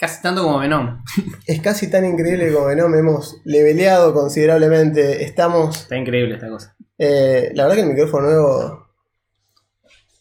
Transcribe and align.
Casi 0.00 0.22
tanto 0.22 0.42
como 0.42 0.58
Venom. 0.58 1.02
es 1.46 1.60
casi 1.60 1.90
tan 1.90 2.06
increíble 2.06 2.50
como 2.52 2.66
Venom. 2.66 2.94
Hemos 2.94 3.42
leveleado 3.44 4.14
considerablemente. 4.14 5.22
Estamos. 5.22 5.82
Está 5.82 5.96
increíble 5.96 6.36
esta 6.36 6.48
cosa. 6.48 6.74
eh, 6.96 7.50
la 7.54 7.64
verdad 7.64 7.76
que 7.76 7.82
el 7.82 7.88
micrófono 7.94 8.26
nuevo. 8.26 8.86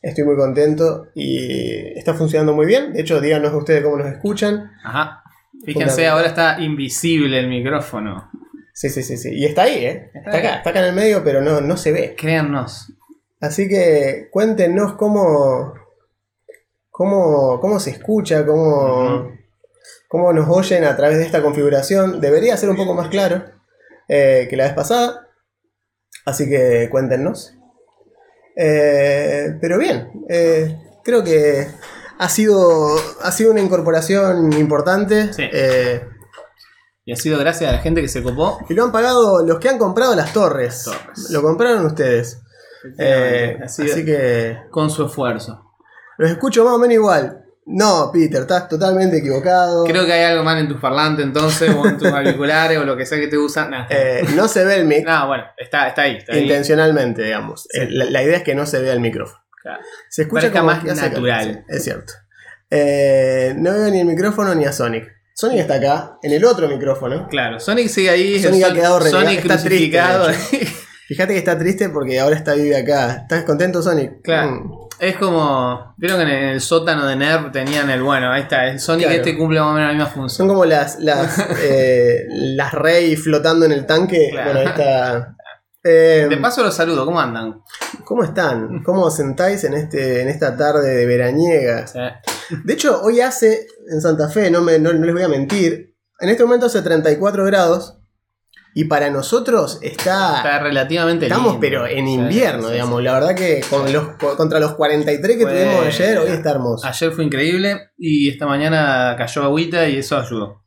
Estoy 0.02 0.24
muy 0.26 0.36
contento 0.38 1.08
y 1.16 1.98
está 1.98 2.14
funcionando 2.14 2.54
muy 2.54 2.66
bien. 2.66 2.94
De 2.94 3.02
hecho, 3.02 3.20
díganos 3.20 3.54
ustedes 3.54 3.84
cómo 3.84 3.98
nos 3.98 4.08
escuchan. 4.08 4.72
Ajá. 4.84 5.24
Fíjense, 5.66 6.08
ahora 6.08 6.28
está 6.28 6.60
invisible 6.62 7.38
el 7.40 7.48
micrófono. 7.50 8.30
Sí, 8.74 8.90
sí, 8.90 9.04
sí, 9.04 9.18
sí. 9.18 9.30
Y 9.34 9.46
está 9.46 9.64
ahí, 9.64 9.86
¿eh? 9.86 10.12
Está 10.14 10.38
acá, 10.38 10.56
está 10.58 10.70
acá 10.70 10.80
en 10.80 10.86
el 10.86 10.96
medio, 10.96 11.22
pero 11.22 11.42
no, 11.42 11.60
no 11.60 11.76
se 11.76 11.92
ve. 11.92 12.16
Créannos. 12.18 12.94
Así 13.42 13.68
que 13.68 14.30
cuéntenos 14.32 14.94
cómo, 14.94 15.74
cómo, 16.90 17.60
cómo 17.60 17.80
se 17.80 17.92
escucha, 17.92 18.46
cómo. 18.46 19.39
Cómo 20.10 20.34
nos 20.34 20.50
oyen 20.50 20.84
a 20.84 20.98
través 20.98 21.20
de 21.20 21.24
esta 21.24 21.42
configuración. 21.42 22.20
Debería 22.20 22.58
ser 22.58 22.70
un 22.70 22.76
poco 22.76 22.94
más 22.96 23.08
claro 23.08 23.44
eh, 24.10 24.48
que 24.50 24.58
la 24.58 24.66
vez 24.66 24.74
pasada. 24.74 25.28
Así 26.26 26.50
que 26.50 26.90
cuéntenos. 26.92 27.54
Eh, 28.58 29.56
pero 29.62 29.78
bien, 29.78 30.12
eh, 30.28 30.78
creo 31.04 31.24
que 31.24 31.68
ha 32.18 32.28
sido, 32.28 32.98
ha 33.22 33.32
sido 33.32 33.52
una 33.52 33.62
incorporación 33.62 34.52
importante. 34.54 35.32
Sí. 35.32 35.44
Y 37.06 37.14
ha 37.14 37.16
sido 37.16 37.40
gracias 37.40 37.70
a 37.70 37.74
la 37.74 37.80
gente 37.80 38.02
que 38.02 38.08
se 38.08 38.22
copó. 38.22 38.60
y 38.68 38.74
lo 38.74 38.84
han 38.84 38.92
pagado 38.92 39.46
los 39.46 39.60
que 39.60 39.70
han 39.70 39.78
comprado 39.78 40.16
las 40.16 40.34
torres. 40.34 40.84
Torres. 40.84 41.30
Lo 41.32 41.42
compraron 41.42 41.86
ustedes. 41.86 42.42
Sido 42.98 43.66
así 43.94 44.06
que 44.06 44.58
Con 44.72 44.90
su 44.90 45.06
esfuerzo. 45.06 45.66
los 46.18 46.32
escucho 46.32 46.66
más 46.66 46.74
o 46.74 46.80
menos 46.80 46.96
igual. 46.96 47.39
No, 47.72 48.10
Peter, 48.12 48.42
estás 48.42 48.68
totalmente 48.68 49.18
equivocado. 49.18 49.84
Creo 49.86 50.06
que 50.06 50.12
hay 50.14 50.24
algo 50.24 50.44
mal 50.44 50.58
en 50.58 50.68
tus 50.68 50.80
parlantes 50.82 51.24
entonces, 51.26 51.70
o 51.70 51.86
en 51.88 51.98
tus 51.98 52.08
auriculares, 52.12 52.78
o 52.80 52.84
lo 52.84 52.98
que 52.98 53.06
sea 53.06 53.20
que 53.20 53.28
te 53.28 53.38
usan. 53.38 53.70
Nah, 53.70 53.86
Eh, 53.90 54.24
no 54.36 54.48
se 54.48 54.66
ve 54.66 54.76
el 54.78 54.86
mic 54.86 55.06
No, 55.06 55.28
bueno, 55.28 55.44
está, 55.56 55.88
está 55.88 56.02
ahí. 56.04 56.18
Está 56.18 56.34
ahí. 56.34 56.42
intencionalmente, 56.44 57.22
digamos. 57.24 57.68
Sí. 57.70 57.80
Eh, 57.80 57.88
La, 57.92 58.06
la 58.06 58.24
idea 58.24 58.38
es 58.38 58.44
que 58.44 58.56
no 58.56 58.66
se 58.66 58.82
vea 58.82 58.94
el 58.94 59.00
micrófono. 59.00 59.40
Claro. 59.62 59.82
Se 60.10 60.24
escucha 60.24 60.52
como 60.52 60.64
más 60.64 60.84
natural. 60.84 61.66
es 61.68 61.84
cierto. 61.84 62.14
Eh, 62.72 63.54
no 63.58 63.72
veo 63.74 63.90
ni 63.90 64.00
el 64.00 64.06
micrófono 64.08 64.56
ni 64.56 64.66
a 64.66 64.72
Sonic. 64.72 65.08
Sonic 65.34 65.60
está 65.60 65.76
acá, 65.76 66.18
en 66.24 66.34
el 66.34 66.44
otro 66.46 66.68
micrófono. 66.68 67.28
Claro, 67.30 67.60
Sonic 67.60 67.88
sigue 67.88 68.10
ahí. 68.10 68.42
Sonic 68.42 68.64
ha 68.66 68.74
quedado 68.74 69.00
relegado, 69.00 69.24
Sonic 69.26 69.40
está 69.46 69.64
triste, 69.64 70.02
Fíjate 71.08 71.34
que 71.34 71.40
está 71.40 71.58
triste 71.58 71.90
porque 71.90 72.20
ahora 72.20 72.36
está 72.36 72.54
vive 72.54 72.78
acá. 72.78 73.22
¿Estás 73.22 73.44
contento, 73.44 73.82
Sonic? 73.82 74.22
Claro. 74.22 74.52
Mm. 74.52 74.89
Es 75.00 75.16
como. 75.18 75.94
Vieron 75.98 76.18
que 76.18 76.24
en 76.24 76.30
el 76.50 76.62
sótano 76.62 77.06
de 77.08 77.16
Nerv 77.16 77.52
tenían 77.52 77.90
el. 77.90 78.02
Bueno, 78.04 78.32
ahí 78.32 78.42
está. 78.44 78.68
El 78.68 78.80
Sonic 78.80 79.06
Claro. 79.08 79.18
este 79.22 79.38
cumple 79.38 79.60
más 79.60 79.70
o 79.70 79.74
menos 79.74 79.88
la 79.88 79.94
misma 79.94 80.06
Son 80.10 80.14
función. 80.22 80.48
como 80.48 80.66
las, 80.66 81.00
las, 81.00 81.40
eh, 81.64 82.26
las 82.30 82.74
Rey 82.74 83.16
flotando 83.16 83.66
en 83.66 83.72
el 83.72 83.86
tanque. 83.86 84.30
Claro. 84.32 84.52
Bueno, 84.52 84.60
ahí 84.60 84.68
está. 84.68 85.36
Eh, 85.82 86.28
De 86.30 86.38
paso 86.38 86.62
los 86.62 86.76
saludo, 86.76 87.06
¿cómo 87.06 87.22
andan? 87.22 87.62
¿Cómo 88.04 88.24
están? 88.26 88.84
¿Cómo 88.84 89.04
os 89.04 89.16
sentáis 89.16 89.64
en, 89.64 89.74
este, 89.76 90.22
en 90.22 90.28
esta 90.28 90.58
tarde 90.58 90.94
de 90.94 91.06
veraniega? 91.06 91.86
De 92.66 92.74
hecho, 92.74 93.02
hoy 93.02 93.22
hace 93.22 93.66
en 93.90 94.02
Santa 94.02 94.28
Fe, 94.28 94.52
no, 94.52 94.62
me, 94.62 94.78
no, 94.78 94.92
no 94.92 95.06
les 95.06 95.14
voy 95.14 95.24
a 95.24 95.30
mentir, 95.30 95.96
en 96.20 96.28
este 96.30 96.44
momento 96.44 96.66
hace 96.66 96.82
34 96.82 97.46
grados 97.46 97.99
y 98.76 98.86
para 98.86 99.10
nosotros 99.10 99.80
está... 99.82 100.38
está 100.38 100.60
relativamente 100.60 101.26
Estamos 101.26 101.48
lindo. 101.54 101.60
pero 101.60 101.88
en 101.88 102.08
invierno, 102.08 102.68
sí, 102.68 102.74
digamos. 102.74 103.00
sí. 103.00 103.04
La 103.06 103.14
verdad 103.14 103.36
que 103.36 103.62
con 103.70 103.92
los, 103.92 104.10
co- 104.18 104.36
contra 104.38 104.60
los 104.60 104.74
43 104.76 105.38
que 105.38 105.46
tuvimos 105.46 105.86
ayer, 105.86 106.18
hoy 106.20 106.30
está 106.32 106.52
hermoso. 106.52 106.88
Ayer 106.88 107.12
fue 107.12 107.24
increíble 107.24 107.90
y 107.98 108.30
esta 108.30 108.46
mañana 108.46 109.16
cayó 109.18 109.44
agüita 109.44 109.88
y 109.90 109.98
eso 109.98 110.18
ayudó. 110.18 110.64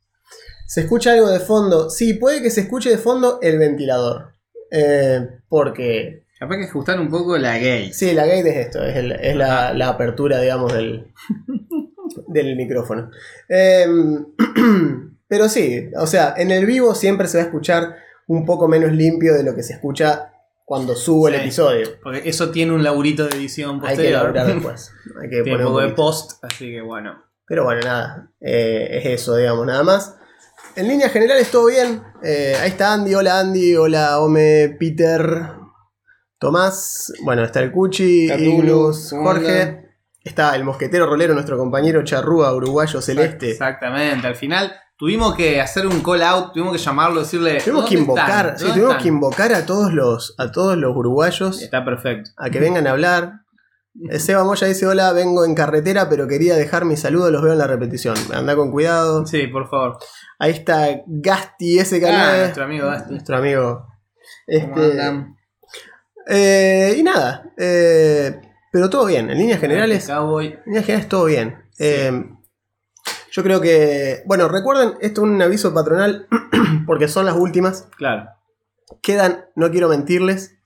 ¿Se 0.66 0.80
escucha 0.82 1.12
algo 1.12 1.30
de 1.30 1.40
fondo? 1.40 1.90
Sí, 1.90 2.14
puede 2.14 2.42
que 2.42 2.50
se 2.50 2.62
escuche 2.62 2.90
de 2.90 2.98
fondo 2.98 3.38
el 3.42 3.58
ventilador. 3.58 4.32
Eh, 4.70 5.20
porque... 5.48 6.24
Capaz 6.38 6.56
que 6.56 6.64
ajustar 6.64 6.98
un 6.98 7.08
poco 7.10 7.36
la 7.38 7.54
gate. 7.58 7.92
Sí, 7.92 8.12
la 8.14 8.26
gate 8.26 8.48
es 8.50 8.66
esto, 8.66 8.82
es, 8.82 8.96
el- 8.96 9.12
es 9.12 9.36
la, 9.36 9.72
la 9.74 9.88
apertura, 9.90 10.40
digamos, 10.40 10.72
del, 10.72 11.12
del 12.28 12.56
micrófono. 12.56 13.10
Em, 13.48 14.24
pero 15.32 15.48
sí, 15.48 15.88
o 15.96 16.06
sea, 16.06 16.34
en 16.36 16.50
el 16.50 16.66
vivo 16.66 16.94
siempre 16.94 17.26
se 17.26 17.38
va 17.38 17.44
a 17.44 17.46
escuchar 17.46 17.96
un 18.26 18.44
poco 18.44 18.68
menos 18.68 18.92
limpio 18.92 19.32
de 19.32 19.42
lo 19.42 19.54
que 19.54 19.62
se 19.62 19.72
escucha 19.72 20.30
cuando 20.62 20.94
subo 20.94 21.28
el 21.28 21.36
episodio. 21.36 21.88
Porque 22.02 22.28
eso 22.28 22.50
tiene 22.50 22.72
un 22.74 22.82
laburito 22.82 23.26
de 23.26 23.38
edición 23.38 23.76
Hay 23.76 23.80
que 23.80 23.86
posterior. 23.86 24.20
elaborar 24.20 24.46
después. 24.54 24.92
Hay 25.22 25.30
que 25.30 25.36
tiene 25.42 25.52
poner 25.52 25.66
un 25.66 25.72
poco 25.72 25.80
de 25.86 25.94
post, 25.94 26.44
así 26.44 26.70
que 26.70 26.82
bueno. 26.82 27.24
Pero 27.46 27.64
bueno, 27.64 27.80
nada, 27.80 28.30
eh, 28.42 28.88
es 28.90 29.06
eso, 29.06 29.34
digamos, 29.34 29.66
nada 29.66 29.82
más. 29.82 30.18
En 30.76 30.86
líneas 30.86 31.10
generales 31.10 31.50
todo 31.50 31.68
bien. 31.68 32.02
Eh, 32.22 32.54
ahí 32.60 32.68
está 32.68 32.92
Andy, 32.92 33.14
hola 33.14 33.40
Andy, 33.40 33.74
hola 33.74 34.20
Ome, 34.20 34.76
Peter, 34.78 35.48
Tomás, 36.38 37.10
bueno, 37.24 37.42
está 37.42 37.60
el 37.60 37.72
Cuchi, 37.72 38.28
¿cómo 38.28 38.92
Jorge. 39.22 39.78
Está 40.22 40.54
el 40.56 40.64
mosquetero 40.64 41.06
rolero, 41.06 41.32
nuestro 41.32 41.56
compañero 41.56 42.04
charrúa 42.04 42.54
uruguayo 42.54 43.00
celeste. 43.00 43.52
Exactamente. 43.52 44.26
Al 44.26 44.36
final 44.36 44.72
tuvimos 45.02 45.34
que 45.34 45.60
hacer 45.60 45.84
un 45.88 46.00
call 46.00 46.22
out, 46.22 46.52
tuvimos 46.52 46.72
que 46.72 46.78
llamarlo, 46.78 47.18
decirle. 47.22 47.60
Tuvimos 47.60 47.88
que 47.88 47.96
"¿Dónde 47.96 48.12
invocar, 48.12 48.54
sí, 48.56 48.62
¿Dónde 48.66 48.74
tuvimos 48.74 48.90
están?". 48.92 49.02
que 49.02 49.08
invocar 49.08 49.52
a 49.52 49.66
todos 49.66 49.92
los, 49.92 50.36
a 50.38 50.52
todos 50.52 50.76
los 50.76 50.96
uruguayos 50.96 51.60
Está 51.60 51.84
perfecto. 51.84 52.30
a 52.36 52.50
que 52.50 52.60
vengan 52.60 52.86
a 52.86 52.92
hablar. 52.92 53.32
Eh, 54.10 54.20
Seba 54.20 54.44
Moya 54.44 54.68
dice, 54.68 54.86
hola, 54.86 55.12
vengo 55.12 55.44
en 55.44 55.56
carretera, 55.56 56.08
pero 56.08 56.28
quería 56.28 56.54
dejar 56.54 56.84
mi 56.84 56.96
saludo, 56.96 57.32
los 57.32 57.42
veo 57.42 57.50
en 57.52 57.58
la 57.58 57.66
repetición. 57.66 58.14
Anda 58.32 58.54
con 58.54 58.70
cuidado. 58.70 59.26
Sí, 59.26 59.48
por 59.48 59.68
favor. 59.68 59.98
Ahí 60.38 60.52
está 60.52 60.86
Gasti 61.06 61.78
SK9. 61.80 62.06
Ah, 62.08 62.36
nuestro 62.38 62.64
amigo 62.64 62.88
Dusty. 62.88 63.10
nuestro 63.10 63.36
amigo. 63.38 63.86
¿Cómo 64.46 64.76
Este, 64.76 65.24
eh, 66.28 66.94
y 66.96 67.02
nada. 67.02 67.50
eh, 67.58 68.40
pero 68.70 68.88
todo 68.88 69.06
bien. 69.06 69.28
En 69.30 69.36
líneas 69.38 69.58
generales. 69.60 70.06
Cowboy. 70.06 70.46
En 70.46 70.60
líneas 70.66 70.86
generales 70.86 71.08
todo 71.08 71.24
bien. 71.24 71.56
Eh, 71.80 72.24
yo 73.32 73.42
creo 73.42 73.60
que. 73.62 74.22
Bueno, 74.26 74.46
recuerden, 74.46 74.94
esto 75.00 75.22
es 75.22 75.28
un 75.28 75.40
aviso 75.40 75.72
patronal. 75.72 76.28
Porque 76.86 77.08
son 77.08 77.24
las 77.24 77.34
últimas. 77.34 77.88
Claro. 77.96 78.28
Quedan, 79.02 79.46
no 79.56 79.70
quiero 79.70 79.88
mentirles. 79.88 80.58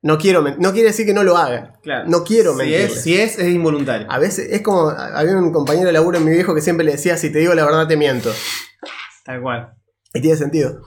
No 0.00 0.16
quiero 0.16 0.42
no 0.42 0.72
quiere 0.72 0.88
decir 0.88 1.04
que 1.04 1.12
no 1.12 1.24
lo 1.24 1.36
hagan. 1.36 1.72
Claro. 1.82 2.08
No 2.08 2.24
quiero 2.24 2.52
si 2.52 2.58
mentirles. 2.58 2.92
es, 2.92 3.02
si 3.02 3.20
es, 3.20 3.38
es 3.38 3.48
involuntario. 3.48 4.10
A 4.10 4.18
veces 4.18 4.48
es 4.50 4.62
como. 4.62 4.88
Había 4.88 5.36
un 5.36 5.52
compañero 5.52 5.88
de 5.88 5.92
laburo 5.92 6.16
en 6.16 6.24
mi 6.24 6.30
viejo 6.30 6.54
que 6.54 6.62
siempre 6.62 6.86
le 6.86 6.92
decía: 6.92 7.18
Si 7.18 7.30
te 7.30 7.40
digo 7.40 7.52
la 7.52 7.66
verdad, 7.66 7.86
te 7.86 7.98
miento. 7.98 8.32
Tal 9.24 9.42
cual. 9.42 9.74
Y 10.14 10.22
tiene 10.22 10.38
sentido. 10.38 10.80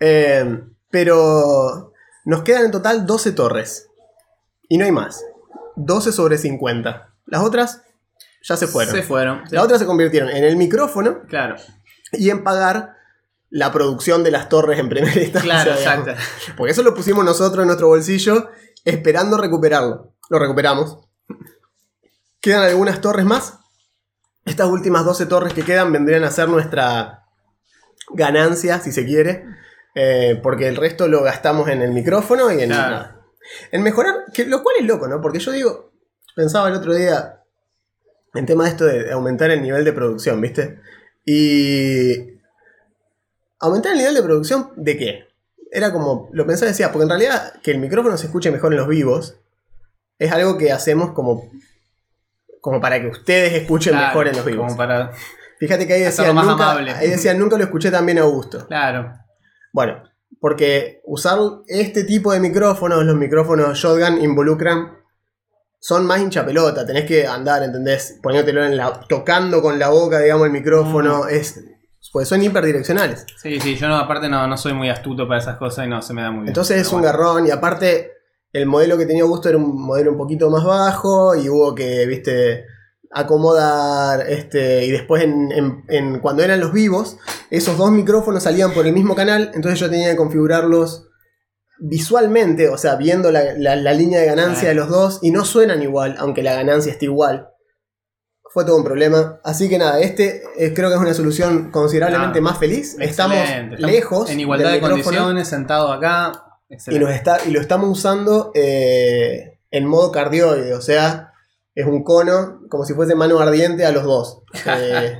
Eh, 0.00 0.62
pero 0.90 1.92
nos 2.24 2.42
quedan 2.42 2.64
en 2.64 2.70
total 2.70 3.04
12 3.04 3.32
torres. 3.32 3.90
Y 4.66 4.78
no 4.78 4.86
hay 4.86 4.92
más. 4.92 5.22
12 5.76 6.10
sobre 6.10 6.38
50. 6.38 7.14
Las 7.26 7.42
otras 7.42 7.82
ya 8.42 8.56
se 8.56 8.66
fueron. 8.66 8.94
Se 8.94 9.02
fueron. 9.02 9.42
sí. 9.48 9.54
Las 9.54 9.64
otras 9.64 9.78
se 9.80 9.86
convirtieron 9.86 10.28
en 10.30 10.44
el 10.44 10.56
micrófono 10.56 11.22
Claro. 11.28 11.56
y 12.12 12.30
en 12.30 12.42
pagar 12.44 12.96
la 13.50 13.70
producción 13.72 14.24
de 14.24 14.30
las 14.30 14.48
torres 14.48 14.78
en 14.78 14.88
primera 14.88 15.12
instancia. 15.20 15.40
Claro, 15.42 15.76
digamos. 15.76 16.08
exacto. 16.08 16.22
Porque 16.56 16.72
eso 16.72 16.82
lo 16.82 16.94
pusimos 16.94 17.24
nosotros 17.24 17.62
en 17.62 17.66
nuestro 17.68 17.88
bolsillo 17.88 18.50
esperando 18.84 19.36
recuperarlo. 19.38 20.14
Lo 20.30 20.38
recuperamos. 20.38 20.98
Quedan 22.40 22.62
algunas 22.64 23.00
torres 23.00 23.24
más. 23.24 23.58
Estas 24.44 24.66
últimas 24.68 25.04
12 25.04 25.26
torres 25.26 25.52
que 25.54 25.62
quedan 25.64 25.92
vendrían 25.92 26.24
a 26.24 26.30
ser 26.30 26.48
nuestra 26.48 27.24
ganancia, 28.14 28.80
si 28.80 28.92
se 28.92 29.04
quiere. 29.04 29.44
eh, 29.94 30.40
porque 30.42 30.68
el 30.68 30.76
resto 30.76 31.06
lo 31.06 31.22
gastamos 31.22 31.68
en 31.68 31.82
el 31.82 31.90
micrófono 31.92 32.50
y 32.50 32.62
en, 32.62 32.70
Claro. 32.70 33.20
en 33.70 33.82
mejorar. 33.82 34.24
Que, 34.32 34.46
lo 34.46 34.62
cual 34.62 34.76
es 34.80 34.86
loco, 34.86 35.06
¿no? 35.06 35.20
Porque 35.20 35.38
yo 35.38 35.52
digo, 35.52 35.92
pensaba 36.34 36.68
el 36.68 36.74
otro 36.74 36.94
día 36.94 37.41
en 38.34 38.46
tema 38.46 38.64
de 38.64 38.70
esto 38.70 38.84
de 38.84 39.12
aumentar 39.12 39.50
el 39.50 39.62
nivel 39.62 39.84
de 39.84 39.92
producción, 39.92 40.40
¿viste? 40.40 40.80
Y. 41.24 42.32
¿Aumentar 43.60 43.92
el 43.92 43.98
nivel 43.98 44.14
de 44.14 44.22
producción 44.22 44.70
de 44.76 44.96
qué? 44.96 45.28
Era 45.70 45.92
como, 45.92 46.28
lo 46.32 46.46
pensaba 46.46 46.68
y 46.68 46.72
decía, 46.72 46.90
porque 46.92 47.04
en 47.04 47.08
realidad 47.10 47.54
que 47.62 47.70
el 47.70 47.78
micrófono 47.78 48.16
se 48.16 48.26
escuche 48.26 48.50
mejor 48.50 48.72
en 48.72 48.78
los 48.78 48.88
vivos 48.88 49.36
es 50.18 50.32
algo 50.32 50.58
que 50.58 50.70
hacemos 50.72 51.12
como, 51.12 51.50
como 52.60 52.80
para 52.80 53.00
que 53.00 53.08
ustedes 53.08 53.54
escuchen 53.54 53.92
Claro, 53.92 54.08
mejor 54.08 54.28
en 54.28 54.36
los 54.36 54.44
vivos. 54.44 54.64
Como 54.66 54.76
para. 54.76 55.12
Fíjate 55.58 55.86
que 55.86 55.94
ahí 55.94 56.00
decía, 56.00 56.24
Hacerlo 56.24 56.34
más 56.34 56.46
nunca, 56.46 56.70
amable. 56.70 56.92
ahí 56.92 57.08
decía, 57.10 57.34
nunca 57.34 57.56
lo 57.56 57.64
escuché 57.64 57.90
tan 57.90 58.04
bien 58.06 58.18
a 58.18 58.22
Augusto. 58.22 58.66
Claro. 58.66 59.12
Bueno, 59.72 60.02
porque 60.40 61.00
usar 61.04 61.38
este 61.68 62.04
tipo 62.04 62.32
de 62.32 62.40
micrófonos, 62.40 63.04
los 63.04 63.16
micrófonos 63.16 63.78
shotgun, 63.78 64.22
involucran. 64.22 65.01
Son 65.84 66.06
más 66.06 66.20
hincha 66.20 66.46
pelota, 66.46 66.86
tenés 66.86 67.06
que 67.06 67.26
andar, 67.26 67.60
¿entendés? 67.64 68.20
Poniéndotelo 68.22 68.64
en 68.64 68.76
la. 68.76 69.00
tocando 69.08 69.60
con 69.60 69.80
la 69.80 69.88
boca, 69.88 70.20
digamos, 70.20 70.44
el 70.46 70.50
Mm. 70.52 70.54
micrófono. 70.54 71.26
Es. 71.26 71.60
Pues 72.12 72.28
son 72.28 72.40
hiperdireccionales. 72.40 73.26
Sí, 73.42 73.58
sí, 73.60 73.74
yo 73.74 73.88
no, 73.88 73.96
aparte 73.96 74.28
no, 74.28 74.46
no 74.46 74.56
soy 74.56 74.74
muy 74.74 74.88
astuto 74.90 75.26
para 75.26 75.40
esas 75.40 75.56
cosas 75.56 75.86
y 75.86 75.88
no 75.88 76.00
se 76.00 76.14
me 76.14 76.22
da 76.22 76.30
muy 76.30 76.40
bien. 76.42 76.48
Entonces 76.50 76.80
es 76.80 76.92
un 76.92 77.02
garrón. 77.02 77.48
Y 77.48 77.50
aparte, 77.50 78.12
el 78.52 78.66
modelo 78.66 78.96
que 78.96 79.06
tenía 79.06 79.24
Augusto 79.24 79.48
era 79.48 79.58
un 79.58 79.82
modelo 79.82 80.12
un 80.12 80.18
poquito 80.18 80.50
más 80.50 80.62
bajo. 80.62 81.34
Y 81.34 81.48
hubo 81.48 81.74
que, 81.74 82.06
viste, 82.06 82.64
acomodar. 83.10 84.28
Este. 84.28 84.84
Y 84.84 84.90
después 84.92 85.22
en, 85.24 85.50
en- 85.52 85.84
en- 85.88 86.18
cuando 86.20 86.42
eran 86.44 86.60
los 86.60 86.72
vivos, 86.72 87.18
esos 87.50 87.76
dos 87.76 87.90
micrófonos 87.90 88.42
salían 88.44 88.72
por 88.72 88.86
el 88.86 88.92
mismo 88.92 89.14
canal. 89.16 89.50
Entonces 89.54 89.80
yo 89.80 89.90
tenía 89.90 90.10
que 90.10 90.16
configurarlos 90.16 91.08
visualmente, 91.80 92.68
o 92.68 92.76
sea, 92.78 92.96
viendo 92.96 93.30
la, 93.30 93.54
la- 93.56 93.76
la 93.76 93.92
línea 93.94 94.20
de 94.20 94.26
ganancia 94.26 94.68
de 94.68 94.74
los 94.74 94.88
dos. 94.88 95.18
Y 95.22 95.30
no 95.30 95.44
suenan 95.44 95.82
igual, 95.82 96.16
aunque 96.18 96.42
la 96.42 96.54
ganancia 96.54 96.92
esté 96.92 97.06
igual. 97.06 97.48
Fue 98.52 98.64
todo 98.66 98.76
un 98.76 98.84
problema. 98.84 99.40
Así 99.44 99.68
que 99.68 99.78
nada, 99.78 99.98
este 100.00 100.42
eh, 100.58 100.74
creo 100.74 100.88
que 100.90 100.96
es 100.96 101.00
una 101.00 101.14
solución 101.14 101.70
considerablemente 101.70 102.40
más 102.40 102.58
feliz. 102.58 102.96
Estamos 103.00 103.36
Excelente. 103.38 103.74
Estamos 103.76 103.92
lejos. 103.94 104.30
En 104.30 104.40
igualdad 104.40 104.72
del 104.72 104.80
de 104.80 104.86
micrófono 104.86 105.04
condiciones, 105.16 105.48
sentado 105.48 105.90
acá. 105.92 106.32
Y, 106.68 106.74
Excelente. 106.74 107.04
nos 107.06 107.14
está, 107.14 107.38
y 107.46 107.50
lo 107.50 107.60
estamos 107.60 107.88
usando 107.90 108.50
eh, 108.54 109.58
en 109.70 109.86
modo 109.86 110.10
cardioide, 110.12 110.74
o 110.74 110.80
sea, 110.82 111.32
es 111.74 111.86
un 111.86 112.02
cono 112.04 112.60
como 112.70 112.84
si 112.84 112.94
fuese 112.94 113.14
mano 113.14 113.38
ardiente 113.40 113.84
a 113.86 113.92
los 113.92 114.04
dos. 114.04 114.42
Eh, 114.66 115.18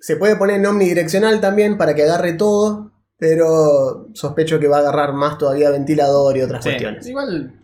se 0.00 0.16
puede 0.16 0.34
poner 0.36 0.56
en 0.56 0.66
omnidireccional 0.66 1.40
también 1.40 1.78
para 1.78 1.94
que 1.94 2.02
agarre 2.02 2.32
todo, 2.32 2.91
pero 3.22 4.08
sospecho 4.14 4.58
que 4.58 4.66
va 4.66 4.78
a 4.78 4.80
agarrar 4.80 5.12
más 5.12 5.38
todavía 5.38 5.70
ventilador 5.70 6.36
y 6.36 6.42
otras 6.42 6.64
Sí, 6.64 6.70
cuestiones. 6.70 7.06
Igual, 7.06 7.54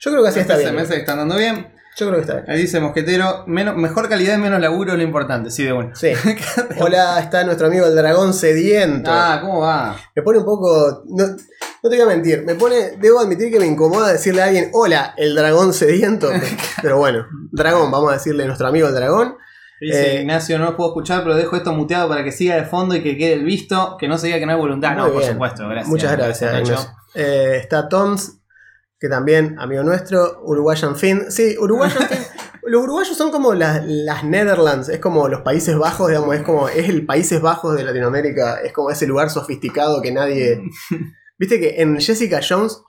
Yo 0.00 0.10
creo 0.10 0.20
que 0.24 0.28
así 0.30 0.40
está 0.40 0.54
este 0.54 0.64
bien. 0.64 0.74
semestre 0.74 0.98
están 0.98 1.18
dando 1.18 1.36
bien. 1.36 1.72
Yo 1.96 2.06
creo 2.08 2.16
que 2.16 2.22
está 2.22 2.34
bien. 2.34 2.50
Ahí 2.50 2.60
dice 2.62 2.80
Mosquetero, 2.80 3.44
menos, 3.46 3.76
mejor 3.76 4.08
calidad 4.08 4.36
y 4.36 4.40
menos 4.40 4.60
laburo 4.60 4.90
es 4.94 4.98
lo 4.98 5.04
importante. 5.04 5.50
Sí, 5.52 5.62
de 5.62 5.70
bueno. 5.70 5.94
Sí. 5.94 6.08
Hola, 6.80 7.20
está 7.20 7.44
nuestro 7.44 7.68
amigo 7.68 7.86
el 7.86 7.94
dragón 7.94 8.34
sediento. 8.34 9.08
Ah, 9.14 9.38
¿cómo 9.40 9.60
va? 9.60 9.96
Me 10.16 10.22
pone 10.22 10.40
un 10.40 10.44
poco. 10.44 11.04
No, 11.06 11.24
no 11.28 11.88
te 11.88 11.96
voy 11.96 12.00
a 12.00 12.06
mentir. 12.06 12.42
Me 12.44 12.56
pone. 12.56 12.96
Debo 13.00 13.20
admitir 13.20 13.52
que 13.52 13.60
me 13.60 13.66
incomoda 13.66 14.10
decirle 14.10 14.42
a 14.42 14.46
alguien, 14.46 14.70
hola, 14.72 15.14
el 15.16 15.36
dragón 15.36 15.72
sediento. 15.72 16.28
Pero 16.82 16.98
bueno, 16.98 17.26
dragón, 17.52 17.92
vamos 17.92 18.10
a 18.10 18.14
decirle 18.14 18.42
a 18.42 18.46
nuestro 18.48 18.66
amigo 18.66 18.88
el 18.88 18.94
dragón. 18.96 19.36
Dice 19.80 20.16
Eh, 20.16 20.20
Ignacio, 20.22 20.58
no 20.58 20.64
lo 20.66 20.76
puedo 20.76 20.90
escuchar, 20.90 21.22
pero 21.22 21.34
dejo 21.36 21.54
esto 21.56 21.72
muteado 21.72 22.08
para 22.08 22.24
que 22.24 22.32
siga 22.32 22.54
de 22.56 22.64
fondo 22.64 22.94
y 22.94 23.02
que 23.02 23.16
quede 23.16 23.34
el 23.34 23.44
visto, 23.44 23.96
que 23.98 24.08
no 24.08 24.16
se 24.18 24.28
diga 24.28 24.38
que 24.38 24.46
no 24.46 24.52
hay 24.52 24.58
voluntad. 24.58 24.96
No, 24.96 25.08
por 25.08 25.18
bien. 25.20 25.32
supuesto, 25.32 25.68
gracias. 25.68 25.88
Muchas 25.88 26.12
gracias, 26.16 26.52
Nacho. 26.52 26.64
Ignacio. 26.72 26.90
Eh, 27.14 27.56
está 27.60 27.88
Toms, 27.88 28.38
que 28.98 29.08
también, 29.08 29.56
amigo 29.58 29.82
nuestro, 29.82 30.40
Uruguayan 30.44 30.96
Fin. 30.96 31.30
Sí, 31.30 31.56
Uruguayan 31.58 32.02
Fin. 32.08 32.18
Los 32.68 32.82
uruguayos 32.82 33.16
son 33.16 33.30
como 33.30 33.54
las, 33.54 33.84
las 33.86 34.24
Netherlands, 34.24 34.88
es 34.88 34.98
como 34.98 35.28
los 35.28 35.42
Países 35.42 35.78
Bajos, 35.78 36.08
digamos, 36.08 36.34
es 36.34 36.42
como, 36.42 36.68
es 36.68 36.88
el 36.88 37.06
Países 37.06 37.40
Bajos 37.40 37.76
de 37.76 37.84
Latinoamérica, 37.84 38.56
es 38.60 38.72
como 38.72 38.90
ese 38.90 39.06
lugar 39.06 39.30
sofisticado 39.30 40.02
que 40.02 40.10
nadie. 40.10 40.60
Viste 41.38 41.60
que 41.60 41.80
en 41.80 42.00
Jessica 42.00 42.40
Jones 42.42 42.82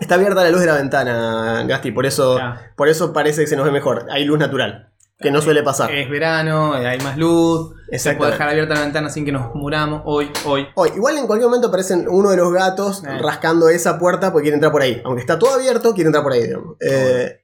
está 0.00 0.16
abierta 0.16 0.42
la 0.42 0.50
luz 0.50 0.58
de 0.60 0.66
la 0.66 0.74
ventana, 0.74 1.64
Gasti, 1.68 1.92
por 1.92 2.04
eso, 2.04 2.36
Ya. 2.38 2.72
por 2.76 2.88
eso 2.88 3.12
parece 3.12 3.42
que 3.42 3.46
se 3.46 3.54
nos 3.54 3.64
ve 3.64 3.70
mejor. 3.70 4.06
Hay 4.10 4.24
luz 4.24 4.40
natural, 4.40 4.92
que 5.18 5.30
no 5.30 5.40
suele 5.40 5.62
pasar. 5.62 5.90
Es 5.92 6.10
verano, 6.10 6.74
hay 6.74 6.98
más 7.00 7.16
luz, 7.16 7.74
se 7.92 8.14
puede 8.14 8.32
dejar 8.32 8.50
abierta 8.50 8.74
la 8.74 8.80
ventana 8.82 9.08
sin 9.08 9.24
que 9.24 9.32
nos 9.32 9.54
muramos. 9.54 10.02
Hoy, 10.04 10.30
hoy. 10.44 10.66
Hoy, 10.74 10.90
igual 10.94 11.16
en 11.16 11.26
cualquier 11.26 11.48
momento 11.48 11.68
aparecen 11.68 12.06
uno 12.08 12.30
de 12.30 12.36
los 12.36 12.52
gatos 12.52 13.02
Eh. 13.04 13.18
rascando 13.22 13.68
esa 13.68 13.98
puerta 13.98 14.30
porque 14.32 14.44
quiere 14.44 14.56
entrar 14.56 14.72
por 14.72 14.82
ahí. 14.82 15.00
Aunque 15.04 15.20
está 15.22 15.38
todo 15.38 15.54
abierto, 15.54 15.94
quiere 15.94 16.08
entrar 16.08 16.22
por 16.22 16.32
ahí. 16.32 16.42
digamos. 16.42 16.76
Eh, 16.80 17.40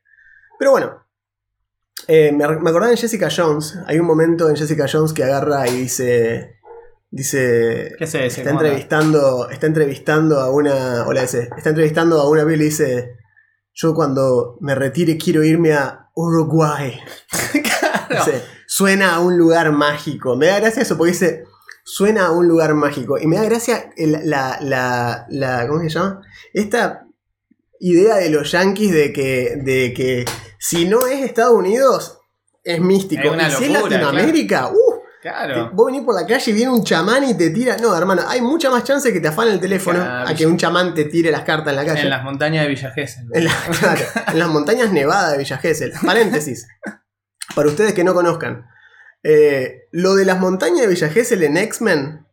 pero 0.59 0.73
bueno. 0.73 0.99
Eh, 2.09 2.33
me, 2.33 2.47
me 2.49 2.71
acordaba 2.71 2.91
en 2.91 2.97
Jessica 2.99 3.29
Jones. 3.35 3.79
Hay 3.87 3.99
un 4.01 4.07
momento 4.07 4.49
en 4.51 4.57
Jessica 4.57 4.87
Jones 4.91 5.13
que 5.13 5.25
agarra 5.25 5.67
y 5.69 5.73
dice. 5.83 6.59
Dice. 7.11 7.95
¿Qué? 7.99 8.05
Está 8.05 8.51
entrevistando. 8.51 9.49
Está 9.51 9.67
entrevistando 9.67 10.41
a 10.41 10.51
una. 10.51 11.07
Hola 11.07 11.23
ese. 11.23 11.49
Está 11.57 11.71
entrevistando 11.71 12.21
a 12.21 12.29
una 12.29 12.43
piba 12.43 12.55
y 12.55 12.59
dice. 12.59 13.17
Yo 13.75 13.95
cuando 13.95 14.59
me 14.61 14.75
retire 14.75 15.17
quiero 15.17 15.43
irme 15.45 15.73
a 15.73 16.02
Uruguay. 16.15 16.99
Dice, 18.11 18.45
suena 18.67 19.15
a 19.15 19.21
un 19.21 19.37
lugar 19.39 19.73
mágico. 19.73 20.37
Me 20.37 20.47
da 20.47 20.61
gracia 20.61 20.83
eso 20.83 20.97
porque 20.99 21.13
dice, 21.13 21.45
suena 21.85 22.27
a 22.27 22.31
un 22.33 22.47
lugar 22.47 22.75
mágico. 22.75 23.19
Y 23.19 23.27
me 23.27 23.37
da 23.37 23.45
gracia 23.45 23.91
el- 23.97 24.29
la, 24.29 24.59
la, 24.61 25.27
la- 25.31 25.67
¿cómo 25.67 25.81
se 25.81 25.89
llama? 25.89 26.21
Esta 26.53 27.07
idea 27.81 28.17
de 28.17 28.31
los 28.31 28.51
yankees 28.53 28.93
de 28.93 29.13
que, 29.13 29.55
de 29.63 29.93
que 29.95 30.25
si 30.59 30.85
no 30.85 31.07
es 31.07 31.23
Estados 31.25 31.55
Unidos, 31.55 32.19
es 32.63 32.81
místico. 32.81 33.23
Es 33.25 33.31
una 33.33 33.49
y 33.49 33.51
si 33.53 33.65
es 33.65 33.71
Latinoamérica, 33.91 34.69
te- 34.69 34.77
Claro. 35.23 35.71
vos 35.73 35.87
venís 35.87 36.03
por 36.03 36.15
la 36.21 36.27
calle 36.27 36.51
y 36.51 36.53
viene 36.55 36.71
un 36.73 36.83
chamán 36.83 37.23
y 37.23 37.35
te 37.35 37.51
tira. 37.51 37.77
No, 37.77 37.97
hermano, 37.97 38.23
hay 38.27 38.41
mucha 38.41 38.71
más 38.71 38.83
chance 38.83 39.13
que 39.13 39.21
te 39.21 39.29
afanen 39.29 39.55
el 39.55 39.61
teléfono 39.61 40.01
Claro. 40.01 40.29
a 40.29 40.35
que 40.35 40.45
un 40.47 40.57
chamán 40.57 40.95
te 40.95 41.05
tire 41.05 41.31
las 41.31 41.43
cartas 41.43 41.69
en 41.69 41.77
la 41.77 41.85
calle. 41.85 42.03
En 42.03 42.11
las 42.11 42.25
montañas 42.25 42.65
de 42.65 42.69
Villa 42.69 42.91
Gesell. 42.91 43.27
En, 43.33 43.45
la- 43.45 43.55
claro, 43.81 44.01
en 44.27 44.39
las 44.39 44.49
montañas 44.49 44.91
nevadas 44.93 45.33
de 45.33 45.39
Villa 45.39 45.59
Gesell. 45.59 45.93
Paréntesis. 46.05 46.67
Para 47.55 47.69
ustedes 47.69 47.93
que 47.95 48.03
no 48.05 48.15
conozcan. 48.15 48.67
eh, 49.23 49.83
lo 49.93 50.17
de 50.17 50.25
las 50.25 50.41
montañas 50.41 50.81
de 50.81 50.89
Villa 50.89 51.09
Gesell 51.09 51.45
en 51.45 51.57
X-Men 51.57 52.27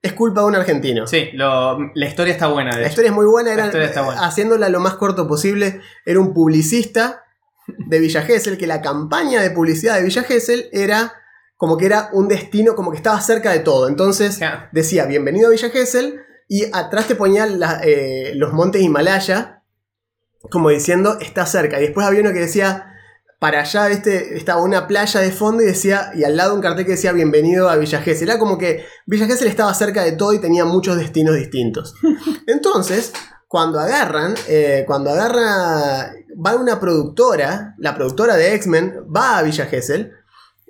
es 0.00 0.12
culpa 0.12 0.42
de 0.42 0.46
un 0.46 0.54
argentino. 0.54 1.08
Sí, 1.08 1.30
lo- 1.32 1.76
la 1.94 2.06
historia 2.06 2.32
está 2.32 2.46
buena, 2.46 2.70
de 2.70 2.76
La 2.76 2.82
hecho. 2.82 2.90
historia 2.92 3.08
es 3.10 3.14
muy 3.16 3.26
buena, 3.26 3.48
La 3.48 3.54
era, 3.54 3.64
historia 3.66 3.88
está 3.88 4.02
buena. 4.02 4.24
haciéndola 4.24 4.68
lo 4.68 4.78
más 4.78 4.94
corto 4.94 5.26
posible. 5.26 5.80
Era 6.06 6.20
un 6.20 6.32
publicista 6.32 7.24
de 7.66 7.98
Villa 7.98 8.22
Gesell, 8.22 8.56
que 8.56 8.68
la 8.68 8.80
campaña 8.80 9.42
de 9.42 9.50
publicidad 9.50 9.96
de 9.96 10.04
Villa 10.04 10.22
Gesell 10.22 10.68
era 10.72 11.12
como 11.58 11.76
que 11.76 11.84
era 11.84 12.08
un 12.14 12.28
destino, 12.28 12.74
como 12.74 12.90
que 12.90 12.96
estaba 12.96 13.20
cerca 13.20 13.52
de 13.52 13.58
todo. 13.58 13.88
Entonces 13.88 14.40
decía, 14.72 15.04
bienvenido 15.04 15.48
a 15.48 15.50
Villa 15.50 15.68
Gesell, 15.68 16.20
y 16.48 16.64
atrás 16.72 17.06
te 17.06 17.14
ponían 17.14 17.60
la- 17.60 17.80
eh, 17.84 18.32
los 18.36 18.54
montes 18.54 18.80
Himalaya, 18.80 19.62
como 20.50 20.70
diciendo, 20.70 21.18
está 21.20 21.44
cerca. 21.44 21.78
Y 21.78 21.82
después 21.82 22.06
había 22.06 22.20
uno 22.22 22.32
que 22.32 22.38
decía, 22.40 22.86
para 23.38 23.60
allá 23.60 23.90
este, 23.90 24.36
estaba 24.36 24.62
una 24.62 24.86
playa 24.86 25.20
de 25.20 25.30
fondo 25.30 25.62
y 25.62 25.66
decía, 25.66 26.10
y 26.14 26.24
al 26.24 26.36
lado 26.36 26.54
un 26.54 26.62
cartel 26.62 26.86
que 26.86 26.92
decía, 26.92 27.12
bienvenido 27.12 27.68
a 27.68 27.76
Villa 27.76 28.00
Gesell. 28.00 28.30
Era 28.30 28.38
como 28.38 28.56
que 28.56 28.84
Villa 29.06 29.26
Gesell 29.26 29.48
estaba 29.48 29.74
cerca 29.74 30.02
de 30.04 30.12
todo 30.12 30.32
y 30.32 30.38
tenía 30.40 30.64
muchos 30.64 30.96
destinos 30.96 31.34
distintos. 31.36 31.94
Entonces, 32.46 33.12
cuando 33.46 33.78
agarran, 33.80 34.34
eh, 34.48 34.84
cuando 34.86 35.10
agarra, 35.10 36.12
va 36.34 36.54
una 36.56 36.80
productora, 36.80 37.74
la 37.78 37.94
productora 37.94 38.36
de 38.36 38.54
X-Men, 38.54 39.04
va 39.14 39.38
a 39.38 39.42
Villa 39.42 39.66
Gesell, 39.66 40.12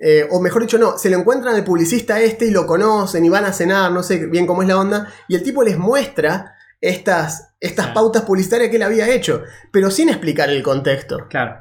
eh, 0.01 0.27
o 0.29 0.39
mejor 0.39 0.61
dicho, 0.61 0.77
no, 0.77 0.97
se 0.97 1.09
lo 1.09 1.17
encuentran 1.17 1.55
al 1.55 1.63
publicista 1.63 2.19
este 2.21 2.45
y 2.45 2.51
lo 2.51 2.65
conocen 2.65 3.25
y 3.25 3.29
van 3.29 3.45
a 3.45 3.53
cenar, 3.53 3.91
no 3.91 4.01
sé 4.01 4.27
bien 4.27 4.47
cómo 4.47 4.61
es 4.61 4.67
la 4.67 4.79
onda, 4.79 5.13
y 5.27 5.35
el 5.35 5.43
tipo 5.43 5.63
les 5.63 5.77
muestra 5.77 6.55
estas, 6.81 7.53
estas 7.59 7.87
Claro. 7.87 7.93
pautas 7.93 8.21
publicitarias 8.23 8.69
que 8.69 8.77
él 8.77 8.83
había 8.83 9.09
hecho, 9.09 9.43
pero 9.71 9.91
sin 9.91 10.07
explicar 10.09 10.49
el 10.49 10.63
contexto. 10.63 11.27
Claro. 11.29 11.57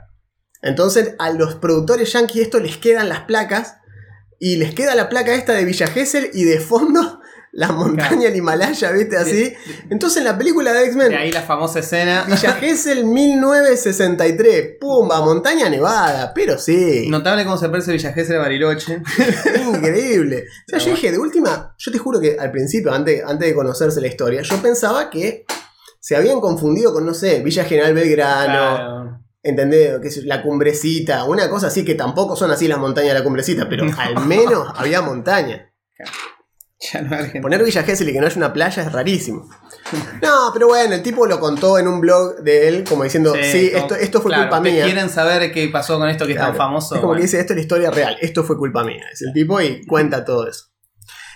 Entonces 0.63 1.15
a 1.19 1.31
los 1.31 1.57
productores 1.57 2.13
yankees 2.13 2.43
esto 2.43 2.61
les 2.61 2.77
quedan 2.77 3.09
las 3.09 3.21
placas 3.21 3.77
y 4.39 4.57
les 4.57 4.75
queda 4.75 4.95
la 4.95 5.09
placa 5.09 5.35
esta 5.35 5.53
de 5.53 5.65
Villa 5.65 5.89
Gesell 5.89 6.31
y 6.33 6.45
de 6.45 6.61
fondo 6.61 7.18
la 7.53 7.69
montaña 7.73 8.25
del 8.29 8.37
Himalaya, 8.37 8.91
¿viste? 8.93 9.17
Así. 9.17 9.53
Entonces 9.91 10.19
en 10.19 10.25
la 10.25 10.37
película 10.39 10.73
de 10.73 10.85
X-Men, 10.87 11.09
De 11.11 11.17
ahí 11.17 11.33
la 11.33 11.43
famosa 11.43 11.79
escena. 11.81 12.25
Villa 12.27 12.53
Gesell 12.53 13.05
1963, 13.05 14.77
pumba, 14.81 15.21
montaña 15.21 15.69
nevada, 15.69 16.33
pero 16.35 16.59
sí. 16.59 17.07
Notable 17.09 17.45
cómo 17.45 17.57
se 17.57 17.69
parece 17.69 17.93
Villa 17.93 18.13
Gesell 18.13 18.37
a 18.37 18.41
Bariloche. 18.41 19.01
Increíble. 19.75 20.45
O 20.67 20.71
sea, 20.71 20.79
yo 20.79 20.85
bueno. 20.87 20.97
dije, 20.97 21.13
de 21.13 21.19
última, 21.19 21.75
yo 21.79 21.93
te 21.93 21.99
juro 21.99 22.21
que 22.21 22.37
al 22.39 22.51
principio, 22.51 22.93
antes, 22.93 23.23
antes 23.25 23.49
de 23.49 23.55
conocerse 23.55 24.01
la 24.01 24.09
historia, 24.09 24.43
yo 24.43 24.57
pensaba 24.63 25.11
que 25.11 25.45
se 26.01 26.17
habían 26.17 26.41
confundido 26.41 26.93
con, 26.93 27.05
no 27.05 27.15
sé, 27.15 27.41
Villa 27.41 27.65
General 27.65 27.93
Belgrano, 27.95 28.77
Claro. 28.77 29.21
¿entendés? 29.43 29.99
Que 30.01 30.09
es 30.09 30.25
la 30.25 30.43
cumbrecita, 30.43 31.25
una 31.25 31.49
cosa 31.51 31.69
así 31.69 31.85
que 31.85 31.95
tampoco 31.95 32.37
son 32.37 32.51
así 32.51 32.69
las 32.69 32.79
montañas 32.79 33.15
de 33.15 33.19
la 33.19 33.25
cumbrecita, 33.25 33.69
pero 33.69 33.85
al 33.99 34.25
menos 34.27 34.69
había 34.77 35.03
montaña. 35.03 35.73
Ya 36.93 37.01
no 37.03 37.07
es 37.09 37.13
Argentina. 37.13 37.43
Poner 37.43 37.65
Villa 37.65 37.83
Gesell 37.83 38.09
y 38.09 38.13
que 38.13 38.21
no 38.21 38.27
haya 38.27 38.37
una 38.37 38.53
playa 38.53 38.83
es 38.85 38.93
rarísimo. 38.93 39.49
No, 40.23 40.51
pero 40.53 40.69
bueno, 40.69 40.95
el 40.95 41.03
tipo 41.03 41.27
lo 41.27 41.41
contó 41.41 41.79
en 41.79 41.89
un 41.89 42.01
blog 42.01 42.37
de 42.43 42.69
él, 42.69 42.85
como 42.89 43.03
diciendo, 43.05 43.35
sí, 43.35 43.71
como- 43.73 43.83
esto, 43.83 43.95
esto 43.97 44.21
fue 44.21 44.31
claro, 44.31 44.45
culpa 44.45 44.61
mía. 44.61 44.85
quieren 44.85 45.09
saber 45.09 45.51
qué 45.53 45.69
pasó 45.69 45.99
con 45.99 46.09
esto 46.09 46.25
que 46.27 46.33
es 46.33 46.37
Claro. 46.39 46.53
tan 46.53 46.57
famoso? 46.59 46.95
Es 46.95 47.01
como 47.01 47.09
Bueno. 47.15 47.21
que 47.21 47.27
dice, 47.27 47.41
esto 47.41 47.53
es 47.53 47.57
la 47.57 47.63
historia 47.63 47.91
real, 47.91 48.17
esto 48.21 48.45
fue 48.45 48.57
culpa 48.57 48.85
mía. 48.85 49.03
Es 49.13 49.23
el 49.23 49.33
tipo 49.33 49.61
y 49.61 49.85
cuenta 49.87 50.25
todo 50.25 50.47
eso. 50.49 50.67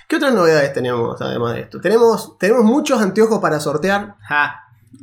¿Qué 0.09 0.17
otras 0.17 0.33
novedades 0.35 0.73
tenemos 0.75 1.21
además 1.21 1.55
de 1.55 1.63
esto? 1.63 1.81
Tenemos, 1.81 2.37
tenemos 2.39 2.65
muchos 2.65 3.01
anteojos 3.01 3.41
para 3.41 3.59
sortear, 3.59 4.15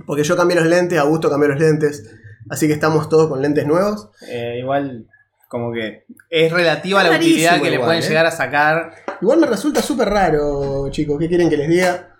porque 0.06 0.24
yo 0.24 0.38
cambié 0.38 0.56
los 0.56 0.68
lentes, 0.68 1.00
Augusto 1.00 1.30
cambió 1.30 1.50
los 1.50 1.60
lentes, 1.60 2.10
así 2.50 2.68
que 2.68 2.74
estamos 2.74 3.10
todos 3.10 3.28
con 3.28 3.42
lentes 3.42 3.66
nuevos. 3.66 4.10
Eh, 4.28 4.60
igual 4.62 5.08
como 5.50 5.74
que 5.74 6.06
es 6.30 6.52
relativa 6.52 7.02
a 7.02 7.04
la 7.06 7.18
utilidad 7.18 7.60
que 7.60 7.70
le 7.70 7.74
igual, 7.74 7.88
pueden 7.88 8.04
¿eh? 8.04 8.08
llegar 8.08 8.26
a 8.28 8.32
sacar. 8.32 8.94
Igual 9.20 9.40
me 9.40 9.48
resulta 9.48 9.82
súper 9.82 10.08
raro, 10.08 10.88
chicos. 10.92 11.18
¿Qué 11.20 11.28
quieren 11.28 11.50
que 11.50 11.58
les 11.58 11.68
diga? 11.68 12.16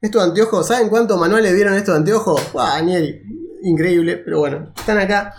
Estos 0.00 0.22
anteojos, 0.22 0.66
¿saben 0.66 0.88
cuántos 0.88 1.18
manuales 1.18 1.54
dieron 1.54 1.74
estos 1.74 1.96
anteojos? 1.96 2.52
¡Guau, 2.52 2.66
Daniel! 2.66 3.22
Increíble, 3.62 4.18
pero 4.18 4.40
bueno, 4.40 4.72
están 4.76 4.98
acá. 4.98 5.34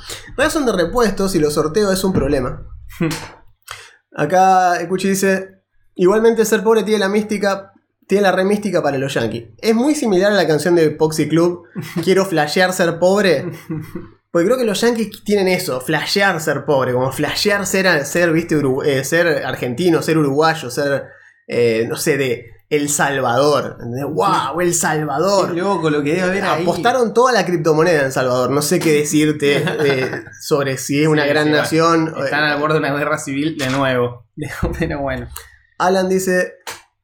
Son 0.49 0.65
de 0.65 0.71
repuestos 0.71 1.35
y 1.35 1.39
los 1.39 1.53
sorteos 1.53 1.93
es 1.93 2.03
un 2.03 2.13
problema. 2.13 2.65
Acá 4.15 4.81
Ecuchi 4.81 5.09
dice: 5.09 5.61
Igualmente 5.93 6.45
ser 6.45 6.63
pobre 6.63 6.83
tiene 6.83 6.99
la 6.99 7.09
mística. 7.09 7.73
Tiene 8.07 8.23
la 8.23 8.31
remística 8.31 8.81
para 8.81 8.97
los 8.97 9.13
yankees. 9.13 9.49
Es 9.57 9.75
muy 9.75 9.93
similar 9.93 10.31
a 10.31 10.35
la 10.35 10.47
canción 10.47 10.75
de 10.75 10.89
Poxy 10.91 11.27
Club. 11.27 11.63
Quiero 12.03 12.25
flashear 12.25 12.71
ser 12.71 12.97
pobre. 12.97 13.51
Porque 14.35 14.47
creo 14.47 14.57
que 14.57 14.65
los 14.65 14.81
yankees 14.81 15.23
tienen 15.23 15.47
eso, 15.47 15.79
flashear 15.79 16.41
ser 16.41 16.65
pobre, 16.65 16.91
como 16.91 17.09
flashear 17.09 17.65
ser, 17.65 18.05
ser, 18.05 18.33
¿viste? 18.33 18.61
Eh, 18.85 19.05
ser 19.05 19.45
argentino, 19.45 20.01
ser 20.01 20.17
uruguayo, 20.17 20.69
ser, 20.69 21.05
eh, 21.47 21.85
no 21.87 21.95
sé, 21.95 22.17
de 22.17 22.51
El 22.69 22.89
Salvador. 22.89 23.77
¡Wow! 23.79 24.59
El 24.59 24.73
Salvador. 24.73 25.53
Qué 25.53 25.61
loco 25.61 25.89
lo 25.89 26.03
que 26.03 26.15
debe 26.15 26.23
haber 26.23 26.43
ahí. 26.43 26.63
Apostaron 26.63 27.13
toda 27.13 27.31
la 27.31 27.45
criptomoneda 27.45 27.99
en 27.99 28.05
El 28.07 28.11
Salvador. 28.11 28.51
No 28.51 28.61
sé 28.61 28.81
qué 28.81 28.91
decirte 28.91 29.63
eh, 29.63 30.25
sobre 30.41 30.77
si 30.77 31.01
es 31.01 31.07
una 31.07 31.23
Sí, 31.23 31.29
gran 31.29 31.45
sí, 31.45 31.51
nación. 31.51 32.13
Están 32.21 32.43
al 32.43 32.59
borde 32.59 32.73
de 32.73 32.79
una 32.79 32.93
guerra 32.93 33.17
civil 33.17 33.57
de 33.57 33.69
nuevo. 33.69 34.27
Pero 34.79 34.99
bueno. 34.99 35.29
Alan 35.77 36.09
dice: 36.09 36.55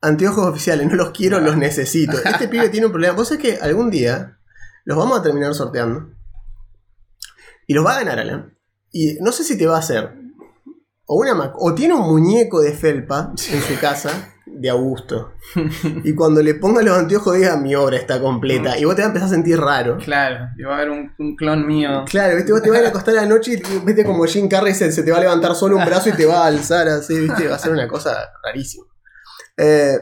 Anteojos 0.01 0.47
oficiales, 0.47 0.85
no 0.85 0.95
los 0.95 1.11
quiero, 1.11 1.39
los 1.39 1.55
necesito. 1.55 2.17
Este 2.25 2.47
pibe 2.49 2.67
tiene 2.67 2.87
un 2.87 2.91
problema. 2.91 3.13
Vos 3.13 3.29
sabés 3.29 3.41
que 3.41 3.57
algún 3.61 3.89
día 3.89 4.37
los 4.83 4.97
vamos 4.97 5.17
a 5.17 5.23
terminar 5.23 5.53
sorteando. 5.53 6.09
Y 7.71 7.73
los 7.73 7.85
va 7.85 7.93
a 7.95 7.99
ganar 7.99 8.19
Alan. 8.19 8.53
Y 8.91 9.13
no 9.21 9.31
sé 9.31 9.45
si 9.45 9.57
te 9.57 9.65
va 9.65 9.77
a 9.77 9.79
hacer. 9.79 10.11
O 11.05 11.21
una. 11.21 11.53
O 11.55 11.73
tiene 11.73 11.93
un 11.93 12.01
muñeco 12.01 12.59
de 12.59 12.73
felpa 12.73 13.31
en 13.49 13.61
su 13.61 13.79
casa. 13.79 14.33
De 14.45 14.69
Augusto. 14.69 15.31
Y 16.03 16.13
cuando 16.13 16.43
le 16.43 16.55
ponga 16.55 16.81
los 16.81 16.97
anteojos 16.97 17.37
diga 17.37 17.55
mi 17.55 17.73
obra 17.73 17.95
está 17.95 18.19
completa. 18.19 18.77
Y 18.77 18.83
vos 18.83 18.93
te 18.95 19.03
vas 19.03 19.05
a 19.05 19.11
empezar 19.11 19.27
a 19.29 19.31
sentir 19.31 19.57
raro. 19.57 19.97
Claro, 19.99 20.49
y 20.57 20.63
va 20.63 20.73
a 20.73 20.75
haber 20.79 20.89
un, 20.89 21.13
un 21.17 21.37
clon 21.37 21.65
mío. 21.65 22.03
Claro, 22.09 22.35
¿viste? 22.35 22.51
vos 22.51 22.61
te 22.61 22.69
vas 22.69 22.81
a 22.81 22.89
acostar 22.89 23.17
a 23.17 23.21
la 23.21 23.25
noche 23.25 23.53
y 23.53 23.85
viste 23.85 24.03
como 24.03 24.25
Jim 24.25 24.49
Carrey 24.49 24.73
se, 24.73 24.91
se 24.91 25.03
te 25.03 25.11
va 25.11 25.19
a 25.19 25.21
levantar 25.21 25.55
solo 25.55 25.77
un 25.77 25.85
brazo 25.85 26.09
y 26.09 26.11
te 26.11 26.25
va 26.25 26.43
a 26.43 26.47
alzar 26.47 26.89
así, 26.89 27.17
¿viste? 27.17 27.47
Va 27.47 27.55
a 27.55 27.59
ser 27.59 27.71
una 27.71 27.87
cosa 27.87 28.33
rarísima. 28.43 28.83
Eh, 29.55 29.97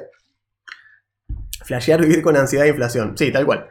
flashear 1.65 2.01
vivir 2.01 2.23
con 2.23 2.35
ansiedad 2.35 2.65
e 2.65 2.69
inflación. 2.69 3.15
Sí, 3.15 3.31
tal 3.31 3.45
cual. 3.45 3.67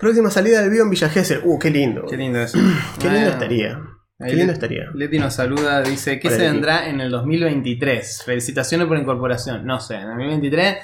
Próxima 0.00 0.30
salida 0.30 0.62
del 0.62 0.70
vivo 0.70 0.84
en 0.84 0.90
Villa 0.90 1.10
Gesell. 1.10 1.42
Uh, 1.44 1.58
qué 1.58 1.70
lindo. 1.70 2.06
Qué 2.08 2.16
lindo 2.16 2.40
eso. 2.40 2.58
Qué 2.98 3.10
lindo 3.10 3.28
estaría. 3.28 3.78
Qué 4.18 4.34
lindo 4.34 4.52
estaría. 4.54 4.84
Leti 4.94 5.18
nos 5.18 5.34
saluda, 5.34 5.82
dice, 5.82 6.18
¿qué 6.18 6.28
Hola, 6.28 6.36
se 6.36 6.42
Leti. 6.42 6.52
vendrá 6.54 6.88
en 6.88 7.00
el 7.02 7.10
2023? 7.10 8.22
Felicitaciones 8.24 8.86
por 8.86 8.98
incorporación. 8.98 9.66
No 9.66 9.78
sé, 9.78 9.96
en 9.96 10.02
el 10.02 10.08
2023 10.08 10.78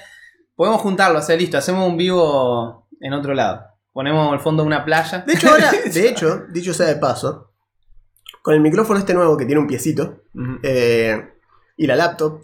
podemos 0.54 0.80
juntarlo, 0.82 1.18
hacer 1.18 1.40
listo, 1.40 1.56
hacemos 1.56 1.88
un 1.88 1.96
vivo 1.96 2.88
en 3.00 3.12
otro 3.14 3.32
lado. 3.32 3.62
Ponemos 3.92 4.34
el 4.34 4.40
fondo 4.40 4.62
de 4.62 4.66
una 4.66 4.84
playa. 4.84 5.24
De 5.26 5.32
hecho, 5.32 5.50
ahora, 5.50 5.70
de 5.92 6.08
hecho, 6.08 6.44
dicho 6.50 6.74
sea 6.74 6.86
de 6.86 6.96
paso, 6.96 7.54
con 8.42 8.54
el 8.54 8.60
micrófono 8.60 8.98
este 8.98 9.14
nuevo 9.14 9.36
que 9.36 9.46
tiene 9.46 9.60
un 9.60 9.66
piecito 9.66 10.24
eh, 10.62 11.32
y 11.76 11.86
la 11.86 11.96
laptop 11.96 12.42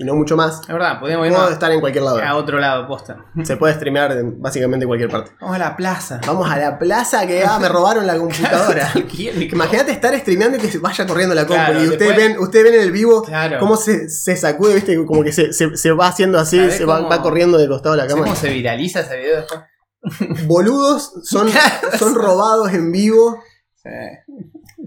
y 0.00 0.04
no 0.04 0.14
mucho 0.14 0.36
más, 0.36 0.60
Es 0.60 0.68
verdad, 0.68 1.00
podemos 1.00 1.26
puedo 1.26 1.32
irnos 1.40 1.52
estar 1.52 1.72
en 1.72 1.80
cualquier 1.80 2.04
lado. 2.04 2.22
a 2.22 2.36
otro 2.36 2.58
lado, 2.60 2.86
posta. 2.86 3.24
Se 3.42 3.56
puede 3.56 3.74
streamear 3.74 4.12
en 4.12 4.40
básicamente 4.40 4.86
cualquier 4.86 5.10
parte. 5.10 5.32
Vamos 5.40 5.56
a 5.56 5.58
la 5.58 5.76
plaza. 5.76 6.20
Vamos 6.26 6.48
a 6.48 6.56
la 6.56 6.78
plaza 6.78 7.26
que 7.26 7.44
ah, 7.44 7.58
me 7.58 7.68
robaron 7.68 8.06
la 8.06 8.16
computadora. 8.16 8.92
Imagínate 8.94 9.90
estar 9.92 10.16
streameando 10.18 10.56
y 10.56 10.60
que 10.60 10.68
se 10.70 10.78
vaya 10.78 11.04
corriendo 11.06 11.34
la 11.34 11.46
compu. 11.46 11.54
Claro, 11.64 11.80
y 11.82 11.88
ustedes 11.88 11.98
después- 11.98 12.16
ven, 12.28 12.38
ustedes 12.38 12.64
ven 12.64 12.74
en 12.74 12.80
el 12.82 12.92
vivo 12.92 13.22
Claro. 13.24 13.58
cómo 13.58 13.76
se, 13.76 14.08
se 14.08 14.36
sacude, 14.36 14.74
viste, 14.76 15.04
como 15.04 15.24
que 15.24 15.32
se, 15.32 15.52
se- 15.52 15.76
se 15.76 15.90
va 15.92 16.06
haciendo 16.06 16.38
así, 16.38 16.58
¿Sabés 16.58 16.76
se 16.76 16.84
va, 16.84 17.20
corriendo 17.22 17.58
de 17.58 17.66
costado 17.66 17.96
de 17.96 18.02
la 18.02 18.02
¿Sabes 18.04 18.14
cámara. 18.14 18.30
cómo 18.32 18.40
se 18.40 18.52
viraliza 18.54 19.00
ese 19.00 19.16
video 19.18 19.36
después? 19.38 19.60
Boludos 20.46 21.12
son, 21.24 21.48
son 21.98 22.14
robados 22.14 22.72
en 22.72 22.92
vivo. 22.92 23.42
Sí. 23.82 23.90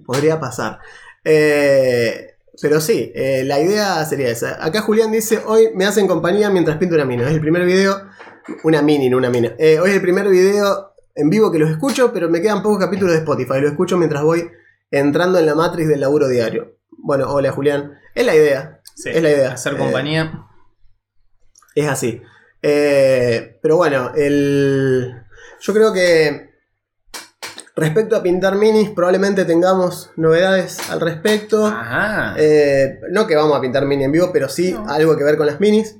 Podría 0.06 0.40
pasar. 0.40 0.80
Eh, 1.24 2.28
pero 2.60 2.82
sí, 2.82 3.12
eh, 3.16 3.44
la 3.46 3.60
idea 3.60 4.04
sería 4.06 4.30
esa. 4.30 4.64
Acá 4.64 4.82
Julián 4.82 5.12
dice, 5.12 5.42
hoy 5.46 5.70
me 5.74 5.86
hacen 5.86 6.08
compañía 6.08 6.50
mientras 6.50 6.78
pinto 6.78 6.96
una 6.96 7.06
mina. 7.06 7.28
Es 7.28 7.34
el 7.34 7.40
primer 7.40 7.66
video, 7.66 8.08
una 8.64 8.82
mini, 8.82 9.10
no 9.10 9.18
una 9.18 9.30
mina. 9.30 9.56
Eh, 9.58 9.80
hoy 9.80 9.92
es 9.92 9.96
el 9.96 10.02
primer 10.02 10.28
video 10.28 10.94
en 11.16 11.30
vivo 11.30 11.52
que 11.52 11.60
los 11.60 11.70
escucho, 11.70 12.12
pero 12.12 12.30
me 12.30 12.42
quedan 12.42 12.62
pocos 12.62 12.80
capítulos 12.80 13.14
de 13.14 13.20
Spotify. 13.20 13.62
Lo 13.62 13.70
escucho 13.70 13.98
mientras 13.98 14.24
voy 14.24 14.50
entrando 14.90 15.40
en 15.40 15.46
la 15.46 15.56
matriz 15.56 15.88
del 15.88 16.02
laburo 16.02 16.28
diario. 16.28 16.78
Bueno, 16.90 17.32
hola 17.32 17.52
Julián. 17.52 17.94
Es 18.16 18.26
la 18.26 18.36
idea. 18.36 18.82
Sí, 18.96 19.10
Es 19.10 19.22
la 19.22 19.32
idea. 19.32 19.54
Hacer 19.54 19.74
Eh, 19.74 19.78
compañía. 19.78 20.46
Es 21.76 21.88
así. 21.88 22.22
Eh, 22.62 23.60
pero 23.62 23.78
bueno, 23.78 24.12
el... 24.16 25.14
yo 25.62 25.74
creo 25.74 25.94
que 25.94 26.51
respecto 27.76 28.16
a 28.16 28.24
pintar 28.24 28.56
minis, 28.56 28.90
probablemente 28.90 29.46
tengamos 29.46 30.12
novedades 30.18 30.90
al 30.90 31.00
respecto. 31.02 31.66
Ajá. 31.66 32.36
Eh, 32.38 33.00
no 33.12 33.28
que 33.28 33.36
vamos 33.36 33.58
a 33.58 33.62
pintar 33.62 33.86
mini 33.86 34.04
en 34.04 34.12
vivo, 34.12 34.30
pero 34.34 34.50
sí 34.50 34.74
No. 34.74 34.86
algo 34.90 35.16
que 35.18 35.24
ver 35.24 35.38
con 35.38 35.46
las 35.48 35.60
minis. 35.60 35.98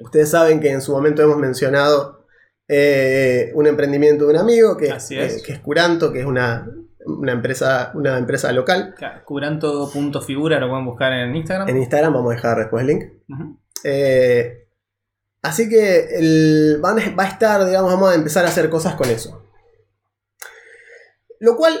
Ustedes 0.00 0.30
saben 0.30 0.60
que 0.60 0.70
en 0.70 0.82
su 0.82 0.92
momento 0.92 1.22
hemos 1.22 1.38
mencionado 1.38 2.26
eh, 2.68 3.52
un 3.54 3.66
emprendimiento 3.66 4.24
de 4.26 4.30
un 4.34 4.36
amigo 4.40 4.76
que, 4.76 4.90
Así 4.90 5.18
es. 5.18 5.36
eh, 5.38 5.42
que 5.44 5.52
es 5.54 5.60
Curanto, 5.60 6.12
que 6.12 6.20
es 6.20 6.26
una, 6.26 6.68
una 7.06 7.32
empresa, 7.32 7.92
una 7.94 8.18
empresa 8.18 8.52
local. 8.52 8.94
Curanto.figura 9.24 10.58
lo 10.60 10.68
pueden 10.68 10.84
buscar 10.84 11.12
en 11.12 11.34
Instagram. 11.34 11.68
En 11.68 11.76
Instagram 11.78 12.12
vamos 12.12 12.32
a 12.32 12.34
dejar 12.36 12.58
después 12.58 12.82
el 12.82 12.86
link. 12.88 13.04
Eh, 13.84 14.66
así 15.42 15.68
que 15.68 16.16
el, 16.18 16.78
van 16.80 16.96
va 17.18 17.22
a 17.24 17.28
estar, 17.28 17.64
digamos, 17.64 17.92
vamos 17.92 18.10
a 18.10 18.14
empezar 18.14 18.44
a 18.44 18.48
hacer 18.48 18.68
cosas 18.68 18.94
con 18.96 19.08
eso. 19.08 19.42
Lo 21.40 21.56
cual 21.56 21.78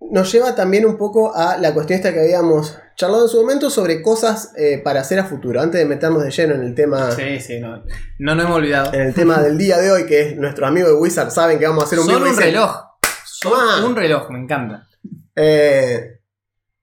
nos 0.00 0.30
lleva 0.32 0.54
también 0.54 0.84
un 0.84 0.96
poco 0.98 1.34
a 1.34 1.56
la 1.56 1.72
cuestión 1.72 1.96
esta 1.98 2.12
que 2.12 2.20
habíamos 2.20 2.78
charlado 2.96 3.24
en 3.24 3.28
su 3.28 3.40
momento 3.40 3.70
sobre 3.70 4.02
cosas 4.02 4.52
eh, 4.56 4.78
para 4.78 5.00
hacer 5.00 5.18
a 5.18 5.24
futuro. 5.24 5.60
Antes 5.60 5.80
de 5.80 5.86
meternos 5.86 6.22
de 6.22 6.30
lleno 6.30 6.54
en 6.54 6.62
el 6.62 6.74
tema, 6.74 7.10
Sí, 7.12 7.40
sí, 7.40 7.58
no. 7.60 7.82
No 8.18 8.34
nos 8.34 8.44
hemos 8.44 8.56
olvidado. 8.58 8.92
en 8.94 9.00
el 9.00 9.14
tema 9.14 9.40
del 9.42 9.56
día 9.58 9.78
de 9.78 9.90
hoy, 9.90 10.06
que 10.06 10.20
es 10.30 10.36
nuestro 10.36 10.66
amigo 10.66 10.88
de 10.88 10.94
Wizard, 10.94 11.30
saben 11.30 11.58
que 11.58 11.66
vamos 11.66 11.84
a 11.84 11.86
hacer 11.86 11.98
un 11.98 12.06
Son 12.06 12.22
un 12.22 12.28
dicen, 12.28 12.44
reloj. 12.44 12.76
Son 13.24 13.52
Ah. 13.56 13.84
un 13.84 13.96
reloj, 13.96 14.30
me 14.30 14.38
encanta. 14.40 14.86
Eh, 15.36 16.20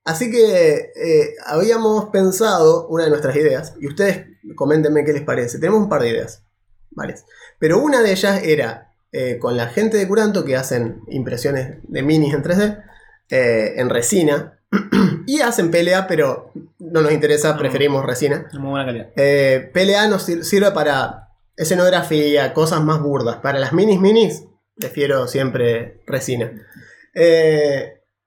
así 0.03 0.29
que 0.31 0.91
eh, 0.95 1.35
habíamos 1.45 2.09
pensado 2.09 2.87
una 2.87 3.05
de 3.05 3.09
nuestras 3.11 3.35
ideas, 3.35 3.75
y 3.79 3.87
ustedes 3.87 4.25
coméntenme 4.55 5.05
qué 5.05 5.13
les 5.13 5.21
parece. 5.23 5.59
Tenemos 5.59 5.81
un 5.81 5.89
par 5.89 6.01
de 6.01 6.09
ideas, 6.09 6.43
varias. 6.89 7.25
Pero 7.59 7.79
una 7.79 8.01
de 8.01 8.11
ellas 8.11 8.41
era 8.43 8.90
eh, 9.11 9.37
con 9.39 9.57
la 9.57 9.67
gente 9.67 9.97
de 9.97 10.07
Curanto 10.07 10.45
que 10.45 10.55
hacen 10.55 11.01
impresiones 11.07 11.77
de 11.83 12.01
minis 12.03 12.33
en 12.33 12.43
3D, 12.43 12.83
eh, 13.29 13.73
en 13.77 13.89
resina, 13.89 14.59
y 15.27 15.41
hacen 15.41 15.69
PLA, 15.71 16.07
pero 16.07 16.51
no 16.79 17.01
nos 17.01 17.11
interesa, 17.11 17.53
No. 17.53 17.59
preferimos 17.59 18.05
resina. 18.05 18.47
De 18.51 18.59
muy 18.59 18.69
buena 18.71 18.85
calidad. 18.85 19.09
Eh, 19.15 19.69
PLA 19.73 20.07
nos 20.07 20.23
sir- 20.23 20.43
sirve 20.45 20.71
para 20.71 21.27
escenografía, 21.57 22.53
cosas 22.53 22.81
más 22.81 23.01
burdas. 23.01 23.37
Para 23.37 23.59
las 23.59 23.73
minis 23.73 23.99
minis, 23.99 24.45
prefiero 24.77 25.27
siempre 25.27 26.01
resina. 26.07 26.51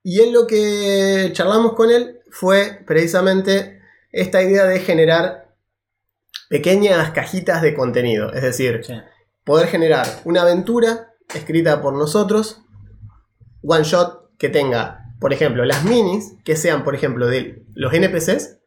Y 0.06 0.20
él 0.20 0.32
lo 0.32 0.46
que 0.46 1.30
charlamos 1.32 1.72
con 1.72 1.90
él 1.90 2.20
fue 2.30 2.80
precisamente 2.86 3.80
esta 4.12 4.42
idea 4.42 4.64
de 4.64 4.78
generar 4.80 5.48
pequeñas 6.50 7.10
cajitas 7.12 7.62
de 7.62 7.74
contenido. 7.74 8.32
Es 8.32 8.42
decir, 8.42 8.82
Sí. 8.84 8.92
Poder 9.44 9.68
generar 9.68 10.06
una 10.24 10.42
aventura 10.42 11.12
escrita 11.34 11.80
por 11.82 11.94
nosotros, 11.94 12.62
one 13.62 13.84
shot, 13.84 14.36
que 14.38 14.48
tenga, 14.48 15.14
por 15.20 15.32
ejemplo, 15.32 15.64
las 15.64 15.84
minis, 15.84 16.34
que 16.44 16.56
sean, 16.56 16.84
por 16.84 16.94
ejemplo, 16.94 17.26
de 17.26 17.64
los 17.74 17.92
NPCs 17.92 18.58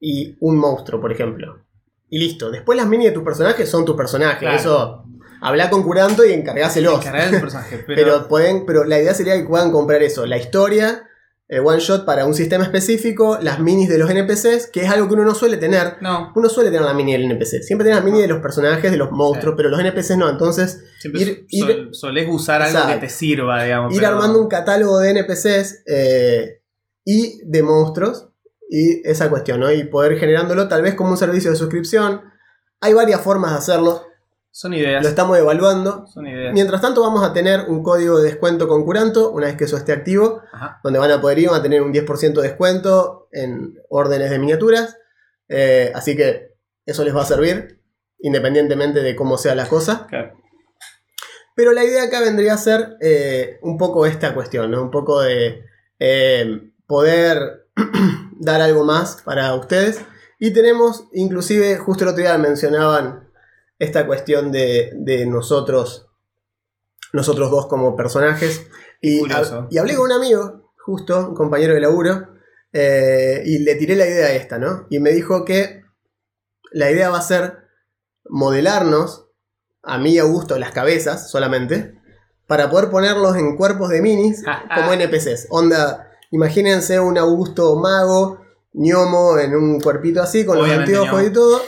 y 0.00 0.36
un 0.40 0.56
monstruo, 0.56 1.00
por 1.00 1.12
ejemplo. 1.12 1.64
Y 2.08 2.18
listo. 2.18 2.50
Después 2.50 2.76
las 2.76 2.86
minis 2.86 3.08
de 3.08 3.12
tus 3.12 3.22
personajes 3.22 3.68
son 3.68 3.84
tus 3.84 3.96
personajes. 3.96 4.40
Claro. 4.40 4.56
Eso, 4.56 5.04
habla 5.40 5.70
con 5.70 5.82
Curanto 5.82 6.24
y 6.24 6.32
encargáselos. 6.32 7.00
Encargar 7.00 7.34
el 7.34 7.40
personaje. 7.40 7.78
Pero, 7.86 8.02
Pero, 8.02 8.28
pueden, 8.28 8.66
pero 8.66 8.84
la 8.84 9.00
idea 9.00 9.14
sería 9.14 9.36
que 9.36 9.44
puedan 9.44 9.70
comprar 9.70 10.02
eso, 10.02 10.26
la 10.26 10.38
historia, 10.38 11.08
el 11.48 11.60
one 11.60 11.80
shot 11.80 12.04
para 12.06 12.24
un 12.24 12.34
sistema 12.34 12.64
específico, 12.64 13.38
las 13.42 13.58
minis 13.60 13.88
de 13.88 13.98
los 13.98 14.08
NPCs, 14.10 14.68
que 14.72 14.80
es 14.82 14.88
algo 14.90 15.06
que 15.08 15.14
uno 15.14 15.24
no 15.24 15.34
suele 15.34 15.58
tener. 15.58 15.96
no, 16.00 16.32
Uno 16.34 16.48
suele 16.48 16.70
tener 16.70 16.84
la 16.86 16.94
mini 16.94 17.12
del 17.12 17.24
NPC, 17.24 17.62
siempre 17.62 17.84
tiene 17.84 17.98
la 18.00 18.04
mini 18.04 18.20
de 18.22 18.28
los 18.28 18.40
personajes, 18.40 18.90
de 18.90 18.96
los 18.96 19.10
monstruos, 19.10 19.52
Sí. 19.52 19.56
pero 19.58 19.68
los 19.68 19.80
NPCs 19.80 20.16
no. 20.16 20.30
Entonces, 20.30 20.82
siempre 20.98 21.20
ir- 21.22 21.46
sol- 21.50 21.70
ir- 21.70 21.88
solés 21.92 22.26
usar 22.30 22.62
algo 22.62 22.86
que 22.86 22.96
te 23.00 23.08
sirva, 23.10 23.64
digamos. 23.64 23.92
ir 23.94 24.00
pero- 24.00 24.12
armando 24.14 24.40
un 24.40 24.48
catálogo 24.48 24.98
de 24.98 25.10
NPCs 25.10 25.82
eh, 25.86 26.62
y 27.04 27.40
de 27.44 27.62
monstruos 27.62 28.30
y 28.70 29.06
esa 29.06 29.28
cuestión, 29.28 29.60
¿no? 29.60 29.70
Y 29.70 29.84
poder 29.84 30.16
generándolo 30.18 30.68
tal 30.68 30.80
vez 30.82 30.94
como 30.94 31.10
un 31.10 31.16
servicio 31.18 31.50
de 31.50 31.56
suscripción. 31.56 32.22
Hay 32.80 32.94
varias 32.94 33.20
formas 33.20 33.50
de 33.52 33.58
hacerlo. 33.58 34.02
Son 34.54 34.74
ideas. 34.74 35.02
Lo 35.02 35.08
estamos 35.08 35.38
evaluando. 35.38 36.06
Son 36.06 36.26
ideas. 36.26 36.52
Mientras 36.52 36.82
tanto 36.82 37.00
vamos 37.00 37.24
a 37.24 37.32
tener 37.32 37.64
un 37.68 37.82
código 37.82 38.18
de 38.18 38.24
descuento 38.24 38.68
con 38.68 38.84
Curanto, 38.84 39.30
una 39.30 39.46
vez 39.46 39.56
que 39.56 39.64
eso 39.64 39.78
esté 39.78 39.92
activo, 39.92 40.42
Ajá. 40.52 40.78
donde 40.84 40.98
van 40.98 41.10
a 41.10 41.22
poder 41.22 41.38
ir, 41.38 41.48
van 41.48 41.60
a 41.60 41.62
tener 41.62 41.80
un 41.80 41.92
10% 41.92 42.34
de 42.34 42.42
descuento 42.42 43.28
en 43.32 43.78
órdenes 43.88 44.30
de 44.30 44.38
miniaturas. 44.38 44.98
Eh, 45.48 45.90
así 45.94 46.16
que 46.16 46.54
eso 46.84 47.02
les 47.02 47.16
va 47.16 47.22
a 47.22 47.26
servir, 47.26 47.80
independientemente 48.18 49.00
de 49.00 49.16
cómo 49.16 49.38
sea 49.38 49.54
la 49.54 49.66
cosa. 49.66 50.06
Claro. 50.06 50.36
Pero 51.56 51.72
la 51.72 51.84
idea 51.84 52.04
acá 52.04 52.20
vendría 52.20 52.52
a 52.52 52.58
ser 52.58 52.96
eh, 53.00 53.58
un 53.62 53.78
poco 53.78 54.04
esta 54.04 54.34
cuestión, 54.34 54.70
¿no? 54.70 54.82
Un 54.82 54.90
poco 54.90 55.22
de 55.22 55.64
eh, 55.98 56.72
poder 56.86 57.68
dar 58.38 58.60
algo 58.60 58.84
más 58.84 59.22
para 59.24 59.54
ustedes. 59.54 60.02
Y 60.38 60.52
tenemos, 60.52 61.08
inclusive, 61.12 61.78
justo 61.78 62.04
el 62.04 62.10
otro 62.10 62.22
día 62.22 62.36
mencionaban 62.36 63.21
esta 63.82 64.06
cuestión 64.06 64.52
de, 64.52 64.92
de 64.94 65.26
nosotros, 65.26 66.06
nosotros 67.12 67.50
dos 67.50 67.66
como 67.66 67.96
personajes. 67.96 68.66
Y, 69.00 69.18
Curioso. 69.20 69.62
hab- 69.62 69.66
y 69.70 69.78
hablé 69.78 69.96
con 69.96 70.06
un 70.06 70.12
amigo, 70.12 70.72
justo, 70.84 71.28
un 71.28 71.34
compañero 71.34 71.74
de 71.74 71.80
laburo, 71.80 72.28
eh, 72.72 73.42
y 73.44 73.58
le 73.58 73.74
tiré 73.74 73.96
la 73.96 74.06
idea 74.06 74.32
esta, 74.32 74.58
¿no? 74.58 74.86
Y 74.90 74.98
me 75.00 75.10
dijo 75.10 75.44
que 75.44 75.82
la 76.70 76.90
idea 76.90 77.10
va 77.10 77.18
a 77.18 77.22
ser 77.22 77.58
modelarnos, 78.28 79.26
a 79.82 79.98
mí 79.98 80.12
y 80.14 80.18
a 80.18 80.22
Augusto, 80.22 80.58
las 80.58 80.70
cabezas 80.72 81.30
solamente, 81.30 81.98
para 82.46 82.70
poder 82.70 82.90
ponerlos 82.90 83.36
en 83.36 83.56
cuerpos 83.56 83.88
de 83.90 84.00
minis 84.00 84.42
como 84.74 84.92
NPCs. 84.92 85.48
Onda, 85.50 86.08
imagínense 86.30 87.00
un 87.00 87.18
Augusto 87.18 87.74
mago, 87.76 88.41
ñomo, 88.74 89.38
en 89.38 89.54
un 89.54 89.80
cuerpito 89.80 90.22
así, 90.22 90.44
con 90.44 90.58
Obviamente 90.58 90.92
los 90.92 91.00
anteojos 91.00 91.26
y 91.26 91.32
todo. 91.32 91.60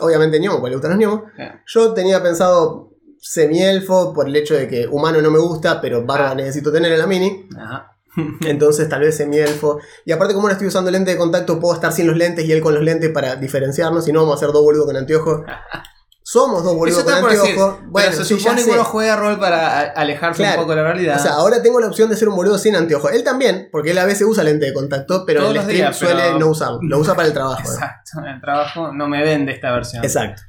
Obviamente 0.00 0.40
ñomo, 0.40 0.56
porque 0.60 0.70
le 0.70 0.76
gustan 0.76 0.92
los. 0.92 1.24
Claro. 1.34 1.60
Yo 1.66 1.92
tenía 1.94 2.22
pensado 2.22 2.90
semi-elfo 3.20 4.12
por 4.14 4.28
el 4.28 4.36
hecho 4.36 4.54
de 4.54 4.68
que 4.68 4.86
humano 4.86 5.20
no 5.20 5.30
me 5.30 5.38
gusta, 5.38 5.80
pero 5.80 6.04
barba 6.04 6.30
Ah. 6.30 6.34
necesito 6.34 6.70
tener 6.72 6.92
en 6.92 6.98
la 6.98 7.06
mini. 7.06 7.48
Ajá. 7.56 7.92
Entonces 8.46 8.88
tal 8.88 9.00
vez 9.02 9.16
semi-elfo. 9.16 9.78
Y 10.04 10.12
aparte 10.12 10.34
como 10.34 10.48
no 10.48 10.52
estoy 10.52 10.66
usando 10.68 10.90
lente 10.90 11.12
de 11.12 11.16
contacto, 11.16 11.60
puedo 11.60 11.74
estar 11.74 11.92
sin 11.92 12.06
los 12.06 12.16
lentes 12.16 12.44
y 12.44 12.52
él 12.52 12.60
con 12.60 12.74
los 12.74 12.82
lentes 12.82 13.10
para 13.10 13.36
diferenciarnos. 13.36 14.04
Si 14.04 14.12
no, 14.12 14.20
vamos 14.22 14.36
a 14.36 14.46
ser 14.46 14.52
dos 14.52 14.62
boludos 14.62 14.86
con 14.86 14.96
anteojos. 14.96 15.42
Somos 16.30 16.62
dos 16.62 16.74
boludos 16.74 17.04
con 17.04 17.14
anteojos. 17.14 17.78
Bueno, 17.86 18.12
se 18.12 18.22
sí, 18.22 18.38
supone 18.38 18.62
que 18.62 18.70
uno 18.70 18.84
juega 18.84 19.16
rol 19.16 19.38
para 19.40 19.80
alejarse 19.80 20.42
Claro. 20.42 20.58
un 20.58 20.64
poco 20.64 20.76
de 20.76 20.82
la 20.82 20.88
realidad. 20.92 21.16
O 21.16 21.22
sea, 21.22 21.32
ahora 21.32 21.62
tengo 21.62 21.80
la 21.80 21.86
opción 21.86 22.10
de 22.10 22.16
ser 22.16 22.28
un 22.28 22.36
boludo 22.36 22.58
sin 22.58 22.76
anteojos. 22.76 23.12
Él 23.12 23.24
también, 23.24 23.70
porque 23.72 23.92
él 23.92 23.98
a 23.98 24.04
veces 24.04 24.26
usa 24.28 24.44
lente 24.44 24.66
de 24.66 24.74
contacto, 24.74 25.24
pero 25.24 25.40
Todos 25.40 25.54
el 25.54 25.60
stream 25.62 25.76
días, 25.78 25.96
suele 25.96 26.22
pero- 26.22 26.38
no 26.38 26.48
usarlo. 26.48 26.80
Lo 26.82 26.98
usa 26.98 27.14
para 27.14 27.28
el 27.28 27.32
trabajo. 27.32 27.62
¿eh? 27.62 27.72
Exacto. 27.72 28.10
En 28.18 28.26
el 28.26 28.40
trabajo 28.42 28.92
no 28.92 29.08
me 29.08 29.22
vende 29.22 29.52
esta 29.52 29.72
versión. 29.72 30.04
Exacto. 30.04 30.42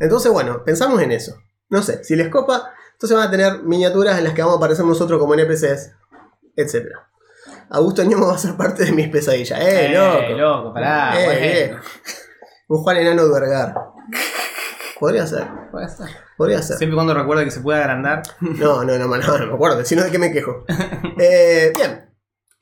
Entonces, 0.00 0.32
bueno, 0.32 0.62
pensamos 0.64 1.02
en 1.02 1.12
eso. 1.12 1.36
No 1.68 1.82
sé, 1.82 2.02
si 2.04 2.16
les 2.16 2.30
copa, 2.30 2.70
entonces 2.92 3.14
van 3.14 3.28
a 3.28 3.30
tener 3.30 3.62
miniaturas 3.64 4.16
en 4.16 4.24
las 4.24 4.32
que 4.32 4.40
vamos 4.40 4.54
a 4.56 4.58
aparecer 4.60 4.86
nosotros 4.86 5.20
como 5.20 5.34
NPCs, 5.34 5.92
etc. 6.56 6.86
Augusto 7.68 8.02
Ñomo 8.02 8.28
va 8.28 8.36
a 8.36 8.38
ser 8.38 8.56
parte 8.56 8.86
de 8.86 8.92
mis 8.92 9.08
pesadillas. 9.10 9.60
¡Eh, 9.60 9.90
loco! 9.90 10.32
loco, 10.38 10.72
pará. 10.72 11.20
Eh, 11.20 11.24
bueno. 11.26 11.40
eh. 11.42 11.76
Un 12.68 12.78
Juan 12.82 12.96
Enano 12.96 13.24
Duergar. 13.26 13.74
Podría 15.02 15.26
ser, 15.26 15.48
Puede 15.72 15.88
ser. 15.88 16.06
podría 16.36 16.62
ser. 16.62 16.76
Siempre 16.76 16.94
y 16.94 16.96
cuando 16.96 17.12
recuerde 17.12 17.44
que 17.44 17.50
se 17.50 17.60
puede 17.60 17.80
agrandar. 17.80 18.22
No, 18.40 18.84
no, 18.84 18.96
no, 18.96 19.08
no, 19.08 19.16
no, 19.16 19.46
me 19.48 19.52
acuerdo, 19.52 19.84
si 19.84 19.96
no 19.96 20.04
de 20.04 20.12
qué 20.12 20.18
me 20.20 20.30
quejo. 20.30 20.64
Eh, 21.18 21.72
bien, 21.74 22.08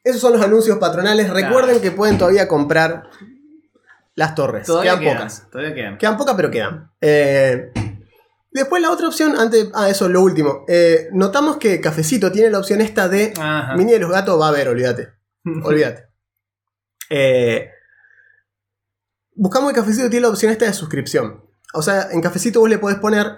esos 0.03 0.23
son 0.23 0.33
los 0.33 0.41
anuncios 0.41 0.79
patronales. 0.79 1.29
Recuerden 1.29 1.83
que 1.83 1.91
pueden 1.91 2.17
todavía 2.17 2.49
comprar 2.49 3.11
las 4.15 4.35
torres. 4.35 4.67
Todavía 4.67 4.93
quedan 4.93 5.03
quedan. 5.05 5.17
pocas. 5.19 5.51
Todavía 5.51 5.75
quedan. 5.75 5.99
Quedan 5.99 6.17
pocas, 6.17 6.35
pero 6.35 6.51
quedan. 6.51 6.91
Eh, 7.03 7.73
después 8.51 8.81
la 8.81 8.91
otra 8.91 9.09
opción, 9.09 9.35
antes. 9.39 9.69
Ah, 9.75 9.91
eso, 9.91 10.09
lo 10.09 10.23
último. 10.23 10.65
Eh, 10.67 11.11
notamos 11.13 11.59
que 11.59 11.79
Cafecito 11.83 12.33
tiene 12.33 12.49
la 12.49 12.59
opción 12.59 12.81
esta 12.81 13.07
de. 13.11 13.35
Ajá. 13.39 13.77
Mini 13.77 13.93
de 13.93 13.99
los 13.99 14.11
gatos 14.11 14.41
va 14.41 14.47
a 14.47 14.49
haber, 14.49 14.69
olvídate. 14.69 15.11
Olvídate. 15.63 16.07
Eh, 17.11 17.69
buscamos 19.35 19.73
que 19.75 19.79
Cafecito 19.81 20.09
tiene 20.09 20.23
la 20.23 20.31
opción 20.31 20.51
esta 20.51 20.65
de 20.65 20.73
suscripción. 20.73 21.50
O 21.73 21.83
sea, 21.83 22.09
en 22.11 22.21
Cafecito 22.21 22.61
vos 22.61 22.69
le 22.69 22.79
podés 22.79 22.99
poner 22.99 23.37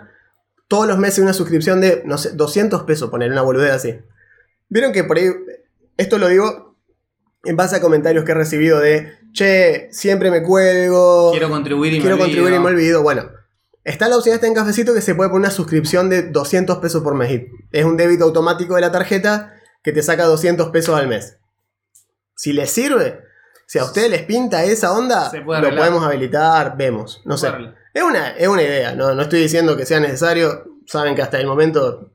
todos 0.68 0.86
los 0.86 0.98
meses 0.98 1.18
una 1.18 1.34
suscripción 1.34 1.80
de, 1.80 2.02
no 2.06 2.16
sé, 2.16 2.30
200 2.32 2.84
pesos, 2.84 3.10
poner 3.10 3.30
una 3.30 3.42
boludez 3.42 3.72
así. 3.72 3.98
Vieron 4.68 4.92
que 4.92 5.04
por 5.04 5.18
ahí, 5.18 5.26
esto 5.98 6.18
lo 6.18 6.28
digo 6.28 6.76
en 7.44 7.56
base 7.56 7.76
a 7.76 7.80
comentarios 7.80 8.24
que 8.24 8.32
he 8.32 8.34
recibido 8.34 8.78
de, 8.80 9.12
che, 9.32 9.88
siempre 9.92 10.30
me 10.30 10.42
cuelgo, 10.42 11.30
Quiero 11.32 11.50
contribuir 11.50 11.94
y 11.94 12.00
quiero 12.00 12.16
me 12.16 12.22
contribuir 12.22 12.54
y 12.54 12.56
olvido. 12.56 12.70
me 12.70 12.76
olvido. 12.76 13.02
Bueno, 13.02 13.30
está 13.84 14.08
la 14.08 14.16
opción 14.16 14.34
esta 14.34 14.46
en 14.46 14.54
Cafecito 14.54 14.94
que 14.94 15.00
se 15.00 15.14
puede 15.14 15.28
poner 15.28 15.46
una 15.46 15.50
suscripción 15.50 16.08
de 16.08 16.22
200 16.22 16.78
pesos 16.78 17.02
por 17.02 17.14
mes. 17.14 17.42
Es 17.72 17.84
un 17.84 17.96
débito 17.96 18.24
automático 18.24 18.76
de 18.76 18.80
la 18.80 18.92
tarjeta 18.92 19.54
que 19.82 19.92
te 19.92 20.02
saca 20.02 20.24
200 20.24 20.70
pesos 20.70 20.96
al 20.96 21.08
mes. 21.08 21.38
Si 22.36 22.52
les 22.52 22.70
sirve, 22.70 23.20
si 23.66 23.78
a 23.78 23.84
ustedes 23.84 24.10
les 24.10 24.22
pinta 24.22 24.64
esa 24.64 24.92
onda, 24.92 25.30
puede 25.44 25.62
lo 25.62 25.76
podemos 25.76 26.04
habilitar, 26.04 26.76
vemos. 26.76 27.20
No 27.24 27.36
sé. 27.36 27.48
Es 27.94 28.02
una, 28.02 28.30
es 28.30 28.48
una 28.48 28.62
idea, 28.62 28.94
no, 28.94 29.14
no 29.14 29.22
estoy 29.22 29.40
diciendo 29.40 29.76
que 29.76 29.86
sea 29.86 30.00
necesario. 30.00 30.64
Saben 30.86 31.14
que 31.14 31.22
hasta 31.22 31.38
el 31.38 31.46
momento, 31.46 32.12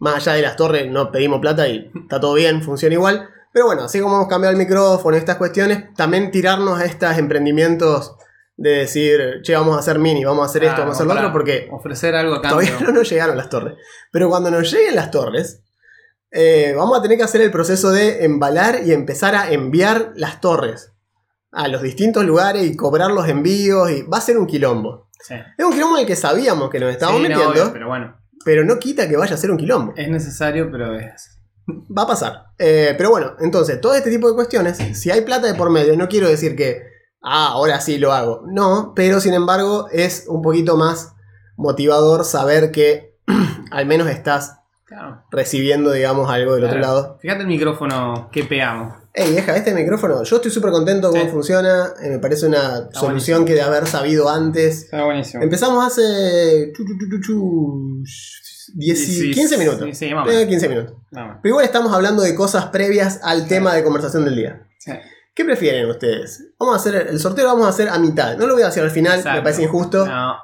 más 0.00 0.16
allá 0.16 0.34
de 0.34 0.42
las 0.42 0.56
torres, 0.56 0.90
no 0.90 1.10
pedimos 1.10 1.40
plata 1.40 1.68
y 1.68 1.90
está 2.02 2.20
todo 2.20 2.34
bien, 2.34 2.62
funciona 2.62 2.94
igual. 2.94 3.28
Pero 3.52 3.66
bueno, 3.66 3.84
así 3.84 4.00
como 4.00 4.16
hemos 4.16 4.28
cambiado 4.28 4.52
el 4.52 4.58
micrófono 4.58 5.16
y 5.16 5.18
estas 5.18 5.36
cuestiones, 5.36 5.94
también 5.94 6.30
tirarnos 6.30 6.80
a 6.80 6.84
estos 6.84 7.16
emprendimientos 7.18 8.16
de 8.56 8.70
decir, 8.70 9.40
che, 9.42 9.54
vamos 9.54 9.76
a 9.76 9.80
hacer 9.80 9.98
mini, 9.98 10.24
vamos 10.24 10.42
a 10.42 10.46
hacer 10.46 10.64
esto, 10.64 10.76
claro, 10.76 10.90
vamos 10.90 11.00
a 11.00 11.02
hacer 11.02 11.14
lo 11.14 11.20
otro, 11.20 11.32
porque 11.32 11.68
Ofrecer 11.72 12.14
algo 12.14 12.34
a 12.36 12.42
cambio. 12.42 12.68
todavía 12.68 12.86
no 12.86 12.92
nos 12.92 13.10
llegaron 13.10 13.36
las 13.36 13.48
torres. 13.48 13.74
Pero 14.10 14.28
cuando 14.28 14.50
nos 14.50 14.72
lleguen 14.72 14.94
las 14.94 15.10
torres, 15.10 15.60
eh, 16.30 16.72
vamos 16.76 16.98
a 16.98 17.02
tener 17.02 17.18
que 17.18 17.24
hacer 17.24 17.40
el 17.42 17.50
proceso 17.50 17.90
de 17.90 18.24
embalar 18.24 18.80
y 18.84 18.92
empezar 18.92 19.34
a 19.34 19.50
enviar 19.52 20.12
las 20.14 20.40
torres 20.40 20.93
a 21.54 21.68
los 21.68 21.82
distintos 21.82 22.24
lugares 22.24 22.64
y 22.64 22.76
cobrar 22.76 23.10
los 23.10 23.28
envíos. 23.28 23.90
Y 23.90 24.02
va 24.02 24.18
a 24.18 24.20
ser 24.20 24.38
un 24.38 24.46
quilombo. 24.46 25.08
Sí. 25.20 25.34
Es 25.56 25.64
un 25.64 25.72
quilombo 25.72 25.96
en 25.96 26.02
el 26.02 26.06
que 26.06 26.16
sabíamos 26.16 26.70
que 26.70 26.80
nos 26.80 26.92
estábamos 26.92 27.22
Sí, 27.22 27.28
no, 27.28 27.28
metiendo, 27.30 27.62
obvio, 27.62 27.72
pero 27.72 27.88
bueno, 27.88 28.16
pero 28.44 28.64
no 28.64 28.78
quita 28.78 29.08
que 29.08 29.16
vaya 29.16 29.34
a 29.34 29.38
ser 29.38 29.50
un 29.50 29.56
quilombo. 29.56 29.94
es 29.96 30.08
necesario, 30.08 30.70
pero 30.70 30.94
es. 30.94 31.38
Va 31.66 32.02
a 32.02 32.06
pasar. 32.06 32.46
Eh, 32.58 32.94
pero 32.98 33.10
bueno, 33.10 33.36
entonces, 33.40 33.80
todo 33.80 33.94
este 33.94 34.10
tipo 34.10 34.28
de 34.28 34.34
cuestiones, 34.34 34.76
si 34.92 35.10
hay 35.10 35.22
plata 35.22 35.46
de 35.46 35.54
por 35.54 35.70
medio, 35.70 35.96
no 35.96 36.08
quiero 36.08 36.28
decir 36.28 36.56
que, 36.56 36.82
ah, 37.22 37.48
ahora 37.52 37.80
sí 37.80 37.96
lo 37.96 38.12
hago. 38.12 38.42
No, 38.46 38.92
pero 38.94 39.20
sin 39.20 39.32
embargo 39.32 39.88
es 39.90 40.26
un 40.28 40.42
poquito 40.42 40.76
más 40.76 41.14
motivador 41.56 42.24
saber 42.24 42.70
que 42.70 43.16
al 43.70 43.86
menos 43.86 44.08
estás 44.08 44.60
Claro. 44.94 45.22
recibiendo, 45.30 45.90
digamos, 45.92 46.30
algo 46.30 46.54
del 46.54 46.64
otro 46.64 46.78
lado. 46.78 47.18
Fíjate 47.20 47.42
el 47.42 47.48
micrófono 47.48 48.28
que 48.32 48.44
pegamos. 48.44 48.94
Ey, 49.12 49.32
deja 49.32 49.56
este 49.56 49.72
micrófono. 49.74 50.22
Yo 50.24 50.36
estoy 50.36 50.50
súper 50.50 50.70
contento 50.72 51.08
con 51.10 51.18
Sí. 51.20 51.26
cómo 51.26 51.32
funciona. 51.34 51.92
eh, 52.02 52.10
me 52.10 52.18
parece 52.18 52.46
una 52.46 52.90
solución 52.92 53.02
buenísimo. 53.04 53.44
que 53.44 53.54
de 53.54 53.62
haber 53.62 53.86
sabido 53.86 54.28
antes. 54.28 54.84
Está 54.84 55.04
buenísimo. 55.04 55.42
Empezamos 55.42 55.84
hace. 55.86 56.72
chu, 56.76 56.84
chu, 56.84 56.98
chu, 56.98 57.08
chu, 57.10 57.20
chu, 57.20 58.02
10 58.76 58.98
y- 59.08 59.12
Sí, 59.20 59.30
15 59.32 59.56
minutos. 59.58 59.80
Sí, 59.84 59.94
sí, 59.94 60.14
más 60.14 60.26
o 60.26 60.30
Eh, 60.30 60.34
menos. 60.34 60.48
15 60.48 60.68
minutos. 60.68 60.96
Pero 61.10 61.38
igual 61.44 61.64
estamos 61.64 61.92
hablando 61.92 62.22
de 62.22 62.34
cosas 62.34 62.66
previas 62.66 63.20
al 63.22 63.46
tema 63.46 63.74
de 63.74 63.84
conversación 63.84 64.24
del 64.24 64.36
día. 64.36 64.66
¿Qué 65.34 65.44
prefieren 65.44 65.88
ustedes? 65.90 66.52
Vamos 66.58 66.74
a 66.74 66.78
hacer 66.78 67.08
el 67.10 67.18
sorteo, 67.18 67.44
lo 67.44 67.50
vamos 67.52 67.66
a 67.66 67.70
hacer 67.70 67.88
a 67.88 67.98
mitad. 67.98 68.36
No 68.36 68.46
lo 68.46 68.54
voy 68.54 68.62
a 68.62 68.68
hacer 68.68 68.84
al 68.84 68.90
final, 68.90 69.18
Exacto. 69.18 69.36
me 69.38 69.42
parece 69.42 69.62
injusto, 69.64 70.06
No, 70.06 70.34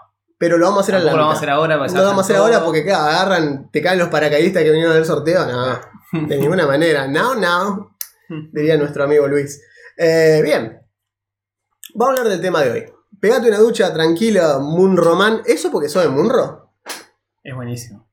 pero 0.41 0.57
lo 0.57 0.65
vamos 0.65 0.79
a 0.79 0.81
hacer 0.81 0.95
a 0.95 0.99
la 1.01 1.05
tampoco 1.05 1.19
lo 1.19 1.23
vamos 1.25 1.35
a 1.35 1.37
hacer 1.37 1.51
ahora. 1.51 1.77
no 1.77 1.85
lo 1.85 2.03
vamos 2.03 2.19
a 2.19 2.25
hacer 2.25 2.37
ahora 2.37 2.65
porque, 2.65 2.83
claro, 2.83 3.05
agarran, 3.05 3.71
te 3.71 3.83
caen 3.83 3.99
los 3.99 4.09
paracaidistas 4.09 4.63
que 4.63 4.71
vinieron 4.71 4.95
del 4.95 5.05
sorteo. 5.05 5.45
No, 5.45 5.79
de 6.29 6.39
ninguna 6.39 6.67
manera. 6.67 7.07
Now, 7.07 7.35
now, 7.35 7.91
diría 8.51 8.79
nuestro 8.79 9.05
amigo 9.05 9.29
Luis. 9.29 9.63
Eh, 9.99 10.41
bien, 10.43 10.81
vamos 11.95 12.17
a 12.17 12.21
hablar 12.21 12.33
del 12.33 12.41
tema 12.41 12.63
de 12.63 12.71
hoy. 12.71 12.93
Pegate 13.21 13.49
una 13.49 13.59
ducha 13.59 13.93
tranquila, 13.93 14.59
Munroman. 14.61 15.43
¿Eso 15.45 15.71
porque 15.71 15.91
sos 15.91 16.05
de 16.05 16.09
Munro? 16.09 16.73
Es 17.45 17.55
buenísimo. 17.55 18.09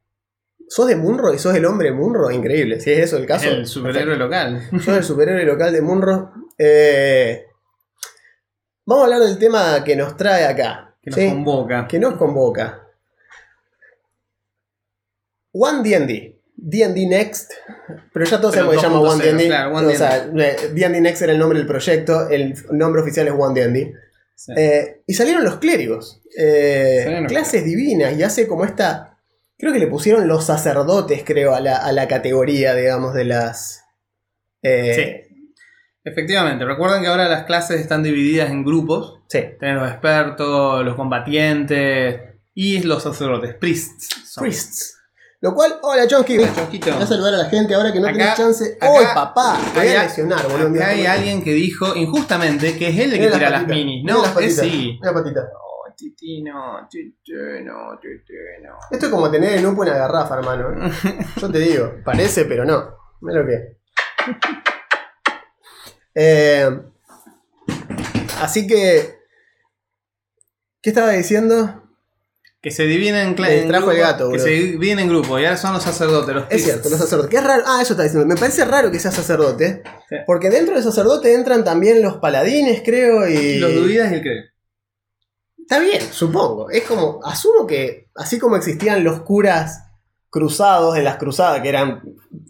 ¿Sos 0.68 0.88
de 0.88 0.98
Munro 0.98 1.34
y 1.34 1.40
sos 1.40 1.56
el 1.56 1.66
hombre 1.66 1.94
Munro? 1.94 2.30
Increíble, 2.30 2.82
si 2.82 2.92
es 2.92 3.00
eso 3.00 3.16
el 3.16 3.26
caso. 3.26 3.48
el 3.48 3.66
superhéroe 3.66 4.18
local. 4.18 4.70
Soy 4.84 4.98
el 4.98 5.04
superhéroe 5.06 5.46
local 5.46 5.72
de 5.72 5.82
Munro. 5.82 6.34
Eh, 6.58 7.46
vamos 8.86 9.04
a 9.04 9.06
hablar 9.06 9.22
del 9.22 9.40
tema 9.40 9.82
que 9.86 9.96
nos 9.96 10.18
trae 10.18 10.46
acá. 10.46 10.87
Que 11.08 11.12
nos 11.12 11.20
¿sí? 11.20 11.30
convoca. 11.30 11.88
Que 11.88 12.00
nos 12.00 12.15
convoca. 12.15 12.82
One 15.54 15.82
D&D. 15.89 16.36
D&D 16.56 17.08
Next. 17.08 17.52
Pero 18.13 18.26
ya 18.26 18.41
todos 18.41 18.54
Pero 18.56 18.65
sabemos 18.65 18.76
que 18.76 18.80
se 18.82 18.88
llama 18.88 19.00
2.0, 19.00 19.13
One 19.13 19.24
D&D. 19.26 19.48
claro, 19.48 19.76
o 19.76 19.91
sea, 19.91 20.26
eh, 20.26 20.58
D&D 20.74 21.02
Next 21.02 21.22
era 21.22 21.32
el 21.32 21.39
nombre 21.39 21.60
del 21.60 21.67
proyecto. 21.67 22.28
El 22.30 22.56
nombre 22.72 23.02
oficial 23.02 23.28
es 23.28 23.34
One 23.38 23.60
D&D. 23.60 23.93
Sí. 24.36 24.52
Eh, 24.56 25.02
y 25.08 25.13
salieron 25.13 25.43
los 25.43 25.58
clérigos. 25.58 26.22
Eh, 26.38 27.00
Salieron 27.04 27.24
los 27.24 27.32
clases 27.32 27.63
divinas. 27.63 28.17
Y 28.17 28.24
hace 28.24 28.48
como 28.48 28.65
esta... 28.65 29.17
Creo 29.58 29.74
que 29.74 29.80
le 29.80 29.88
pusieron 29.88 30.28
los 30.28 30.46
sacerdotes, 30.46 31.24
creo, 31.26 31.56
a 31.56 31.60
la, 31.62 31.78
a 31.78 31.91
la 31.91 32.08
categoría, 32.08 32.76
digamos, 32.76 33.13
de 33.15 33.26
las... 33.26 33.82
eh, 34.62 35.27
Efectivamente, 36.10 36.63
recuerden 36.65 37.02
que 37.02 37.08
ahora 37.08 37.28
las 37.28 37.43
clases 37.43 37.82
están 37.82 38.02
divididas 38.04 38.50
en 38.50 38.63
grupos. 38.63 39.20
sí. 39.28 39.39
Tenés 39.60 39.76
los 39.76 39.89
expertos, 39.91 40.86
los 40.86 40.96
combatientes 40.96 42.22
Y 42.54 42.82
los 42.84 43.04
sacerdotes, 43.04 43.56
priests. 43.56 44.08
son. 44.26 44.43
Priests. 44.43 44.93
Lo 45.41 45.54
cual, 45.54 45.76
hola 45.84 46.08
Chonquito. 46.08 46.43
Voy 46.93 47.04
a 47.04 47.06
saludar 47.06 47.34
a 47.36 47.38
la 47.38 47.46
gente 47.50 47.76
ahora 47.76 47.91
que 47.93 48.00
no 48.00 48.08
Acá- 48.08 48.17
tenés 48.17 48.36
chance. 48.38 48.78
¡Uy, 48.82 49.06
papá! 49.13 49.60
Te 49.74 49.80
voy 49.82 49.89
a 49.89 50.04
lesionar, 50.04 50.48
boludo. 50.50 50.70
Acá 50.76 50.88
hay 50.88 51.06
alguien 51.06 51.43
que 51.43 51.52
dijo 51.54 51.96
injustamente 51.96 52.76
que 52.78 52.88
es 52.89 52.98
él 53.00 53.13
el 53.13 53.20
que 53.20 53.28
tira 53.28 53.50
las 53.52 53.67
minis. 53.67 54.04
No, 54.04 54.24
las 54.24 54.38
es 54.41 54.58
sí. 54.58 54.98
La 55.02 55.13
patita. 55.13 55.41
Oh, 55.54 55.93
Titino, 55.96 56.88
Titino, 56.89 58.00
Titino. 58.02 58.78
Esto 58.89 59.06
es 59.06 59.12
como 59.12 59.30
tener 59.30 59.58
en 59.60 59.65
un 59.67 59.78
una 59.78 59.93
garrafa, 59.96 60.36
hermano. 60.39 60.89
Yo 61.41 61.52
te 61.52 61.60
digo, 61.60 61.96
parece, 62.04 62.46
pero 62.46 62.65
no. 62.65 62.96
Mira 63.22 63.41
lo 63.41 63.48
que. 63.48 63.78
Eh, 66.19 66.67
así 68.41 68.65
que. 68.67 69.17
¿Qué 70.82 70.89
estaba 70.91 71.12
diciendo? 71.12 71.84
Que 72.62 72.71
se 72.71 72.84
dividen 72.84 73.15
en, 73.15 73.36
Me 73.41 73.53
en 73.53 73.60
distrajo 73.62 73.91
el 73.91 73.97
gato, 73.99 74.32
Que 74.32 74.39
se 74.39 74.49
dividen 74.49 74.99
en 74.99 75.10
grupos 75.10 75.39
y 75.39 75.45
ahora 75.45 75.58
son 75.58 75.73
los 75.73 75.84
sacerdotes. 75.84 76.34
Los 76.36 76.45
Es 76.49 76.63
cierto, 76.63 76.89
los 76.89 76.99
sacerdotes. 76.99 77.30
Que 77.30 77.38
es 77.38 77.43
raro. 77.43 77.63
Ah, 77.67 77.80
eso 77.82 77.93
está 77.93 78.03
diciendo. 78.03 78.25
Me 78.27 78.36
parece 78.36 78.65
raro 78.65 78.91
que 78.91 78.99
sea 78.99 79.12
sacerdote. 79.12 79.84
Sí. 80.10 80.15
Porque 80.25 80.49
dentro 80.49 80.75
de 80.75 80.82
sacerdote 80.84 81.34
entran 81.36 81.63
también 81.63 82.01
los 82.01 82.17
paladines, 82.17 82.82
creo, 82.84 83.27
y. 83.27 83.60
Los 83.60 83.75
druidas 83.75 84.12
y 84.12 84.15
el 84.15 84.21
creo. 84.21 84.43
Está 85.60 85.80
bien, 85.80 86.01
supongo. 86.12 86.69
Es 86.71 86.84
como. 86.84 87.19
Asumo 87.23 87.67
que. 87.67 88.10
Así 88.15 88.39
como 88.39 88.56
existían 88.56 89.03
los 89.03 89.21
curas 89.21 89.84
cruzados 90.30 90.97
en 90.97 91.03
las 91.03 91.17
cruzadas, 91.17 91.62
que 91.62 91.69
eran 91.69 92.01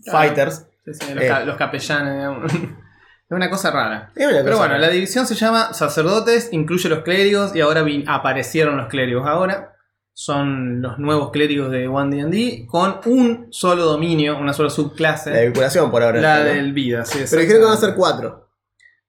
fighters. 0.09 0.65
Sí, 0.85 0.91
sí, 0.93 1.13
los, 1.13 1.23
Eh. 1.23 1.27
ca- 1.27 1.43
los 1.43 1.57
capellanes, 1.57 2.13
digamos. 2.15 2.51
Es 3.29 3.35
una 3.35 3.49
cosa 3.49 3.71
rara. 3.71 4.11
es 4.15 4.25
una 4.25 4.43
Pero 4.43 4.57
bueno, 4.57 4.73
rara. 4.75 4.79
la 4.79 4.89
división 4.89 5.27
se 5.27 5.35
llama 5.35 5.73
sacerdotes, 5.73 6.49
incluye 6.51 6.87
los 6.89 7.03
clérigos 7.03 7.53
y 7.55 7.61
ahora 7.61 7.85
aparecieron 8.07 8.77
los 8.77 8.87
clérigos 8.87 9.27
ahora. 9.27 9.73
Son 10.13 10.81
los 10.81 10.97
nuevos 10.97 11.29
clérigos 11.31 11.69
de 11.69 11.87
One 11.87 12.15
D&D 12.15 12.65
con 12.67 13.01
un 13.05 13.47
solo 13.51 13.83
dominio, 13.85 14.37
una 14.39 14.53
sola 14.53 14.69
subclase. 14.69 15.29
La 15.31 15.41
vinculación 15.41 15.91
por 15.91 16.01
ahora. 16.01 16.19
la 16.21 16.39
¿no? 16.39 16.45
del 16.45 16.73
vida, 16.73 17.05
sí. 17.05 17.19
Pero 17.29 17.41
dijeron 17.41 17.61
que 17.61 17.65
van 17.67 17.77
a 17.77 17.79
ser 17.79 17.93
cuatro. 17.95 18.49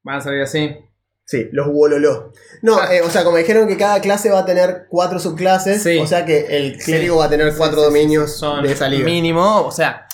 Van 0.03 0.17
a 0.17 0.21
salir 0.21 0.43
así. 0.43 0.77
Sí, 1.25 1.49
los 1.53 1.69
Wololó. 1.69 2.33
No, 2.63 2.83
eh, 2.91 3.03
o 3.03 3.11
sea, 3.11 3.23
como 3.23 3.37
dijeron 3.37 3.69
que 3.69 3.77
cada 3.77 4.01
clase 4.01 4.31
va 4.31 4.41
a 4.41 4.45
tener 4.47 4.87
cuatro 4.91 5.19
subclases, 5.19 5.83
Sí. 5.83 5.99
o 5.99 6.07
sea 6.07 6.25
que 6.25 6.47
el 6.57 6.77
clérigo 6.79 7.15
Sí. 7.15 7.19
va 7.21 7.25
a 7.27 7.31
tener 7.31 7.55
cuatro 7.57 7.79
Sí, 7.81 7.85
dominios 7.85 8.37
Son 8.37 8.63
de 8.63 8.75
salida. 8.75 9.05
mínimo, 9.05 9.63
o 9.67 9.71
sea, 9.71 10.08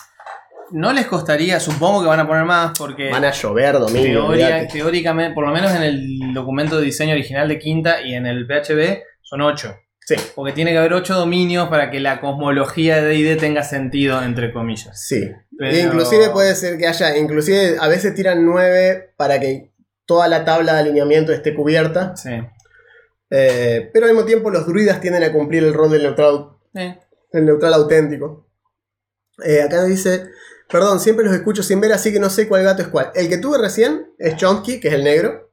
no 0.70 0.92
les 0.92 1.06
costaría, 1.06 1.60
supongo 1.60 2.02
que 2.02 2.08
van 2.08 2.20
a 2.20 2.26
poner 2.26 2.44
más 2.44 2.72
porque 2.78 3.10
Van 3.10 3.24
a 3.24 3.30
llover 3.30 3.76
teoría- 3.86 4.22
olvídate. 4.24 4.68
teóricamente, 4.72 5.34
por 5.34 5.46
lo 5.46 5.52
menos 5.52 5.72
en 5.74 5.82
el 5.82 6.18
documento 6.34 6.78
de 6.78 6.84
diseño 6.86 7.12
original 7.12 7.48
de 7.48 7.58
Quinta 7.58 8.00
y 8.02 8.14
en 8.14 8.26
el 8.26 8.46
PHB 8.46 9.02
son 9.22 9.40
8. 9.42 9.76
Sí, 10.06 10.16
Porque 10.34 10.52
tiene 10.52 10.72
que 10.72 10.78
haber 10.78 10.92
8 10.92 11.14
dominios 11.14 11.70
para 11.70 11.90
que 11.90 11.98
la 11.98 12.20
cosmología 12.20 12.96
de 12.96 13.08
D&D 13.08 13.36
tenga 13.36 13.62
sentido, 13.62 14.22
entre 14.22 14.52
comillas. 14.52 15.02
sí. 15.06 15.30
Pero- 15.56 15.78
inclusive 15.78 16.28
puede 16.30 16.54
ser 16.56 16.76
que 16.78 16.86
haya, 16.86 17.16
inclusive 17.16 17.76
a 17.80 17.88
veces 17.88 18.14
tiran 18.14 18.44
nueve 18.44 19.14
para 19.16 19.38
que 19.40 19.70
toda 20.04 20.28
la 20.28 20.44
tabla 20.44 20.74
de 20.74 20.80
alineamiento 20.80 21.32
esté 21.32 21.54
cubierta. 21.54 22.14
Sí. 22.16 22.30
Eh, 23.30 23.88
pero 23.92 24.06
al 24.06 24.12
mismo 24.12 24.26
tiempo 24.26 24.50
los 24.50 24.66
druidas 24.66 25.00
tienden 25.00 25.22
a 25.24 25.32
cumplir 25.32 25.64
el 25.64 25.72
rol 25.72 25.90
del 25.90 26.02
neutral, 26.02 26.50
Eh, 26.74 26.98
el 27.32 27.46
neutral 27.46 27.72
auténtico. 27.74 28.46
Eh, 29.44 29.62
acá 29.62 29.84
dice, 29.84 30.24
perdón, 30.74 30.98
siempre 30.98 31.24
los 31.24 31.32
escucho 31.34 31.62
sin 31.62 31.80
ver, 31.80 31.92
así 31.92 32.12
que 32.12 32.18
no 32.18 32.28
sé 32.30 32.48
cuál 32.48 32.64
gato 32.64 32.82
es 32.82 32.88
cuál. 32.88 33.12
El 33.14 33.28
que 33.28 33.38
tuve 33.38 33.58
recién 33.58 34.06
es 34.18 34.34
Chomsky, 34.36 34.80
que 34.80 34.88
es 34.88 34.94
el 34.94 35.04
negro. 35.04 35.52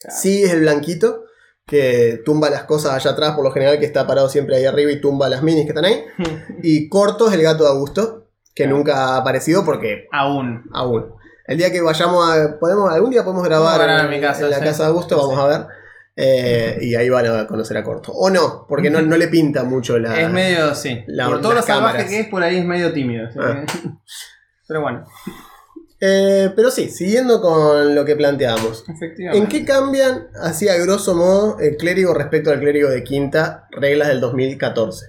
Claro. 0.00 0.16
Sí, 0.20 0.44
es 0.44 0.52
el 0.52 0.60
blanquito, 0.60 1.24
que 1.66 2.22
tumba 2.24 2.50
las 2.50 2.62
cosas 2.62 2.92
allá 2.92 3.10
atrás, 3.10 3.32
por 3.34 3.42
lo 3.44 3.50
general, 3.50 3.80
que 3.80 3.86
está 3.86 4.06
parado 4.06 4.28
siempre 4.28 4.54
ahí 4.56 4.64
arriba 4.64 4.92
y 4.92 5.00
tumba 5.00 5.28
las 5.28 5.42
minis 5.42 5.64
que 5.64 5.70
están 5.70 5.84
ahí. 5.86 6.04
Y 6.62 6.88
Corto 6.88 7.26
es 7.28 7.34
el 7.34 7.42
gato 7.42 7.64
de 7.64 7.70
Augusto, 7.70 8.28
que 8.54 8.62
Claro. 8.64 8.76
nunca 8.76 8.94
ha 8.96 9.16
aparecido 9.16 9.64
porque 9.64 10.06
Aún. 10.12 10.62
aún. 10.72 11.12
El 11.48 11.58
día 11.58 11.72
que 11.72 11.80
vayamos 11.82 12.30
a. 12.30 12.58
Podemos, 12.60 12.92
algún 12.92 13.10
día 13.10 13.24
podemos 13.24 13.44
grabar 13.44 13.80
en, 13.90 14.04
en 14.06 14.10
mi 14.10 14.20
casa, 14.20 14.44
en 14.44 14.50
la 14.50 14.58
sí. 14.60 14.64
casa 14.64 14.84
de 14.84 14.88
Augusto, 14.90 15.16
vamos 15.16 15.38
a 15.38 15.46
ver. 15.46 15.66
Eh, 16.16 16.78
y 16.80 16.94
ahí 16.94 17.08
van 17.08 17.26
a 17.26 17.46
conocer 17.48 17.76
a 17.76 17.82
Corto. 17.82 18.12
O 18.12 18.30
no, 18.30 18.66
porque 18.68 18.88
no, 18.88 19.02
no 19.02 19.16
le 19.16 19.26
pinta 19.28 19.64
mucho 19.64 19.98
la. 19.98 20.20
es 20.20 20.30
medio, 20.30 20.74
sí. 20.76 21.02
la- 21.08 21.26
por 21.26 21.40
todo 21.40 21.54
lo 21.54 21.62
salvaje 21.62 22.06
que 22.06 22.20
es, 22.20 22.28
por 22.28 22.42
ahí 22.42 22.58
es 22.58 22.64
medio 22.64 22.92
tímido. 22.92 23.28
Ah. 23.38 23.64
Pero 24.66 24.80
bueno, 24.80 25.04
Eh, 26.00 26.52
pero 26.56 26.70
sí, 26.70 26.88
siguiendo 26.90 27.40
con 27.40 27.94
lo 27.94 28.04
que 28.04 28.16
planteamos. 28.16 28.84
efectivamente. 28.88 29.38
¿En 29.38 29.46
qué 29.48 29.64
cambian, 29.64 30.28
así 30.42 30.68
a 30.68 30.76
grosso 30.76 31.14
modo, 31.14 31.58
el 31.60 31.76
clérigo 31.76 32.12
respecto 32.12 32.50
al 32.50 32.60
clérigo 32.60 32.90
de 32.90 33.02
quinta, 33.04 33.68
reglas 33.70 34.08
del 34.08 34.20
2014? 34.20 35.06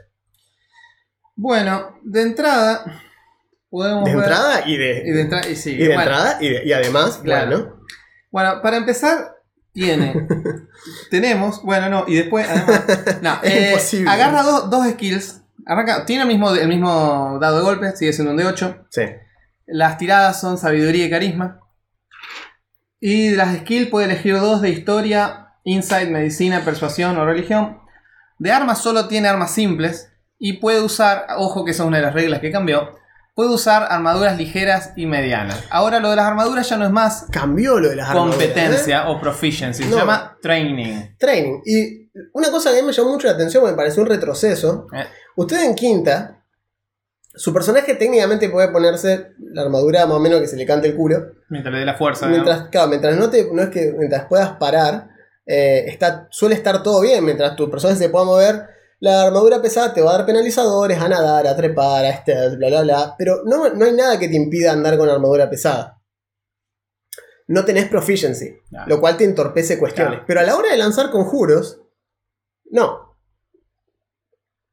Bueno, 1.36 1.98
de 2.04 2.22
entrada, 2.22 3.02
podemos 3.70 4.06
De 4.06 4.15
ver- 4.15 4.24
entrada 4.26 4.63
y 4.68 4.78
de, 4.78 5.04
Y 5.06 5.12
de, 5.12 5.22
entra- 5.22 5.48
y 5.50 5.56
sí, 5.56 5.72
y 5.72 5.78
de 5.78 5.88
bueno. 5.88 6.02
entrada 6.02 6.38
y, 6.39 6.50
de- 6.50 6.65
y 6.65 6.72
además, 6.74 7.20
Claro. 7.24 7.50
bueno, 7.58 7.76
Bueno, 8.32 8.62
para 8.62 8.78
empezar, 8.78 9.36
tiene. 9.74 10.13
tenemos, 11.10 11.62
bueno, 11.63 11.89
no, 11.89 12.06
y 12.08 12.15
después, 12.15 12.48
además. 12.50 12.84
No, 13.22 13.39
Es 13.44 13.54
eh, 13.54 13.68
imposible. 13.72 14.10
agarra 14.12 14.44
dos, 14.44 14.70
dos 14.70 14.88
skills. 14.91 15.41
Arranca, 15.65 16.06
tiene 16.06 16.22
el 16.24 16.28
mismo, 16.30 16.54
el 16.54 16.68
mismo 16.68 17.38
dado 17.41 17.58
de 17.58 17.63
golpe, 17.63 17.96
sigue 17.96 18.13
siendo 18.13 18.32
un 18.34 18.39
D8. 18.39 18.86
sí. 18.89 19.02
Las 19.65 19.97
tiradas 19.97 20.39
son 20.39 20.58
sabiduría 20.58 21.06
y 21.06 21.10
carisma. 21.10 21.60
Y 22.99 23.30
de 23.30 23.38
las 23.38 23.56
skills 23.58 23.89
puede 23.89 24.06
elegir 24.06 24.39
dos 24.39 24.62
de 24.62 24.69
historia, 24.69 25.54
insight, 25.63 26.10
medicina, 26.10 26.63
persuasión 26.63 27.17
o 27.17 27.25
religión. 27.25 27.80
De 28.38 28.51
armas 28.51 28.80
solo 28.80 29.08
tiene 29.08 29.28
armas 29.28 29.51
simples. 29.51 30.12
Y 30.38 30.54
puede 30.54 30.82
usar, 30.82 31.25
ojo 31.38 31.63
que 31.65 31.71
esa 31.71 31.84
es 31.84 31.88
una 31.88 31.97
de 31.97 32.04
las 32.04 32.13
reglas 32.13 32.39
que 32.39 32.51
cambió. 32.51 32.95
Puede 33.34 33.49
usar 33.54 33.88
armaduras 33.89 34.38
ligeras 34.38 34.93
y 34.95 35.06
medianas. 35.08 35.63
Ahora 35.69 35.99
lo 35.99 36.10
de 36.10 36.15
las 36.15 36.25
armaduras 36.25 36.69
ya 36.69 36.78
no 36.78 36.86
es 36.86 36.91
más 36.91 37.25
Cambió 37.32 37.80
lo 37.80 37.89
de 37.89 37.97
las 37.97 38.10
armaduras, 38.10 38.39
¿eh? 38.39 38.45
competencia 38.45 39.10
o 39.10 39.19
proficiency. 39.19 39.84
Se 39.84 39.89
llama 39.89 40.38
training. 40.41 41.17
Training. 41.17 41.62
Y 41.65 42.10
una 42.34 42.49
cosa 42.49 42.71
que 42.71 42.78
a 42.78 42.82
mí 42.82 42.88
me 42.88 42.93
llamó 42.93 43.12
mucho 43.12 43.28
la 43.28 43.34
atención, 43.34 43.63
me 43.65 43.73
pareció 43.73 44.04
un 44.04 44.10
retroceso. 44.10 44.88
Eh. 44.93 45.06
Usted 45.36 45.63
en 45.63 45.75
quinta, 45.75 46.44
su 47.36 47.54
personaje 47.54 47.95
técnicamente 47.95 48.50
puede 48.50 48.69
ponerse 48.69 49.34
la 49.39 49.63
armadura 49.63 50.06
más 50.06 50.17
o 50.17 50.19
menos 50.19 50.39
que 50.41 50.48
se 50.48 50.56
le 50.58 50.65
cante 50.65 50.88
el 50.88 50.95
culo. 50.95 51.34
Mientras 51.50 51.74
le 51.74 51.80
dé 51.80 51.86
la 51.86 51.95
fuerza. 51.98 52.28
Mientras, 52.28 52.69
claro, 52.69 52.88
mientras 52.88 53.15
no 53.17 53.30
te, 53.30 53.50
no 53.52 53.62
es 53.63 53.69
que 53.69 53.93
mientras 53.98 54.26
puedas 54.28 54.52
parar, 54.58 55.10
eh, 55.45 55.86
está, 55.88 56.28
suele 56.32 56.56
estar 56.56 56.82
todo 56.84 57.02
bien. 57.02 57.24
Mientras 57.26 57.56
tu 57.56 57.69
personaje 57.69 58.00
se 58.00 58.10
pueda 58.10 58.26
mover, 58.26 58.67
la 59.00 59.24
armadura 59.24 59.62
pesada 59.62 59.93
te 59.93 60.02
va 60.02 60.12
a 60.13 60.17
dar 60.17 60.26
penalizadores, 60.26 61.00
a 61.00 61.08
nadar, 61.10 61.45
a 61.48 61.56
trepar, 61.56 62.06
a 62.06 62.10
este, 62.10 62.56
bla 62.56 62.69
bla 62.69 62.82
bla. 62.84 63.15
Pero 63.17 63.41
no, 63.45 63.69
no 63.69 63.86
hay 63.86 63.93
nada 63.93 64.17
que 64.17 64.28
te 64.28 64.36
impida 64.36 64.71
andar 64.71 64.98
con 64.98 65.10
armadura 65.10 65.50
pesada. 65.50 66.02
No 67.48 67.63
tenés 67.63 67.88
proficiency, 67.89 68.58
Claro. 68.69 68.88
lo 68.88 69.00
cual 69.00 69.17
te 69.17 69.24
entorpece 69.24 69.78
cuestiones. 69.78 70.13
Claro. 70.13 70.26
Pero 70.28 70.39
a 70.39 70.43
la 70.43 70.56
hora 70.56 70.71
de 70.71 70.78
lanzar 70.78 71.12
conjuros, 71.12 71.80
no. 72.71 73.15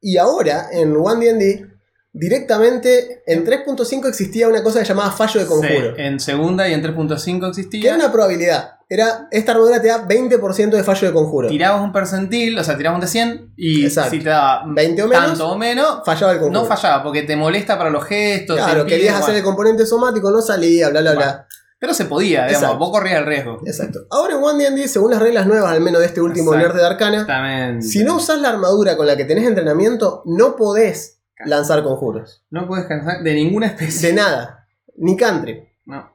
Y 0.00 0.16
ahora, 0.16 0.68
en 0.72 0.96
One 0.96 1.26
D&D, 1.26 1.71
directamente 2.12 3.22
en 3.26 3.44
3.5 3.44 4.08
existía 4.08 4.48
una 4.48 4.62
cosa 4.62 4.80
que 4.80 4.84
llamaba 4.86 5.10
fallo 5.10 5.40
de 5.40 5.46
conjuro. 5.46 5.94
Sí, 5.96 6.02
en 6.02 6.20
segunda 6.20 6.68
y 6.68 6.72
en 6.74 6.82
3.5 6.82 7.40
Que 7.40 7.48
existía. 7.48 7.94
era 7.94 8.04
una 8.04 8.12
probabilidad. 8.12 8.76
Era, 8.88 9.26
esta 9.30 9.52
armadura 9.52 9.80
te 9.80 9.88
da 9.88 10.06
20% 10.06 10.70
de 10.70 10.84
fallo 10.84 11.08
de 11.08 11.14
conjuro. 11.14 11.48
Tirabas 11.48 11.80
un 11.82 11.92
percentil, 11.92 12.58
o 12.58 12.62
sea, 12.64 12.76
tirabas 12.76 12.96
un 12.96 13.00
de 13.00 13.06
100 13.06 13.52
y 13.56 13.84
Exacto. 13.86 14.10
si 14.10 14.18
te 14.18 14.28
daba 14.28 14.64
20 14.66 15.02
o 15.02 15.08
menos, 15.08 15.26
tanto 15.26 15.48
o 15.50 15.56
menos, 15.58 16.02
fallaba 16.04 16.32
el 16.32 16.38
conjuro. 16.40 16.60
no 16.60 16.66
fallaba 16.66 17.02
porque 17.02 17.22
te 17.22 17.34
molesta 17.34 17.78
para 17.78 17.88
los 17.88 18.04
gestos. 18.04 18.56
Claro, 18.56 18.80
impide, 18.80 18.96
querías 18.96 19.12
bueno. 19.14 19.24
hacer 19.24 19.36
el 19.36 19.42
componente 19.42 19.86
somático, 19.86 20.30
no 20.30 20.42
salía, 20.42 20.90
bla, 20.90 21.00
bla, 21.00 21.14
Bueno. 21.14 21.30
bla. 21.30 21.46
Pero 21.78 21.94
se 21.94 22.04
podía, 22.04 22.40
digamos, 22.46 22.62
Exacto. 22.62 22.78
vos 22.78 22.90
corrías 22.90 23.18
el 23.20 23.26
riesgo. 23.26 23.60
Exacto. 23.66 24.00
Ahora 24.10 24.34
en 24.36 24.44
One 24.44 24.62
D&D, 24.70 24.86
según 24.86 25.10
las 25.10 25.20
reglas 25.20 25.46
nuevas, 25.46 25.72
al 25.72 25.80
menos 25.80 26.00
de 26.00 26.06
este 26.06 26.20
último. 26.20 26.54
Nerd 26.54 26.76
de 26.76 26.86
Arcana, 26.86 27.80
si 27.80 28.04
no 28.04 28.16
usás 28.16 28.38
la 28.40 28.50
armadura 28.50 28.96
con 28.96 29.06
la 29.06 29.16
que 29.16 29.24
tenés 29.24 29.48
entrenamiento, 29.48 30.22
no 30.26 30.54
podés 30.54 31.21
lanzar 31.46 31.82
conjuros. 31.82 32.42
No 32.50 32.66
puedes 32.66 32.86
cansar 32.86 33.22
de 33.22 33.34
ninguna 33.34 33.66
especie. 33.66 34.08
De 34.10 34.14
nada. 34.14 34.66
Ni 34.96 35.16
country. 35.16 35.68
No. 35.86 36.12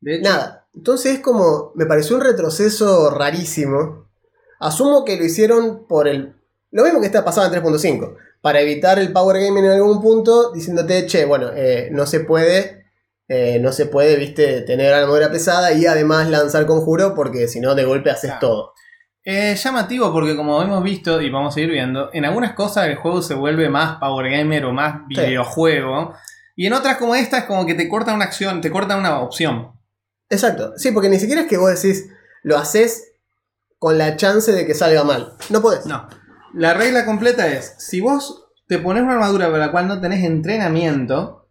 De 0.00 0.16
hecho, 0.16 0.24
Nada. 0.30 0.66
Entonces 0.74 1.14
es 1.16 1.20
como. 1.20 1.72
Me 1.74 1.86
pareció 1.86 2.16
un 2.16 2.22
retroceso 2.22 3.10
rarísimo. 3.10 4.06
Asumo 4.60 5.04
que 5.04 5.16
lo 5.16 5.24
hicieron 5.24 5.86
por 5.88 6.06
el. 6.08 6.34
Lo 6.70 6.84
mismo 6.84 7.00
que 7.00 7.06
está 7.06 7.24
pasando 7.24 7.54
en 7.56 7.62
3.5. 7.64 8.16
Para 8.40 8.60
evitar 8.60 8.98
el 8.98 9.12
power 9.12 9.40
gaming 9.42 9.64
en 9.64 9.72
algún 9.72 10.00
punto, 10.00 10.52
diciéndote, 10.52 11.06
che, 11.06 11.24
bueno, 11.26 11.50
eh, 11.54 11.88
no 11.92 12.06
se 12.06 12.20
puede. 12.20 12.86
eh, 13.28 13.58
no 13.60 13.70
se 13.72 13.86
puede, 13.86 14.16
viste, 14.16 14.62
tener 14.62 14.92
armadura 14.92 15.30
pesada 15.30 15.72
y 15.72 15.86
además 15.86 16.28
lanzar 16.30 16.66
conjuro 16.66 17.14
porque 17.14 17.46
si 17.48 17.60
no, 17.60 17.74
de 17.76 17.84
golpe 17.84 18.10
haces 18.10 18.30
Claro. 18.32 18.40
todo. 18.40 18.72
Es 19.22 19.62
llamativo 19.62 20.12
porque 20.12 20.34
como 20.34 20.62
hemos 20.62 20.82
visto 20.82 21.20
y 21.20 21.28
vamos 21.30 21.56
a 21.56 21.60
ir 21.60 21.70
viendo, 21.70 22.10
en 22.12 22.24
algunas 22.24 22.54
cosas 22.54 22.86
el 22.88 22.96
juego 22.96 23.20
se 23.22 23.34
vuelve 23.34 23.68
más 23.68 23.96
power 23.98 24.30
gamer 24.30 24.64
o 24.64 24.72
más 24.72 25.02
Sí. 25.08 25.20
videojuego. 25.20 26.14
Y 26.56 26.66
en 26.66 26.72
otras 26.72 26.96
como 26.96 27.14
esta 27.14 27.38
es 27.38 27.44
como 27.44 27.66
que 27.66 27.74
te 27.74 27.88
cortan 27.88 28.16
una 28.16 28.24
acción, 28.24 28.60
te 28.60 28.70
cortan 28.70 28.98
una 28.98 29.20
opción. 29.20 29.72
Exacto. 30.30 30.72
Sí, 30.76 30.90
porque 30.92 31.08
ni 31.08 31.18
siquiera 31.18 31.42
es 31.42 31.48
que 31.48 31.56
vos 31.58 31.70
decís, 31.82 32.08
lo 32.42 32.56
haces 32.56 33.12
con 33.78 33.98
la 33.98 34.16
chance 34.16 34.52
de 34.52 34.66
que 34.66 34.74
salga 34.74 35.04
mal. 35.04 35.32
No 35.50 35.60
podés. 35.60 35.84
No. 35.86 36.08
La 36.54 36.74
regla 36.74 37.04
completa 37.04 37.46
es, 37.48 37.74
si 37.78 38.00
vos 38.00 38.46
te 38.68 38.78
pones 38.78 39.02
una 39.02 39.14
armadura 39.14 39.46
para 39.50 39.66
la 39.66 39.70
cual 39.72 39.86
no 39.88 40.00
tenés 40.00 40.24
entrenamiento, 40.24 41.48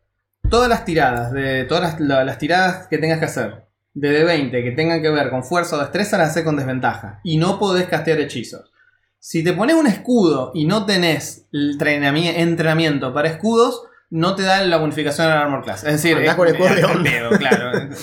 todas 0.49 0.69
las 0.69 0.85
tiradas, 0.85 1.31
de 1.33 1.65
todas 1.65 1.83
las, 1.83 1.99
la- 1.99 2.23
las 2.23 2.37
tiradas 2.37 2.87
que 2.87 2.97
tengas 2.97 3.19
que 3.19 3.25
hacer, 3.25 3.67
de 3.93 4.25
D20 4.25 4.51
que 4.63 4.71
tengan 4.71 5.01
que 5.01 5.09
ver 5.09 5.29
con 5.29 5.43
fuerza 5.43 5.75
o 5.75 5.79
destreza, 5.79 6.17
las 6.17 6.29
haces 6.31 6.43
con 6.43 6.55
desventaja. 6.55 7.19
Y 7.23 7.37
no 7.37 7.59
podés 7.59 7.87
castear 7.87 8.19
hechizos. 8.19 8.71
Si 9.19 9.43
te 9.43 9.53
pones 9.53 9.75
un 9.75 9.87
escudo 9.87 10.51
y 10.53 10.65
no 10.65 10.85
tenés 10.85 11.47
el 11.51 11.77
entrenami- 11.77 12.33
entrenamiento 12.37 13.13
para 13.13 13.27
escudos, 13.29 13.83
no 14.09 14.35
te 14.35 14.43
da 14.43 14.63
la 14.63 14.77
bonificación 14.77 15.27
al 15.27 15.37
armor 15.37 15.63
class. 15.63 15.83
Es 15.83 15.93
decir, 15.93 16.15
Andás 16.17 16.31
es- 16.31 16.35
con 16.37 16.47
escudo 16.47 16.69
de 16.75 16.85
onda. 16.85 17.37
claro. 17.37 17.89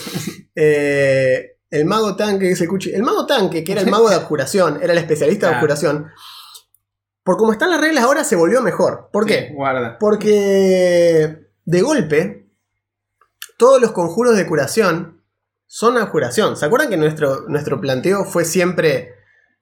Eh, 0.59 1.57
el 1.71 1.85
mago 1.85 2.17
tanque, 2.17 2.47
dice 2.47 2.67
Cuchi. 2.67 2.91
El 2.95 3.03
mago 3.03 3.27
tanque, 3.27 3.63
que 3.63 3.73
era 3.73 3.83
el 3.83 3.91
mago 3.91 4.09
de 4.09 4.15
abjuración, 4.17 4.79
era 4.83 4.93
el 4.95 4.99
especialista 4.99 5.47
de 5.47 5.51
Claro. 5.51 5.57
abjuración. 5.57 6.07
Por 7.23 7.37
como 7.37 7.53
están 7.53 7.71
las 7.71 7.81
reglas 7.81 8.05
ahora, 8.05 8.25
se 8.25 8.37
volvió 8.37 8.63
mejor. 8.63 9.11
¿Por 9.13 9.27
qué? 9.27 9.49
Sí, 9.49 9.55
guarda. 9.55 9.99
Porque 9.99 11.39
de 11.65 11.83
golpe, 11.83 12.49
todos 13.59 13.81
los 13.83 13.93
conjuros 13.93 14.37
de 14.37 14.47
curación 14.47 15.16
son 15.67 15.99
abjuración. 15.99 16.57
¿Se 16.57 16.65
acuerdan 16.65 16.91
que 16.91 16.97
nuestro, 16.97 17.49
nuestro 17.49 17.81
planteo 17.81 18.25
fue 18.25 18.45
siempre 18.45 19.15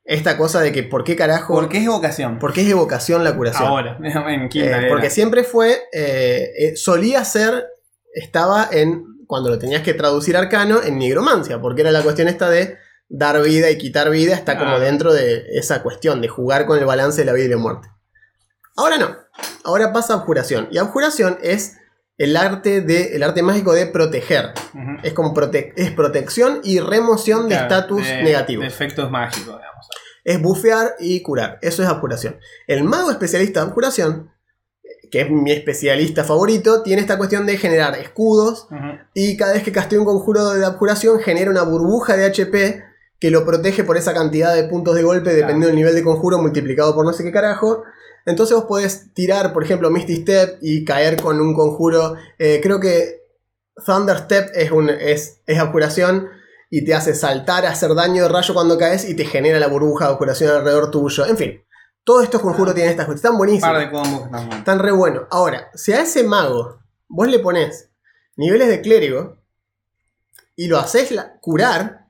esta 0.05 0.37
cosa 0.37 0.61
de 0.61 0.73
que 0.73 0.83
por 0.83 1.03
qué 1.03 1.17
carajo, 1.17 1.55
¿Por 1.55 1.69
qué 1.69 1.79
es 1.79 1.85
evocación? 1.85 2.39
por 2.39 2.53
qué 2.53 2.63
es 2.63 2.69
evocación 2.69 3.25
la 3.25 3.35
curación? 3.35 3.69
Ahora, 3.69 3.99
en 4.03 4.49
quinta 4.49 4.83
Eh, 4.83 4.89
porque 4.89 5.11
siempre 5.11 5.45
fue, 5.45 5.79
eh, 5.93 6.51
eh, 6.59 6.77
solía 6.77 7.25
ser, 7.25 7.67
estaba 8.13 8.69
en, 8.71 9.05
cuando 9.27 9.49
lo 9.49 9.59
tenías 9.59 9.83
que 9.83 9.95
traducir 9.95 10.37
arcano, 10.37 10.83
en 10.83 10.99
nigromancia, 10.99 11.61
porque 11.61 11.81
era 11.81 11.91
la 11.91 12.03
cuestión 12.03 12.29
esta 12.29 12.51
de 12.51 12.77
dar 13.09 13.41
vida 13.43 13.71
y 13.71 13.79
quitar 13.79 14.11
vida, 14.11 14.35
está 14.35 14.59
como 14.59 14.77
Ah. 14.77 14.81
dentro 14.81 15.13
de 15.13 15.45
esa 15.53 15.83
cuestión 15.83 16.21
de 16.21 16.29
jugar 16.29 16.67
con 16.67 16.79
el 16.79 16.85
balance 16.85 17.21
de 17.21 17.25
la 17.25 17.33
vida 17.33 17.47
y 17.47 17.51
la 17.51 17.57
muerte. 17.57 17.89
Ahora 18.77 18.99
no, 18.99 19.17
ahora 19.65 19.93
pasa 19.93 20.15
a 20.15 20.17
abjuración, 20.19 20.69
y 20.71 20.79
abjuración 20.79 21.39
es 21.43 21.77
el 22.19 22.37
arte, 22.37 22.81
de, 22.81 23.17
el 23.17 23.23
arte 23.23 23.43
mágico 23.43 23.73
de 23.73 23.87
proteger, 23.87 24.53
es 25.03 25.13
como 25.13 25.35
prote- 25.35 25.73
es 25.77 25.91
protección 25.91 26.61
y 26.63 26.79
remoción 26.81 27.49
de 27.49 27.57
estatus 27.63 28.03
negativos. 28.23 28.63
De 28.65 28.69
efectos 28.69 29.11
mágicos, 29.11 29.57
digamos. 29.57 29.89
Es 30.25 30.41
bufear 30.41 30.95
y 31.01 31.21
curar. 31.23 31.59
Eso 31.61 31.83
es 31.83 31.89
abjuración. 31.89 32.39
El 32.67 32.85
mago 32.85 33.11
especialista 33.11 33.61
de 33.61 33.67
abjuración, 33.67 34.31
que 35.11 35.21
es 35.23 35.31
mi 35.31 35.53
especialista 35.53 36.25
favorito, 36.25 36.83
tiene 36.83 37.03
esta 37.03 37.19
cuestión 37.19 37.47
de 37.47 37.57
generar 37.59 37.97
escudos 37.99 38.69
y 39.13 39.37
cada 39.37 39.53
vez 39.53 39.63
que 39.63 39.71
castea 39.73 39.99
un 39.99 40.05
conjuro 40.07 40.51
de 40.55 40.65
abjuración 40.65 41.21
genera 41.21 41.51
una 41.51 41.63
burbuja 41.63 42.17
de 42.17 42.25
HP 42.27 42.83
que 43.19 43.31
lo 43.31 43.45
protege 43.45 43.85
por 43.85 43.97
esa 43.97 44.13
cantidad 44.13 44.55
de 44.55 44.65
puntos 44.65 44.95
de 44.95 45.03
golpe 45.03 45.31
dependiendo 45.31 45.67
del 45.69 45.77
nivel 45.77 45.95
de 45.95 46.03
conjuro 46.03 46.39
multiplicado 46.39 46.95
por 46.95 47.05
no 47.05 47.13
sé 47.13 47.25
qué 47.25 47.33
carajo. 47.33 47.83
Entonces 48.27 48.57
vos 48.57 48.65
podés 48.65 49.13
tirar, 49.15 49.53
por 49.53 49.65
ejemplo, 49.65 49.91
Misty 49.91 50.17
Step 50.17 50.59
y 50.63 50.85
caer 50.85 51.21
con 51.21 51.41
un 51.41 51.55
conjuro. 51.55 52.17
eh, 52.39 52.61
creo 52.63 52.81
que 52.81 53.23
Thunder 53.85 54.19
Step 54.19 54.51
es, 54.55 54.71
un, 54.71 54.89
es, 54.89 55.41
es 55.47 55.59
abjuración 55.59 56.29
y 56.71 56.85
te 56.85 56.95
hace 56.95 57.15
saltar, 57.15 57.67
hacer 57.67 57.95
daño 57.95 58.25
de 58.25 58.29
rayo 58.29 58.55
cuando 58.55 58.79
caes 58.79 59.09
y 59.09 59.15
te 59.15 59.25
genera 59.25 59.59
la 59.59 59.69
burbuja 59.69 60.07
de 60.07 60.13
abjuración 60.13 60.51
alrededor 60.51 60.91
tuyo. 60.91 61.27
En 61.27 61.37
fin, 61.37 61.65
todos 62.03 62.25
estos 62.25 62.41
conjuros 62.41 62.75
tienen 62.75 62.91
estas 62.91 63.07
cosas. 63.07 63.19
Están 63.19 63.39
buenísimos. 63.39 63.71
par 63.71 63.81
de 63.81 63.91
combos 63.91 64.21
que 64.21 64.25
están 64.25 64.41
buenos. 64.41 64.59
Están 64.59 64.79
re 64.79 64.93
buenos. 64.93 65.23
Ahora, 65.31 65.71
si 65.75 65.93
a 65.93 66.03
ese 66.03 66.25
mago 66.25 66.81
vos 67.09 67.29
le 67.29 67.39
pones 67.39 67.91
niveles 68.37 68.69
de 68.69 68.81
clérigo 68.81 69.37
y 70.57 70.69
lo 70.69 70.79
haces 70.79 71.15
curar, 71.41 72.04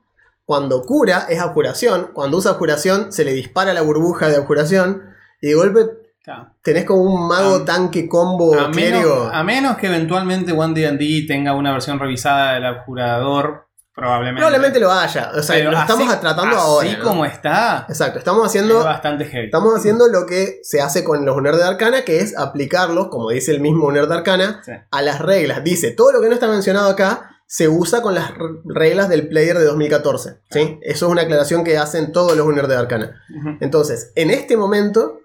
cuando 0.45 0.83
cura 0.83 1.27
es 1.29 1.41
abjuración. 1.41 2.11
Cuando 2.13 2.37
usa 2.39 2.53
abjuración 2.53 3.13
se 3.13 3.25
le 3.25 3.33
dispara 3.33 3.73
la 3.73 3.83
burbuja 3.83 4.29
de 4.29 4.37
abjuración 4.37 5.03
y 5.41 5.49
de 5.49 5.55
golpe 5.55 5.87
Claro. 6.23 6.55
tenés 6.63 6.85
como 6.87 7.03
un 7.03 7.29
mago 7.29 7.57
A- 7.57 7.65
tanque 7.67 8.09
combo 8.09 8.59
A 8.59 8.69
menos, 8.69 9.29
a 9.31 9.43
menos 9.45 9.77
que 9.77 9.89
eventualmente 9.89 10.53
One 10.53 10.73
D&D 10.81 11.27
tenga 11.29 11.55
una 11.55 11.71
versión 11.73 11.99
revisada 11.99 12.55
del 12.55 12.65
abjurador, 12.65 13.67
probablemente. 13.95 14.41
Probablemente 14.41 14.81
lo 14.81 14.91
haya. 14.91 15.33
O 15.37 15.43
sea, 15.43 15.57
Pero 15.57 15.71
lo 15.73 15.79
estamos 15.79 16.09
así- 16.09 16.21
tratando 16.21 16.57
así 16.57 16.67
ahora. 16.67 16.93
¿no? 16.99 17.05
como 17.05 17.25
está, 17.27 17.85
Exacto, 17.91 18.19
estamos 18.19 18.43
es 18.43 18.47
haciendo 18.49 18.83
bastante 18.83 19.27
heavy. 19.27 19.45
Estamos 19.47 19.75
haciendo 19.77 20.09
lo 20.09 20.25
que 20.25 20.61
se 20.63 20.81
hace 20.81 21.05
con 21.05 21.27
los 21.27 21.37
Uners 21.37 21.59
de 21.59 21.65
Arcana, 21.65 22.03
que 22.07 22.21
es 22.21 22.37
aplicarlos, 22.39 23.09
como 23.09 23.29
dice 23.31 23.53
el 23.53 23.61
mismo 23.61 23.87
Uner 23.87 24.07
de 24.07 24.15
Arcana, 24.15 24.63
Sí. 24.65 24.73
a 24.91 25.03
las 25.03 25.21
reglas. 25.21 25.63
Dice, 25.63 25.91
todo 25.91 26.11
lo 26.13 26.23
que 26.23 26.29
no 26.29 26.35
está 26.35 26.49
mencionado 26.49 26.89
acá 26.89 27.34
se 27.47 27.69
usa 27.69 28.03
con 28.03 28.15
las 28.15 28.33
reglas 28.65 29.09
del 29.09 29.29
player 29.29 29.59
de 29.59 29.65
2014. 29.65 30.41
¿sí? 30.51 30.79
Eso 30.83 31.07
es 31.07 31.13
una 31.13 31.23
aclaración 31.23 31.65
que 31.65 31.79
hacen 31.79 32.13
todos 32.13 32.37
los 32.37 32.47
Uners 32.47 32.69
de 32.69 32.77
Arcana. 32.77 33.23
Entonces, 33.61 34.13
en 34.17 34.31
este 34.31 34.57
momento, 34.57 35.21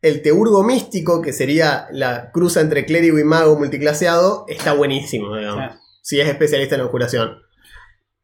el 0.00 0.22
teurgo 0.22 0.62
místico, 0.62 1.22
que 1.22 1.32
sería 1.32 1.88
la 1.92 2.30
cruza 2.32 2.60
entre 2.60 2.84
clérigo 2.84 3.18
y 3.18 3.24
mago 3.24 3.56
multiclaseado, 3.56 4.44
está 4.48 4.72
buenísimo, 4.72 5.36
digamos. 5.36 5.72
Sí. 5.72 5.78
Si 6.02 6.20
es 6.20 6.28
especialista 6.28 6.74
en 6.74 6.84
la 6.84 6.90
curación. 6.90 7.38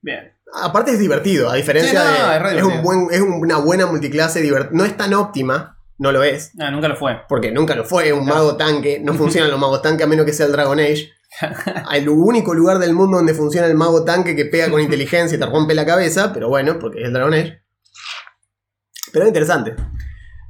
Bien. 0.01 0.35
Aparte 0.53 0.93
es 0.93 0.99
divertido, 0.99 1.51
a 1.51 1.55
diferencia 1.55 2.01
Sí, 2.01 2.07
no, 2.21 2.49
de... 2.49 2.57
es 2.57 2.59
es, 2.59 2.63
un 2.65 2.83
buen, 2.83 3.09
es 3.11 3.21
una 3.21 3.59
buena 3.59 3.87
multiclase 3.87 4.41
divertida. 4.41 4.77
No 4.77 4.85
es 4.85 4.97
tan 4.97 5.15
óptima, 5.15 5.79
no 5.99 6.13
lo 6.13 6.23
es. 6.23 6.53
Ah, 6.59 6.71
nunca 6.71 6.89
lo 6.89 6.97
fue. 6.97 7.21
Porque 7.29 7.51
nunca 7.51 7.75
lo 7.75 7.85
fue, 7.85 8.13
un 8.13 8.25
mago 8.25 8.57
tanque. 8.57 9.01
No 9.03 9.15
funcionan 9.15 9.51
los 9.51 9.61
magos 9.61 9.83
tanque 9.83 10.05
a 10.05 10.07
menos 10.07 10.25
que 10.25 10.33
sea 10.33 10.47
el 10.47 10.53
Dragon 10.53 10.79
Age. 10.79 11.11
El 11.93 12.09
único 12.09 12.55
lugar 12.55 12.79
del 12.79 12.95
mundo 12.95 13.17
donde 13.19 13.35
funciona 13.35 13.67
el 13.67 13.75
mago 13.77 14.05
tanque 14.05 14.35
que 14.37 14.45
pega 14.47 14.71
con 14.71 14.81
inteligencia 14.81 15.37
y 15.37 15.39
te 15.39 15.47
rompe 15.47 15.75
la 15.75 15.87
cabeza, 15.87 16.33
pero 16.33 16.49
bueno, 16.49 16.79
porque 16.79 17.01
es 17.01 17.07
el 17.07 17.13
Dragon 17.13 17.35
Age. 17.35 17.63
Pero 19.13 19.25
es 19.25 19.29
interesante. 19.29 19.75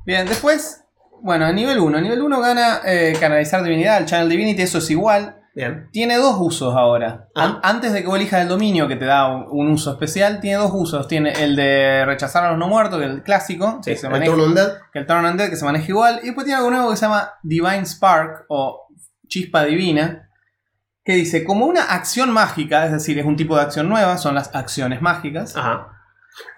Bien, 0.04 0.26
después, 0.26 0.84
bueno, 1.22 1.44
a 1.46 1.52
nivel 1.52 1.78
1. 1.78 1.98
A 1.98 2.00
nivel 2.00 2.22
1 2.22 2.40
gana 2.40 2.80
eh, 2.84 3.16
canalizar 3.20 3.62
divinidad, 3.62 3.98
el 3.98 4.06
Channel 4.06 4.28
Divinity, 4.28 4.62
eso 4.62 4.78
es 4.78 4.90
igual. 4.90 5.34
Bien. 5.54 5.88
Tiene 5.92 6.16
dos 6.16 6.36
usos 6.38 6.74
ahora. 6.76 7.28
Ah. 7.34 7.44
An- 7.44 7.58
Antes 7.62 7.92
de 7.92 8.00
que 8.02 8.06
vos 8.06 8.16
elijas 8.16 8.42
el 8.42 8.48
dominio 8.48 8.86
que 8.86 8.94
te 8.96 9.04
da 9.04 9.26
un, 9.28 9.70
uso 9.72 9.92
especial, 9.92 10.40
tiene 10.40 10.56
dos 10.58 10.70
usos. 10.72 11.08
Tiene 11.08 11.32
el 11.32 11.56
de 11.56 12.04
rechazar 12.06 12.44
a 12.44 12.50
los 12.50 12.58
no 12.58 12.68
muertos, 12.68 12.98
que 13.00 13.06
es 13.06 13.10
el 13.10 13.22
clásico, 13.22 13.80
Sí, 13.82 13.90
que 13.90 13.96
se 13.96 14.06
el 14.06 14.12
maneja, 14.12 14.30
turno 14.32 14.46
undead. 14.46 14.72
que 14.92 15.00
el 15.00 15.06
Turn 15.06 15.24
Undead, 15.24 15.50
que 15.50 15.56
se 15.56 15.64
maneja 15.64 15.86
igual. 15.88 16.20
Y 16.22 16.26
después 16.26 16.44
tiene 16.44 16.58
algo 16.58 16.70
nuevo 16.70 16.90
que 16.90 16.96
se 16.96 17.02
llama 17.06 17.32
Divine 17.42 17.84
Spark 17.86 18.44
o 18.48 18.86
Chispa 19.26 19.64
Divina, 19.64 20.27
que 21.08 21.14
dice, 21.14 21.42
como 21.42 21.64
una 21.64 21.84
acción 21.84 22.30
mágica, 22.30 22.84
es 22.84 22.92
decir, 22.92 23.18
es 23.18 23.24
un 23.24 23.34
tipo 23.34 23.56
de 23.56 23.62
acción 23.62 23.88
nueva, 23.88 24.18
son 24.18 24.34
las 24.34 24.54
acciones 24.54 25.00
mágicas. 25.00 25.56
Ajá. 25.56 25.88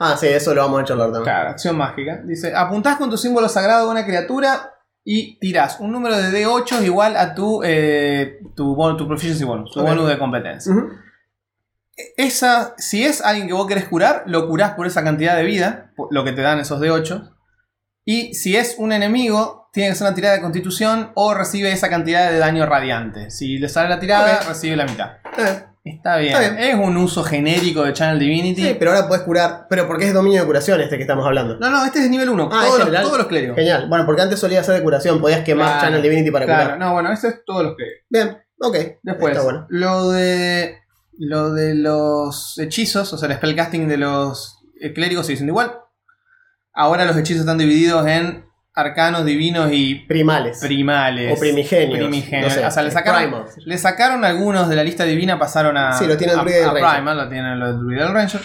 Ah, 0.00 0.16
sí, 0.18 0.26
eso 0.26 0.52
lo 0.52 0.62
vamos 0.62 0.80
a 0.80 0.84
charlar 0.86 1.06
también. 1.12 1.22
Claro, 1.22 1.50
acción 1.50 1.76
mágica. 1.76 2.20
Dice, 2.24 2.52
apuntás 2.56 2.96
con 2.96 3.08
tu 3.08 3.16
símbolo 3.16 3.48
sagrado 3.48 3.86
a 3.88 3.90
una 3.92 4.04
criatura 4.04 4.72
y 5.04 5.38
tirás 5.38 5.78
un 5.78 5.92
número 5.92 6.16
de 6.16 6.32
D8 6.32 6.82
igual 6.84 7.16
a 7.16 7.32
tu, 7.32 7.62
eh, 7.62 8.40
tu, 8.56 8.74
bon- 8.74 8.96
tu 8.96 9.06
proficiency 9.06 9.44
bonus, 9.44 9.70
tu 9.70 9.82
bonus 9.82 10.08
de 10.08 10.18
competencia. 10.18 10.72
Ujú. 10.72 10.88
Esa, 12.16 12.74
si 12.76 13.04
es 13.04 13.20
alguien 13.24 13.46
que 13.46 13.52
vos 13.54 13.66
querés 13.68 13.84
curar, 13.86 14.24
lo 14.26 14.48
curás 14.48 14.72
por 14.72 14.88
esa 14.88 15.04
cantidad 15.04 15.36
de 15.36 15.44
vida, 15.44 15.92
por 15.94 16.08
lo 16.12 16.24
que 16.24 16.32
te 16.32 16.40
dan 16.42 16.58
esos 16.58 16.80
D8. 16.80 17.36
Y 18.04 18.34
si 18.34 18.56
es 18.56 18.74
un 18.78 18.90
enemigo, 18.92 19.59
tiene 19.72 19.90
que 19.90 19.94
ser 19.96 20.06
una 20.06 20.14
tirada 20.14 20.34
de 20.36 20.40
constitución 20.42 21.12
o 21.14 21.34
recibe 21.34 21.70
esa 21.72 21.88
cantidad 21.88 22.30
de 22.30 22.38
daño 22.38 22.66
radiante. 22.66 23.30
Si 23.30 23.58
le 23.58 23.68
sale 23.68 23.88
la 23.88 24.00
tirada, 24.00 24.40
recibe 24.48 24.76
la 24.76 24.84
mitad. 24.86 25.12
Está 25.82 26.16
bien. 26.18 26.34
Está 26.34 26.40
bien. 26.40 26.58
Es 26.58 26.74
un 26.74 26.96
uso 26.98 27.24
genérico 27.24 27.82
de 27.84 27.92
Channel 27.94 28.18
Divinity. 28.18 28.62
sí, 28.62 28.76
pero 28.78 28.92
ahora 28.92 29.08
puedes 29.08 29.24
curar. 29.24 29.66
Pero 29.70 29.86
porque 29.86 30.08
es 30.08 30.12
dominio 30.14 30.40
de 30.40 30.46
curación 30.46 30.80
este 30.80 30.96
que 30.96 31.02
estamos 31.02 31.24
hablando. 31.24 31.56
No, 31.58 31.70
no, 31.70 31.84
este 31.84 32.00
es 32.00 32.10
nivel 32.10 32.28
1. 32.28 32.50
Ah, 32.52 32.60
todos, 32.64 32.68
los, 32.70 32.78
general. 32.86 33.02
todos 33.04 33.18
los 33.18 33.26
clérigos. 33.28 33.56
Genial. 33.56 33.88
Bueno, 33.88 34.04
porque 34.04 34.22
antes 34.22 34.38
solía 34.38 34.62
ser 34.62 34.74
de 34.74 34.82
curación, 34.82 35.20
podías 35.20 35.40
quemar 35.42 35.66
Claro, 35.68 35.80
Channel 35.82 36.02
Divinity 36.02 36.30
para 36.30 36.44
Claro, 36.44 36.62
curar. 36.64 36.78
no, 36.78 36.92
bueno, 36.92 37.12
este 37.12 37.28
es 37.28 37.44
todos 37.46 37.62
los 37.64 37.76
clérigos. 37.76 38.00
Bien, 38.10 38.38
ok. 38.60 38.76
Después, 39.02 39.32
Está 39.32 39.44
bueno. 39.44 39.66
lo 39.70 40.10
de 40.10 40.78
lo 41.18 41.52
de 41.52 41.74
los 41.74 42.58
hechizos, 42.58 43.12
o 43.12 43.18
sea, 43.18 43.28
el 43.28 43.36
spellcasting 43.36 43.88
de 43.88 43.96
los 43.98 44.58
clérigos 44.94 45.26
sigue 45.26 45.36
siendo 45.38 45.52
igual. 45.52 45.78
Ahora 46.74 47.04
los 47.04 47.16
hechizos 47.16 47.40
están 47.40 47.58
divididos 47.58 48.06
en 48.06 48.44
arcanos, 48.74 49.24
divinos 49.24 49.70
y 49.72 49.96
Primales. 50.06 50.58
primales. 50.60 51.36
o 51.36 51.40
primigenios. 51.40 51.98
Primigenios. 51.98 52.48
No 52.54 52.60
sé, 52.60 52.66
o 52.66 52.70
sea, 52.70 52.82
le 52.82 52.90
sacaron, 52.90 53.22
primals. 53.30 53.56
le 53.58 53.78
sacaron 53.78 54.24
algunos 54.24 54.68
de 54.68 54.76
la 54.76 54.84
lista 54.84 55.04
divina, 55.04 55.38
pasaron 55.38 55.76
a. 55.76 55.92
Sí, 55.94 56.06
lo 56.06 56.16
tiene 56.16 56.32
el 56.34 56.38
ranger. 56.40 56.70
Primal, 56.72 57.16
lo 57.16 57.28
tienen 57.28 57.58
los 57.58 57.78
druida 57.80 58.04
y 58.04 58.06
el 58.08 58.14
ranger. 58.14 58.40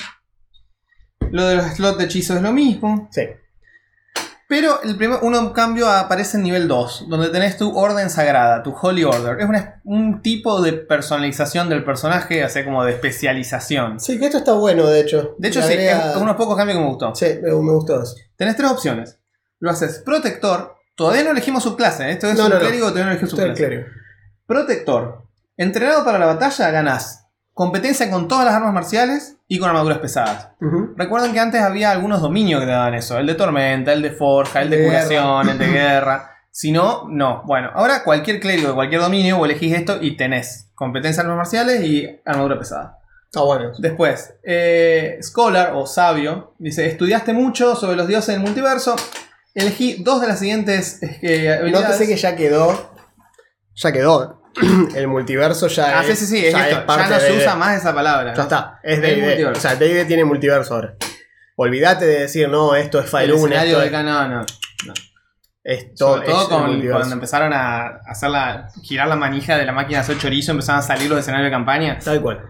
Lo 1.31 1.45
de 1.47 1.55
los 1.55 1.65
slots 1.67 1.97
de 1.97 2.05
hechizos 2.05 2.38
es 2.38 2.41
lo 2.43 2.51
mismo. 2.51 3.07
Sí. 3.11 3.23
Pero 4.47 4.79
el 4.83 4.95
primer, 4.95 5.19
uno 5.23 5.53
cambio 5.53 5.89
aparece 5.89 6.38
en 6.38 6.43
nivel 6.43 6.67
2, 6.67 7.05
donde 7.09 7.29
tenés 7.29 7.57
tu 7.57 7.75
orden 7.75 8.11
sagrada, 8.11 8.61
tu 8.61 8.75
Holy 8.79 9.03
Order. 9.03 9.39
Es 9.39 9.49
una- 9.49 9.81
un 9.85 10.21
tipo 10.21 10.61
de 10.61 10.73
personalización 10.73 11.67
del 11.67 11.83
personaje, 11.83 12.43
así 12.43 12.63
como 12.63 12.83
de 12.85 12.91
especialización. 12.91 13.99
Sí, 13.99 14.19
que 14.19 14.25
esto 14.25 14.38
está 14.38 14.53
bueno, 14.53 14.85
de 14.85 14.99
hecho. 15.01 15.35
De 15.39 15.47
hecho, 15.47 15.63
sí, 15.63 15.73
agrega- 15.73 16.11
es 16.11 16.17
unos 16.17 16.35
pocos 16.35 16.55
cambios 16.55 16.77
que 16.77 16.83
me 16.83 16.89
gustó. 16.89 17.15
Sí, 17.15 17.25
me, 17.41 17.49
me 17.53 17.71
gustó 17.73 18.03
eso. 18.03 18.13
Tenés 18.38 18.55
tres 18.55 18.69
opciones. 18.69 19.19
Lo 19.65 19.71
haces 19.71 20.04
protector. 20.06 20.75
Todavía 20.95 21.23
no 21.23 21.32
elegimos 21.32 21.63
su 21.63 21.75
clase. 21.75 22.06
¿eh? 22.08 22.12
Esto 22.12 22.28
es 22.28 22.38
No, 22.38 22.43
un 22.43 22.49
no, 22.51 22.56
no. 22.58 22.62
clérigo, 22.62 22.84
todavía 22.89 23.06
no 23.06 23.10
elegimos 23.13 23.32
su 23.32 23.36
Esto 23.38 23.51
es 23.51 23.58
clase. 23.58 23.67
clérigo. 23.67 23.89
Protector. 24.45 25.23
Entrenado 25.58 26.06
para 26.06 26.19
la 26.19 26.28
batalla, 26.28 26.69
ganás 26.69 27.25
competencia 27.51 28.12
con 28.12 28.28
todas 28.28 28.45
las 28.45 28.54
armas 28.54 28.73
marciales 28.73 29.38
y 29.47 29.58
con 29.58 29.69
armaduras 29.69 29.97
pesadas. 29.97 30.49
Ujú. 30.62 30.93
Recuerden 30.97 31.34
que 31.34 31.39
antes 31.39 31.62
había 31.62 31.89
algunos 31.89 32.21
dominios 32.21 32.60
que 32.60 32.67
te 32.67 32.73
daban 32.73 32.93
eso: 32.93 33.17
el 33.17 33.25
de 33.25 33.34
tormenta, 33.34 33.91
el 33.91 34.04
de 34.04 34.12
forja, 34.12 34.62
el 34.62 34.69
de 34.69 34.78
Guerra. 34.78 34.89
curación, 34.89 35.49
el 35.49 35.58
de 35.58 35.67
guerra. 35.67 36.32
Si 36.51 36.71
no, 36.71 37.08
no. 37.10 37.41
Bueno, 37.45 37.71
ahora 37.73 38.04
cualquier 38.04 38.39
clérigo 38.39 38.67
de 38.69 38.75
cualquier 38.75 39.01
dominio, 39.01 39.38
vos 39.38 39.49
elegís 39.49 39.73
esto 39.73 39.97
y 39.99 40.15
tenés 40.15 40.69
competencia 40.75 41.21
en 41.21 41.28
armas 41.32 41.47
marciales 41.47 41.82
y 41.84 42.08
armadura 42.23 42.60
pesada. 42.60 42.99
Está 43.25 43.41
bueno. 43.41 43.71
Después, 43.80 44.36
eh, 44.43 45.17
Scholar 45.23 45.71
o 45.73 45.88
Sabio 45.88 46.54
dice: 46.60 46.86
Estudiaste 46.86 47.34
mucho 47.34 47.75
sobre 47.75 47.95
los 47.97 48.08
dioses 48.08 48.36
del 48.36 48.41
multiverso. 48.43 48.95
Elegí 49.55 50.03
dos 50.03 50.21
de 50.21 50.27
las 50.27 50.37
siguientes 50.39 50.99
eh, 51.01 51.49
habilidades. 51.51 51.71
Nótese 51.89 52.07
que 52.07 52.17
ya 52.17 52.35
quedó. 52.35 52.91
Ya 53.75 53.91
quedó. 53.91 54.43
El 54.95 55.07
multiverso 55.07 55.67
ya 55.67 55.99
Ah, 55.99 56.03
es. 56.03 56.19
sí, 56.19 56.25
sí, 56.27 56.37
sí, 56.39 56.45
es 56.45 56.53
ya 56.53 56.67
esto. 56.67 56.79
es 56.81 56.85
parte 56.85 57.09
ya 57.09 57.15
no 57.15 57.21
se 57.21 57.37
usa 57.37 57.55
más 57.55 57.77
esa 57.77 57.93
palabra. 57.95 58.33
Ya 58.35 58.43
está. 58.43 58.79
Es 58.83 59.01
D&D. 59.01 59.45
O 59.47 59.55
sea, 59.55 59.75
D&D 59.75 60.05
tiene 60.05 60.23
multiverso 60.23 60.75
ahora. 60.75 60.95
Olvídate 61.57 62.05
de 62.05 62.19
decir, 62.21 62.47
no, 62.49 62.75
esto 62.75 62.99
es 62.99 63.05
El 63.05 63.09
Fire 63.11 63.33
1, 63.33 63.45
escenario 63.45 63.81
esto 63.81 63.91
de 63.95 63.97
es, 63.99 64.05
no, 64.05 64.27
no. 64.27 64.45
esto 65.63 66.07
Sobre 66.13 66.25
todo 66.27 66.41
es 66.43 66.47
con- 66.49 66.87
cuando 66.89 67.13
empezaron 67.15 67.53
a 67.53 67.85
hacer 68.07 68.29
la, 68.29 68.67
girar 68.83 69.07
la 69.07 69.15
manija 69.15 69.57
de 69.57 69.65
la 69.65 69.71
máquina 69.71 69.99
de 69.99 70.03
hacer 70.03 70.17
chorizo, 70.17 70.51
empezaron 70.51 70.79
a 70.79 70.83
salir 70.83 71.09
los 71.09 71.19
escenarios 71.19 71.47
de 71.47 71.51
campaña. 71.51 71.97
Tal 72.03 72.21
cual. 72.21 72.41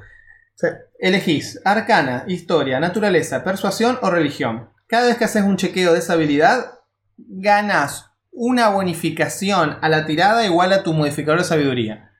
Sí. 0.55 0.67
Elegís 0.99 1.61
arcana, 1.65 2.23
historia, 2.27 2.79
naturaleza, 2.79 3.43
persuasión 3.43 3.99
o 4.01 4.09
religión. 4.09 4.69
Cada 4.87 5.07
vez 5.07 5.17
que 5.17 5.25
haces 5.25 5.43
un 5.43 5.57
chequeo 5.57 5.93
de 5.93 5.99
esa 5.99 6.13
habilidad, 6.13 6.74
ganas 7.17 8.11
una 8.31 8.69
bonificación 8.69 9.77
a 9.81 9.89
la 9.89 10.05
tirada 10.05 10.45
igual 10.45 10.73
a 10.73 10.83
tu 10.83 10.93
modificador 10.93 11.39
de 11.39 11.45
sabiduría. 11.45 12.11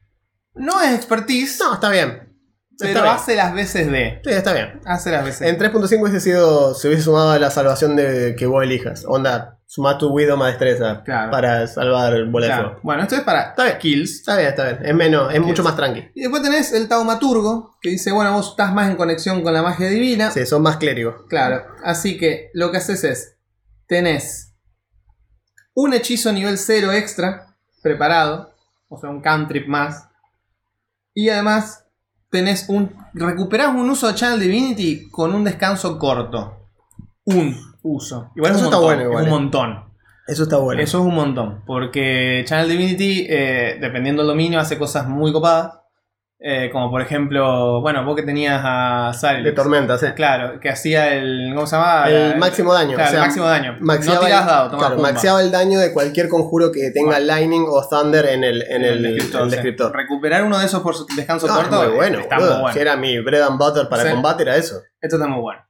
No 0.54 0.82
es 0.82 0.94
expertise, 0.94 1.60
No, 1.60 1.74
está 1.74 1.90
bien. 1.90 2.34
pero 2.80 2.90
está 2.92 3.02
bien. 3.04 3.14
hace 3.16 3.36
las 3.36 3.54
veces 3.54 3.92
de. 3.92 4.22
Sí, 4.24 4.30
está 4.32 4.54
bien. 4.54 4.80
Hace 4.86 5.12
las 5.12 5.26
veces. 5.26 5.42
En 5.50 5.58
3.5 5.58 6.02
hubiese 6.02 6.20
sido, 6.22 6.74
se 6.74 6.88
hubiese 6.88 7.04
sumado 7.04 7.32
a 7.32 7.40
la 7.40 7.52
salvación 7.52 7.96
de 7.98 8.36
que 8.38 8.46
vos 8.46 8.64
elijas. 8.64 9.04
Onda, 9.06 9.60
sumá 9.66 9.98
tu 9.98 10.10
Wisdom 10.14 10.42
a 10.44 10.48
destreza 10.48 11.02
Claro. 11.04 11.32
para 11.32 11.68
salvar 11.68 12.14
Claro. 12.32 12.64
fuego. 12.70 12.80
Bueno, 12.84 13.04
esto 13.04 13.16
es 13.16 13.22
para 13.22 13.50
Está 13.50 13.66
bien. 13.66 13.78
kills. 13.80 14.12
Está 14.20 14.38
bien, 14.38 14.48
está 14.50 14.64
bien. 14.72 14.86
Es 14.86 14.96
menos, 14.96 15.34
es 15.34 15.42
mucho 15.42 15.64
más 15.64 15.76
tranqui. 15.76 16.12
Y 16.16 16.22
después 16.22 16.42
tenés 16.42 16.72
el 16.72 16.88
taumaturgo, 16.88 17.76
que 17.82 17.90
dice, 17.90 18.14
bueno, 18.14 18.32
vos 18.32 18.52
estás 18.52 18.74
más 18.74 18.90
en 18.90 18.96
conexión 18.96 19.42
con 19.44 19.54
la 19.54 19.62
magia 19.62 19.90
divina. 19.90 20.32
Sí, 20.32 20.46
son 20.46 20.62
más 20.62 20.78
clérigos. 20.78 21.24
Claro, 21.28 21.66
así 21.84 22.18
que 22.18 22.50
lo 22.54 22.72
que 22.72 22.78
haces 22.78 23.04
es, 23.04 23.38
tenés 23.88 24.55
un 25.76 25.94
hechizo 25.94 26.34
nivel 26.34 26.58
0 26.58 26.92
extra 26.94 27.56
preparado, 27.84 28.52
o 28.90 28.98
sea, 28.98 29.12
un 29.12 29.22
cantrip 29.22 29.68
más, 29.68 30.10
y 31.14 31.30
además 31.30 31.86
tenés 32.32 32.68
un, 32.68 32.96
recuperás 33.14 33.70
un 33.76 33.90
uso 33.90 34.08
de 34.08 34.16
Channel 34.16 34.40
Divinity 34.40 35.10
con 35.10 35.34
un 35.34 35.44
descanso 35.44 36.00
corto. 36.00 36.70
Un 37.26 37.56
uso. 37.84 38.32
Igual 38.36 38.52
es 38.52 38.58
Eso 38.58 38.66
está 38.66 38.80
bueno, 38.80 39.04
igual, 39.04 39.24
es 39.24 39.24
un 39.24 39.28
eh. 39.28 39.40
montón. 39.40 39.86
Eso 40.28 40.44
está 40.44 40.58
bueno. 40.58 40.82
Eso 40.82 41.00
es 41.00 41.06
un 41.06 41.16
montón. 41.16 41.64
Porque 41.66 42.44
Channel 42.48 42.68
Divinity, 42.68 43.28
eh, 43.30 43.78
dependiendo 43.80 44.24
del 44.24 44.30
dominio, 44.30 44.60
hace 44.60 44.78
cosas 44.78 45.08
muy 45.08 45.32
copadas. 45.32 45.80
Eh, 46.48 46.70
como 46.72 46.92
por 46.92 47.02
ejemplo, 47.02 47.82
bueno, 47.82 48.06
vos 48.06 48.16
que 48.16 48.22
tenías 48.22 48.62
a 48.64 49.12
Sari. 49.20 49.42
de 49.44 49.52
tormenta, 49.52 49.98
sí. 49.98 50.06
Claro, 50.16 50.60
que 50.60 50.70
hacía 50.70 51.16
el. 51.16 51.52
¿Cómo 51.56 51.66
se 51.66 51.76
llamaba? 51.76 52.08
El 52.08 52.38
máximo 52.38 52.72
daño. 52.72 52.94
Claro, 52.94 53.08
o 53.08 53.12
sea, 53.12 53.20
el 53.22 53.26
máximo 53.26 53.46
daño. 53.48 53.78
Maxiaba 53.80 54.20
no 54.20 54.26
tirás 54.28 54.42
el- 54.42 54.48
dado, 54.48 54.78
claro, 54.78 54.98
maxiaba 55.00 55.42
el 55.42 55.50
daño 55.52 55.80
de 55.80 55.92
cualquier 55.92 56.30
conjuro 56.30 56.72
que 56.72 56.92
tenga 56.92 57.20
lightning 57.20 57.66
o 57.68 57.84
thunder 57.90 58.28
en 58.28 58.44
el, 58.44 58.62
en 58.70 58.84
el, 58.86 59.02
descriptor, 59.02 59.42
el 59.42 59.50
descriptor. 59.50 59.96
Recuperar 59.96 60.44
uno 60.44 60.60
de 60.60 60.68
esos 60.68 60.84
por 60.84 60.94
su 60.96 61.08
descanso 61.16 61.48
Ah, 61.50 61.56
corto. 61.56 61.84
muy 61.84 61.96
bueno, 61.96 62.20
Está 62.20 62.36
muy 62.38 62.48
bueno. 62.48 62.72
Si 62.74 62.78
era 62.80 62.96
mi 62.96 63.20
bread 63.20 63.42
and 63.42 63.58
butter 63.58 63.90
para 63.90 64.04
Sí. 64.04 64.10
combate, 64.12 64.44
era 64.44 64.56
eso. 64.56 64.84
Esto 65.02 65.16
está 65.16 65.28
muy 65.28 65.42
bueno. 65.42 65.62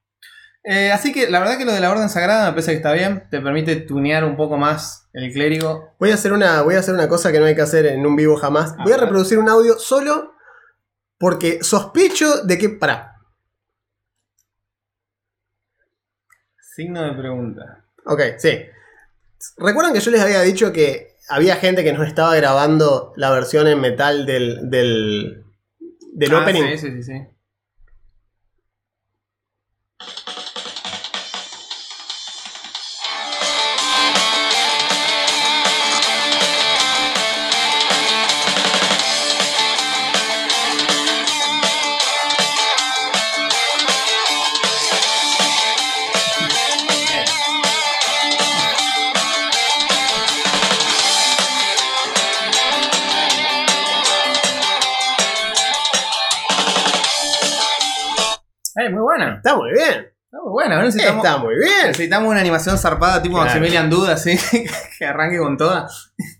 Eh, 0.62 0.92
así 0.92 1.10
que 1.10 1.30
la 1.30 1.38
verdad 1.38 1.56
que 1.56 1.64
lo 1.64 1.72
de 1.72 1.80
la 1.80 1.90
orden 1.90 2.10
sagrada 2.10 2.46
me 2.46 2.50
parece 2.50 2.72
que 2.72 2.76
está 2.76 2.92
bien. 2.92 3.22
Te 3.30 3.40
permite 3.40 3.76
tunear 3.76 4.24
un 4.24 4.36
poco 4.36 4.58
más 4.58 5.08
el 5.14 5.32
clérigo. 5.32 5.94
Voy 5.98 6.10
a 6.10 6.14
hacer 6.14 6.34
una, 6.34 6.60
voy 6.60 6.74
a 6.74 6.80
hacer 6.80 6.92
una 6.92 7.08
cosa 7.08 7.32
que 7.32 7.40
no 7.40 7.46
hay 7.46 7.54
que 7.54 7.62
hacer 7.62 7.86
en 7.86 8.04
un 8.04 8.14
vivo 8.14 8.36
jamás. 8.36 8.74
Voy 8.84 8.92
a 8.92 8.98
reproducir 8.98 9.38
un 9.38 9.48
audio 9.48 9.78
solo 9.78 10.32
porque 11.18 11.62
sospecho 11.62 12.42
de 12.42 12.58
que. 12.58 12.68
Pará. 12.70 13.12
Signo 16.74 17.02
de 17.02 17.12
pregunta. 17.14 17.84
Ok, 18.04 18.20
sí. 18.38 18.50
¿Recuerdan 19.56 19.92
que 19.92 20.00
yo 20.00 20.10
les 20.10 20.20
había 20.20 20.42
dicho 20.42 20.72
que 20.72 21.14
había 21.28 21.56
gente 21.56 21.82
que 21.82 21.92
nos 21.92 22.06
estaba 22.06 22.34
grabando 22.36 23.12
la 23.16 23.30
versión 23.30 23.66
en 23.66 23.80
metal 23.80 24.26
del, 24.26 24.70
del, 24.70 25.44
del 26.12 26.34
Ah, 26.34 26.42
opening? 26.42 26.62
Sí, 26.76 26.78
sí, 26.78 26.90
sí, 26.90 27.02
sí. 27.02 27.26
Eh, 58.86 58.90
muy 58.90 59.02
buena. 59.02 59.36
Está 59.36 59.56
muy 59.56 59.70
bien. 59.72 60.06
Está 60.26 60.42
muy 60.42 60.50
buena. 60.52 60.82
Necesitamos, 60.82 61.24
Está 61.24 61.38
muy 61.38 61.54
bien. 61.54 61.86
necesitamos 61.86 62.30
una 62.30 62.40
animación 62.40 62.78
zarpada 62.78 63.22
tipo 63.22 63.34
Claro. 63.36 63.46
Maximilian 63.48 63.88
Duda, 63.90 64.14
así, 64.14 64.36
que 64.98 65.04
arranque 65.06 65.38
con 65.38 65.56
toda. 65.56 65.86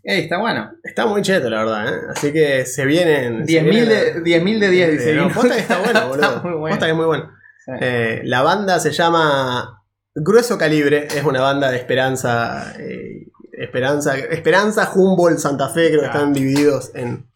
Ey, 0.02 0.22
está 0.22 0.38
bueno. 0.38 0.70
Está 0.82 1.06
muy 1.06 1.22
cheto, 1.22 1.48
la 1.50 1.59
verdad. 1.64 1.88
¿eh? 1.94 2.00
Así 2.11 2.32
que 2.32 2.66
se 2.66 2.85
vienen. 2.85 3.46
se 3.46 3.52
10.000 3.62 3.70
vienen- 3.70 3.88
de, 3.88 4.22
10.000 4.22 4.59
de 4.61 4.68
10, 4.70 4.90
dice. 4.92 5.14
No, 5.14 5.22
Vino. 5.28 5.35
posta 5.35 5.54
que 5.54 5.61
está 5.61 5.78
bueno, 5.78 6.09
boludo. 6.09 6.26
Está 6.26 6.42
muy 6.42 6.52
bueno. 6.59 6.68
Posta 6.74 6.87
que 6.87 6.90
es 6.92 6.96
muy 6.96 7.06
bueno. 7.06 7.30
Sí. 7.64 7.72
Eh, 7.80 8.20
la 8.24 8.42
banda 8.42 8.78
se 8.80 8.90
llama 8.92 9.82
Grueso 10.14 10.59
Calibre. 10.59 11.06
Es 11.14 11.24
una 11.24 11.40
banda 11.40 11.70
de 11.70 11.76
Esperanza. 11.78 12.74
eh, 12.78 13.26
Esperanza, 13.59 14.16
Esperanza, 14.18 14.90
Humboldt, 14.94 15.38
Santa 15.38 15.70
Fe. 15.70 15.88
Creo 15.88 16.00
que 16.00 16.06
están 16.06 16.32
divididos 16.35 16.90
en. 16.94 17.30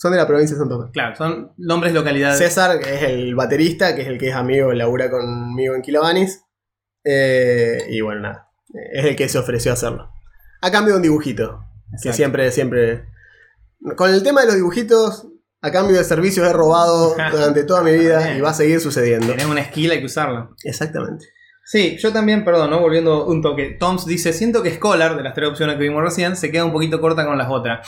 Son 0.00 0.12
de 0.12 0.16
la 0.16 0.28
provincia 0.28 0.56
de 0.56 0.60
Santa 0.60 0.76
Fe. 0.76 0.92
Claro, 0.92 1.16
son 1.16 1.52
nombres 1.56 1.92
de 1.92 1.98
localidades. 1.98 2.38
César, 2.38 2.78
que 2.78 2.94
es 2.94 3.02
el 3.02 3.34
baterista, 3.34 3.96
que 3.96 4.02
es 4.02 4.08
el 4.08 4.16
que 4.16 4.28
es 4.28 4.34
amigo, 4.34 4.72
labura 4.72 5.10
conmigo 5.10 5.74
en 5.74 5.82
Kilobanis. 5.82 6.44
Eh, 7.02 7.78
y 7.90 8.00
bueno, 8.00 8.20
nada. 8.20 8.48
Es 8.92 9.04
el 9.04 9.16
que 9.16 9.28
se 9.28 9.38
ofreció 9.38 9.72
a 9.72 9.74
hacerlo. 9.74 10.08
A 10.62 10.70
cambio 10.70 10.94
de 10.94 10.98
un 10.98 11.02
dibujito. 11.02 11.64
Que 12.00 12.12
siempre, 12.12 12.52
siempre. 12.52 13.06
Con 13.96 14.14
el 14.14 14.22
tema 14.22 14.42
de 14.42 14.46
los 14.46 14.54
dibujitos, 14.54 15.26
a 15.62 15.72
cambio 15.72 15.96
de 15.96 16.04
servicios 16.04 16.46
he 16.46 16.52
robado 16.52 17.16
durante 17.32 17.64
toda 17.64 17.82
mi 17.82 17.92
vida 17.92 18.36
y 18.36 18.40
va 18.40 18.50
a 18.50 18.54
seguir 18.54 18.80
sucediendo. 18.80 19.26
Tenés 19.26 19.46
una 19.46 19.64
skill, 19.64 19.90
hay 19.90 19.98
que 19.98 20.06
usarla. 20.06 20.50
Exactamente. 20.62 21.26
Sí, 21.64 21.96
yo 21.98 22.12
también, 22.12 22.44
perdón, 22.44 22.70
¿no? 22.70 22.80
volviendo 22.80 23.26
un 23.26 23.42
toque. 23.42 23.76
Toms 23.80 24.06
dice, 24.06 24.32
siento 24.32 24.62
que 24.62 24.74
Scholar, 24.74 25.16
de 25.16 25.24
las 25.24 25.34
tres 25.34 25.48
opciones 25.48 25.76
que 25.76 25.82
vimos 25.82 26.04
recién, 26.04 26.36
se 26.36 26.52
queda 26.52 26.64
un 26.64 26.72
poquito 26.72 27.00
corta 27.00 27.26
con 27.26 27.36
las 27.36 27.48
otras. 27.50 27.86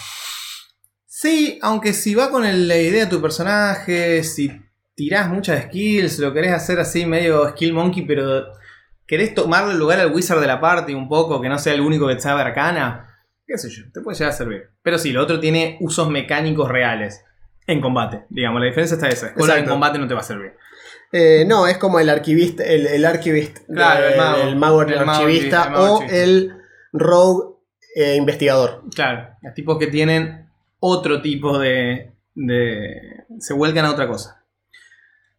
Sí, 1.23 1.59
aunque 1.61 1.93
si 1.93 2.15
va 2.15 2.31
con 2.31 2.47
el- 2.47 2.67
la 2.67 2.79
idea 2.79 3.05
de 3.05 3.11
tu 3.11 3.21
personaje, 3.21 4.23
si 4.25 4.51
tirás 4.95 5.29
muchas 5.29 5.65
skills, 5.65 6.19
lo 6.19 6.33
querés 6.33 6.53
hacer 6.53 6.81
así 6.81 7.05
medio 7.05 7.47
skill 7.51 7.75
monkey, 7.75 8.07
pero 8.07 8.47
querés 9.07 9.35
tomarle 9.35 9.73
el 9.73 9.79
lugar 9.79 10.01
al 10.01 10.13
wizard 10.15 10.41
de 10.41 10.47
la 10.47 10.61
party 10.61 10.95
un 10.95 11.09
poco, 11.11 11.39
que 11.43 11.51
no 11.51 11.59
sea 11.59 11.75
el 11.75 11.83
único 11.83 12.09
que 12.09 12.19
sabe 12.19 12.41
arcana, 12.41 13.19
qué 13.47 13.59
sé 13.59 13.69
yo, 13.69 13.83
te 13.93 14.01
puede 14.01 14.17
llegar 14.17 14.33
a 14.33 14.37
servir. 14.37 14.71
Pero 14.83 14.97
sí, 14.99 15.13
lo 15.13 15.23
otro 15.23 15.39
tiene 15.41 15.77
usos 15.81 16.09
mecánicos 16.09 16.71
reales. 16.71 17.23
En 17.67 17.83
combate, 17.83 18.25
digamos, 18.31 18.59
la 18.61 18.67
diferencia 18.69 18.95
está 18.95 19.09
esa. 19.09 19.29
Scholar 19.29 19.59
en 19.59 19.67
combate 19.67 19.99
no 19.99 20.09
te 20.09 20.15
va 20.15 20.21
a 20.21 20.25
servir. 20.25 20.53
Eh, 21.13 21.45
no, 21.47 21.67
es 21.67 21.77
como 21.77 22.01
el 22.01 22.09
archivista, 22.09 22.65
el, 22.65 22.87
el 22.87 23.05
archivist, 23.05 23.59
Claro, 23.71 24.07
el 24.09 24.17
mago. 24.17 24.43
el 24.43 24.57
mago 24.57 24.83
El 24.83 25.05
mago 25.05 25.11
archivista 25.25 25.63
archivista, 25.65 25.83
o 25.83 25.95
archivista. 26.01 26.17
el 26.25 26.53
rogue 26.95 27.57
eh, 27.95 28.15
investigador. 28.17 28.85
Claro, 28.95 29.29
los 29.43 29.53
tipos 29.55 29.79
que 29.79 29.89
tienen 29.89 30.50
otro 30.81 31.23
tipo 31.23 31.59
de, 31.59 32.13
de... 32.35 33.25
se 33.39 33.55
vuelcan 33.55 33.85
a 33.85 33.91
otra 33.93 34.09
cosa. 34.09 34.37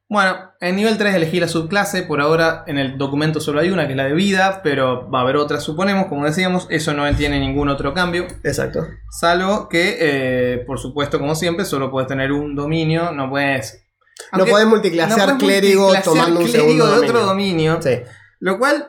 Bueno, 0.10 0.52
en 0.60 0.76
nivel 0.76 0.98
3 0.98 1.16
elegí 1.16 1.40
la 1.40 1.48
subclase, 1.48 2.04
por 2.04 2.20
ahora 2.20 2.66
en 2.68 2.78
el 2.78 2.98
documento 2.98 3.40
solo 3.40 3.62
hay 3.62 3.70
una, 3.70 3.86
que 3.88 3.94
es 3.94 3.98
la 3.98 4.04
de 4.06 4.14
vida, 4.14 4.60
pero 4.62 5.10
va 5.10 5.20
a 5.20 5.22
haber 5.22 5.38
otra, 5.38 5.62
suponemos, 5.62 6.08
como 6.08 6.26
decíamos, 6.26 6.68
eso 6.70 6.94
no 6.94 7.10
tiene 7.16 7.40
ningún 7.40 7.70
otro 7.70 7.94
cambio, 7.94 8.28
Exacto. 8.44 8.86
salvo 9.10 9.70
que, 9.70 9.98
eh, 10.02 10.58
por 10.68 10.80
supuesto, 10.80 11.18
como 11.18 11.34
siempre, 11.34 11.64
solo 11.64 11.90
puedes 11.90 12.10
tener 12.10 12.34
un 12.34 12.56
dominio, 12.56 13.14
no 13.14 13.30
puedes... 13.30 13.86
no 14.34 14.40
aunque- 14.40 14.52
no 14.52 14.70
multiclasear 14.70 15.38
puedes 15.38 15.44
clérigo 15.44 15.84
multiclasear 15.86 16.04
tomando 16.18 16.40
un 16.42 16.46
clérigo 16.46 16.68
segundo 16.68 16.92
de 17.00 17.08
otro 17.08 17.22
dominio, 17.22 17.82
Sí. 17.82 18.02
lo 18.42 18.60
cual, 18.60 18.88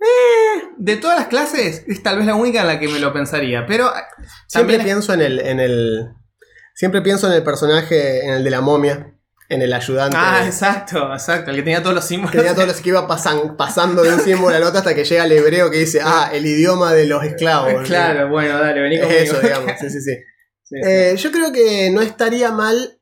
eh, 0.00 0.68
de 0.78 0.96
todas 0.96 1.18
las 1.18 1.28
clases, 1.28 1.84
es 1.86 2.02
tal 2.02 2.18
vez 2.18 2.26
la 2.26 2.34
única 2.34 2.60
en 2.60 2.66
la 2.68 2.78
que 2.78 2.88
me 2.88 2.98
lo 2.98 3.12
pensaría, 3.12 3.66
pero... 3.66 3.88
eh, 3.88 4.00
Siempre 4.46 4.78
pienso 4.80 5.12
en 5.12 5.20
el, 5.20 5.40
en 5.40 5.60
el. 5.60 6.08
Siempre 6.74 7.02
pienso 7.02 7.26
en 7.26 7.32
el 7.34 7.42
personaje, 7.42 8.24
en 8.24 8.34
el 8.34 8.44
de 8.44 8.50
la 8.50 8.60
momia. 8.60 9.14
en 9.50 9.62
el 9.62 9.72
ayudante. 9.72 10.16
Ah, 10.18 10.42
exacto, 10.44 11.10
exacto. 11.12 11.50
El 11.50 11.56
que 11.56 11.62
tenía 11.62 11.82
todos 11.82 11.94
los 11.94 12.04
símbolos. 12.04 12.32
que 12.32 12.38
tenía 12.38 12.54
todos 12.54 12.68
los 12.68 12.80
que 12.82 12.90
iba 12.90 13.06
pasan- 13.08 13.56
pasando 13.56 14.02
de 14.02 14.12
un 14.12 14.20
símbolo 14.20 14.54
al 14.54 14.62
otro 14.62 14.78
hasta 14.78 14.94
que 14.94 15.04
llega 15.04 15.24
el 15.24 15.32
hebreo 15.32 15.70
que 15.70 15.78
dice, 15.78 16.00
ah, 16.04 16.30
el 16.32 16.44
idioma 16.46 16.92
de 16.92 17.06
los 17.06 17.24
esclavos. 17.24 17.82
Claro, 17.86 18.28
bueno, 18.28 18.58
dale, 18.58 18.80
vení 18.80 19.00
conmigo. 19.00 19.18
eso, 19.20 19.40
digamos. 19.40 19.72
Sí, 19.80 19.88
sí, 19.90 20.00
sí. 20.02 20.14
Sí, 20.64 20.76
sí. 20.82 20.88
Eh, 20.88 21.14
yo 21.16 21.32
creo 21.32 21.50
que 21.52 21.90
no 21.90 22.02
estaría 22.02 22.52
mal 22.52 23.00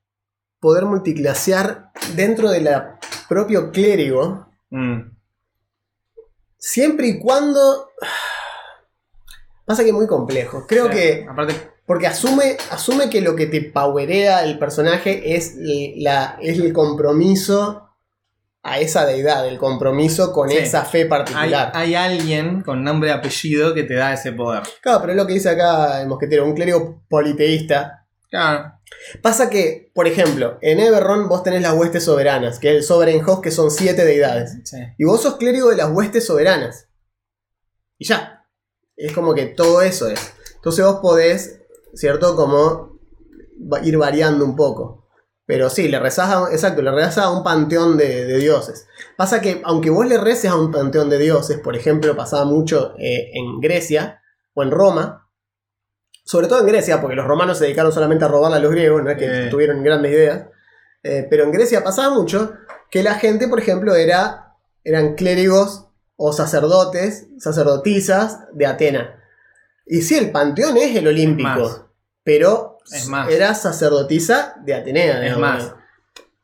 poder 0.61 0.84
multiclasear 0.84 1.90
dentro 2.14 2.51
del 2.51 2.68
propio 3.28 3.70
clérigo, 3.72 4.47
Mm. 4.70 5.16
Siempre 6.59 7.07
y 7.09 7.18
cuando... 7.18 7.90
Pasa 9.66 9.82
que 9.82 9.88
es 9.88 9.94
muy 9.94 10.07
complejo. 10.07 10.64
Creo 10.68 10.86
Sí. 10.86 10.92
que... 10.92 11.26
Aparte, 11.28 11.54
Porque 11.86 12.07
asume, 12.09 12.57
asume 12.70 13.09
que 13.11 13.20
lo 13.20 13.36
que 13.36 13.46
te 13.46 13.61
powerea 13.62 14.42
el 14.44 14.59
personaje 14.59 15.36
es, 15.36 15.54
la, 15.96 16.36
es 16.40 16.59
el 16.59 16.72
compromiso 16.72 17.82
a 18.64 18.80
esa 18.80 19.07
deidad, 19.07 19.46
el 19.46 19.59
compromiso 19.59 20.32
con 20.32 20.48
Sí. 20.50 20.57
esa 20.57 20.84
fe 20.84 21.02
hay, 21.02 21.09
particular. 21.09 21.70
hay 21.74 21.94
alguien 21.94 22.62
con 22.62 22.82
nombre 22.82 23.11
y 23.11 23.12
apellido 23.12 23.72
que 23.74 23.84
te 23.84 23.94
da 23.94 24.12
ese 24.12 24.32
poder. 24.32 24.64
Claro, 24.82 25.00
pero 25.00 25.12
es 25.12 25.16
lo 25.16 25.26
que 25.28 25.34
dice 25.34 25.50
acá 25.50 26.00
el 26.00 26.09
mosquetero, 26.09 26.44
un 26.44 26.54
clérigo 26.54 27.02
politeísta. 27.09 28.07
Claro. 28.28 28.72
Pasa 29.22 29.51
que, 29.51 29.90
por 29.94 30.07
ejemplo, 30.07 30.59
en 30.61 30.80
Eberron 30.80 31.28
vos 31.28 31.42
tenés 31.42 31.62
las 31.62 31.74
huestes 31.74 32.05
soberanas, 32.05 32.59
que 32.59 32.70
es 32.70 32.76
el 32.76 32.82
Sovereign 32.82 33.24
Host, 33.24 33.42
que 33.42 33.51
son 33.51 33.70
siete 33.70 34.05
deidades. 34.05 34.57
Sí. 34.64 34.78
Y 34.99 35.05
vos 35.05 35.22
sos 35.22 35.36
clérigo 35.36 35.70
de 35.70 35.76
las 35.76 35.90
huestes 35.90 36.26
soberanas. 36.26 36.88
Y 37.99 38.07
ya. 38.07 38.47
Es 38.97 39.12
como 39.12 39.34
que 39.34 39.47
todo 39.47 39.82
eso 39.82 40.09
es. 40.09 40.34
Entonces 40.55 40.84
vos 40.84 41.01
podés, 41.01 41.61
¿cierto? 41.94 42.34
Como 42.34 42.99
ir 43.82 43.99
variando 43.99 44.44
un 44.44 44.57
poco. 44.57 45.07
Pero 45.47 45.70
sí, 45.70 45.86
le 45.86 46.01
rezás 46.01 46.30
a, 46.30 46.53
exacto, 46.53 46.82
le 46.82 46.90
rezás 46.90 47.18
a 47.18 47.30
un 47.30 47.44
panteón 47.44 47.97
de, 47.97 48.24
de 48.24 48.38
dioses. 48.38 48.88
Pasa 49.16 49.40
que, 49.40 49.61
aunque 49.64 49.90
vos 49.90 50.07
le 50.07 50.18
reces 50.18 50.51
a 50.51 50.57
un 50.57 50.72
panteón 50.72 51.09
de 51.09 51.18
dioses, 51.18 51.59
por 51.59 51.76
ejemplo, 51.76 52.16
pasaba 52.16 52.44
mucho 52.44 52.94
eh, 52.99 53.30
en 53.32 53.61
Grecia 53.61 54.20
o 54.55 54.64
en 54.64 54.72
Roma, 54.72 55.26
sobre 56.27 56.49
todo 56.49 56.59
en 56.61 56.66
Grecia, 56.66 57.01
porque 57.01 57.14
los 57.14 57.24
romanos 57.24 57.57
se 57.59 57.64
dedicaron 57.64 57.93
solamente 57.93 58.24
a 58.24 58.29
robarle 58.29 58.57
a 58.57 58.61
los 58.61 58.72
griegos, 58.72 59.01
no 59.05 59.11
es 59.11 59.16
que 59.16 59.47
Eh. 59.47 59.49
tuvieron 59.49 59.81
grandes 59.85 60.11
ideas, 60.11 60.47
eh, 61.05 61.24
pero 61.31 61.45
en 61.45 61.53
Grecia 61.53 61.85
pasaba 61.85 62.12
mucho 62.12 62.53
que 62.91 63.05
la 63.05 63.14
gente, 63.14 63.47
por 63.47 63.61
ejemplo, 63.61 63.95
era, 63.95 64.55
eran 64.83 65.14
clérigos 65.14 65.87
o 66.16 66.33
sacerdotes, 66.33 67.29
sacerdotisas 67.39 68.41
de 68.53 68.66
Atena. 68.66 69.22
Y 69.87 70.03
sí, 70.03 70.16
el 70.16 70.33
panteón 70.33 70.77
es 70.79 70.97
el 70.97 71.07
olímpico, 71.07 71.91
pero 72.24 72.79
Es 72.93 73.07
más. 73.07 73.31
era 73.31 73.55
sacerdotisa 73.55 74.57
de 74.64 74.74
Atenea. 74.74 75.24
Es 75.24 75.39
más, 75.39 75.74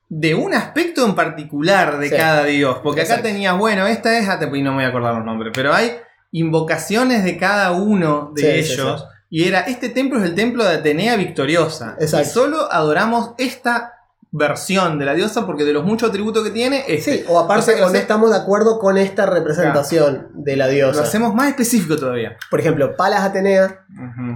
de 0.09 0.35
un 0.37 0.55
aspecto 0.55 1.05
en 1.05 1.17
particular 1.17 1.99
de 1.99 2.09
Sí. 2.11 2.15
cada 2.17 2.45
dios. 2.45 2.79
Porque 2.85 3.01
acá 3.01 3.21
tenías, 3.21 3.59
bueno, 3.59 3.87
esta 3.89 4.17
es, 4.17 4.29
y 4.53 4.63
no 4.63 4.71
me 4.71 4.77
voy 4.77 4.85
a 4.85 4.89
acordar 4.89 5.15
los 5.17 5.25
nombres, 5.25 5.51
pero 5.53 5.73
hay 5.75 5.97
invocaciones 6.31 7.25
de 7.25 7.37
cada 7.37 7.73
uno 7.73 8.31
de 8.35 8.63
Sí, 8.63 8.63
sí, 8.69 8.73
ellos. 8.75 9.07
Y 9.35 9.49
era, 9.49 9.61
este 9.61 9.89
templo 9.89 10.19
es 10.19 10.27
el 10.27 10.35
templo 10.35 10.63
de 10.63 10.75
Atenea 10.75 11.17
victoriosa. 11.17 11.97
Exacto. 11.99 12.29
Y 12.29 12.31
solo 12.31 12.71
adoramos 12.71 13.33
esta 13.39 13.95
versión 14.31 14.99
de 14.99 15.07
la 15.07 15.15
diosa 15.15 15.47
porque 15.47 15.65
de 15.65 15.73
los 15.73 15.85
muchos 15.85 16.11
atributos 16.11 16.45
que 16.45 16.51
tiene, 16.51 16.85
este. 16.87 17.19
Sí, 17.19 17.25
o 17.29 17.39
aparte, 17.39 17.63
O 17.63 17.65
sea, 17.65 17.75
lo 17.77 17.81
o 17.81 17.85
no 17.87 17.91
hace- 17.93 17.99
estamos 17.99 18.31
de 18.31 18.37
acuerdo 18.37 18.79
con 18.79 18.99
esta 18.99 19.25
representación 19.25 20.29
de 20.35 20.57
la 20.57 20.67
Lo 20.67 20.73
diosa. 20.73 21.03
hacemos 21.03 21.35
más 21.35 21.49
específico 21.49 21.97
todavía. 21.97 22.37
Por 22.51 22.61
ejemplo, 22.61 22.95
Palas 22.95 23.23
Atenea, 23.23 23.87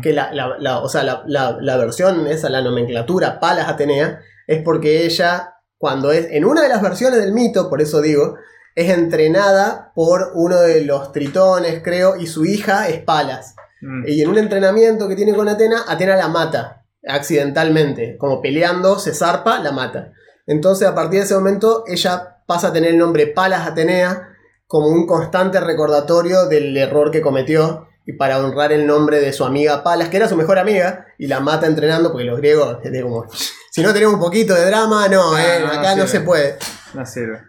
que 0.02 0.14
la, 0.14 0.32
la- 0.32 0.56
la- 0.58 0.78
o 0.78 0.88
sea, 0.88 1.02
la 1.26 1.76
versión, 1.76 2.26
esa, 2.26 2.48
la 2.48 2.62
nomenclatura 2.62 3.38
Palas 3.38 3.68
Atenea, 3.68 4.20
es 4.46 4.62
porque 4.62 5.04
ella, 5.04 5.54
cuando 5.76 6.10
es, 6.10 6.26
en 6.30 6.44
una 6.46 6.62
de 6.62 6.68
las 6.70 6.80
versiones 6.80 7.20
del 7.20 7.32
mito, 7.32 7.68
por 7.68 7.82
eso 7.82 8.00
digo, 8.00 8.36
es 8.74 8.90
entrenada 8.90 9.92
por 9.94 10.32
uno 10.34 10.60
de 10.60 10.82
los 10.84 11.12
tritones, 11.12 11.80
creo, 11.82 12.16
y 12.16 12.26
su 12.26 12.44
hija 12.46 12.88
es 12.88 13.00
Palas. 13.02 13.56
Mm. 13.80 14.04
Y 14.06 14.22
en 14.22 14.28
un 14.28 14.38
entrenamiento 14.38 15.08
que 15.08 15.16
tiene 15.16 15.34
con 15.34 15.48
Atena, 15.48 15.84
Atena 15.86 16.16
la 16.16 16.28
mata 16.28 16.84
accidentalmente, 17.06 18.16
como 18.18 18.40
peleando, 18.40 18.98
se 18.98 19.14
zarpa, 19.14 19.60
la 19.60 19.72
mata. 19.72 20.12
Entonces, 20.46 20.88
a 20.88 20.94
partir 20.94 21.20
de 21.20 21.26
ese 21.26 21.34
momento, 21.34 21.84
ella 21.86 22.36
pasa 22.46 22.68
a 22.68 22.72
tener 22.72 22.90
el 22.90 22.98
nombre 22.98 23.26
Palas 23.26 23.66
Atenea 23.66 24.28
como 24.66 24.88
un 24.88 25.06
constante 25.06 25.60
recordatorio 25.60 26.46
del 26.46 26.76
error 26.76 27.10
que 27.10 27.20
cometió 27.20 27.88
y 28.04 28.12
para 28.12 28.38
honrar 28.38 28.72
el 28.72 28.86
nombre 28.86 29.20
de 29.20 29.32
su 29.32 29.44
amiga 29.44 29.82
Palas, 29.82 30.08
que 30.08 30.16
era 30.16 30.28
su 30.28 30.36
mejor 30.36 30.58
amiga, 30.58 31.06
y 31.18 31.26
la 31.26 31.40
mata 31.40 31.66
entrenando 31.66 32.12
porque 32.12 32.24
los 32.24 32.38
griegos, 32.38 32.78
como, 33.02 33.26
si 33.70 33.82
no 33.82 33.92
tenemos 33.92 34.14
un 34.14 34.20
poquito 34.20 34.54
de 34.54 34.64
drama, 34.66 35.08
no, 35.08 35.34
Ah, 35.34 35.42
eh, 35.42 35.60
no, 35.60 35.66
acá 35.66 35.96
no 35.96 36.02
no 36.02 36.08
se 36.08 36.20
puede. 36.20 36.56
No 36.94 37.04
sirve. 37.04 37.40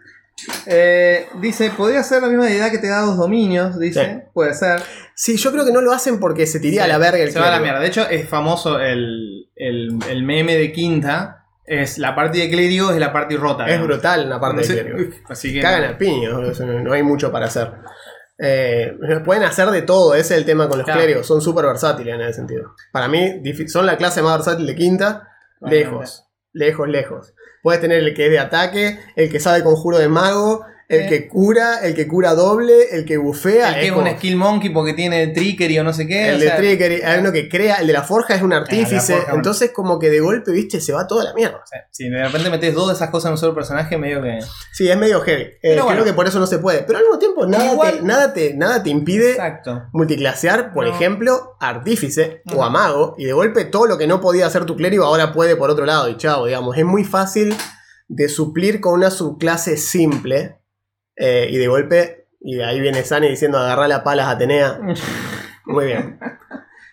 Eh, 0.66 1.26
dice, 1.40 1.70
podría 1.76 2.02
ser 2.02 2.22
la 2.22 2.28
misma 2.28 2.46
deidad 2.46 2.70
que 2.70 2.78
te 2.78 2.88
da 2.88 3.00
dos 3.00 3.16
dominios, 3.16 3.78
dice. 3.78 4.04
Sí. 4.04 4.28
Puede 4.32 4.54
ser. 4.54 4.80
Sí, 5.14 5.36
yo 5.36 5.50
creo 5.52 5.64
que 5.64 5.72
no 5.72 5.80
lo 5.80 5.92
hacen 5.92 6.20
porque 6.20 6.46
se 6.46 6.60
tiría 6.60 6.84
a 6.84 6.88
la 6.88 6.98
verga 6.98 7.18
el 7.22 7.32
Se 7.32 7.40
va 7.40 7.48
a 7.48 7.50
la 7.50 7.60
mierda. 7.60 7.80
De 7.80 7.88
hecho, 7.88 8.08
es 8.08 8.28
famoso 8.28 8.78
el, 8.80 9.50
el, 9.56 9.98
el 10.08 10.22
meme 10.22 10.56
de 10.56 10.72
Quinta. 10.72 11.44
Es 11.64 11.98
la 11.98 12.14
parte 12.14 12.38
de 12.38 12.48
clérigo 12.48 12.92
es 12.92 12.98
la 12.98 13.12
parte 13.12 13.36
rota. 13.36 13.66
Es 13.66 13.82
brutal 13.82 14.26
una 14.26 14.40
parte 14.40 14.64
Sí, 14.64 14.74
del 14.74 14.86
clérigo. 14.86 15.16
Así 15.28 15.52
que. 15.52 15.60
Cagan 15.60 15.84
al 15.84 15.98
piño, 15.98 16.40
no 16.40 16.92
hay 16.92 17.02
mucho 17.02 17.30
para 17.32 17.46
hacer. 17.46 17.72
Eh, 18.40 18.92
pueden 19.24 19.42
hacer 19.42 19.68
de 19.70 19.82
todo, 19.82 20.14
ese 20.14 20.34
es 20.34 20.38
el 20.40 20.46
tema 20.46 20.68
con 20.68 20.78
los 20.78 20.84
Claro. 20.84 21.00
clérigos, 21.00 21.26
son 21.26 21.40
súper 21.40 21.66
versátiles 21.66 22.14
en 22.14 22.20
ese 22.20 22.34
sentido. 22.34 22.72
Para 22.92 23.08
mí, 23.08 23.42
son 23.66 23.84
la 23.84 23.96
clase 23.96 24.22
más 24.22 24.36
versátil 24.38 24.64
de 24.64 24.76
quinta, 24.76 25.28
lejos, 25.60 26.24
lejos, 26.52 26.88
lejos. 26.88 27.34
Puedes 27.62 27.80
tener 27.80 27.98
el 27.98 28.14
que 28.14 28.26
es 28.26 28.30
de 28.30 28.38
ataque, 28.38 28.98
el 29.16 29.30
que 29.30 29.40
sabe 29.40 29.62
conjuro 29.62 29.98
de 29.98 30.08
mago, 30.08 30.64
el 30.88 31.02
Eh. 31.02 31.06
que 31.08 31.28
cura, 31.28 31.80
el 31.82 31.94
que 31.94 32.08
cura 32.08 32.34
doble, 32.34 32.94
el 32.96 33.04
que 33.04 33.18
bufea. 33.18 33.68
El 33.68 33.74
que 33.74 33.80
es 33.80 33.86
es 33.88 33.92
como- 33.92 34.10
un 34.10 34.16
skill 34.16 34.36
monkey 34.36 34.70
porque 34.70 34.94
tiene 34.94 35.26
trickery 35.28 35.78
o 35.78 35.84
no 35.84 35.92
sé 35.92 36.06
qué. 36.06 36.30
el 36.30 36.36
o 36.36 36.38
de 36.38 36.46
sea, 36.46 36.56
trigger, 36.56 37.04
hay 37.04 37.20
uno 37.20 37.30
que 37.30 37.46
crea, 37.48 37.76
el 37.76 37.86
de 37.86 37.92
la 37.92 38.02
forja 38.04 38.34
es 38.34 38.40
un 38.42 38.54
artífice, 38.54 38.98
forja, 39.12 39.24
bueno. 39.24 39.34
entonces 39.36 39.70
como 39.72 39.98
que 39.98 40.08
de 40.08 40.20
golpe, 40.20 40.50
viste, 40.50 40.80
se 40.80 40.94
va 40.94 41.06
toda 41.06 41.24
la 41.24 41.34
mierda. 41.34 41.62
si 41.90 42.08
de 42.08 42.24
repente 42.24 42.48
metes 42.48 42.72
dos 42.74 42.88
de 42.88 42.94
esas 42.94 43.10
cosas 43.10 43.26
en 43.28 43.32
un 43.32 43.38
solo 43.38 43.54
personaje, 43.54 43.98
medio 43.98 44.22
que. 44.22 44.38
Sí, 44.72 44.88
es 44.90 44.96
medio 44.96 45.20
heavy. 45.20 45.42
Eh, 45.42 45.58
Pero 45.60 45.84
bueno. 45.84 46.00
Creo 46.00 46.04
que 46.06 46.14
por 46.16 46.26
eso 46.26 46.38
no 46.38 46.46
se 46.46 46.58
puede. 46.58 46.84
Pero 46.84 46.98
al 46.98 47.04
mismo 47.04 47.18
tiempo, 47.18 47.46
nada, 47.46 47.72
Igual- 47.72 47.98
te, 47.98 48.02
nada, 48.04 48.32
te, 48.32 48.54
nada 48.54 48.82
te 48.82 48.88
impide 48.90 49.32
Exacto. 49.32 49.82
multiclasear, 49.92 50.72
por 50.72 50.86
No. 50.86 50.94
ejemplo, 50.94 51.56
artífice 51.60 52.40
o 52.46 52.52
Ujú. 52.54 52.62
a 52.62 52.70
mago, 52.70 53.14
y 53.18 53.26
de 53.26 53.32
golpe 53.32 53.66
todo 53.66 53.86
lo 53.86 53.98
que 53.98 54.06
no 54.06 54.20
podía 54.22 54.46
hacer 54.46 54.64
tu 54.64 54.74
clérigo 54.76 55.04
ahora 55.04 55.32
puede 55.34 55.54
por 55.56 55.68
otro 55.70 55.84
lado, 55.84 56.08
y 56.08 56.16
chao, 56.16 56.46
digamos. 56.46 56.76
Es 56.78 56.84
muy 56.86 57.04
fácil 57.04 57.54
de 58.08 58.28
suplir 58.30 58.80
con 58.80 58.94
una 58.94 59.10
subclase 59.10 59.76
simple, 59.76 60.56
eh, 61.18 61.48
y 61.50 61.56
de 61.58 61.66
golpe, 61.68 62.26
y 62.40 62.60
ahí 62.60 62.80
viene 62.80 63.02
Sani 63.02 63.28
diciendo 63.28 63.58
agarrar 63.58 63.88
la 63.88 64.04
palas 64.04 64.28
Atenea. 64.28 64.78
Muy 65.66 65.86
bien. 65.86 66.18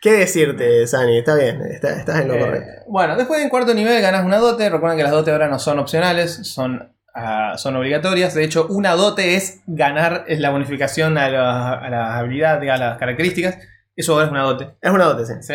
¿Qué 0.02 0.12
decirte, 0.12 0.86
Sani? 0.88 1.18
Está 1.18 1.36
bien, 1.36 1.62
está- 1.64 1.96
estás 1.96 2.22
en 2.22 2.28
lo 2.28 2.36
Eh, 2.36 2.40
correcto. 2.40 2.72
bueno, 2.88 3.16
después 3.16 3.42
en 3.42 3.50
cuarto 3.50 3.74
nivel 3.74 4.02
ganas 4.02 4.24
una 4.26 4.38
dote. 4.38 4.70
Recuerden 4.70 4.98
que 4.98 5.04
las 5.04 5.12
dotes 5.12 5.32
ahora 5.32 5.48
no 5.48 5.58
son 5.58 5.80
opcionales, 5.80 6.32
son, 6.48 6.94
ah, 7.16 7.54
son 7.58 7.76
obligatorias. 7.76 8.34
De 8.36 8.44
hecho, 8.44 8.68
una 8.70 8.92
dote 8.94 9.36
es 9.36 9.62
ganar 9.66 10.26
es 10.28 10.40
la 10.40 10.50
bonificación 10.52 11.18
a, 11.18 11.30
la- 11.30 11.74
a 11.74 11.90
las 11.90 12.10
habilidades, 12.20 12.70
a 12.70 12.78
las 12.78 12.98
características. 13.00 13.58
Eso 13.96 14.14
ahora 14.14 14.26
es 14.26 14.32
una 14.32 14.44
dote. 14.44 14.70
Es 14.82 14.92
una 14.92 15.06
dote, 15.06 15.26
sí. 15.26 15.34
¿sí? 15.42 15.54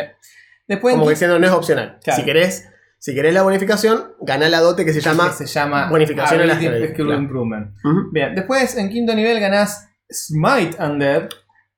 Después 0.66 0.94
Como 0.94 1.06
que 1.06 1.10
diciendo, 1.10 1.38
no 1.38 1.46
es 1.46 1.52
opcional. 1.52 1.98
Claro. 2.02 2.18
Si 2.20 2.24
querés, 2.24 2.69
si 3.00 3.14
querés 3.14 3.32
la 3.32 3.42
bonificación, 3.42 4.12
ganá 4.20 4.50
la 4.50 4.60
dote 4.60 4.84
que 4.84 4.92
se 4.92 5.00
llama. 5.00 5.32
se 5.32 5.46
llama 5.46 5.88
bonificación 5.88 6.42
a 6.42 6.44
las. 6.44 6.62
Improvement. 6.62 7.74
Ujú. 7.82 8.10
Bien, 8.12 8.34
después 8.34 8.76
en 8.76 8.90
quinto 8.90 9.14
nivel 9.14 9.40
ganás 9.40 9.88
Smite 10.12 10.76
Undead, 10.78 11.30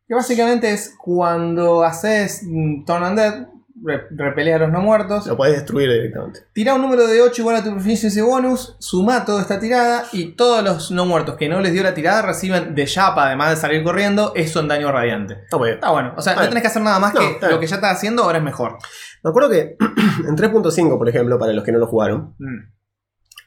que 0.09 0.15
básicamente 0.15 0.73
es 0.73 0.97
cuando 0.99 1.85
haces 1.85 2.43
mm, 2.45 2.85
Turn 2.85 3.05
Undead, 3.05 3.47
re- 3.85 4.07
repelés 4.11 4.55
a 4.55 4.59
los 4.59 4.71
no 4.71 4.81
muertos, 4.81 5.27
Lo 5.27 5.37
podés 5.37 5.55
destruir 5.55 5.91
directamente. 5.91 6.41
tira 6.53 6.75
un 6.75 6.83
número 6.83 7.07
de 7.07 7.21
8 7.23 7.43
igual 7.43 7.57
a 7.57 7.65
tu 7.65 7.71
proficiency 7.73 8.21
bonus, 8.21 8.77
suma 8.79 9.25
toda 9.25 9.43
esta 9.43 9.59
tirada 9.61 10.05
y 10.13 10.33
todos 10.33 10.63
los 10.65 10.91
no 10.91 11.05
muertos 11.07 11.37
que 11.37 11.49
no 11.49 11.61
les 11.61 11.73
dio 11.73 11.83
la 11.83 11.95
tirada 11.95 12.23
reciben 12.23 12.75
de 12.75 12.85
chapa, 12.87 13.27
además 13.27 13.51
de 13.51 13.57
salir 13.57 13.83
corriendo, 13.85 14.33
eso 14.37 14.61
en 14.61 14.69
daño 14.69 14.91
radiante. 14.93 15.35
Está 15.45 15.57
bueno, 15.57 16.15
o 16.17 16.23
sea, 16.23 16.33
Está 16.33 16.45
no 16.45 16.49
tenés 16.49 16.63
que 16.63 16.69
hacer 16.69 16.83
nada 16.83 16.99
más 16.99 17.15
No, 17.15 17.21
que 17.21 17.47
lo 17.49 17.59
que 17.61 17.67
ya 17.67 17.77
estás 17.77 17.97
haciendo, 17.97 18.23
ahora 18.23 18.39
es 18.39 18.45
mejor. 18.45 18.79
Me 19.23 19.31
acuerdo 19.31 19.51
que 19.51 19.77
en 20.29 20.37
3.5, 20.37 20.99
por 20.99 21.09
ejemplo, 21.09 21.39
para 21.39 21.53
los 21.53 21.65
que 21.65 21.73
no 21.73 21.79
lo 21.79 21.87
jugaron, 21.87 22.35
Mm. 22.39 22.71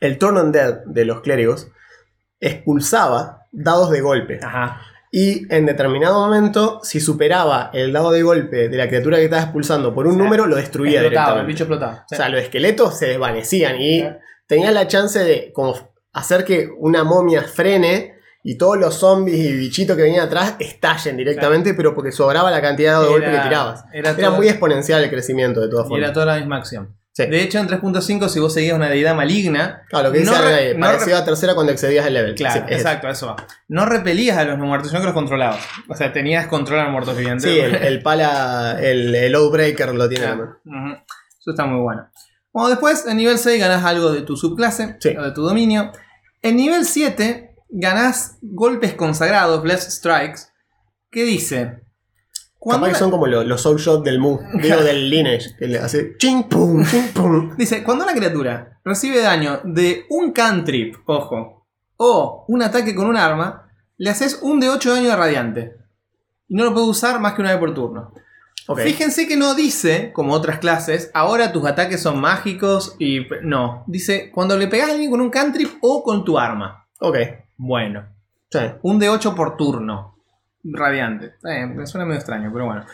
el 0.02 0.18
Turn 0.18 0.38
on 0.38 0.52
Dead 0.52 0.80
de 0.86 1.06
los 1.06 1.22
clérigos 1.22 1.70
expulsaba 2.40 3.48
dados 3.52 3.90
de 3.92 4.02
golpe. 4.02 4.40
Ajá. 4.44 4.82
Y 5.18 5.46
en 5.50 5.66
determinado 5.66 6.20
momento, 6.20 6.82
si 6.84 7.00
superaba 7.00 7.70
el 7.72 7.94
dado 7.94 8.12
de 8.12 8.22
golpe 8.22 8.68
de 8.68 8.78
la 8.78 8.90
criatura 8.90 9.16
que 9.18 9.24
estaba 9.24 9.44
expulsando 9.44 9.94
por 9.96 10.08
un 10.08 10.18
número, 10.18 10.46
lo 10.46 10.58
destruía 10.58 11.00
Explotaba, 11.00 11.06
el 11.06 11.46
directamente. 11.46 11.48
bicho 11.54 11.64
explotaba. 11.64 12.06
O 12.12 12.16
sea, 12.18 12.28
los 12.28 12.42
esqueletos 12.42 12.98
se 13.00 13.06
desvanecían 13.08 13.80
y 13.80 14.04
tenías 14.46 14.74
la 14.74 14.88
chance 14.88 15.24
de 15.24 15.54
como 15.54 15.74
hacer 16.12 16.44
que 16.44 16.68
una 16.80 17.06
momia 17.06 17.44
frene 17.44 18.16
y 18.44 18.58
todos 18.58 18.78
los 18.78 18.94
zombies 18.96 19.38
y 19.40 19.54
bichitos 19.54 19.96
que 19.96 20.04
venían 20.04 20.26
atrás 20.28 20.56
estallen 20.60 21.16
directamente, 21.16 21.74
pero 21.76 21.96
porque 21.96 22.12
sobraba 22.12 22.52
la 22.52 22.62
cantidad 22.62 23.00
de 23.02 23.08
golpe 23.08 23.32
que 23.32 23.40
tirabas. 23.40 23.86
Era, 23.94 24.12
Era 24.12 24.32
muy 24.32 24.50
exponencial 24.50 25.02
el 25.02 25.10
crecimiento 25.10 25.62
de 25.62 25.70
todas 25.70 25.86
y 25.90 25.94
era 25.94 26.08
formas. 26.08 26.14
toda 26.14 26.26
la 26.26 26.36
misma 26.40 26.58
acción. 26.58 26.94
Sí. 27.16 27.26
De 27.28 27.42
hecho, 27.42 27.60
en 27.60 27.68
3.5, 27.70 28.28
si 28.28 28.40
vos 28.42 28.54
seguías 28.54 28.76
una 28.76 28.90
deidad 28.90 29.16
maligna, 29.16 29.84
Claro, 29.90 30.08
lo 30.10 30.12
que 30.12 30.20
dice 30.20 30.34
re- 30.34 30.76
no 30.78 30.86
a 30.86 31.24
tercera 31.26 31.56
cuando 31.56 31.72
excedías 31.72 32.06
el 32.06 32.14
level. 32.14 32.36
Claro, 32.36 32.66
Sí, 32.68 32.74
exacto, 32.74 33.08
eso 33.08 33.28
va. 33.28 33.38
No 33.70 33.86
repelías 33.86 34.38
a 34.38 34.44
los 34.44 34.58
no 34.58 34.66
muertos, 34.66 34.90
sino 34.90 35.00
que 35.00 35.06
los 35.06 35.14
controlabas. 35.14 35.66
O 35.88 35.96
sea, 35.96 36.12
tenías 36.12 36.48
control 36.48 36.80
a 36.80 36.84
los 36.84 36.92
muertos 36.92 37.16
vivientes. 37.16 37.50
Sí, 37.50 37.58
el, 37.58 37.74
el 37.76 38.02
pala, 38.04 38.78
el, 38.82 39.16
el 39.16 39.34
Outbreaker 39.34 39.96
lo 39.96 40.10
tiene. 40.10 40.26
Claro. 40.26 40.60
Eso 41.40 41.52
está 41.52 41.66
muy 41.66 41.80
bueno. 41.82 42.10
Bueno, 42.52 42.70
después, 42.70 43.06
en 43.08 43.16
nivel 43.16 43.38
6 43.38 43.62
ganás 43.62 43.86
algo 43.86 44.12
de 44.12 44.22
tu 44.24 44.36
subclase 44.36 44.98
Sí. 45.00 45.16
o 45.18 45.24
de 45.24 45.32
tu 45.32 45.42
dominio. 45.44 45.94
En 46.42 46.58
nivel 46.58 46.84
7 46.86 47.56
ganás 47.70 48.38
golpes 48.42 48.94
consagrados, 48.94 49.62
Blessed 49.64 49.90
Strikes, 49.92 50.42
que 51.12 51.24
dice... 51.24 51.85
Capaz 52.70 52.90
que 52.90 52.96
son 52.96 53.12
como 53.12 53.28
los, 53.28 53.46
los 53.46 53.62
soul 53.62 53.78
shot 53.78 54.04
del 54.04 54.20
Mu, 54.20 54.40
digo 54.62 54.82
del 54.82 55.10
Lineage, 55.10 55.56
que 55.58 55.68
le 55.68 55.80
hace 55.80 56.16
ching 56.18 56.44
pum, 56.50 56.84
ching 56.86 57.14
pum. 57.14 57.56
Dice, 57.58 57.84
cuando 57.84 58.04
una 58.04 58.14
criatura 58.14 58.80
recibe 58.84 59.22
daño 59.22 59.62
de 59.64 60.06
un 60.10 60.32
cantrip, 60.32 60.96
ojo, 61.06 61.68
o 61.98 62.46
un 62.48 62.62
ataque 62.62 62.94
con 62.96 63.08
un 63.08 63.18
arma, 63.18 63.70
le 63.98 64.10
haces 64.10 64.40
un 64.42 64.60
de 64.60 64.70
8 64.70 64.96
daño 64.96 65.10
de 65.10 65.16
radiante. 65.16 65.76
Y 66.48 66.56
no 66.56 66.66
lo 66.66 66.74
puede 66.74 66.88
usar 66.88 67.20
más 67.20 67.34
que 67.34 67.42
una 67.42 67.52
vez 67.52 67.60
por 67.60 67.74
turno. 67.74 68.12
Fíjense 68.76 69.28
que 69.28 69.38
no 69.38 69.54
dice, 69.54 70.12
como 70.12 70.34
otras 70.34 70.58
clases, 70.58 71.12
ahora 71.14 71.52
tus 71.52 71.66
ataques 71.68 72.02
son 72.02 72.20
mágicos 72.20 72.96
y... 72.98 73.22
No, 73.44 73.84
dice, 73.86 74.32
cuando 74.34 74.58
le 74.58 74.68
pegas 74.68 74.90
a 74.90 74.94
alguien 74.94 75.12
con 75.12 75.22
un 75.22 75.30
cantrip 75.30 75.70
o 75.82 76.02
con 76.04 76.26
tu 76.26 76.40
arma. 76.40 76.88
Ok. 77.00 77.18
Bueno, 77.58 78.06
Sí. 78.50 78.60
un 78.82 78.98
de 79.00 79.10
8 79.10 79.36
por 79.36 79.56
turno. 79.56 80.15
Radiante. 80.74 81.34
Me 81.44 81.86
suena 81.88 82.06
medio 82.06 82.18
extraño, 82.20 82.50
pero 82.54 82.66
bueno. 82.66 82.86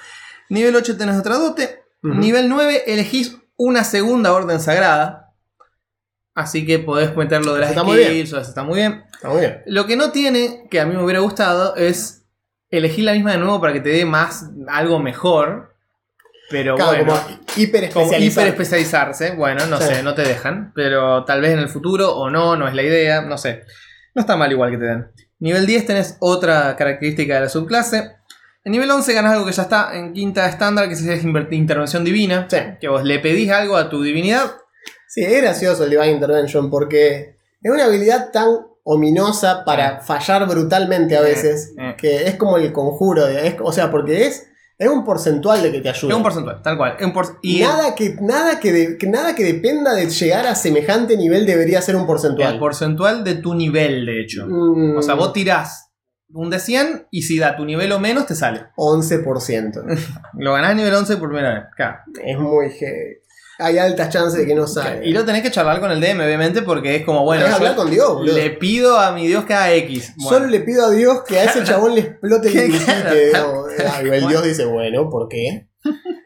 Nivel 0.49 0.75
8 0.75 0.97
tenés 0.97 1.17
otra 1.17 1.35
dote. 1.35 1.83
Nivel 2.01 2.49
9 2.49 2.83
elegís 2.87 3.37
una 3.57 3.83
segunda 3.83 4.33
orden 4.33 4.59
sagrada. 4.59 5.33
Así 6.33 6.65
que 6.65 6.79
podés 6.79 7.15
meterlo 7.15 7.53
de 7.53 7.59
las 7.61 7.69
Está 7.71 7.83
muy 7.83 7.97
bien. 7.97 8.09
skills, 8.09 8.33
o 8.33 8.35
sea, 8.37 8.49
está 8.49 8.63
muy 8.63 8.75
bien. 8.79 9.03
Está 9.13 9.29
muy 9.29 9.39
bien. 9.41 9.61
Lo 9.67 9.85
que 9.85 9.95
no 9.97 10.11
tiene, 10.11 10.67
que 10.71 10.79
a 10.79 10.85
mí 10.85 10.95
me 10.95 11.03
hubiera 11.03 11.19
gustado, 11.19 11.75
es 11.75 12.25
elegir 12.69 13.03
la 13.05 13.13
misma 13.13 13.33
de 13.33 13.37
nuevo 13.37 13.59
para 13.59 13.73
que 13.73 13.81
te 13.81 13.89
dé 13.89 14.05
más 14.05 14.49
algo 14.69 14.99
mejor. 14.99 15.75
Pero 16.49 16.75
Claro, 16.75 16.91
bueno, 17.05 17.13
como 17.21 17.39
hiper 17.55 17.89
como 17.91 18.11
hiper 18.13 18.47
especializarse, 18.47 19.35
bueno, 19.35 19.65
no 19.67 19.77
Sí. 19.77 19.87
sé, 19.87 20.03
no 20.03 20.13
te 20.15 20.23
dejan. 20.23 20.71
Pero 20.75 21.23
tal 21.25 21.39
vez 21.41 21.51
en 21.51 21.59
el 21.59 21.69
futuro 21.69 22.13
o 22.15 22.29
no, 22.29 22.55
no 22.57 22.67
es 22.67 22.73
la 22.75 22.83
idea, 22.83 23.21
no 23.21 23.37
sé. 23.37 23.63
No 24.15 24.21
está 24.21 24.35
mal 24.35 24.51
igual 24.51 24.71
que 24.71 24.77
te 24.77 24.85
den. 24.85 25.11
Nivel 25.41 25.65
10 25.65 25.85
tenés 25.85 26.15
otra 26.19 26.75
característica 26.77 27.35
de 27.35 27.41
la 27.41 27.49
subclase. 27.49 28.13
En 28.63 28.71
nivel 28.71 28.89
11 28.91 29.13
ganas 29.13 29.33
algo 29.33 29.45
que 29.45 29.51
ya 29.51 29.63
está 29.63 29.97
en 29.97 30.13
quinta 30.13 30.47
estándar, 30.47 30.87
que 30.87 30.93
es 30.93 31.23
intervención 31.51 32.03
divina. 32.05 32.47
Sí. 32.49 32.57
Que 32.79 32.87
vos 32.87 33.03
le 33.03 33.19
pedís 33.19 33.51
algo 33.51 33.75
a 33.75 33.89
tu 33.89 34.01
divinidad. 34.03 34.51
Sí, 35.07 35.23
es 35.23 35.41
gracioso 35.41 35.83
el 35.83 35.89
Divine 35.89 36.11
Intervention 36.11 36.69
porque 36.69 37.35
es 37.61 37.71
una 37.71 37.85
habilidad 37.85 38.31
tan 38.31 38.47
ominosa 38.83 39.63
para 39.65 39.99
fallar 40.01 40.47
brutalmente 40.47 41.17
a 41.17 41.21
veces 41.21 41.73
que 41.97 42.27
es 42.27 42.35
como 42.35 42.57
el 42.57 42.71
conjuro. 42.71 43.25
de- 43.25 43.47
es- 43.47 43.55
o 43.61 43.71
sea, 43.71 43.91
porque 43.91 44.27
es, 44.27 44.47
es 44.81 44.89
un 44.89 45.03
porcentual 45.05 45.61
de 45.61 45.71
que 45.71 45.79
te 45.81 45.89
ayuda. 45.89 46.11
Es 46.11 46.17
un 46.17 46.23
porcentual, 46.23 46.61
tal 46.63 46.75
cual. 46.77 46.95
Es 46.99 47.05
un 47.05 47.13
por- 47.13 47.37
y 47.43 47.61
nada, 47.61 47.93
que, 47.95 48.15
nada, 48.19 48.59
que 48.59 48.71
de- 48.71 48.97
que 48.97 49.07
nada 49.07 49.35
que 49.35 49.43
dependa 49.43 49.93
de 49.93 50.09
llegar 50.09 50.47
a 50.47 50.55
semejante 50.55 51.15
nivel 51.17 51.45
debería 51.45 51.81
ser 51.81 51.95
un 51.95 52.05
porcentual. 52.07 52.53
el 52.53 52.59
porcentual 52.59 53.23
de 53.23 53.35
tu 53.35 53.53
nivel, 53.53 54.05
de 54.05 54.21
hecho. 54.21 54.47
Mm, 54.47 54.97
O 54.97 55.01
sea, 55.01 55.13
vos 55.13 55.33
tirás 55.33 55.89
un 56.33 56.49
de 56.49 56.59
100 56.59 57.07
y 57.11 57.23
si 57.23 57.37
da 57.37 57.55
tu 57.57 57.65
nivel 57.65 57.91
o 57.91 57.99
menos, 57.99 58.25
te 58.25 58.35
sale. 58.35 58.61
11%. 58.75 59.83
Lo 60.39 60.53
ganás 60.53 60.75
nivel 60.75 60.93
11 60.93 61.17
por 61.17 61.29
primera 61.29 61.53
vez. 61.53 61.63
Claro. 61.75 61.97
es 62.23 62.39
muy 62.39 62.69
heavy. 62.71 63.17
Hay 63.61 63.77
altas 63.77 64.09
chances 64.09 64.39
de 64.39 64.45
que 64.47 64.55
no 64.55 64.67
salga. 64.67 65.03
Y 65.05 65.11
lo 65.13 65.23
tenés 65.25 65.41
que 65.43 65.51
charlar 65.51 65.79
con 65.79 65.91
el 65.91 65.99
DM, 66.01 66.19
obviamente, 66.25 66.61
porque 66.61 66.95
es 66.97 67.05
como, 67.05 67.23
bueno, 67.23 67.47
yo 67.47 67.55
hablar 67.55 67.75
con 67.75 67.89
Dios, 67.89 68.13
boludo. 68.13 68.33
le 68.35 68.49
pido 68.51 68.99
a 68.99 69.11
mi 69.11 69.27
Dios 69.27 69.45
que 69.45 69.53
haga 69.53 69.71
X. 69.73 70.13
Bueno, 70.17 70.29
Solo 70.37 70.47
le 70.49 70.59
pido 70.61 70.85
a 70.85 70.89
Dios 70.91 71.23
que 71.27 71.39
a 71.39 71.43
ese 71.45 71.63
chabón 71.63 71.95
le 71.95 72.01
explote 72.01 72.47
el 72.47 72.71
digamos. 73.25 73.67
Ah, 73.85 73.99
el. 74.01 74.27
Dios 74.27 74.43
dice, 74.43 74.65
bueno, 74.65 75.09
¿por 75.09 75.27
qué? 75.29 75.67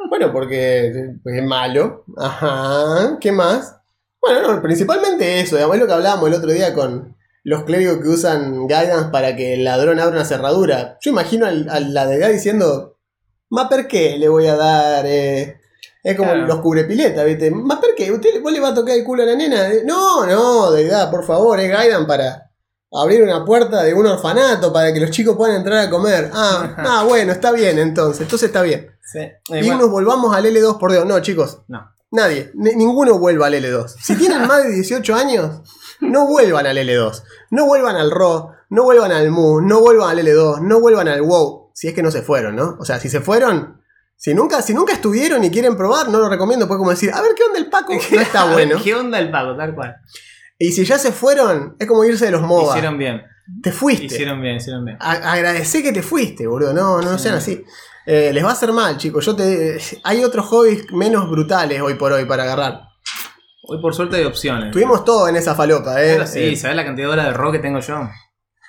Bueno, 0.09 0.31
porque 0.31 0.87
es 1.25 1.43
malo. 1.45 2.05
Ajá. 2.17 3.17
¿Qué 3.19 3.31
más? 3.31 3.75
Bueno, 4.21 4.53
no, 4.55 4.61
principalmente 4.61 5.39
eso. 5.39 5.55
digamos, 5.55 5.75
Es 5.75 5.81
lo 5.81 5.87
que 5.87 5.93
hablábamos 5.93 6.27
el 6.29 6.35
otro 6.35 6.51
día 6.51 6.73
con 6.73 7.15
los 7.43 7.63
clérigos 7.63 7.99
que 7.99 8.07
usan 8.09 8.67
guidance 8.67 9.09
para 9.11 9.35
que 9.35 9.53
el 9.53 9.63
ladrón 9.63 9.99
abra 9.99 10.15
una 10.15 10.25
cerradura. 10.25 10.97
Yo 11.01 11.11
imagino 11.11 11.45
al- 11.45 11.69
a 11.69 11.79
la 11.79 12.07
deidad 12.07 12.29
diciendo, 12.29 12.97
¿más 13.49 13.67
per 13.67 13.87
qué 13.87 14.17
le 14.17 14.29
voy 14.29 14.47
a 14.47 14.55
dar? 14.55 15.05
eh?". 15.05 15.59
Es 16.05 16.15
como 16.15 16.31
Claro. 16.33 16.45
los 16.47 16.59
cubrepiletas, 16.59 17.25
¿viste? 17.25 17.49
¿Más 17.49 17.79
per 17.79 17.95
qué? 17.97 18.11
¿Usted 18.11 18.39
vos 18.41 18.51
le 18.51 18.59
va 18.59 18.67
a 18.69 18.73
tocar 18.75 18.95
el 18.95 19.03
culo 19.03 19.23
a 19.23 19.25
la 19.25 19.35
nena? 19.35 19.69
No, 19.85 20.25
no, 20.27 20.71
deidad, 20.71 21.09
por 21.09 21.25
favor, 21.25 21.59
es 21.59 21.67
guidance 21.67 22.05
para 22.05 22.51
abrir 22.91 23.23
una 23.23 23.43
puerta 23.43 23.81
de 23.81 23.93
un 23.95 24.05
orfanato 24.05 24.71
para 24.71 24.93
que 24.93 24.99
los 24.99 25.09
chicos 25.09 25.35
puedan 25.35 25.55
entrar 25.55 25.79
a 25.79 25.89
comer. 25.89 26.29
Ah, 26.31 26.75
ah 26.77 27.03
bueno, 27.07 27.31
está 27.31 27.51
bien 27.51 27.79
entonces, 27.79 28.21
entonces 28.21 28.47
está 28.49 28.61
bien. 28.61 28.87
sí. 29.01 29.17
Eh, 29.19 29.61
Y 29.63 29.69
nos 29.71 29.89
volvamos 29.89 30.35
al 30.35 30.45
L2 30.45 30.77
por 30.77 30.91
Dios. 30.91 31.05
No, 31.07 31.19
chicos, 31.21 31.61
no. 31.69 31.89
nadie, 32.11 32.51
ni- 32.53 32.75
ninguno 32.75 33.17
vuelva 33.17 33.47
al 33.47 33.55
L2. 33.55 33.87
Si 33.99 34.15
tienen 34.19 34.47
más 34.47 34.63
de 34.63 34.69
18 34.73 35.15
años, 35.15 35.61
no 36.01 36.27
vuelvan 36.27 36.67
al 36.67 36.77
L2. 36.77 37.23
No 37.49 37.65
vuelvan 37.65 37.95
al 37.95 38.11
RO, 38.11 38.51
no 38.69 38.83
vuelvan 38.83 39.11
al 39.11 39.31
MU, 39.31 39.59
no 39.61 39.79
vuelvan 39.81 40.11
al 40.11 40.19
L2, 40.25 40.61
no 40.61 40.79
vuelvan 40.79 41.07
al 41.07 41.23
WoW. 41.23 41.71
Si 41.73 41.87
es 41.87 41.95
que 41.95 42.03
no 42.03 42.11
se 42.11 42.21
fueron, 42.21 42.55
¿no? 42.55 42.77
O 42.79 42.85
sea, 42.85 42.99
si 42.99 43.09
se 43.09 43.21
fueron, 43.21 43.81
si 44.17 44.33
nunca, 44.33 44.61
si 44.61 44.73
nunca 44.73 44.93
estuvieron 44.93 45.43
y 45.43 45.51
quieren 45.51 45.75
probar, 45.77 46.09
no 46.09 46.19
lo 46.19 46.29
recomiendo. 46.29 46.67
Pues 46.67 46.77
como 46.77 46.89
decir, 46.91 47.11
a 47.13 47.21
ver 47.21 47.31
qué 47.35 47.43
onda 47.43 47.59
el 47.59 47.69
Paco, 47.69 47.93
no 48.11 48.21
está 48.21 48.51
bueno. 48.51 48.79
¿Qué 48.83 48.95
onda 48.95 49.19
el 49.19 49.29
pago? 49.31 49.55
Tal 49.55 49.75
cual. 49.75 49.95
Y 50.57 50.71
si 50.71 50.85
ya 50.85 50.97
se 50.97 51.11
fueron, 51.11 51.75
es 51.79 51.87
como 51.87 52.03
irse 52.05 52.25
de 52.25 52.31
los 52.31 52.41
MOBA. 52.41 52.69
Hicieron 52.77 52.97
bien. 52.97 53.21
Te 53.61 53.71
fuiste. 53.71 54.05
Hicieron 54.05 54.41
bien, 54.41 54.55
hicieron 54.55 54.85
bien. 54.85 54.97
A- 54.99 55.33
Agradecé 55.33 55.83
que 55.83 55.91
te 55.91 56.01
fuiste, 56.01 56.47
boludo. 56.47 56.73
No, 56.73 57.01
no 57.01 57.17
Sí. 57.17 57.23
sean 57.23 57.35
así. 57.35 57.63
Eh, 58.07 58.31
les 58.33 58.43
va 58.43 58.49
a 58.49 58.53
hacer 58.53 58.71
mal, 58.71 58.97
chicos. 58.97 59.25
Yo 59.25 59.35
te. 59.35 59.77
Hay 60.03 60.23
otros 60.23 60.45
hobbies 60.47 60.91
menos 60.91 61.29
brutales 61.29 61.81
hoy 61.81 61.95
por 61.95 62.11
hoy 62.13 62.25
para 62.25 62.43
agarrar. 62.43 62.81
Hoy 63.67 63.81
por 63.81 63.93
suerte 63.95 64.17
hay 64.17 64.23
opciones. 64.25 64.71
Tuvimos 64.71 65.03
todo 65.03 65.27
en 65.27 65.35
esa 65.35 65.55
falopa, 65.55 66.01
eh. 66.03 66.13
Pero 66.13 66.27
sí, 66.27 66.39
Eh, 66.39 66.55
¿sabes 66.55 66.75
la 66.77 66.85
cantidad 66.85 67.07
de 67.07 67.13
horas 67.13 67.25
de 67.27 67.33
rock 67.33 67.53
que 67.53 67.59
tengo 67.59 67.79
yo? 67.79 68.09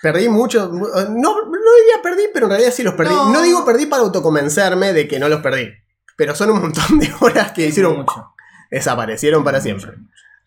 perdí 0.03 0.28
mucho. 0.28 0.70
No, 0.70 1.34
no 1.66 1.76
diría 1.76 2.02
perdí, 2.02 2.30
pero 2.32 2.46
en 2.46 2.50
realidad 2.50 2.72
sí 2.72 2.82
los 2.82 2.94
perdí. 2.94 3.12
No. 3.12 3.32
No. 3.32 3.42
digo 3.42 3.64
perdí 3.64 3.86
para 3.86 4.02
autoconvencerme 4.02 4.92
de 4.92 5.08
que 5.08 5.18
no 5.18 5.28
los 5.28 5.40
perdí. 5.40 5.68
Pero 6.16 6.34
son 6.34 6.50
un 6.50 6.60
montón 6.60 6.98
de 6.98 7.12
horas 7.20 7.52
que 7.52 7.66
hicieron. 7.66 7.98
mucho. 7.98 8.32
Desaparecieron 8.70 9.44
para 9.44 9.60
siempre. 9.60 9.92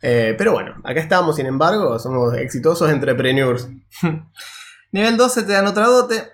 Eh, 0.01 0.35
pero 0.37 0.53
bueno, 0.53 0.75
acá 0.83 0.99
estamos, 0.99 1.35
sin 1.35 1.45
embargo, 1.45 1.99
somos 1.99 2.33
exitosos 2.35 2.89
entrepreneurs. 2.89 3.67
Nivel 4.91 5.17
12 5.17 5.43
te 5.43 5.53
dan 5.53 5.67
otra 5.67 5.85
dote. 5.85 6.31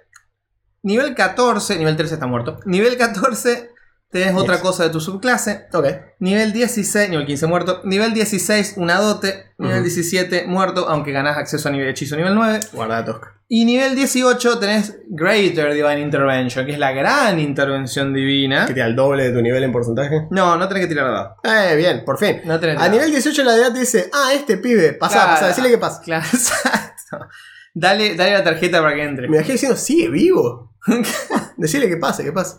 Nivel 0.84 1.16
14, 1.16 1.78
nivel 1.78 1.98
13 1.98 2.14
está 2.14 2.28
muerto. 2.28 2.60
Nivel 2.66 2.96
14 2.96 3.72
tenés 4.20 4.36
otra 4.36 4.56
Yes. 4.56 4.64
cosa 4.64 4.84
de 4.84 4.90
tu 4.90 5.00
subclase. 5.00 5.68
Ok. 5.74 5.86
Nivel 6.20 6.54
16, 6.54 7.10
nivel 7.10 7.26
15 7.26 7.48
muerto. 7.48 7.82
Nivel 7.84 8.14
16, 8.14 8.74
una 8.78 8.96
dote. 9.00 9.52
Nivel 9.58 9.78
Ujú. 9.78 9.84
17, 9.84 10.46
muerto, 10.48 10.88
aunque 10.90 11.12
ganás 11.12 11.38
acceso 11.38 11.70
a 11.70 11.72
nivel 11.72 11.88
hechizo 11.90 12.16
nivel 12.16 12.36
9. 12.36 12.60
Guarda 12.74 13.04
tosca. 13.06 13.32
Y 13.48 13.64
nivel 13.66 13.96
18 13.96 14.58
tenés 14.60 14.98
Greater 15.08 15.74
Divine 15.74 16.02
Intervention, 16.02 16.66
que 16.66 16.72
es 16.74 16.80
la 16.80 16.92
gran 16.94 17.40
intervención 17.40 18.12
divina. 18.14 18.66
¿Que 18.66 18.74
te 18.74 18.80
da 18.80 18.88
el 18.88 18.96
doble 18.96 19.26
de 19.26 19.32
tu 19.34 19.42
nivel 19.42 19.64
en 19.64 19.72
porcentaje? 19.72 20.28
No, 20.32 20.58
no 20.58 20.68
tenés 20.68 20.84
que 20.84 20.88
tirar 20.90 21.12
dado. 21.12 21.36
Eh, 21.44 21.76
bien, 21.76 22.04
por 22.04 22.18
fin. 22.18 22.42
No 22.46 22.60
tenés 22.60 22.82
A 22.82 22.90
nivel 22.90 23.12
18 23.12 23.44
la 23.44 23.56
edad 23.56 23.72
te 23.72 23.80
dice, 23.80 24.10
ah, 24.14 24.32
este 24.34 24.58
pibe, 24.58 24.94
pasa, 24.94 25.14
Claro. 25.16 25.32
pasa, 25.34 25.48
decirle 25.48 25.70
que 25.70 25.78
pasa. 25.78 26.02
Claro, 26.02 26.26
exacto. 26.34 27.28
Dale, 27.74 28.16
dale 28.16 28.32
la 28.34 28.44
tarjeta 28.44 28.82
para 28.82 28.96
que 28.96 29.04
entre. 29.04 29.28
Me 29.30 29.38
dejé 29.38 29.52
diciendo, 29.54 29.78
sigue 29.78 30.10
vivo. 30.10 30.74
decirle 31.58 31.88
que 31.88 31.98
pase, 31.98 32.24
que 32.24 32.32
pase. 32.32 32.58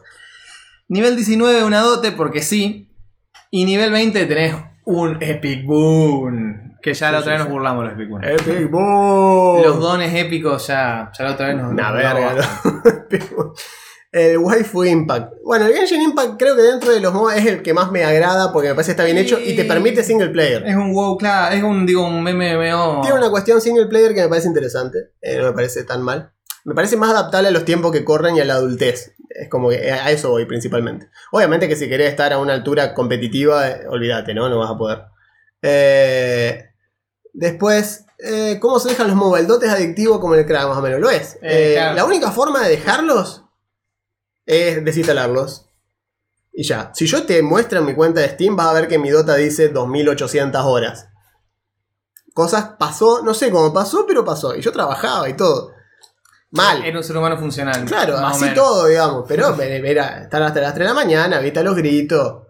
Nivel 0.89 1.17
19, 1.17 1.65
una 1.65 1.81
dote, 1.81 2.13
porque 2.13 2.43
sí. 2.43 2.93
Y 3.51 3.65
nivel 3.65 3.91
20 3.91 4.27
tenés 4.27 4.55
un 4.85 5.19
Epic 5.21 5.67
Boon. 5.67 6.77
Que 6.83 6.95
ya 6.95 7.11
la 7.11 7.19
otra 7.19 7.33
vez 7.33 7.41
nos 7.41 7.51
burlamos 7.51 7.85
los 7.85 7.95
Epic 7.95 8.09
Boon. 8.09 8.25
Epic 8.25 8.71
Boom. 8.71 9.63
Los 9.63 9.81
dones 9.81 10.15
épicos 10.15 10.67
ya, 10.67 11.11
ya 11.17 11.25
la 11.25 11.33
otra 11.33 11.49
vez 11.49 11.57
nos 11.57 11.73
Una 11.73 11.91
verga. 11.93 12.35
¿no? 12.35 13.53
El 14.13 14.39
Waifu 14.39 14.85
Impact. 14.85 15.35
Bueno, 15.45 15.67
el 15.67 15.75
Genshin 15.75 16.01
Impact 16.01 16.39
creo 16.39 16.57
que 16.57 16.63
dentro 16.63 16.91
de 16.91 17.01
los 17.01 17.13
MOBA 17.13 17.37
es 17.37 17.45
el 17.47 17.63
que 17.63 17.75
más 17.75 17.91
me 17.93 18.03
agrada 18.03 18.51
porque 18.51 18.69
me 18.69 18.75
parece 18.75 18.89
que 18.89 18.93
está 18.93 19.05
bien 19.05 19.19
hecho 19.19 19.39
y 19.39 19.55
te 19.55 19.65
permite 19.67 20.03
single 20.03 20.31
player. 20.31 20.65
Es 20.67 20.75
un 20.75 20.95
WoW, 20.95 21.19
claro, 21.19 21.55
es 21.55 21.63
un, 21.63 21.85
digo, 21.85 22.07
un 22.07 22.23
MMO. 22.23 23.03
Tiene 23.03 23.19
una 23.19 23.29
cuestión 23.29 23.61
single 23.61 23.87
player 23.89 24.15
que 24.15 24.23
me 24.23 24.29
parece 24.29 24.49
interesante. 24.49 25.11
eh, 25.21 25.37
no 25.37 25.49
me 25.49 25.53
parece 25.53 25.85
tan 25.85 26.01
mal. 26.01 26.33
Me 26.67 26.75
parece 26.75 26.97
más 26.97 27.11
adaptable 27.13 27.47
a 27.47 27.53
los 27.53 27.65
tiempos 27.65 27.93
que 27.93 28.05
corren 28.05 28.35
y 28.35 28.41
a 28.41 28.45
la 28.45 28.55
adultez. 28.55 29.15
Es 29.31 29.49
como 29.49 29.69
que 29.69 29.93
a 29.93 30.11
eso 30.11 30.31
voy 30.31 30.47
principalmente. 30.47 31.09
Obviamente 31.31 31.69
que 31.69 31.77
si 31.77 31.89
querés 31.89 32.11
estar 32.11 32.33
a 32.33 32.39
una 32.39 32.55
altura 32.55 32.93
competitiva, 32.93 33.69
eh, 33.69 33.87
olvídate, 33.89 34.35
¿no? 34.35 34.49
No 34.49 34.59
vas 34.59 34.73
a 34.73 34.77
poder. 34.77 35.03
Eh, 35.63 36.65
después, 37.33 38.07
eh, 38.19 38.59
¿cómo 38.61 38.81
se 38.81 38.89
dejan 38.89 39.07
los 39.07 39.15
MOBA? 39.15 39.39
El 39.39 39.47
dote 39.47 39.67
es 39.67 39.73
adictivo 39.73 40.19
como 40.19 40.35
el 40.35 40.45
crack, 40.45 40.67
más 40.67 40.77
o 40.77 40.83
menos. 40.83 40.99
Lo 40.99 41.09
es. 41.09 41.37
Eh, 41.37 41.39
Eh, 41.43 41.75
claro. 41.75 41.95
La 41.95 42.05
única 42.05 42.33
forma 42.33 42.65
de 42.65 42.71
dejarlos 42.71 43.45
es 44.45 44.85
desinstalarlos. 44.85 45.71
Y 46.53 46.65
ya. 46.65 46.91
Si 46.95 47.07
yo 47.07 47.27
te 47.27 47.43
muestro 47.43 47.79
en 47.79 47.87
mi 47.87 47.95
cuenta 47.95 48.23
de 48.23 48.31
Steam, 48.31 48.57
vas 48.57 48.67
a 48.67 48.73
ver 48.73 48.89
que 48.89 48.99
mi 48.99 49.11
Dota 49.11 49.37
dice 49.37 49.69
2800 49.69 50.65
horas. 50.65 51.11
Cosas 52.35 52.71
pasó, 52.77 53.23
no 53.23 53.35
sé 53.35 53.53
cómo 53.53 53.73
pasó, 53.73 54.05
pero 54.05 54.25
pasó. 54.25 54.57
Y 54.57 54.63
yo 54.63 54.73
trabajaba 54.73 55.29
y 55.29 55.35
todo. 55.35 55.76
Mal. 56.51 56.85
Era 56.85 56.99
un 56.99 57.05
ser 57.05 57.17
humano 57.17 57.37
funcional. 57.39 57.85
Claro, 57.85 58.19
así 58.19 58.53
todo, 58.55 58.87
digamos. 58.87 59.25
Pero 59.29 59.55
era 59.61 60.23
estar 60.23 60.43
hasta 60.43 60.61
las 60.61 60.75
3 60.75 60.89
de 60.89 60.95
la 60.95 60.95
mañana, 60.95 61.39
viste 61.41 61.63
los 61.63 61.77
gritos, 61.77 62.45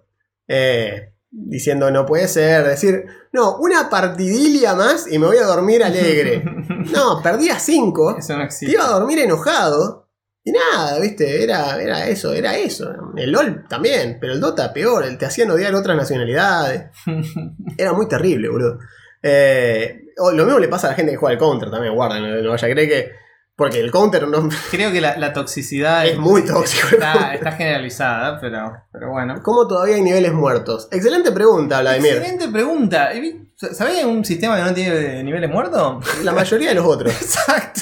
eh, 0.46 1.14
diciendo 1.30 1.90
no 1.90 2.06
puede 2.06 2.28
ser, 2.28 2.66
decir, 2.66 3.04
no, 3.32 3.56
una 3.58 3.90
partidilia 3.90 4.74
más 4.74 5.10
y 5.10 5.18
me 5.18 5.26
voy 5.26 5.38
a 5.38 5.44
dormir 5.46 5.82
alegre. 5.82 6.44
no, 6.92 7.20
perdí 7.22 7.48
a 7.48 7.58
5, 7.58 8.16
Eso 8.18 8.34
no 8.34 8.40
te 8.40 8.44
existe. 8.46 8.74
iba 8.74 8.84
a 8.84 8.92
dormir 8.98 9.18
enojado. 9.18 10.06
Y 10.44 10.52
nada, 10.52 11.00
viste, 11.00 11.42
era, 11.42 11.82
era 11.82 12.06
eso, 12.06 12.32
era 12.32 12.56
eso. 12.56 12.88
El 13.16 13.32
LOL 13.32 13.66
también, 13.68 14.18
pero 14.20 14.32
el 14.32 14.40
Dota 14.40 14.72
peor, 14.72 15.04
el 15.04 15.18
te 15.18 15.26
hacían 15.26 15.50
odiar 15.50 15.74
otras 15.74 15.96
nacionalidades. 15.96 16.84
Era 17.76 17.92
muy 17.94 18.06
terrible, 18.06 18.48
boludo. 18.48 18.78
Eh, 19.20 20.04
lo 20.16 20.44
mismo 20.44 20.60
le 20.60 20.68
pasa 20.68 20.86
a 20.86 20.90
la 20.90 20.96
gente 20.96 21.10
que 21.10 21.18
juega 21.18 21.32
al 21.32 21.38
counter 21.40 21.68
también, 21.68 21.96
guarda, 21.96 22.20
no, 22.20 22.28
no 22.28 22.50
vaya 22.50 22.68
a 22.68 22.70
creer 22.70 22.88
que. 22.88 23.25
Porque 23.56 23.80
el 23.80 23.90
counter 23.90 24.28
no, 24.28 24.48
Creo 24.70 24.92
que 24.92 25.00
la, 25.00 25.16
la 25.16 25.32
toxicidad 25.32 26.06
es 26.06 26.18
muy 26.18 26.44
tóxico. 26.44 26.88
Está, 26.92 27.34
está 27.34 27.52
generalizada, 27.52 28.38
pero, 28.38 28.72
pero 28.92 29.10
bueno. 29.10 29.40
¿Cómo 29.42 29.66
todavía 29.66 29.96
hay 29.96 30.02
niveles 30.02 30.32
muertos? 30.32 30.88
Excelente 30.92 31.32
pregunta, 31.32 31.80
Vladimir. 31.80 32.16
Excelente 32.16 32.48
pregunta. 32.48 33.10
¿Sabés 33.54 34.04
un 34.04 34.24
sistema 34.24 34.56
que 34.56 34.62
no 34.62 34.74
tiene 34.74 35.22
niveles 35.22 35.50
muertos? 35.50 36.04
La 36.22 36.32
mayoría 36.32 36.68
de 36.68 36.74
los 36.74 36.84
otros. 36.84 37.10
Exacto. 37.22 37.80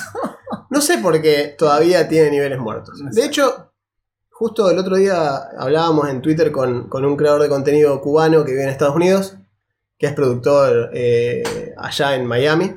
No 0.70 0.80
sé 0.80 0.98
por 0.98 1.20
qué 1.20 1.54
todavía 1.58 2.06
tiene 2.08 2.30
niveles 2.30 2.60
muertos. 2.60 3.02
De 3.10 3.24
hecho, 3.24 3.72
justo 4.30 4.70
el 4.70 4.78
otro 4.78 4.94
día 4.94 5.36
hablábamos 5.58 6.08
en 6.08 6.22
Twitter 6.22 6.52
con, 6.52 6.88
con 6.88 7.04
un 7.04 7.16
creador 7.16 7.42
de 7.42 7.48
contenido 7.48 8.00
cubano 8.00 8.44
que 8.44 8.52
vive 8.52 8.62
en 8.62 8.68
Estados 8.68 8.94
Unidos, 8.94 9.36
que 9.98 10.06
es 10.06 10.12
productor 10.12 10.90
eh, 10.94 11.74
allá 11.76 12.14
en 12.14 12.26
Miami. 12.26 12.76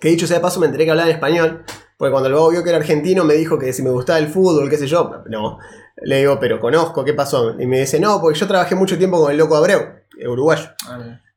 Que 0.00 0.08
dicho 0.08 0.26
sea 0.26 0.38
de 0.38 0.42
paso, 0.42 0.58
me 0.58 0.66
enteré 0.66 0.86
que 0.86 0.90
hablaba 0.90 1.10
en 1.10 1.14
español. 1.14 1.64
Porque 2.02 2.10
cuando 2.10 2.26
el 2.30 2.34
vago 2.34 2.50
vio 2.50 2.64
que 2.64 2.70
era 2.70 2.78
argentino, 2.78 3.22
me 3.24 3.34
dijo 3.34 3.56
que 3.56 3.72
si 3.72 3.80
me 3.80 3.90
gustaba 3.90 4.18
el 4.18 4.26
fútbol, 4.26 4.68
qué 4.68 4.76
sé 4.76 4.88
yo. 4.88 5.22
No. 5.28 5.60
Le 6.02 6.18
digo, 6.18 6.36
pero 6.40 6.58
conozco, 6.58 7.04
¿qué 7.04 7.14
pasó? 7.14 7.54
Y 7.60 7.64
me 7.64 7.78
dice, 7.78 8.00
no, 8.00 8.20
porque 8.20 8.36
yo 8.36 8.48
trabajé 8.48 8.74
mucho 8.74 8.98
tiempo 8.98 9.20
con 9.20 9.30
el 9.30 9.36
loco 9.36 9.54
Abreu, 9.54 9.80
uruguayo. 10.28 10.70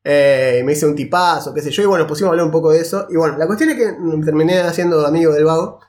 Eh, 0.03 0.63
me 0.65 0.71
hice 0.71 0.87
un 0.87 0.95
tipazo, 0.95 1.53
qué 1.53 1.61
sé 1.61 1.69
yo, 1.69 1.83
y 1.83 1.85
bueno, 1.85 2.07
pusimos 2.07 2.29
a 2.29 2.31
hablar 2.31 2.47
un 2.47 2.51
poco 2.51 2.71
de 2.71 2.79
eso. 2.79 3.05
Y 3.11 3.15
bueno, 3.15 3.37
la 3.37 3.45
cuestión 3.45 3.69
es 3.69 3.75
que 3.75 3.93
terminé 4.25 4.57
haciendo 4.61 5.05
amigo 5.05 5.33
del 5.33 5.45
vago. 5.45 5.81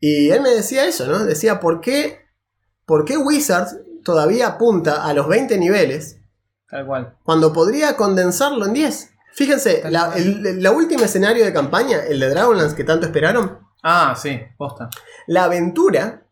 Y 0.00 0.30
él 0.30 0.40
me 0.40 0.50
decía 0.50 0.84
eso, 0.84 1.06
¿no? 1.06 1.24
Decía, 1.24 1.60
¿por 1.60 1.80
qué, 1.80 2.18
¿por 2.86 3.04
qué 3.04 3.16
Wizards 3.16 3.76
todavía 4.02 4.48
apunta 4.48 5.04
a 5.04 5.14
los 5.14 5.28
20 5.28 5.56
niveles 5.58 6.18
Tal 6.68 6.84
cual. 6.86 7.18
cuando 7.22 7.52
podría 7.52 7.94
condensarlo 7.94 8.66
en 8.66 8.72
10? 8.72 9.10
Fíjense, 9.34 9.88
la, 9.88 10.12
el, 10.16 10.60
la 10.60 10.72
última 10.72 11.04
escenario 11.04 11.44
de 11.44 11.52
campaña, 11.52 12.00
el 12.00 12.18
de 12.18 12.30
Dragonlance 12.30 12.74
que 12.74 12.82
tanto 12.82 13.06
esperaron, 13.06 13.63
Ah, 13.86 14.16
sí, 14.16 14.40
posta. 14.56 14.88
la 15.26 15.44
aventura 15.44 16.26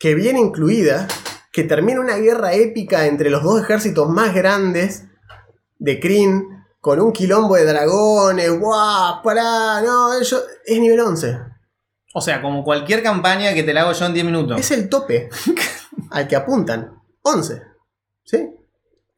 que 0.00 0.16
viene 0.16 0.40
incluida, 0.40 1.06
que 1.52 1.62
termina 1.62 2.00
una 2.00 2.16
guerra 2.16 2.54
épica 2.54 3.06
entre 3.06 3.30
los 3.30 3.44
dos 3.44 3.62
ejércitos 3.62 4.08
más 4.08 4.34
grandes 4.34 5.04
de 5.78 6.00
Kryn, 6.00 6.64
con 6.80 7.00
un 7.00 7.12
quilombo 7.12 7.54
de 7.54 7.64
dragones, 7.64 8.50
¡guau! 8.58 9.22
¡Pará! 9.22 9.80
No, 9.80 10.12
eso 10.12 10.42
es 10.66 10.80
nivel 10.80 10.98
11. 10.98 11.38
O 12.14 12.20
sea, 12.20 12.42
como 12.42 12.64
cualquier 12.64 13.02
campaña 13.02 13.54
que 13.54 13.62
te 13.62 13.72
la 13.72 13.82
hago 13.82 13.92
yo 13.92 14.06
en 14.06 14.14
10 14.14 14.26
minutos. 14.26 14.58
Es 14.58 14.72
el 14.72 14.88
tope 14.88 15.28
al 16.10 16.26
que 16.26 16.34
apuntan. 16.34 17.00
11. 17.22 17.62
¿Sí? 18.24 18.50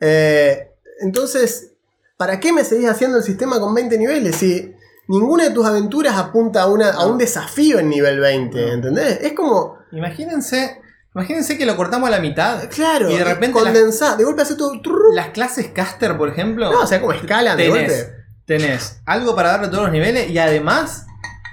Eh, 0.01 0.70
entonces, 1.01 1.72
¿para 2.18 2.41
qué 2.41 2.53
me 2.53 2.62
seguís 2.62 2.91
haciendo 2.91 3.16
el 3.16 3.22
sistema 3.22 3.59
con 3.59 3.74
20 3.74 3.97
niveles 3.97 4.37
si 4.37 4.74
ninguna 5.11 5.45
de 5.45 5.51
tus 5.51 5.67
aventuras 5.67 6.17
apunta 6.17 6.63
a, 6.63 6.67
una, 6.67 6.91
a 6.91 7.05
un 7.07 7.19
desafío 7.19 7.79
en 7.79 7.89
nivel 7.89 8.21
20? 8.21 8.67
No. 8.67 8.73
¿Entendés? 8.73 9.19
Es 9.23 9.33
como... 9.35 9.79
Imagínense, 9.93 10.81
imagínense 11.15 11.59
que 11.59 11.67
lo 11.67 11.77
cortamos 11.77 12.09
a 12.09 12.13
la 12.13 12.21
mitad. 12.21 12.69
Claro, 12.71 13.11
Y 13.11 13.17
de 13.17 13.25
repente 13.25 13.59
condensá, 13.59 14.17
de 14.17 14.25
golpe 14.25 14.43
hace 14.43 14.55
todo. 14.55 14.81
trrr. 14.81 15.15
Las 15.15 15.29
clases 15.31 15.69
caster, 15.69 16.17
por 16.17 16.29
ejemplo. 16.29 16.71
No, 16.73 16.81
o 16.83 16.87
sea, 16.87 17.01
como 17.01 17.13
escalan 17.13 17.57
de 17.57 17.69
tenés, 17.71 17.93
golpe. 18.07 18.15
tenés 18.47 19.01
algo 19.05 19.35
para 19.35 19.51
darle 19.51 19.67
a 19.67 19.71
todos 19.71 19.83
los 19.85 19.93
niveles 19.93 20.31
y 20.31 20.39
además 20.39 21.07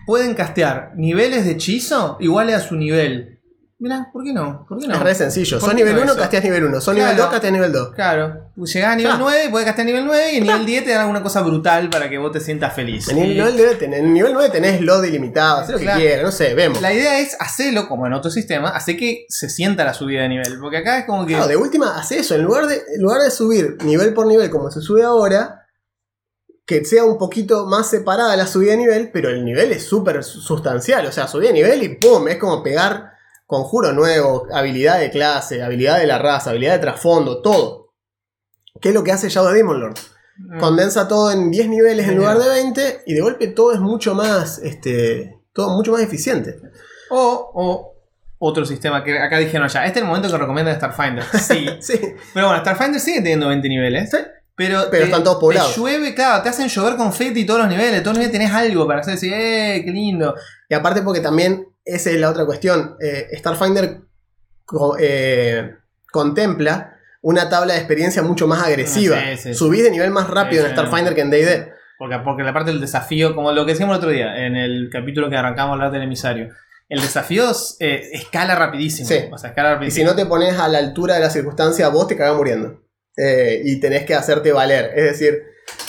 pueden 0.05 0.35
castear 0.35 0.91
niveles 0.95 1.45
de 1.45 1.51
hechizo 1.51 2.17
iguales 2.19 2.55
a 2.55 2.59
su 2.59 2.75
nivel. 2.75 3.36
Mirá, 3.79 4.09
¿por 4.11 4.23
qué 4.23 4.33
no? 4.33 4.65
¿Por 4.67 4.79
qué 4.79 4.87
no? 4.87 4.95
Es 4.95 4.99
re 5.01 5.13
sencillo. 5.13 5.59
¿Por 5.59 5.69
Sos 5.69 5.69
qué 5.69 5.75
nivel 5.75 5.95
no 5.97 6.01
1, 6.01 6.11
eso? 6.13 6.19
casteas 6.19 6.43
nivel 6.43 6.63
1. 6.63 6.81
Sos 6.81 6.83
Claro. 6.95 6.99
nivel 6.99 7.17
2, 7.17 7.29
casteas 7.29 7.53
nivel 7.53 7.71
2. 7.71 7.93
Claro, 7.93 8.49
llegás 8.55 8.91
a 8.91 8.95
nivel 8.95 9.11
Ya. 9.11 9.17
9, 9.19 9.49
podés 9.51 9.65
gastar 9.67 9.85
nivel 9.85 10.05
9 10.07 10.33
y 10.33 10.37
en 10.37 10.43
nivel 10.45 10.65
10 10.65 10.83
te 10.85 10.89
dan 10.91 11.01
alguna 11.01 11.21
cosa 11.21 11.41
brutal 11.43 11.89
para 11.91 12.09
que 12.09 12.17
vos 12.17 12.31
te 12.31 12.39
sientas 12.39 12.73
feliz. 12.73 13.07
En 13.09 13.19
Y 13.19 13.35
nivel 13.35 13.53
9 13.55 13.75
tenés, 13.75 13.99
en 13.99 14.13
nivel 14.15 14.33
9 14.33 14.49
tenés 14.49 14.81
LOD 14.81 15.03
ilimitado, 15.03 15.59
haz 15.59 15.69
lo 15.69 15.77
que 15.77 15.85
quieras, 15.85 16.23
no 16.25 16.31
sé, 16.31 16.55
vemos. 16.55 16.81
La 16.81 16.91
idea 16.91 17.19
es 17.19 17.37
hacerlo 17.39 17.87
como 17.87 18.07
en 18.07 18.13
otro 18.13 18.31
sistema, 18.31 18.69
hacer 18.69 18.97
que 18.97 19.27
se 19.29 19.47
sienta 19.47 19.83
la 19.83 19.93
subida 19.93 20.23
de 20.23 20.29
nivel. 20.29 20.57
Porque 20.59 20.77
acá 20.77 20.97
es 20.97 21.05
como 21.05 21.27
que. 21.27 21.33
Claro, 21.33 21.47
de 21.47 21.57
última, 21.57 21.99
hace 21.99 22.17
eso. 22.17 22.33
En 22.33 22.41
lugar, 22.41 22.65
de, 22.65 22.81
en 22.95 23.01
lugar 23.03 23.21
de 23.21 23.29
subir 23.29 23.77
nivel 23.83 24.11
por 24.15 24.25
nivel 24.25 24.49
como 24.49 24.71
se 24.71 24.81
sube 24.81 25.03
ahora, 25.03 25.67
que 26.65 26.83
sea 26.83 27.03
un 27.05 27.19
poquito 27.19 27.67
más 27.67 27.87
separada 27.91 28.35
la 28.35 28.47
subida 28.47 28.71
de 28.71 28.77
nivel, 28.77 29.11
pero 29.13 29.29
el 29.29 29.45
nivel 29.45 29.71
es 29.71 29.83
súper 29.85 30.23
sustancial. 30.23 31.05
O 31.05 31.11
sea, 31.11 31.27
subida 31.27 31.49
de 31.49 31.53
nivel 31.53 31.83
y 31.83 31.89
¡pum! 31.89 32.27
Es 32.27 32.37
como 32.37 32.63
pegar 32.63 33.15
conjuro 33.47 33.93
nuevo, 33.93 34.45
habilidad 34.53 34.99
de 34.99 35.09
clase, 35.09 35.63
habilidad 35.63 35.97
de 35.97 36.05
la 36.05 36.19
raza, 36.19 36.51
habilidad 36.51 36.73
de 36.73 36.79
trasfondo, 36.79 37.41
todo. 37.41 37.93
¿Qué 38.79 38.89
es 38.89 38.93
lo 38.93 39.03
que 39.03 39.11
hace 39.11 39.29
Shadow 39.29 39.51
Demon 39.53 39.79
Lord? 39.79 39.97
mm, 40.37 40.59
Condensa 40.59 41.07
todo 41.07 41.31
en 41.31 41.49
10 41.49 41.69
niveles 41.69 42.07
en 42.07 42.17
lugar 42.17 42.37
de 42.37 42.47
20 42.47 43.03
y 43.07 43.13
de 43.15 43.21
golpe 43.21 43.47
todo 43.47 43.73
es 43.73 43.79
mucho 43.79 44.13
más, 44.13 44.59
este, 44.59 45.39
todo 45.53 45.69
mucho 45.69 45.93
más 45.93 46.01
eficiente. 46.01 46.59
O, 47.09 47.51
o 47.55 47.93
otro 48.37 48.65
sistema 48.65 49.03
que 49.03 49.17
acá 49.17 49.39
dijeron 49.39 49.67
ya. 49.67 49.85
Este 49.85 49.99
es 49.99 50.03
el 50.03 50.07
momento 50.07 50.29
que 50.29 50.37
recomiendan 50.37 50.75
Starfinder. 50.75 51.23
Sí. 51.23 51.65
Sí, 51.81 51.99
pero 52.33 52.47
bueno, 52.47 52.61
Starfinder 52.61 52.99
sigue 52.99 53.19
teniendo 53.21 53.47
20 53.47 53.67
niveles. 53.69 54.11
Sí. 54.11 54.17
Pero, 54.57 54.79
Pero 54.89 55.03
te- 55.03 55.09
están 55.09 55.23
todos 55.23 55.37
poblados. 55.39 55.73
Te 55.75 55.79
llueve, 55.79 56.13
claro, 56.15 56.41
te 56.43 56.49
hacen 56.49 56.67
llover 56.67 56.95
confeti 56.97 57.45
todos 57.45 57.59
los 57.61 57.69
niveles. 57.69 58.01
Todos 58.01 58.17
los 58.17 58.25
niveles 58.25 58.31
tenés 58.31 58.51
algo 58.53 58.85
para 58.87 58.99
hacer 59.01 59.13
decir, 59.13 59.31
¡eh, 59.33 59.83
qué 59.85 59.91
lindo! 59.91 60.33
Y 60.67 60.73
aparte 60.73 61.03
porque 61.03 61.19
también 61.21 61.67
esa 61.85 62.09
es 62.09 62.19
la 62.19 62.29
otra 62.31 62.45
cuestión. 62.45 62.97
eh, 62.99 63.27
Starfinder 63.37 64.01
eh, 64.99 65.73
contempla 66.11 66.95
una 67.21 67.49
tabla 67.49 67.73
de 67.73 67.79
experiencia 67.79 68.21
mucho 68.23 68.47
más 68.47 68.63
agresiva. 68.63 69.17
Ah, 69.17 69.35
sí, 69.37 69.49
sí. 69.49 69.53
Subís 69.53 69.83
de 69.83 69.91
nivel 69.91 70.11
más 70.11 70.29
rápido 70.29 70.65
en. 70.65 70.71
Starfinder 70.71 71.13
que 71.15 71.21
en 71.21 71.29
D&D. 71.29 71.71
Porque, 71.97 72.17
porque 72.23 72.43
la 72.43 72.53
parte 72.53 72.71
del 72.71 72.79
desafío, 72.79 73.33
como 73.35 73.51
lo 73.51 73.65
que 73.65 73.71
decíamos 73.71 73.95
el 73.95 73.97
otro 73.97 74.09
día, 74.11 74.45
en 74.45 74.55
el 74.55 74.89
capítulo 74.91 75.29
que 75.29 75.35
arrancamos 75.37 75.71
a 75.71 75.73
hablar 75.73 75.91
del 75.91 76.03
emisario, 76.03 76.49
el 76.89 77.01
desafío 77.01 77.45
eh, 77.79 78.09
escala 78.13 78.55
rapidísimo. 78.55 79.07
Sí. 79.07 79.15
O 79.31 79.37
sea, 79.37 79.49
escala 79.49 79.83
Y 79.83 79.91
si 79.91 80.03
no 80.03 80.15
te 80.15 80.25
pones 80.25 80.57
a 80.59 80.67
la 80.67 80.77
altura 80.77 81.15
de 81.15 81.21
la 81.21 81.29
circunstancia, 81.29 81.89
vos 81.89 82.07
te 82.07 82.15
cagás 82.15 82.35
muriendo. 82.35 82.81
Eh, 83.17 83.61
y 83.65 83.79
tenés 83.79 84.05
que 84.05 84.13
hacerte 84.15 84.51
valer. 84.51 84.91
Es 84.95 85.03
decir, 85.05 85.43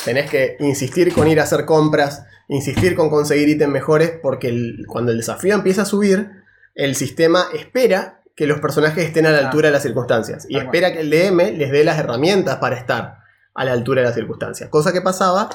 tenés 0.04 0.30
que 0.30 0.56
insistir 0.60 1.12
con 1.12 1.28
ir 1.28 1.38
a 1.40 1.42
hacer 1.44 1.64
compras, 1.66 2.24
insistir 2.48 2.94
con 2.96 3.10
conseguir 3.10 3.48
ítems 3.50 3.72
mejores, 3.72 4.12
porque 4.22 4.48
el- 4.48 4.84
cuando 4.88 5.12
el 5.12 5.18
desafío 5.18 5.54
empieza 5.54 5.82
a 5.82 5.84
subir, 5.84 6.30
el 6.74 6.96
sistema 6.96 7.46
espera 7.54 8.22
que 8.34 8.46
los 8.46 8.60
personajes 8.60 9.04
estén 9.04 9.26
a 9.26 9.30
la 9.30 9.38
altura 9.38 9.68
de 9.68 9.72
las 9.72 9.82
circunstancias. 9.82 10.46
Y 10.48 10.56
espera 10.56 10.92
que 10.92 11.00
el 11.00 11.10
DM 11.10 11.52
les 11.58 11.70
dé 11.70 11.84
las 11.84 11.98
herramientas 11.98 12.56
para 12.56 12.76
estar 12.76 13.16
a 13.54 13.64
la 13.64 13.72
altura 13.72 14.00
de 14.00 14.06
las 14.06 14.14
circunstancias. 14.14 14.70
Cosa 14.70 14.92
que 14.92 15.02
pasaba 15.02 15.50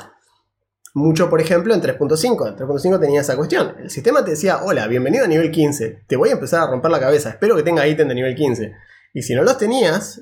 mucho, 0.93 1.29
por 1.29 1.41
ejemplo, 1.41 1.73
en 1.73 1.81
3.5. 1.81 2.47
En 2.47 2.55
3.5 2.55 2.99
tenía 2.99 3.21
esa 3.21 3.35
cuestión. 3.35 3.73
El 3.79 3.89
sistema 3.89 4.23
te 4.23 4.31
decía, 4.31 4.61
hola, 4.63 4.85
bienvenido 4.87 5.23
a 5.25 5.27
nivel 5.27 5.49
15. 5.49 6.03
Te 6.07 6.15
voy 6.17 6.29
a 6.29 6.33
empezar 6.33 6.61
a 6.61 6.67
romper 6.69 6.91
la 6.91 6.99
cabeza. 6.99 7.29
Espero 7.29 7.55
que 7.55 7.63
tenga 7.63 7.87
ítem 7.87 8.07
de 8.07 8.15
nivel 8.15 8.35
15. 8.35 8.73
Y 9.13 9.21
si 9.23 9.33
no 9.33 9.43
los 9.43 9.57
tenías, 9.57 10.21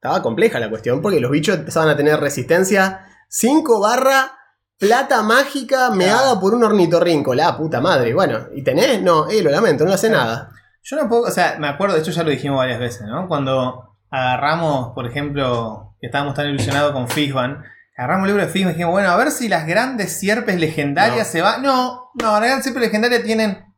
estaba 0.00 0.22
compleja 0.22 0.58
la 0.58 0.70
cuestión 0.70 1.02
porque 1.02 1.20
los 1.20 1.30
bichos 1.30 1.56
empezaban 1.58 1.90
a 1.90 1.96
tener 1.96 2.18
resistencia 2.18 3.06
5 3.28 3.80
barra 3.80 4.32
plata 4.78 5.20
mágica 5.22 5.90
meada 5.90 6.40
por 6.40 6.54
un 6.54 6.64
ornitorrinco. 6.64 7.34
La 7.34 7.54
puta 7.54 7.82
madre. 7.82 8.14
Bueno, 8.14 8.46
¿y 8.54 8.64
tenés? 8.64 9.02
No, 9.02 9.28
eh, 9.28 9.42
lo 9.42 9.50
lamento, 9.50 9.84
no 9.84 9.92
hace 9.92 10.08
nada. 10.08 10.52
Yo 10.82 10.96
no 10.96 11.06
puedo, 11.06 11.24
o 11.24 11.30
sea, 11.30 11.56
me 11.58 11.68
acuerdo, 11.68 11.94
de 11.96 12.00
hecho 12.00 12.12
ya 12.12 12.22
lo 12.22 12.30
dijimos 12.30 12.56
varias 12.56 12.80
veces, 12.80 13.02
¿no? 13.06 13.28
Cuando 13.28 13.98
agarramos, 14.10 14.94
por 14.94 15.06
ejemplo, 15.06 15.94
que 16.00 16.06
estábamos 16.06 16.34
tan 16.34 16.46
ilusionados 16.48 16.92
con 16.92 17.06
Fishban, 17.08 17.62
agarramos 17.94 18.24
el 18.26 18.32
libro 18.32 18.46
de 18.46 18.50
Fishban 18.50 18.70
y 18.70 18.72
dijimos, 18.76 18.92
bueno, 18.92 19.10
a 19.10 19.16
ver 19.18 19.30
si 19.32 19.50
las 19.50 19.66
grandes 19.66 20.18
sierpes 20.18 20.58
legendarias 20.58 21.26
No. 21.26 21.32
se 21.32 21.42
van. 21.42 21.62
No, 21.62 22.10
no, 22.14 22.30
las 22.32 22.40
grandes 22.40 22.62
sierpes 22.64 22.82
legendarias 22.84 23.22
tienen 23.22 23.69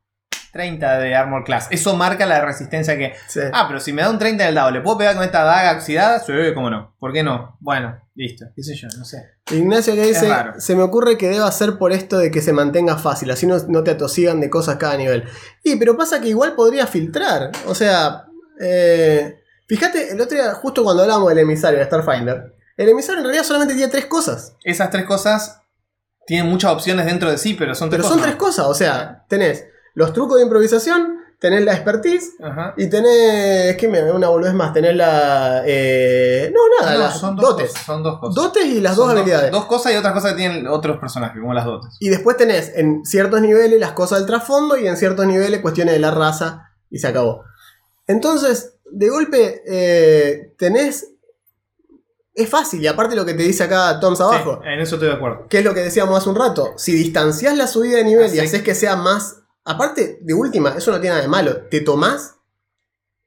30 0.53 0.99
de 0.99 1.15
Armor 1.15 1.45
Class. 1.45 1.69
Eso 1.71 1.97
marca 1.97 2.27
la 2.27 2.45
resistencia 2.45 2.97
que. 2.97 3.15
Sí. 3.29 3.41
Ah, 3.53 3.65
pero 3.67 3.81
si 3.81 3.93
me 3.93 4.03
da 4.03 4.11
un 4.11 4.19
30 4.19 4.43
en 4.45 4.49
el 4.51 4.55
dado, 4.55 4.71
¿le 4.71 4.81
puedo 4.81 4.99
pegar 4.99 5.15
con 5.15 5.25
esta 5.25 5.43
daga 5.45 5.73
oxidada? 5.73 6.21
Sí, 6.21 6.33
cómo 6.55 6.71
no. 6.71 6.95
¿Por 6.99 7.13
qué 7.13 7.23
no? 7.23 7.57
Bueno, 7.61 7.99
listo. 8.15 8.47
¿Qué 8.55 8.63
sé 8.63 8.75
yo? 8.75 8.89
No 8.99 9.05
sé. 9.05 9.25
Ignacio 9.51 9.95
que 9.95 10.07
dice, 10.07 10.31
se 10.59 10.77
me 10.77 10.83
ocurre 10.83 11.17
que 11.19 11.29
deba 11.29 11.51
ser 11.51 11.79
por 11.79 11.93
esto 11.93 12.19
de 12.19 12.31
que 12.31 12.41
se 12.43 12.53
mantenga 12.53 12.97
fácil, 12.99 13.31
así 13.31 13.47
no, 13.47 13.57
no 13.69 13.83
te 13.83 13.91
atosigan 13.91 14.41
de 14.41 14.51
cosas 14.51 14.77
cada 14.77 14.97
nivel. 14.97 15.25
Y 15.65 15.77
pero 15.77 15.97
pasa 15.97 16.21
que 16.21 16.29
igual 16.29 16.55
podría 16.55 16.87
filtrar, 16.87 17.51
o 17.67 17.75
sea, 17.75 18.27
eh, 18.61 19.39
Fíjate, 19.73 20.13
el 20.13 20.21
otro 20.21 20.37
día, 20.37 20.53
justo 20.53 20.85
cuando 20.85 21.03
hablamos 21.03 21.31
del 21.31 21.39
emisario 21.39 21.79
de 21.79 21.87
Starfinder, 21.87 22.55
el 22.77 22.89
emisario 22.91 23.21
en 23.21 23.25
realidad 23.25 23.43
solamente 23.43 23.75
tiene 23.75 23.91
tres 23.91 24.05
cosas. 24.05 24.55
Esas 24.65 24.91
tres 24.91 25.07
cosas 25.07 25.63
tienen 26.27 26.51
muchas 26.51 26.73
opciones 26.73 27.07
dentro 27.07 27.31
de 27.31 27.39
sí, 27.39 27.55
pero 27.55 27.75
son 27.75 27.89
tres 27.89 28.01
Pero 28.01 28.03
cosas. 28.11 28.19
son 28.19 28.23
tres 28.23 28.37
cosas, 28.37 28.67
o 28.67 28.75
sea, 28.75 29.25
tenés 29.31 29.65
los 29.95 30.13
trucos 30.13 30.37
de 30.39 30.45
improvisación, 30.45 31.19
tenés 31.39 31.65
la 31.65 31.73
expertise 31.75 32.35
Ajá. 32.43 32.75
y 32.77 32.89
tenés. 32.89 33.77
¿Qué 33.77 33.89
me 33.89 34.11
una 34.13 34.29
boludez 34.29 34.55
más? 34.55 34.73
Tenés 34.73 34.95
la. 34.97 35.63
eh, 35.67 36.53
no, 36.55 36.61
nada, 36.81 36.93
No, 36.95 36.99
las 37.01 37.19
son 37.19 37.37
dos 37.37 37.51
dotes. 37.51 37.71
cosas, 37.71 37.85
son 37.87 38.03
dos 38.03 38.21
cosas. 38.21 38.35
Dotes 38.35 38.65
y 38.67 38.81
las 38.81 38.95
Son 38.97 39.09
dos 39.09 39.17
habilidades. 39.17 39.51
Dos 39.51 39.67
cosas 39.67 39.93
y 39.93 39.97
otras 39.97 40.13
cosas 40.15 40.31
que 40.33 40.37
tienen 40.39 40.67
otros 40.69 40.99
personajes, 40.99 41.41
como 41.41 41.53
las 41.55 41.65
dotes. 41.65 41.97
Y 42.01 42.09
después 42.11 42.37
tenés 42.37 42.73
en 42.77 43.05
ciertos 43.05 43.41
niveles 43.41 43.81
las 43.81 43.93
cosas 43.93 44.19
del 44.21 44.27
trasfondo 44.29 44.77
y 44.77 44.87
en 44.87 44.97
ciertos 44.97 45.27
niveles 45.27 45.61
cuestiones 45.61 45.95
de 45.95 46.01
la 46.01 46.11
raza 46.13 46.71
y 46.91 46.99
se 46.99 47.09
acabó. 47.09 47.43
Entonces, 48.07 48.75
de 48.91 49.09
golpe, 49.09 49.63
eh, 49.67 50.55
tenés. 50.59 51.09
Es 52.35 52.49
fácil, 52.49 52.81
y 52.83 52.87
aparte 52.87 53.15
lo 53.15 53.27
que 53.27 53.35
te 53.35 53.43
dice 53.43 53.63
acá 53.65 54.01
Toms 54.01 54.19
abajo, 54.23 54.61
Sí, 54.63 54.69
en 54.73 54.81
eso 54.81 54.95
estoy 54.95 55.09
de 55.11 55.15
acuerdo. 55.17 55.47
que 55.51 55.59
es 55.59 55.65
lo 55.65 55.75
que 55.75 55.81
decíamos 55.81 56.17
hace 56.17 56.31
un 56.31 56.37
rato. 56.37 56.73
Si 56.79 56.93
distancias 56.95 57.55
la 57.59 57.67
subida 57.67 57.99
de 57.99 58.05
nivel 58.05 58.35
y 58.35 58.39
haces 58.41 58.63
que 58.63 58.75
sea 58.75 58.97
más. 58.97 59.42
Aparte, 59.65 60.19
de 60.21 60.35
última, 60.35 60.75
eso 60.77 60.91
no 60.91 61.01
tiene 61.01 61.11
nada 61.15 61.23
de 61.23 61.29
malo. 61.29 61.63
Te 61.71 61.81
tomás 61.81 62.37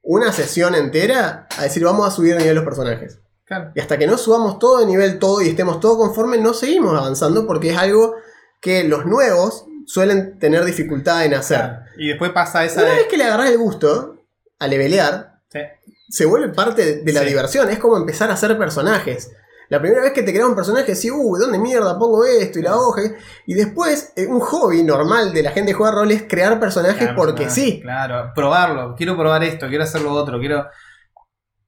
una 0.01 0.31
sesión 0.31 0.75
entera 0.75 1.47
a 1.57 1.63
decir 1.63 1.83
vamos 1.83 2.07
a 2.07 2.11
subir 2.11 2.33
de 2.33 2.39
nivel 2.41 2.55
los 2.55 2.65
personajes. 2.65 3.19
Claro. 3.45 3.71
Y 3.75 3.79
hasta 3.79 3.97
que 3.97 4.07
no 4.07 4.17
subamos 4.17 4.59
todo 4.59 4.79
de 4.79 4.85
nivel 4.87 5.19
todo 5.19 5.41
y 5.41 5.49
estemos 5.49 5.79
todos 5.79 5.97
conformes, 5.97 6.41
no 6.41 6.53
seguimos 6.53 6.97
avanzando 6.97 7.45
porque 7.47 7.71
es 7.71 7.77
algo 7.77 8.15
que 8.59 8.83
los 8.83 9.05
nuevos 9.05 9.65
suelen 9.85 10.39
tener 10.39 10.65
dificultad 10.65 11.25
en 11.25 11.35
hacer. 11.35 11.57
Claro. 11.59 11.85
Y 11.97 12.07
después 12.09 12.31
pasa 12.31 12.65
esa 12.65 12.81
Una 12.81 12.91
de. 12.91 12.95
vez 12.97 13.07
que 13.07 13.17
le 13.17 13.23
agarras 13.25 13.51
el 13.51 13.57
gusto 13.57 14.25
a 14.59 14.67
levelear, 14.67 15.41
Sí. 15.51 15.59
se 16.09 16.25
vuelve 16.25 16.49
parte 16.53 17.01
de 17.03 17.13
la 17.13 17.21
Sí. 17.21 17.27
diversión. 17.27 17.69
Es 17.69 17.77
como 17.79 17.97
empezar 17.97 18.29
a 18.31 18.33
hacer 18.33 18.57
personajes. 18.57 19.31
La 19.69 19.79
primera 19.81 20.01
vez 20.03 20.13
que 20.13 20.21
te 20.23 20.31
creas 20.31 20.47
un 20.47 20.55
personaje, 20.55 20.93
decís, 20.93 21.11
uy, 21.15 21.39
¿dónde 21.39 21.57
mierda 21.57 21.97
pongo 21.97 22.23
esto 22.25 22.59
y 22.59 22.61
la 22.61 22.75
hoja? 22.75 23.01
Y 23.47 23.53
después, 23.55 24.13
eh, 24.15 24.27
un 24.27 24.39
hobby 24.39 24.83
normal 24.83 25.33
de 25.33 25.41
la 25.43 25.51
gente 25.51 25.71
que 25.71 25.77
juega 25.77 25.93
rol 25.95 26.11
es 26.11 26.23
crear 26.29 26.59
personajes 26.59 26.97
Claro, 26.99 27.15
porque 27.15 27.49
sí. 27.49 27.79
Claro, 27.81 28.31
probarlo. 28.35 28.95
Quiero 28.95 29.17
probar 29.17 29.43
esto, 29.43 29.67
quiero 29.67 29.83
hacer 29.83 30.01
lo 30.01 30.11
otro, 30.13 30.39
quiero. 30.39 30.67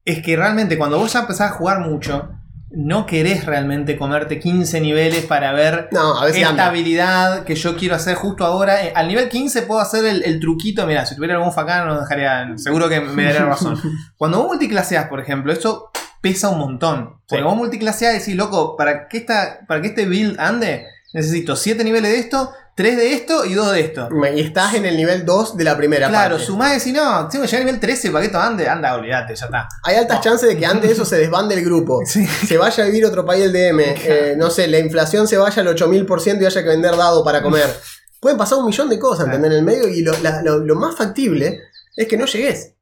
Es 0.06 0.22
que 0.24 0.36
realmente 0.36 0.78
cuando 0.78 0.98
vos 1.00 1.12
ya 1.12 1.22
empezás 1.22 1.52
a 1.52 1.56
jugar 1.56 1.80
mucho, 1.80 2.30
no 2.70 3.06
querés 3.06 3.46
realmente 3.46 3.98
comerte 3.98 4.40
15 4.40 4.80
niveles 4.82 5.26
para 5.26 5.52
ver 5.54 5.90
No, 5.92 6.24
esta 6.26 6.50
anda. 6.50 6.68
habilidad 6.68 7.44
que 7.46 7.56
yo 7.56 7.76
quiero 7.78 7.96
hacer 7.96 8.16
justo 8.16 8.46
ahora. 8.46 8.86
Eh, 8.86 8.94
Al 8.96 9.08
nivel 9.08 9.28
15 9.30 9.64
puedo 9.64 9.80
hacer 9.82 10.06
el, 10.06 10.24
el 10.24 10.40
truquito. 10.40 10.86
Mira, 10.86 11.06
si 11.06 11.16
tuviera 11.16 11.36
algún 11.36 11.52
facán, 11.54 11.88
no 11.88 12.00
dejaría. 12.00 12.46
Seguro 12.58 12.88
que 12.90 13.02
me 13.02 13.24
daría 13.24 13.46
razón. 13.46 13.78
Cuando 14.18 14.38
vos 14.40 14.48
multiclaseás, 14.48 15.08
por 15.08 15.20
ejemplo, 15.20 15.52
eso 15.52 15.90
pesa 16.22 16.50
un 16.50 16.60
montón. 16.60 17.20
Porque 17.28 17.42
Sí. 17.42 17.48
vos 17.48 17.56
multiclaseás 17.56 18.16
y 18.16 18.20
decís, 18.20 18.36
loco, 18.36 18.76
para 18.78 19.08
que, 19.08 19.18
esta, 19.18 19.60
para 19.68 19.82
que 19.82 19.88
este 19.90 20.06
build 20.06 20.40
ande, 20.40 20.86
necesito 21.14 21.56
7 21.56 21.84
niveles 21.84 22.12
de 22.12 22.20
esto, 22.20 22.52
3 22.76 22.96
de 22.96 23.14
esto 23.14 23.44
y 23.44 23.54
2 23.56 23.72
de 23.72 23.80
esto. 23.82 24.08
Y 24.36 24.40
estás 24.40 24.76
en 24.76 24.86
el 24.86 24.96
nivel 24.98 25.26
2 25.26 25.58
de 25.58 25.64
la 25.64 25.76
primera 25.76 26.10
Claro, 26.10 26.36
parte. 26.36 26.46
sumás 26.46 26.72
y 26.72 26.76
decís, 26.78 26.94
no, 26.94 27.28
tengo 27.28 27.44
que 27.44 27.48
llegar 27.50 27.62
al 27.62 27.66
nivel 27.66 27.80
13 27.82 28.12
para 28.12 28.22
que 28.22 28.26
esto 28.28 28.40
ande. 28.40 28.70
Anda, 28.70 28.94
olvídate, 28.94 29.36
ya 29.36 29.46
está. 29.46 29.68
Hay 29.84 29.96
altas 29.96 30.22
chances 30.22 30.48
de 30.48 30.58
que 30.58 30.66
antes 30.66 30.84
de 30.90 30.94
eso 30.94 31.04
se 31.06 31.18
desbande 31.18 31.56
el 31.56 31.66
grupo. 31.66 32.02
Sí. 32.06 32.26
Se 32.28 32.58
vaya 32.58 32.84
a 32.84 32.88
vivir 32.88 33.04
otro 33.06 33.26
país 33.26 33.46
el 33.46 33.52
DM. 33.54 33.80
eh, 33.82 34.36
no 34.38 34.50
sé, 34.52 34.68
la 34.68 34.78
inflación 34.80 35.28
se 35.28 35.38
vaya 35.38 35.62
al 35.62 35.68
8000% 35.70 36.42
y 36.42 36.46
haya 36.46 36.62
que 36.62 36.70
vender 36.70 36.96
dado 36.96 37.24
para 37.24 37.42
comer. 37.42 37.66
Pueden 38.20 38.38
pasar 38.38 38.60
un 38.60 38.66
millón 38.66 38.90
de 38.90 39.00
cosas, 39.00 39.26
¿entendés? 39.26 39.52
En 39.52 39.58
el 39.58 39.64
medio. 39.64 39.88
Y 39.88 40.02
lo, 40.04 40.12
la- 40.22 40.42
lo- 40.44 40.60
lo 40.60 40.76
más 40.76 40.96
factible 40.96 41.62
es 41.96 42.08
que 42.08 42.18
no 42.18 42.26
llegues. 42.26 42.74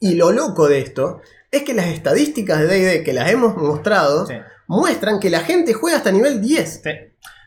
Y 0.00 0.14
lo 0.14 0.32
loco 0.32 0.66
de 0.68 0.80
esto 0.80 1.20
es 1.56 1.62
que 1.64 1.74
las 1.74 1.86
estadísticas 1.86 2.60
de 2.60 2.66
DD 2.66 3.04
que 3.04 3.12
las 3.12 3.30
hemos 3.30 3.56
mostrado 3.56 4.26
Sí, 4.26 4.34
muestran 4.66 5.20
que 5.20 5.30
la 5.30 5.40
gente 5.40 5.72
juega 5.74 5.98
hasta 5.98 6.10
nivel 6.12 6.40
10. 6.40 6.80
sí. 6.82 6.90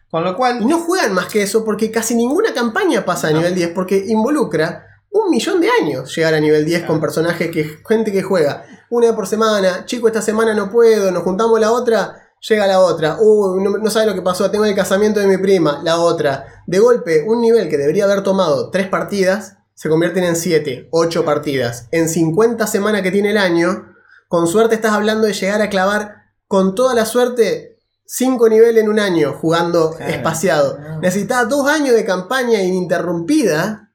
Con 0.10 0.24
lo 0.24 0.38
cual, 0.38 0.62
Y 0.62 0.66
no 0.66 0.80
juegan 0.80 1.14
más 1.14 1.26
que 1.28 1.44
eso 1.44 1.66
porque 1.66 1.92
casi 1.92 2.16
ninguna 2.16 2.54
campaña 2.54 3.04
pasa 3.04 3.28
a 3.28 3.32
No. 3.32 3.40
nivel 3.40 3.56
10 3.56 3.72
porque 3.76 4.06
involucra 4.08 4.86
un 5.12 5.30
millón 5.30 5.60
de 5.60 5.70
años 5.82 6.16
llegar 6.16 6.34
a 6.34 6.40
nivel 6.40 6.64
10 6.66 6.80
Claro. 6.80 6.94
con 6.94 7.02
personajes 7.02 7.52
que 7.52 7.78
gente 7.88 8.12
que 8.12 8.22
juega 8.24 8.64
una 8.90 9.08
vez 9.08 9.16
por 9.16 9.28
semana, 9.28 9.84
chico 9.86 10.08
esta 10.08 10.22
semana 10.22 10.54
no 10.54 10.72
puedo, 10.72 11.12
nos 11.12 11.24
juntamos 11.24 11.60
la 11.60 11.72
otra, 11.74 12.30
llega 12.48 12.68
la 12.68 12.80
otra, 12.80 13.18
uh, 13.20 13.60
no, 13.60 13.78
no 13.80 13.90
sabe 13.90 14.06
lo 14.06 14.14
que 14.14 14.22
pasó, 14.22 14.50
tengo 14.50 14.64
el 14.64 14.76
casamiento 14.76 15.20
de 15.20 15.28
mi 15.28 15.38
prima, 15.38 15.82
la 15.84 15.98
otra. 16.00 16.64
De 16.68 16.80
golpe, 16.80 17.24
un 17.28 17.42
nivel 17.42 17.68
que 17.68 17.78
debería 17.78 18.06
haber 18.06 18.22
tomado 18.24 18.70
3 18.70 18.88
partidas 18.88 19.58
se 19.74 19.90
convierten 19.90 20.24
en 20.24 20.36
7, 20.38 20.88
8 20.92 21.26
partidas. 21.26 21.88
En 21.92 22.08
50 22.08 22.66
semanas 22.68 23.02
que 23.02 23.12
tiene 23.12 23.32
el 23.32 23.38
año, 23.38 23.94
con 24.28 24.48
suerte 24.48 24.76
estás 24.76 24.94
hablando 24.94 25.28
de 25.28 25.34
llegar 25.34 25.62
a 25.62 25.70
clavar 25.70 26.16
con 26.48 26.76
toda 26.76 26.94
la 26.94 27.06
suerte 27.06 27.78
5 28.06 28.50
niveles 28.50 28.84
en 28.84 28.90
un 28.90 29.00
año 29.00 29.34
jugando 29.34 29.92
Claro. 29.92 30.12
espaciado. 30.14 30.78
No. 30.80 31.00
Necesitaba 31.02 31.46
dos 31.46 31.68
años 31.70 31.96
de 31.96 32.06
campaña 32.06 32.62
ininterrumpida 32.62 33.92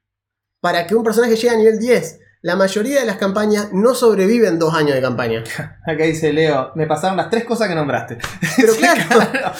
para 0.60 0.86
que 0.86 0.94
un 0.94 1.02
personaje 1.04 1.36
llegue 1.36 1.50
a 1.50 1.56
nivel 1.56 1.78
10. 1.78 2.18
La 2.44 2.56
mayoría 2.56 2.98
de 3.00 3.06
las 3.06 3.16
campañas 3.18 3.68
no 3.72 3.94
sobreviven 3.94 4.58
dos 4.58 4.74
años 4.74 4.94
de 4.94 5.00
campaña. 5.00 5.44
acá 5.86 6.04
dice 6.04 6.32
Leo, 6.32 6.72
me 6.74 6.86
pasaron 6.86 7.16
las 7.16 7.30
tres 7.30 7.44
cosas 7.44 7.68
que 7.68 7.74
nombraste. 7.74 8.18
Pero 8.56 8.74
claro, 8.74 9.00
Claro. 9.08 9.52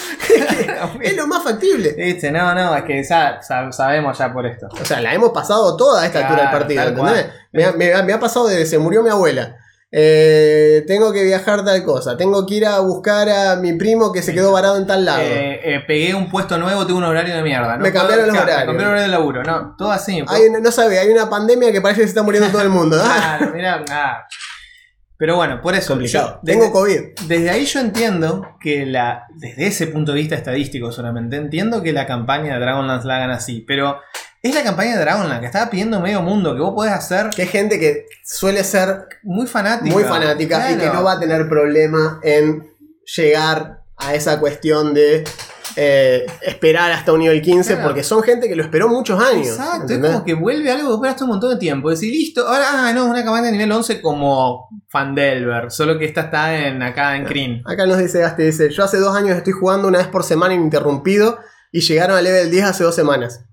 es 1.00 1.16
lo 1.16 1.26
más 1.28 1.44
factible. 1.44 1.92
Viste, 1.96 2.30
no, 2.32 2.54
no, 2.54 2.74
es 2.76 2.82
que 2.84 3.02
ya 3.04 3.40
sab- 3.40 3.70
sabemos 3.72 4.18
ya 4.18 4.32
por 4.32 4.46
esto. 4.46 4.68
O 4.80 4.84
sea, 4.84 5.00
la 5.00 5.14
hemos 5.14 5.30
pasado 5.30 5.76
toda 5.76 6.02
a 6.02 6.06
esta 6.06 6.20
altura 6.26 6.42
del 6.42 6.58
partido, 6.58 6.82
¿entendés? 6.82 7.26
Me, 7.52 7.64
ha- 7.64 7.72
me 7.72 7.94
ha- 7.94 8.02
me 8.02 8.12
ha 8.12 8.20
pasado 8.20 8.48
de 8.48 8.66
se 8.66 8.78
murió 8.78 9.02
mi 9.02 9.10
abuela. 9.10 9.56
Eh, 9.94 10.84
tengo 10.86 11.12
que 11.12 11.22
viajar 11.22 11.62
tal 11.64 11.82
cosa. 11.84 12.16
Tengo 12.16 12.46
que 12.46 12.54
ir 12.54 12.66
a 12.66 12.78
buscar 12.80 13.28
a 13.28 13.56
mi 13.56 13.74
primo 13.74 14.10
que 14.10 14.22
se 14.22 14.32
quedó 14.32 14.50
varado 14.50 14.78
en 14.78 14.86
tal 14.86 15.04
lado. 15.04 15.20
Eh, 15.20 15.60
eh, 15.62 15.80
pegué 15.86 16.14
un 16.14 16.30
puesto 16.30 16.56
nuevo, 16.56 16.86
tengo 16.86 16.98
un 16.98 17.04
horario 17.04 17.36
de 17.36 17.42
mierda. 17.42 17.76
¿no? 17.76 17.82
Me 17.82 17.92
cambiaron 17.92 18.26
los 18.28 18.34
horarios. 18.36 18.60
Me 18.60 18.66
cambiaron 18.66 18.80
el 18.80 18.88
horario 18.88 19.02
de 19.02 19.08
laburo, 19.18 19.42
no, 19.44 19.74
todo 19.76 19.92
así. 19.92 20.22
Hay 20.26 20.44
no 20.62 20.72
sabe, 20.72 20.98
hay 20.98 21.08
una 21.10 21.28
pandemia 21.28 21.70
que 21.72 21.82
parece 21.82 22.00
que 22.00 22.06
se 22.06 22.10
está 22.12 22.22
muriendo 22.22 22.48
todo 22.50 22.62
el 22.62 22.70
mundo. 22.70 22.96
Ah, 23.04 23.36
Claro, 23.38 23.54
mirá, 23.54 23.84
ah. 23.90 24.26
Pero 25.18 25.36
bueno, 25.36 25.60
por 25.62 25.74
eso. 25.76 25.92
complicado. 25.92 26.28
yo- 26.32 26.40
desde, 26.42 26.58
Tengo 26.58 26.72
COVID. 26.72 27.00
desde 27.28 27.50
ahí 27.50 27.64
yo 27.64 27.78
entiendo 27.78 28.56
que 28.60 28.86
la. 28.86 29.26
Desde 29.36 29.66
ese 29.68 29.86
punto 29.86 30.10
de 30.12 30.18
vista 30.18 30.34
estadístico 30.34 30.90
solamente, 30.90 31.36
entiendo 31.36 31.80
que 31.80 31.92
la 31.92 32.06
campaña 32.06 32.54
de 32.54 32.60
Dragonlance 32.60 33.06
la 33.06 33.16
hagan 33.18 33.30
así. 33.30 33.62
Pero 33.68 34.00
es 34.42 34.54
la 34.54 34.62
campaña 34.62 34.94
de 34.96 35.00
Dragonlance 35.00 35.40
que 35.40 35.46
estaba 35.46 35.70
pidiendo 35.70 36.00
medio 36.00 36.20
mundo, 36.22 36.54
que 36.54 36.60
vos 36.60 36.74
podés 36.74 36.92
hacer 36.92 37.30
Que 37.30 37.42
hay 37.42 37.48
gente 37.48 37.78
que 37.78 38.06
suele 38.24 38.64
ser 38.64 39.06
muy 39.22 39.46
fanática. 39.46 39.94
muy 39.94 40.04
fanática 40.04 40.72
y 40.72 40.76
que 40.76 40.86
no 40.86 41.04
va 41.04 41.12
a 41.12 41.20
tener 41.20 41.48
problema 41.48 42.18
en 42.22 42.68
llegar 43.16 43.82
a 43.96 44.14
esa 44.14 44.40
cuestión 44.40 44.94
de 44.94 45.24
eh, 45.76 46.26
esperar 46.42 46.92
hasta 46.92 47.12
un 47.12 47.20
nivel 47.20 47.40
15 47.40 47.74
Claro. 47.74 47.88
porque 47.88 48.02
son 48.02 48.22
gente 48.22 48.48
que 48.48 48.56
lo 48.56 48.62
esperó 48.62 48.88
muchos 48.88 49.22
años. 49.22 49.46
Exacto, 49.46 49.82
¿entendés? 49.82 50.10
es 50.10 50.14
como 50.16 50.24
que 50.26 50.34
vuelve 50.34 50.70
algo 50.70 50.88
que 50.88 50.94
esperaste 50.96 51.24
un 51.24 51.30
montón 51.30 51.50
de 51.50 51.56
tiempo. 51.56 51.88
Decir, 51.88 52.12
listo, 52.12 52.46
ahora, 52.46 52.88
ah, 52.88 52.92
no, 52.92 53.04
es 53.04 53.10
una 53.10 53.24
campaña 53.24 53.46
de 53.46 53.52
nivel 53.52 53.70
11 53.72 54.02
como 54.02 54.68
Fandelver, 54.88 55.70
solo 55.70 55.98
que 55.98 56.04
esta 56.04 56.22
está 56.22 56.58
en, 56.58 56.82
acá 56.82 57.16
en 57.16 57.24
Kryn. 57.24 57.62
Acá 57.64 57.86
nos 57.86 57.98
dice 57.98 58.22
dice, 58.38 58.70
yo 58.70 58.84
hace 58.84 58.98
dos 58.98 59.16
años 59.16 59.36
estoy 59.36 59.52
jugando 59.52 59.88
una 59.88 59.98
vez 59.98 60.08
por 60.08 60.24
semana 60.24 60.52
ininterrumpido 60.52 61.38
y 61.70 61.80
llegaron 61.80 62.16
al 62.16 62.24
level 62.24 62.50
10 62.50 62.64
hace 62.64 62.84
dos 62.84 62.94
semanas. 62.94 63.44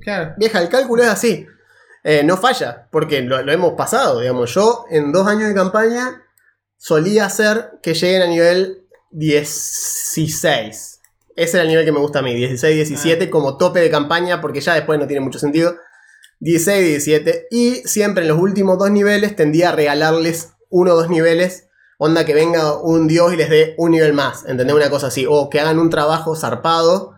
Claro. 0.00 0.34
Vieja, 0.36 0.60
el 0.60 0.68
cálculo 0.68 1.02
es 1.02 1.08
así. 1.08 1.46
Eh, 2.04 2.22
no 2.22 2.36
falla, 2.36 2.88
porque 2.90 3.22
lo, 3.22 3.42
lo 3.42 3.52
hemos 3.52 3.74
pasado, 3.74 4.20
digamos. 4.20 4.54
Yo 4.54 4.84
en 4.90 5.12
dos 5.12 5.26
años 5.26 5.48
de 5.48 5.54
campaña 5.54 6.22
solía 6.76 7.26
hacer 7.26 7.72
que 7.82 7.94
lleguen 7.94 8.22
a 8.22 8.26
nivel 8.26 8.86
16. 9.10 11.00
Ese 11.36 11.56
era 11.56 11.62
el 11.62 11.68
nivel 11.68 11.84
que 11.84 11.92
me 11.92 12.00
gusta 12.00 12.18
a 12.18 12.22
mí, 12.22 12.34
16, 12.34 12.74
17 12.74 13.30
como 13.30 13.56
tope 13.56 13.80
de 13.80 13.90
campaña, 13.90 14.40
porque 14.40 14.60
ya 14.60 14.74
después 14.74 14.98
no 14.98 15.06
tiene 15.06 15.20
mucho 15.20 15.38
sentido. 15.38 15.76
16, 16.40 16.84
17. 16.84 17.46
Y 17.50 17.74
siempre 17.84 18.22
en 18.22 18.28
los 18.28 18.38
últimos 18.38 18.78
dos 18.78 18.90
niveles 18.90 19.36
tendía 19.36 19.70
a 19.70 19.72
regalarles 19.72 20.52
uno 20.68 20.92
o 20.92 20.96
dos 20.96 21.10
niveles. 21.10 21.68
Onda 21.98 22.24
que 22.24 22.34
venga 22.34 22.78
un 22.78 23.08
dios 23.08 23.32
y 23.32 23.36
les 23.36 23.50
dé 23.50 23.74
un 23.76 23.90
nivel 23.90 24.12
más. 24.12 24.44
¿Entendés? 24.46 24.74
Una 24.74 24.90
cosa 24.90 25.08
así. 25.08 25.26
O 25.28 25.50
que 25.50 25.60
hagan 25.60 25.78
un 25.78 25.90
trabajo 25.90 26.36
zarpado 26.36 27.17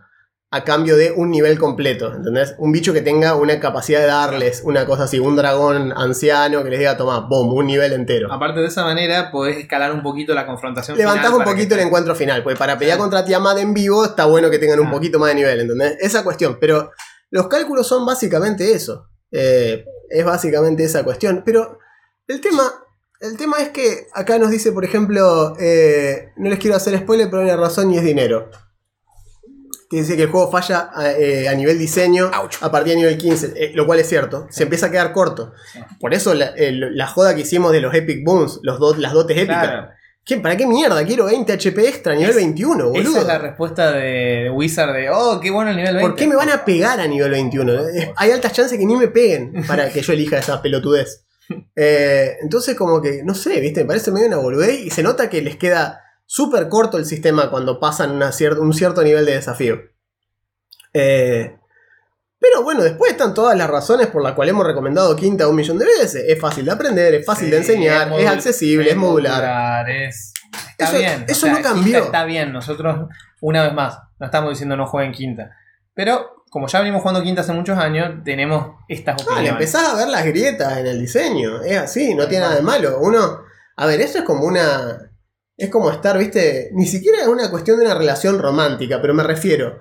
a 0.53 0.65
cambio 0.65 0.97
de 0.97 1.11
un 1.15 1.31
nivel 1.31 1.57
completo, 1.57 2.13
¿entendés? 2.13 2.55
Un 2.57 2.73
bicho 2.73 2.91
que 2.91 3.01
tenga 3.01 3.35
una 3.35 3.59
capacidad 3.61 4.01
de 4.01 4.07
darles 4.07 4.61
una 4.65 4.85
cosa 4.85 5.03
así, 5.03 5.17
un 5.17 5.37
dragón 5.37 5.93
anciano 5.95 6.61
que 6.63 6.69
les 6.69 6.79
diga, 6.79 6.97
toma, 6.97 7.21
boom, 7.21 7.53
un 7.53 7.67
nivel 7.67 7.93
entero. 7.93 8.31
Aparte 8.31 8.59
de 8.59 8.67
esa 8.67 8.83
manera, 8.83 9.31
podés 9.31 9.57
escalar 9.57 9.93
un 9.93 10.03
poquito 10.03 10.33
la 10.33 10.45
confrontación. 10.45 10.97
Levantás 10.97 11.27
final 11.27 11.39
un 11.39 11.45
poquito 11.45 11.75
que- 11.75 11.81
el 11.81 11.87
encuentro 11.87 12.13
final, 12.15 12.43
porque 12.43 12.59
para 12.59 12.77
pelear 12.77 12.97
contra 12.97 13.23
Tiamat 13.23 13.59
en 13.59 13.73
vivo 13.73 14.03
está 14.03 14.25
bueno 14.25 14.49
que 14.49 14.59
tengan 14.59 14.81
un 14.81 14.91
poquito 14.91 15.19
más 15.19 15.29
de 15.29 15.35
nivel, 15.35 15.61
¿entendés? 15.61 15.95
Esa 16.01 16.21
cuestión, 16.23 16.57
pero 16.59 16.91
los 17.29 17.47
cálculos 17.47 17.87
son 17.87 18.05
básicamente 18.05 18.73
eso. 18.73 19.07
Eh, 19.31 19.85
es 20.09 20.25
básicamente 20.25 20.83
esa 20.83 21.03
cuestión, 21.03 21.43
pero 21.45 21.79
el 22.27 22.41
tema... 22.41 22.63
El 23.21 23.37
tema 23.37 23.57
es 23.59 23.69
que 23.69 24.07
acá 24.15 24.39
nos 24.39 24.49
dice, 24.49 24.71
por 24.71 24.83
ejemplo, 24.83 25.53
eh, 25.59 26.31
no 26.37 26.49
les 26.49 26.57
quiero 26.57 26.75
hacer 26.75 26.97
spoiler, 26.97 27.29
pero 27.29 27.43
hay 27.43 27.49
una 27.49 27.57
razón 27.57 27.91
y 27.91 27.97
es 27.99 28.03
dinero. 28.03 28.49
Que 29.91 29.97
dice 29.97 30.15
que 30.15 30.23
el 30.23 30.29
juego 30.29 30.49
falla 30.49 30.89
a, 30.93 31.11
eh, 31.11 31.47
a 31.49 31.53
nivel 31.53 31.77
diseño 31.77 32.31
a 32.61 32.71
partir 32.71 32.93
de 32.93 32.95
nivel 32.95 33.17
15, 33.17 33.53
eh, 33.55 33.71
lo 33.75 33.85
cual 33.85 33.99
es 33.99 34.07
cierto. 34.09 34.47
Se 34.49 34.63
empieza 34.63 34.87
a 34.87 34.91
quedar 34.91 35.11
corto. 35.13 35.51
Por 35.99 36.13
eso 36.13 36.33
la, 36.33 37.07
joda 37.07 37.35
que 37.35 37.41
hicimos 37.41 37.71
de 37.73 37.81
los 37.81 37.93
Epic 37.93 38.23
Booms, 38.23 38.59
los 38.63 38.79
do- 38.79 38.95
las 38.95 39.11
dotes 39.13 39.37
épicas. 39.37 39.63
Claro. 39.67 39.87
¿Qué, 40.23 40.37
¿Para 40.37 40.55
qué 40.55 40.67
mierda? 40.67 41.03
Quiero 41.03 41.25
20 41.25 41.51
HP 41.51 41.87
extra 41.89 42.13
a 42.13 42.15
nivel 42.15 42.29
Es- 42.29 42.35
21, 42.37 42.89
boludo. 42.89 43.09
Esa 43.09 43.19
es 43.21 43.25
la 43.27 43.37
respuesta 43.39 43.91
de 43.91 44.49
Wizard 44.53 44.93
de, 44.93 45.09
oh, 45.09 45.39
qué 45.41 45.49
bueno 45.51 45.71
el 45.71 45.77
nivel 45.77 45.95
20. 45.95 46.07
¿Por 46.09 46.15
qué 46.17 46.27
me 46.27 46.35
van 46.35 46.49
a 46.51 46.63
pegar 46.63 46.99
a 46.99 47.07
nivel 47.07 47.31
21? 47.31 47.87
Es- 47.89 48.09
Hay 48.15 48.31
altas 48.31 48.53
chances 48.53 48.77
que 48.79 48.85
ni 48.85 48.95
me 48.95 49.07
peguen 49.09 49.51
para 49.67 49.89
que 49.89 50.01
yo 50.01 50.13
elija 50.13 50.37
esa 50.37 50.61
pelotudez. 50.61 51.25
Eh, 51.75 52.37
entonces, 52.41 52.75
como 52.75 53.01
que, 53.01 53.23
no 53.23 53.33
sé, 53.35 53.59
¿viste? 53.59 53.81
Me 53.81 53.87
parece 53.87 54.09
medio 54.11 54.27
una 54.27 54.37
boludez 54.37 54.79
y 54.85 54.89
se 54.89 55.03
nota 55.03 55.29
que 55.29 55.41
les 55.41 55.57
queda 55.57 55.99
súper 56.33 56.69
corto 56.69 56.97
el 56.97 57.05
sistema 57.05 57.49
cuando 57.49 57.77
pasan 57.77 58.11
una 58.11 58.29
cier- 58.31 58.57
un 58.57 58.73
cierto 58.73 59.03
nivel 59.03 59.25
de 59.25 59.33
desafío. 59.33 59.81
Eh, 60.93 61.57
pero 62.39 62.63
bueno, 62.63 62.83
después 62.83 63.11
están 63.11 63.33
todas 63.33 63.57
las 63.57 63.69
razones 63.69 64.07
por 64.07 64.23
las 64.23 64.31
cuales 64.33 64.53
hemos 64.53 64.65
recomendado 64.65 65.13
Quinta 65.17 65.47
un 65.49 65.55
millón 65.57 65.77
de 65.77 65.85
veces. 65.85 66.23
Es 66.27 66.39
fácil 66.39 66.63
de 66.65 66.71
aprender, 66.71 67.13
es 67.15 67.25
fácil 67.25 67.51
de 67.51 67.57
enseñar, 67.57 68.07
es, 68.07 68.13
modul- 68.13 68.27
accesible, 68.27 68.89
es 68.89 68.95
modular. 68.95 69.89
es- 69.89 70.33
Está 70.71 70.85
Eso- 70.85 70.97
bien. 70.97 71.25
eso 71.27 71.45
o 71.45 71.49
sea, 71.49 71.53
no 71.53 71.61
cambió. 71.61 71.97
Está 71.99 72.23
bien. 72.25 72.51
Nosotros, 72.53 73.09
una 73.41 73.63
vez 73.63 73.73
más, 73.73 73.99
no 74.19 74.25
estamos 74.25 74.51
diciendo 74.51 74.75
no 74.77 74.87
jueguen 74.87 75.11
quinta. 75.11 75.51
Pero, 75.93 76.43
como 76.49 76.67
ya 76.67 76.79
venimos 76.79 77.01
jugando 77.01 77.21
quinta 77.23 77.41
hace 77.41 77.51
muchos 77.53 77.77
años, 77.77 78.23
tenemos 78.23 78.77
estas 78.87 79.15
Ah, 79.19 79.23
opiniones. 79.25 79.51
empezás 79.51 79.89
a 79.89 79.95
ver 79.97 80.07
las 80.07 80.25
grietas 80.25 80.77
en 80.77 80.87
el 80.87 80.99
diseño. 80.99 81.61
Es 81.61 81.77
así, 81.77 82.15
no 82.15 82.25
tiene 82.27 82.45
nada 82.45 82.55
de 82.55 82.61
malo. 82.61 82.99
Uno. 83.01 83.41
A 83.75 83.85
ver, 83.85 83.99
esto 84.01 84.19
es 84.19 84.23
como 84.23 84.45
una. 84.45 85.10
Es 85.61 85.69
como 85.69 85.91
estar, 85.91 86.17
viste. 86.17 86.69
Ni 86.73 86.85
siquiera 86.87 87.21
es 87.21 87.27
una 87.27 87.49
cuestión 87.51 87.77
de 87.79 87.85
una 87.85 87.93
relación 87.95 88.39
romántica, 88.39 88.99
pero 89.01 89.13
me 89.13 89.23
refiero. 89.23 89.77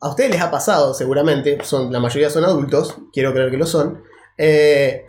A 0.00 0.08
ustedes 0.10 0.30
les 0.30 0.40
ha 0.40 0.50
pasado, 0.50 0.92
seguramente. 0.94 1.58
Son, 1.62 1.92
la 1.92 2.00
mayoría 2.00 2.30
son 2.30 2.44
adultos. 2.44 2.96
Quiero 3.12 3.32
creer 3.32 3.50
que 3.50 3.56
lo 3.56 3.66
son. 3.66 4.02
eh, 4.38 5.04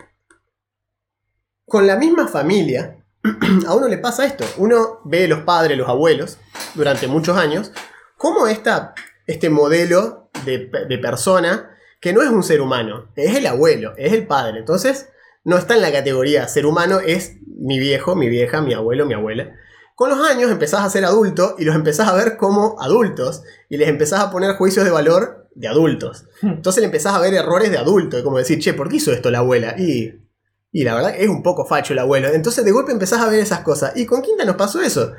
con 1.66 1.86
la 1.86 1.96
misma 1.96 2.28
familia. 2.28 3.04
A 3.66 3.74
uno 3.74 3.88
le 3.88 3.98
pasa 3.98 4.24
esto. 4.24 4.44
Uno 4.58 5.00
ve 5.04 5.26
los 5.26 5.40
padres, 5.40 5.76
los 5.76 5.88
abuelos, 5.88 6.38
durante 6.74 7.08
muchos 7.08 7.36
años. 7.36 7.72
Cómo 8.16 8.46
esta, 8.46 8.94
este 9.26 9.50
modelo 9.50 10.30
de, 10.44 10.60
pe- 10.60 10.86
de 10.86 10.98
persona 10.98 11.76
que 12.00 12.12
no 12.12 12.22
es 12.22 12.28
un 12.28 12.42
ser 12.44 12.60
humano, 12.60 13.08
es 13.16 13.34
el 13.34 13.46
abuelo, 13.46 13.94
es 13.96 14.12
el 14.12 14.26
padre. 14.26 14.60
Entonces, 14.60 15.08
no 15.44 15.58
está 15.58 15.74
en 15.74 15.82
la 15.82 15.90
categoría 15.90 16.46
ser 16.46 16.66
humano, 16.66 17.00
es 17.00 17.36
mi 17.46 17.78
viejo, 17.80 18.14
mi 18.14 18.28
vieja, 18.28 18.60
mi 18.60 18.74
abuelo, 18.74 19.06
mi 19.06 19.14
abuela. 19.14 19.52
Con 19.96 20.10
los 20.10 20.20
años 20.20 20.50
empezás 20.50 20.84
a 20.84 20.90
ser 20.90 21.06
adulto 21.06 21.56
y 21.58 21.64
los 21.64 21.74
empezás 21.74 22.06
a 22.06 22.14
ver 22.14 22.36
como 22.36 22.76
adultos 22.80 23.42
y 23.70 23.78
les 23.78 23.88
empezás 23.88 24.20
a 24.20 24.30
poner 24.30 24.54
juicios 24.56 24.84
de 24.84 24.90
valor 24.90 25.48
de 25.54 25.68
adultos. 25.68 26.26
Entonces 26.42 26.82
le 26.82 26.86
empezás 26.86 27.14
a 27.14 27.18
ver 27.18 27.32
errores 27.32 27.70
de 27.70 27.78
adulto, 27.78 28.22
como 28.22 28.36
decir, 28.36 28.58
che, 28.58 28.74
¿por 28.74 28.90
qué 28.90 28.96
hizo 28.96 29.10
esto 29.10 29.30
la 29.30 29.38
abuela? 29.38 29.74
Y, 29.78 30.22
y 30.70 30.84
la 30.84 30.94
verdad 30.94 31.14
es 31.16 31.28
un 31.28 31.42
poco 31.42 31.64
facho 31.64 31.94
el 31.94 31.98
abuelo. 31.98 32.28
Entonces 32.28 32.62
de 32.62 32.72
golpe 32.72 32.92
empezás 32.92 33.22
a 33.22 33.28
ver 33.30 33.40
esas 33.40 33.60
cosas. 33.60 33.96
Y 33.96 34.04
con 34.04 34.20
Quinta 34.20 34.44
nos 34.44 34.56
pasó 34.56 34.82
eso. 34.82 35.14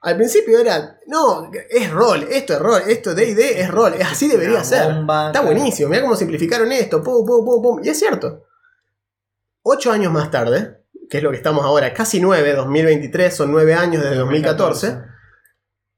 Al 0.00 0.16
principio 0.16 0.58
era, 0.60 0.98
no, 1.08 1.50
es 1.68 1.90
rol, 1.90 2.26
esto 2.30 2.54
es 2.54 2.58
rol, 2.58 2.82
esto 2.88 3.14
de 3.14 3.34
D 3.34 3.60
es 3.60 3.70
rol, 3.70 3.94
así 4.02 4.28
debería 4.28 4.64
ser. 4.64 4.94
bomba, 4.94 5.26
Está 5.26 5.40
buenísimo, 5.42 5.90
mira 5.90 6.02
cómo 6.02 6.16
simplificaron 6.16 6.72
esto, 6.72 7.02
pum, 7.02 7.26
pum, 7.26 7.44
pum, 7.44 7.62
pum. 7.62 7.80
Y 7.82 7.90
es 7.90 7.98
cierto. 7.98 8.44
Ocho 9.62 9.90
años 9.90 10.12
más 10.12 10.30
tarde, 10.30 10.85
que 11.08 11.18
es 11.18 11.22
lo 11.22 11.30
que 11.30 11.36
estamos 11.36 11.64
ahora, 11.64 11.92
casi 11.92 12.20
nueve, 12.20 12.54
2023, 12.54 13.34
son 13.34 13.52
nueve 13.52 13.74
años 13.74 14.02
desde 14.02 14.16
2014, 14.16 14.98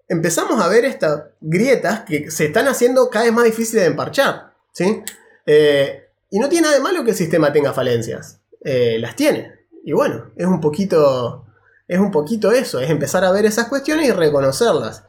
empezamos 0.09 0.61
a 0.61 0.69
ver 0.69 0.85
estas 0.85 1.25
grietas 1.41 2.01
que 2.01 2.31
se 2.31 2.47
están 2.47 2.67
haciendo 2.69 3.11
cada 3.11 3.27
vez 3.27 3.35
más 3.35 3.45
difíciles 3.45 3.83
de 3.83 3.91
emparchar. 3.91 4.55
¿sí? 4.73 5.03
Eh, 5.47 6.09
y 6.31 6.39
no 6.39 6.49
tiene 6.49 6.67
nada 6.67 6.77
de 6.77 6.83
malo 6.83 7.05
que 7.05 7.11
el 7.11 7.17
sistema 7.17 7.53
tenga 7.53 7.73
falencias. 7.73 8.41
Eh, 8.65 8.99
las 8.99 9.17
tiene. 9.17 9.67
Y 9.85 9.93
bueno, 9.93 10.33
es 10.37 10.47
un 10.47 10.61
poquito. 10.61 11.45
Es 11.87 11.99
un 11.99 12.11
poquito 12.11 12.53
eso, 12.53 12.81
es 12.81 12.91
empezar 12.91 13.25
a 13.25 13.33
ver 13.33 13.47
esas 13.47 13.69
cuestiones 13.69 14.09
y 14.09 14.13
reconocerlas. 14.13 15.05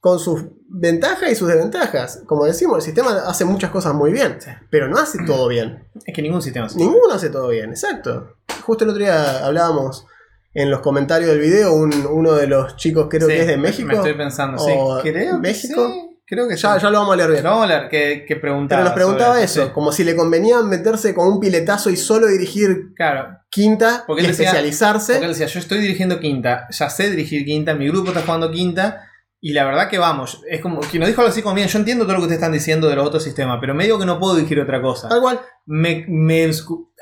Con 0.00 0.18
sus 0.18 0.44
ventajas 0.68 1.30
y 1.30 1.34
sus 1.34 1.48
desventajas. 1.48 2.22
Como 2.26 2.46
decimos, 2.46 2.76
el 2.76 2.82
sistema 2.82 3.24
hace 3.26 3.44
muchas 3.44 3.70
cosas 3.70 3.92
muy 3.92 4.12
bien, 4.12 4.38
pero 4.70 4.88
no 4.88 4.96
hace 4.96 5.18
todo 5.26 5.48
bien. 5.48 5.86
Es 6.06 6.14
que 6.14 6.22
ningún 6.22 6.40
sistema 6.40 6.66
es 6.66 6.76
Ninguno 6.76 7.12
hace 7.12 7.28
todo 7.28 7.48
bien, 7.48 7.70
exacto. 7.70 8.35
Justo 8.66 8.84
el 8.84 8.90
otro 8.90 9.02
día 9.02 9.46
hablábamos 9.46 10.04
en 10.52 10.70
los 10.70 10.80
comentarios 10.80 11.30
del 11.30 11.40
video, 11.40 11.72
un- 11.74 12.06
uno 12.10 12.32
de 12.32 12.46
los 12.46 12.76
chicos 12.76 13.06
creo 13.10 13.28
Sí, 13.28 13.34
que 13.34 13.40
es 13.42 13.46
de 13.46 13.56
México. 13.56 13.88
Me 13.88 13.94
estoy 13.94 14.14
pensando, 14.14 14.58
sí. 14.58 14.72
Creo 15.02 15.34
que 15.34 15.38
México. 15.38 15.88
sí, 15.92 16.02
Creo 16.28 16.48
que 16.48 16.56
Ya, 16.56 16.76
ya 16.76 16.90
lo 16.90 16.98
vamos 16.98 17.12
a 17.14 17.16
leer 17.18 17.30
bien. 17.30 17.42
Pero 17.42 17.50
vamos 17.54 17.70
a 17.70 17.74
hablar, 17.76 17.88
que, 17.88 18.24
que 18.26 18.34
preguntaba. 18.34 18.80
Pero 18.80 18.84
nos 18.86 18.94
preguntaba 18.94 19.40
eso, 19.40 19.66
sí. 19.66 19.70
como 19.72 19.92
si 19.92 20.02
le 20.02 20.16
convenía 20.16 20.60
meterse 20.62 21.14
con 21.14 21.28
un 21.28 21.38
piletazo 21.38 21.88
y 21.88 21.96
solo 21.96 22.26
dirigir 22.26 22.92
Claro, 22.96 23.28
quinta 23.48 24.02
Porque 24.08 24.22
y 24.22 24.24
él 24.24 24.32
decía- 24.32 24.46
especializarse. 24.46 25.12
porque 25.12 25.26
él 25.26 25.32
decía, 25.32 25.46
yo 25.46 25.60
estoy 25.60 25.78
dirigiendo 25.78 26.18
quinta, 26.18 26.66
ya 26.72 26.90
sé 26.90 27.10
dirigir 27.10 27.44
quinta, 27.44 27.74
mi 27.74 27.86
grupo 27.86 28.08
está 28.08 28.22
jugando 28.22 28.50
quinta, 28.50 29.04
y 29.40 29.52
la 29.52 29.64
verdad 29.66 29.88
que 29.88 29.98
vamos, 29.98 30.42
es 30.50 30.60
como 30.60 30.80
que 30.80 30.98
nos 30.98 31.06
dijo 31.06 31.20
algo 31.20 31.30
así 31.30 31.42
como 31.42 31.54
bien, 31.54 31.68
yo 31.68 31.78
entiendo 31.78 32.02
todo 32.06 32.14
lo 32.14 32.18
que 32.20 32.24
ustedes 32.24 32.40
están 32.40 32.52
diciendo 32.52 32.88
de 32.88 32.96
los 32.96 33.06
otros 33.06 33.22
sistemas, 33.22 33.58
pero 33.60 33.74
me 33.74 33.84
digo 33.84 33.96
que 34.00 34.06
no 34.06 34.18
puedo 34.18 34.34
dirigir 34.34 34.58
otra 34.58 34.82
cosa. 34.82 35.08
Tal 35.08 35.20
cual. 35.20 35.38
Me, 35.66 36.04
me 36.08 36.42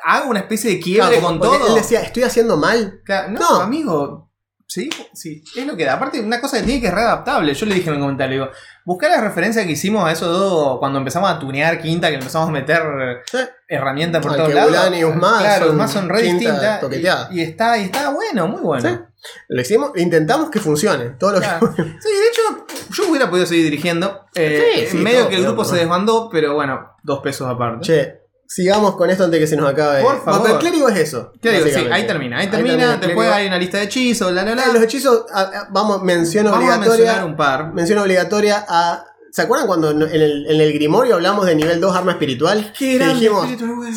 hago 0.05 0.31
una 0.31 0.41
especie 0.41 0.71
de 0.71 0.81
quiebre 0.81 1.19
Claro, 1.19 1.27
con 1.27 1.41
todo. 1.41 1.69
Él 1.69 1.75
decía, 1.75 2.01
estoy 2.03 2.23
haciendo 2.25 2.57
mal. 2.57 3.01
Claro, 3.05 3.33
no, 3.33 3.41
No. 3.41 3.61
amigo. 3.61 4.31
Sí, 4.67 4.91
sí, 5.13 5.45
es 5.55 5.67
lo 5.67 5.77
que 5.77 5.85
da. 5.85 5.93
Aparte, 5.95 6.21
una 6.21 6.41
cosa 6.41 6.59
que 6.59 6.65
tiene 6.65 6.81
que 6.81 6.89
es 6.89 6.95
readaptable. 6.95 7.55
Yo 7.55 7.67
le 7.67 7.75
dije 7.77 7.91
en 7.91 7.95
el 7.97 8.01
comentario, 8.01 8.41
digo, 8.45 8.53
buscar 8.85 9.11
la 9.11 9.21
referencia 9.21 9.65
que 9.65 9.73
hicimos 9.73 10.05
a 10.05 10.11
eso 10.11 10.27
todo 10.27 10.81
cuando 10.81 10.99
empezamos 10.99 11.31
a 11.31 11.39
tunear 11.39 11.81
quinta, 11.81 12.09
que 12.09 12.15
le 12.15 12.19
empezamos 12.21 12.49
a 12.49 12.53
meter 12.53 12.83
Sí. 13.31 13.39
herramientas 13.69 14.21
por 14.23 14.35
todos 14.35 14.53
lados. 14.53 14.71
Y 14.97 15.01
claro, 15.01 15.67
son 15.77 15.89
son 15.89 16.09
re 16.09 16.23
distintas. 16.23 16.83
Y, 17.31 17.39
y 17.39 17.43
está, 17.43 17.79
y 17.79 17.85
está 17.85 18.09
bueno, 18.11 18.49
muy 18.49 18.63
bueno. 18.63 18.89
Sí. 18.89 19.31
Lo 19.49 19.61
hicimos, 19.61 19.93
intentamos 19.97 20.51
que 20.51 20.59
funcione. 20.59 21.11
Todo 21.21 21.33
lo 21.33 21.41
que 21.41 21.47
Claro. 21.47 21.73
Sí, 21.77 21.83
de 21.83 22.29
hecho, 22.29 22.67
yo 22.91 23.11
hubiera 23.11 23.31
podido 23.31 23.47
seguir 23.47 23.65
dirigiendo. 23.65 24.27
Eh, 24.35 24.87
Sí, 24.87 24.87
sí, 24.93 24.97
medio 24.97 25.21
todo, 25.21 25.29
que 25.29 25.37
el 25.37 25.43
grupo 25.45 25.65
se 25.65 25.77
desbandó, 25.77 26.29
pero 26.33 26.55
bueno, 26.55 26.97
dos 27.03 27.21
pesos 27.21 27.49
aparte. 27.49 27.85
Che, 27.85 28.24
sigamos 28.47 28.97
con 28.97 29.11
esto 29.11 29.25
antes 29.25 29.39
de 29.39 29.45
que 29.45 29.49
se 29.49 29.57
nos 29.57 29.71
acabe. 29.71 30.03
Por 30.03 30.25
favor. 30.25 30.59
clérigo 30.59 30.89
es 30.89 30.99
eso. 30.99 31.33
¿Qué 31.41 31.51
digo? 31.53 31.67
Sí, 31.67 31.87
ahí 31.91 32.07
termina, 32.07 32.39
ahí 32.39 32.49
termina. 32.49 32.95
el 32.95 33.01
después 33.01 33.15
clérigo. 33.15 33.35
hay 33.35 33.47
una 33.47 33.59
lista 33.59 33.79
de 33.79 33.85
hechizos, 33.85 34.33
la, 34.33 34.45
la, 34.45 34.55
la. 34.55 34.63
Ah, 34.63 34.73
Los 34.73 34.83
hechizos, 34.83 35.25
ah, 35.33 35.51
ah, 35.55 35.69
vamos, 35.71 36.03
mención 36.03 36.45
Vamos 36.47 36.59
a 36.59 36.77
obligatoria. 36.77 37.05
mencionar 37.05 37.25
un 37.25 37.37
par. 37.37 37.73
Mención 37.73 37.99
obligatoria 37.99 38.65
a. 38.69 39.05
¿Se 39.35 39.43
acuerdan 39.43 39.67
cuando 39.67 39.91
en 39.91 40.01
el, 40.01 40.47
en 40.49 40.61
el 40.61 40.73
Grimorio 40.73 41.17
hablamos 41.17 41.45
de 41.45 41.57
nivel 41.57 41.81
2 41.81 41.97
arma 41.97 42.13
espiritual? 42.13 42.73
Qué 42.79 43.01
dijimos, 43.01 43.49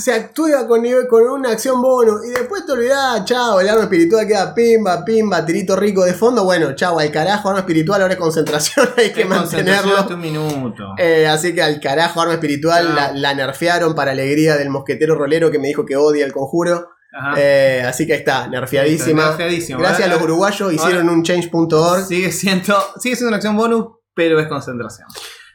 se 0.03 0.11
actúa 0.11 0.67
con, 0.67 0.81
nivel, 0.81 1.05
con 1.07 1.21
una 1.29 1.51
acción 1.51 1.79
bonus 1.79 2.25
y 2.25 2.31
después 2.31 2.65
te 2.65 2.71
olvidás, 2.71 3.23
chao, 3.25 3.59
el 3.59 3.69
arma 3.69 3.83
espiritual 3.83 4.25
queda 4.25 4.55
pimba, 4.55 5.05
pimba, 5.05 5.45
tirito 5.45 5.75
rico 5.75 6.03
de 6.03 6.15
fondo. 6.15 6.43
Bueno, 6.43 6.73
chao, 6.73 6.97
al 6.97 7.11
carajo, 7.11 7.49
arma 7.49 7.59
espiritual, 7.59 8.01
ahora 8.01 8.15
es 8.15 8.19
concentración, 8.19 8.89
hay 8.97 9.13
que 9.13 9.25
mantenerlo. 9.25 9.95
hasta 9.95 10.15
un 10.15 10.21
minuto. 10.21 10.95
Eh, 10.97 11.27
así 11.27 11.53
que 11.53 11.61
al 11.61 11.79
carajo, 11.79 12.19
arma 12.19 12.33
espiritual, 12.33 12.95
la, 12.95 13.11
la 13.11 13.35
nerfearon 13.35 13.93
para 13.93 14.13
alegría 14.13 14.57
del 14.57 14.71
mosquetero 14.71 15.13
rolero 15.13 15.51
que 15.51 15.59
me 15.59 15.67
dijo 15.67 15.85
que 15.85 15.97
odia 15.97 16.25
el 16.25 16.33
conjuro. 16.33 16.89
Eh, 17.37 17.83
así 17.85 18.07
que 18.07 18.13
ahí 18.13 18.19
está, 18.19 18.47
nerfeadísima. 18.47 19.37
Gracias 19.37 20.01
a 20.01 20.07
los 20.07 20.19
uruguayos, 20.19 20.73
hicieron 20.73 21.09
un 21.09 21.21
change.org. 21.21 22.05
sigue 22.07 22.31
siendo, 22.31 22.75
sigue 22.99 23.15
siendo 23.15 23.27
una 23.27 23.37
acción 23.37 23.55
bonus, 23.55 23.96
pero 24.17 24.39
es 24.39 24.47
concentración. 24.47 25.07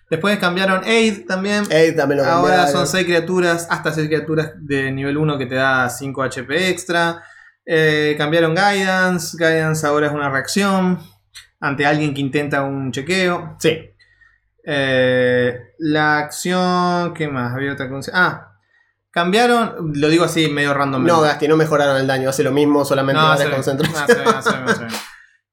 Después 0.09 0.39
cambiaron 0.39 0.85
Aid 0.85 1.27
también. 1.27 1.65
Ey, 1.69 1.97
también 1.97 2.21
lo 2.21 2.25
Ahora 2.25 2.59
cambiaron. 2.59 2.73
son 2.73 2.87
6 2.87 3.05
criaturas, 3.05 3.67
hasta 3.69 3.93
6 3.93 4.07
criaturas 4.07 4.53
de 4.57 4.93
nivel 4.93 5.17
1 5.17 5.37
que 5.37 5.47
te 5.47 5.57
da 5.57 5.91
5 5.91 6.23
HP 6.23 6.69
extra. 6.69 7.25
Eh, 7.67 8.15
cambiaron 8.17 8.55
Guidance. 8.55 9.37
Guidance 9.37 9.85
ahora 9.85 10.07
es 10.07 10.13
una 10.13 10.31
reacción 10.31 11.01
ante 11.59 11.85
alguien 11.85 12.15
que 12.15 12.21
intenta 12.21 12.63
un 12.63 12.93
chequeo. 12.93 13.57
Sí. 13.59 13.91
Eh, 14.65 15.59
la 15.79 16.19
acción. 16.19 17.15
¿Qué 17.15 17.27
más? 17.27 17.53
Había 17.53 17.73
otra 17.73 17.89
cosa. 17.89 18.13
Ah, 18.15 18.59
cambiaron. 19.11 19.93
Lo 19.97 20.09
digo 20.09 20.25
así 20.25 20.49
medio 20.49 20.73
random. 20.73 21.05
No, 21.05 21.21
Gasti, 21.21 21.49
no 21.49 21.57
mejoraron 21.57 21.97
el 21.97 22.07
daño, 22.07 22.29
hace 22.29 22.45
lo 22.45 22.53
mismo, 22.53 22.85
solamente 22.85 23.21
No, 23.21 23.27
ahora 23.27 23.51
concentración. 23.51 24.25
No, 24.25 24.67
ve. 24.67 24.87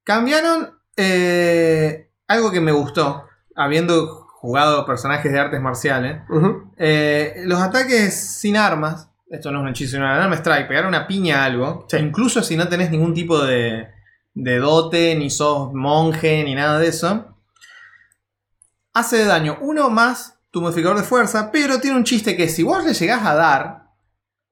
Cambiaron 0.04 0.80
eh, 0.96 2.09
algo 2.30 2.52
que 2.52 2.62
me 2.62 2.72
gustó, 2.72 3.26
habiendo 3.56 4.08
jugado 4.40 4.86
personajes 4.86 5.32
de 5.34 5.40
artes 5.40 5.60
marciales. 5.60 6.22
Eh, 6.78 7.42
los 7.46 7.60
ataques 7.60 8.14
sin 8.40 8.56
armas, 8.56 9.10
esto 9.30 9.52
no 9.52 9.58
es 9.60 9.64
un 9.64 9.70
hechizo, 9.70 9.92
sino 9.98 10.06
un 10.06 10.12
arma 10.12 10.36
strike, 10.36 10.68
pegar 10.70 10.86
una 10.88 11.06
piña 11.08 11.42
a 11.42 11.46
algo, 11.46 11.86
Sí. 11.90 11.98
incluso 11.98 12.42
si 12.42 12.56
no 12.56 12.70
tenés 12.70 12.90
ningún 12.92 13.14
tipo 13.14 13.44
de, 13.44 13.90
de 14.34 14.58
dote, 14.60 15.16
ni 15.16 15.30
sos 15.30 15.74
monje, 15.74 16.44
ni 16.46 16.56
nada 16.56 16.80
de 16.80 16.88
eso, 16.88 17.36
hace 18.94 19.18
de 19.18 19.26
daño 19.26 19.58
uno 19.62 19.90
más 19.90 20.40
tu 20.52 20.62
modificador 20.62 20.98
de 20.98 21.04
fuerza, 21.04 21.52
pero 21.52 21.80
tiene 21.80 21.98
un 21.98 22.04
chiste 22.04 22.36
que 22.38 22.48
si 22.48 22.64
vos 22.64 22.84
le 22.84 22.94
llegás 22.94 23.26
a 23.26 23.36
dar, 23.36 23.84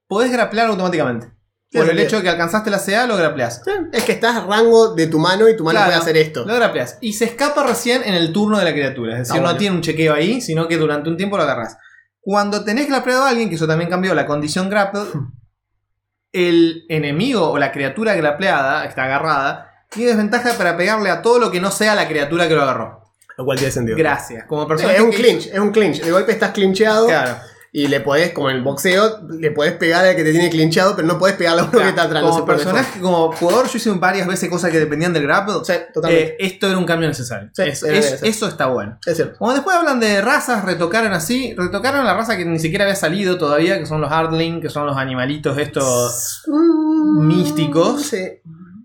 podés 0.06 0.30
graplar 0.30 0.66
automáticamente. 0.68 1.30
Por 1.70 1.90
el 1.90 1.98
hecho 1.98 2.16
de 2.16 2.22
que 2.22 2.28
alcanzaste 2.30 2.70
la 2.70 2.78
CA, 2.82 3.06
lo 3.06 3.16
grapleás. 3.16 3.62
Es 3.92 4.04
que 4.04 4.12
estás 4.12 4.42
rango 4.46 4.94
de 4.94 5.06
tu 5.06 5.18
mano 5.18 5.48
y 5.48 5.56
tu 5.56 5.64
mano 5.64 5.76
Claro, 5.78 5.90
puede 5.90 6.00
hacer 6.00 6.16
esto. 6.16 6.44
Lo 6.46 6.54
grapleás. 6.54 6.96
Y 7.02 7.12
se 7.12 7.26
escapa 7.26 7.62
recién 7.62 8.02
en 8.04 8.14
el 8.14 8.32
turno 8.32 8.58
de 8.58 8.64
la 8.64 8.72
criatura. 8.72 9.12
Es 9.20 9.28
decir, 9.28 9.42
Ah, 9.44 9.52
no 9.52 9.56
tiene 9.58 9.76
un 9.76 9.82
chequeo 9.82 10.14
ahí, 10.14 10.40
sino 10.40 10.66
que 10.66 10.78
durante 10.78 11.10
un 11.10 11.16
tiempo 11.18 11.36
lo 11.36 11.42
agarras. 11.42 11.76
Cuando 12.20 12.64
tenés 12.64 12.88
grapleado 12.88 13.24
a 13.24 13.28
alguien, 13.28 13.48
que 13.50 13.56
eso 13.56 13.66
también 13.66 13.90
cambió 13.90 14.14
la 14.14 14.24
condición 14.26 14.70
grapple, 14.70 15.02
el 16.32 16.84
enemigo 16.88 17.50
o 17.50 17.58
la 17.58 17.72
criatura 17.72 18.14
grapleada, 18.14 18.82
que 18.82 18.88
está 18.88 19.04
agarrada, 19.04 19.70
tiene 19.90 20.10
desventaja 20.10 20.52
para 20.54 20.76
pegarle 20.76 21.10
a 21.10 21.22
todo 21.22 21.38
lo 21.38 21.50
que 21.50 21.60
no 21.60 21.70
sea 21.70 21.94
la 21.94 22.08
criatura 22.08 22.48
que 22.48 22.54
lo 22.54 22.62
agarró. 22.62 23.02
Lo 23.36 23.44
cual 23.44 23.58
tiene 23.58 23.72
sentido. 23.72 23.96
Gracias. 23.96 24.44
Como 24.46 24.62
Sí, 24.62 24.68
persona 24.68 24.92
es 24.94 25.00
un 25.00 25.10
clinch, 25.12 25.46
es 25.46 25.58
un 25.58 25.70
clinch. 25.70 26.02
De 26.02 26.10
golpe 26.10 26.32
estás 26.32 26.50
clincheado 26.50 27.06
Claro. 27.06 27.36
Y 27.80 27.86
le 27.88 28.00
podés, 28.00 28.32
como 28.32 28.50
en 28.50 28.56
el 28.56 28.62
boxeo, 28.62 29.20
le 29.28 29.50
podés 29.50 29.74
pegar 29.74 30.04
al 30.04 30.16
que 30.16 30.24
te 30.24 30.32
tiene 30.32 30.50
clinchado, 30.50 30.96
pero 30.96 31.06
no 31.06 31.18
podés 31.18 31.36
pegarle 31.36 31.60
a 31.62 31.64
uno 31.64 31.78
que 31.78 31.88
está 31.88 32.02
atrás. 32.04 32.22
no 32.24 32.30
como 32.30 32.44
puede 32.44 32.58
personaje, 32.58 33.00
como 33.00 33.32
jugador, 33.32 33.66
yo 33.68 33.76
hice 33.76 33.90
varias 33.92 34.26
veces 34.26 34.48
cosas 34.48 34.70
que 34.70 34.78
dependían 34.78 35.12
del 35.12 35.22
grapple. 35.24 35.54
Sí, 35.64 35.72
totalmente. 35.94 36.32
Eh, 36.32 36.36
esto 36.40 36.66
era 36.68 36.78
un 36.78 36.84
cambio 36.86 37.06
necesario. 37.08 37.50
Sí, 37.52 37.62
Es- 37.62 37.82
es- 37.82 38.22
eso 38.22 38.48
está 38.48 38.66
bueno. 38.66 38.98
es 39.06 39.16
cierto. 39.16 39.38
Como 39.38 39.52
después 39.52 39.76
hablan 39.76 40.00
de 40.00 40.20
razas, 40.22 40.64
retocaron 40.64 41.12
así, 41.12 41.54
retocaron 41.56 42.04
la 42.04 42.14
raza 42.14 42.36
que 42.36 42.44
ni 42.44 42.58
siquiera 42.58 42.84
había 42.84 42.96
salido 42.96 43.38
todavía, 43.38 43.78
que 43.78 43.86
son 43.86 44.00
los 44.00 44.10
Hardling, 44.10 44.60
que 44.60 44.70
son 44.70 44.86
los 44.86 44.96
animalitos 44.96 45.56
estos. 45.58 46.42
Mm, 46.46 47.26
místicos. 47.26 48.02
Sí. 48.02 48.24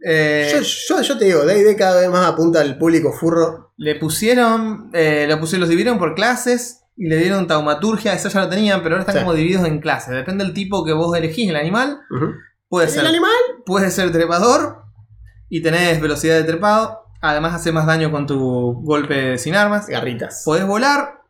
eh, 0.06 0.50
Yo, 0.54 0.60
yo, 0.98 1.02
yo 1.02 1.18
te 1.18 1.26
digo, 1.26 1.46
D&D 1.46 1.76
cada 1.78 2.02
vez 2.02 2.10
más 2.10 2.28
apunta 2.28 2.60
al 2.62 2.78
público 2.78 3.14
furro. 3.14 3.72
le 3.78 3.96
pusieron, 3.96 4.90
eh, 4.94 5.26
lo 5.28 5.40
pusieron, 5.40 5.62
los 5.62 5.70
dividieron 5.70 5.98
por 5.98 6.14
clases 6.14 6.82
y 6.96 7.08
le 7.08 7.18
dieron 7.18 7.48
taumaturgia, 7.48 8.14
eso 8.14 8.30
ya 8.30 8.42
lo 8.42 8.50
tenían, 8.50 8.82
pero 8.84 8.96
ahora 8.96 9.02
están 9.02 9.16
Sí. 9.16 9.22
como 9.22 9.34
divididos 9.34 9.66
en 9.68 9.80
clases. 9.80 10.14
Depende 10.14 10.44
del 10.44 10.54
tipo 10.54 10.84
que 10.86 10.94
vos 10.94 11.16
elegís, 11.18 11.50
el 11.50 11.56
animal. 11.56 12.00
Puede 12.70 12.88
¿El 12.88 12.92
ser, 12.94 13.06
animal? 13.06 13.32
puede 13.66 13.90
ser 13.92 14.12
trepador 14.12 14.84
y 15.50 15.62
tenés 15.62 16.00
velocidad 16.02 16.36
de 16.36 16.44
trepado. 16.44 17.00
Además 17.22 17.54
hace 17.54 17.72
más 17.72 17.86
daño 17.86 18.12
con 18.12 18.28
tu 18.28 18.82
golpe 18.84 19.38
sin 19.38 19.56
armas. 19.56 19.88
Garritas. 19.88 20.42
Podés 20.46 20.66
volar. 20.68 21.22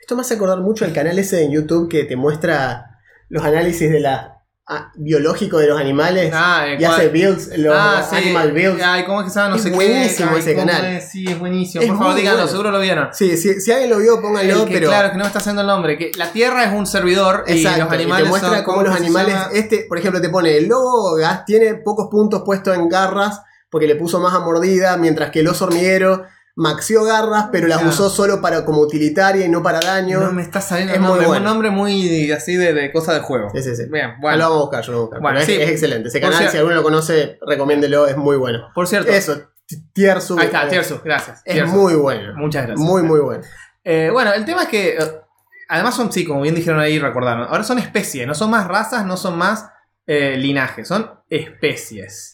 Esto 0.00 0.16
me 0.16 0.20
hace 0.20 0.34
acordar 0.34 0.60
mucho 0.60 0.84
al 0.84 0.92
canal 0.92 1.18
ese 1.18 1.44
en 1.44 1.52
YouTube 1.52 1.88
que 1.88 2.04
te 2.04 2.14
muestra 2.16 2.98
los 3.30 3.42
análisis 3.42 3.90
de 3.90 4.00
la 4.00 4.33
ah, 4.66 4.90
biológico 4.96 5.58
de 5.58 5.66
los 5.68 5.78
animales. 5.80 6.32
Ah, 6.34 6.66
y 6.78 6.84
hace 6.84 7.08
builds, 7.08 7.50
los 7.58 7.74
Ah, 7.76 8.06
sí. 8.08 8.16
animal 8.16 8.52
builds. 8.52 8.82
Ay, 8.82 9.04
¿cómo 9.04 9.20
es 9.20 9.24
que 9.26 9.30
se 9.30 9.36
llama? 9.38 9.50
No 9.50 9.56
Es 9.56 9.62
sé 9.62 9.70
qué. 9.70 9.74
buenísimo 9.74 10.30
Ay, 10.32 10.38
ese 10.40 10.54
¿cómo 10.54 10.66
canal. 10.66 10.84
es? 10.96 11.10
Sí, 11.10 11.24
es 11.28 11.38
buenísimo. 11.38 11.82
Es 11.82 11.88
Por 11.90 11.98
favor, 11.98 12.14
díganlo, 12.14 12.36
bueno. 12.38 12.50
seguro 12.50 12.70
lo 12.70 12.80
vieron. 12.80 13.08
Sí, 13.12 13.36
sí, 13.36 13.60
si 13.60 13.72
alguien 13.72 13.90
lo 13.90 13.98
vio, 13.98 14.20
pónganlo, 14.20 14.64
pero. 14.66 14.88
Claro, 14.88 15.10
que 15.10 15.16
no 15.16 15.24
me 15.24 15.26
está 15.26 15.38
haciendo 15.38 15.60
el 15.62 15.66
nombre. 15.66 15.98
Que 15.98 16.10
la 16.16 16.30
Tierra 16.32 16.64
es 16.64 16.72
un 16.72 16.86
servidor 16.86 17.44
y 17.46 17.58
Exacto, 17.58 17.84
los 17.84 17.92
animales 17.92 18.24
te 18.24 18.28
muestra 18.30 18.54
son- 18.56 18.64
cómo 18.64 18.82
los 18.82 18.94
animales. 18.96 19.36
Este, 19.52 19.86
por 19.88 19.98
ejemplo, 19.98 20.20
te 20.20 20.28
pone 20.28 20.56
el 20.56 20.66
lobo 20.68 21.14
gas 21.16 21.44
tiene 21.44 21.74
pocos 21.74 22.08
puntos 22.10 22.42
puestos 22.44 22.74
en 22.76 22.88
garras 22.88 23.40
porque 23.70 23.86
le 23.86 23.96
puso 23.96 24.20
más 24.20 24.32
a 24.34 24.40
mordida, 24.40 24.96
mientras 24.96 25.30
que 25.30 25.40
el 25.40 25.48
oso 25.48 25.64
hormiguero 25.64 26.24
maxió 26.56 27.02
garras, 27.04 27.48
pero 27.50 27.66
las 27.66 27.78
Claro. 27.78 27.92
usó 27.92 28.08
solo 28.10 28.40
para 28.40 28.64
como 28.64 28.80
utilitaria 28.80 29.44
y 29.44 29.48
no 29.48 29.62
para 29.62 29.80
daño. 29.80 30.20
No 30.20 30.32
me 30.32 30.42
está 30.42 30.60
saliendo 30.60 30.94
Es 30.94 31.00
nombre. 31.00 31.20
muy 31.20 31.26
bueno. 31.26 31.40
un 31.40 31.44
nombre 31.44 31.70
muy 31.70 32.30
así 32.32 32.56
de, 32.56 32.72
de 32.72 32.92
cosa 32.92 33.12
de 33.14 33.20
juego. 33.20 33.50
Sí, 33.54 33.62
sí, 33.62 33.74
sí. 33.74 33.84
Bien, 33.90 34.14
bueno. 34.20 34.38
lo 34.38 34.44
vamos 34.44 34.58
a 34.58 34.60
buscar, 34.62 34.84
yo 34.84 34.92
lo 34.92 34.98
voy 34.98 35.02
a 35.02 35.06
buscar. 35.06 35.20
Bueno, 35.22 35.38
pero 35.40 35.50
es, 35.52 35.56
sí. 35.56 35.62
es 35.62 35.70
excelente. 35.70 36.08
Ese 36.08 36.20
canal, 36.20 36.48
si 36.48 36.56
alguno 36.56 36.76
lo 36.76 36.82
conoce, 36.82 37.38
recomiéndelo, 37.46 38.06
es 38.06 38.16
muy 38.16 38.36
bueno. 38.36 38.68
Por 38.74 38.86
cierto. 38.86 39.10
Eso, 39.10 39.50
Tiersu. 39.92 40.38
Ahí 40.38 40.46
está, 40.46 40.68
Tiersu, 40.68 41.00
gracias. 41.04 41.42
Es 41.44 41.54
Tiersu. 41.54 41.72
muy 41.74 41.94
bueno. 41.94 42.34
Muchas 42.36 42.66
gracias. 42.66 42.86
Muy, 42.86 43.02
muy 43.02 43.20
bueno. 43.20 43.42
Eh, 43.82 44.10
bueno, 44.12 44.32
el 44.32 44.44
tema 44.44 44.62
es 44.62 44.68
que. 44.68 44.88
eh, 44.96 45.20
además 45.68 45.96
son, 45.96 46.12
sí, 46.12 46.24
como 46.24 46.42
bien 46.42 46.54
dijeron 46.54 46.78
ahí, 46.78 46.98
recordaron. 46.98 47.48
Ahora 47.48 47.64
son 47.64 47.78
especies, 47.78 48.26
no 48.26 48.34
son 48.34 48.50
más 48.50 48.68
razas, 48.68 49.04
no 49.06 49.16
son 49.16 49.36
más 49.36 49.66
eh, 50.06 50.36
linajes, 50.36 50.86
son 50.86 51.10
especies. 51.30 52.33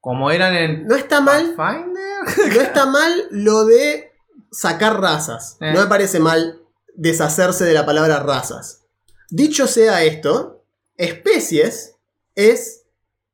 Como 0.00 0.30
eran 0.30 0.54
en. 0.54 0.86
No 0.86 0.96
está 0.96 1.20
mal, 1.20 1.54
Pathfinder. 1.54 2.54
no 2.54 2.60
está 2.60 2.86
mal 2.86 3.12
lo 3.30 3.64
de 3.64 4.12
sacar 4.50 5.00
razas. 5.00 5.56
Eh. 5.60 5.72
No 5.72 5.80
me 5.80 5.86
parece 5.86 6.18
mal 6.20 6.60
deshacerse 6.94 7.64
de 7.64 7.74
la 7.74 7.86
palabra 7.86 8.20
razas. 8.20 8.84
Dicho 9.28 9.66
sea 9.66 10.02
esto, 10.02 10.64
especies 10.96 11.96
es 12.34 12.84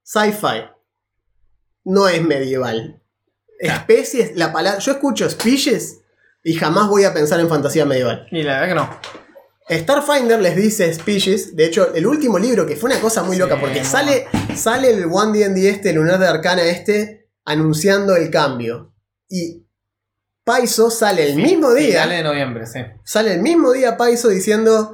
sci-fi. 0.03 0.69
No 1.85 2.09
es 2.09 2.23
medieval. 2.23 3.01
Especies, 3.59 4.37
la 4.37 4.53
palabra. 4.53 4.81
Yo 4.81 4.93
escucho 4.93 5.29
species 5.31 6.01
y 6.43 6.55
jamás 6.55 6.89
voy 6.89 7.05
a 7.05 7.15
pensar 7.15 7.41
en 7.41 7.49
fantasía 7.49 7.87
medieval. 7.87 8.27
Y 8.31 8.43
la 8.43 8.61
verdad 8.61 8.69
que 8.69 8.75
no. 8.75 9.26
Starfinder 9.69 10.41
les 10.41 10.57
dice 10.57 10.93
species. 10.95 11.57
De 11.57 11.67
hecho, 11.67 11.93
el 11.95 12.07
último 12.07 12.39
libro, 12.39 12.67
que 12.67 12.77
fue 12.77 12.91
una 12.91 13.01
cosa 13.01 13.23
muy 13.23 13.37
loca, 13.37 13.61
porque 13.61 13.85
sale, 13.85 14.27
sale 14.55 14.91
el 14.91 15.07
One 15.11 15.39
D&D 15.39 15.69
este, 15.69 15.91
el 15.91 15.97
lunar 15.97 16.19
de 16.19 16.29
Arcana 16.29 16.63
este, 16.63 17.31
anunciando 17.45 18.15
el 18.15 18.31
cambio. 18.31 18.95
Y 19.29 19.67
Paizo 20.45 20.91
sale 20.91 21.29
el 21.29 21.37
mismo 21.37 21.75
día. 21.75 22.03
Finales 22.03 22.19
de 22.19 22.25
noviembre, 22.25 22.67
sí. 22.67 22.79
Sale 23.05 23.35
el 23.35 23.43
mismo 23.43 23.73
día 23.73 23.97
Paizo 23.97 24.29
diciendo. 24.29 24.93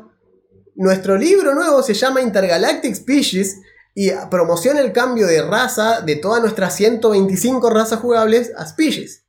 Nuestro 0.75 1.18
libro 1.18 1.55
nuevo 1.55 1.83
se 1.83 1.93
llama 1.93 2.23
Intergalactic 2.23 2.95
Species 2.95 3.61
y 3.95 4.11
promociona 4.31 4.81
el 4.81 4.93
cambio 4.93 5.27
de 5.27 5.43
raza 5.43 6.01
de 6.01 6.16
todas 6.16 6.41
nuestras 6.41 6.75
125 6.77 7.68
razas 7.68 8.01
jugables 8.01 8.53
a 8.57 8.66
species. 8.66 9.22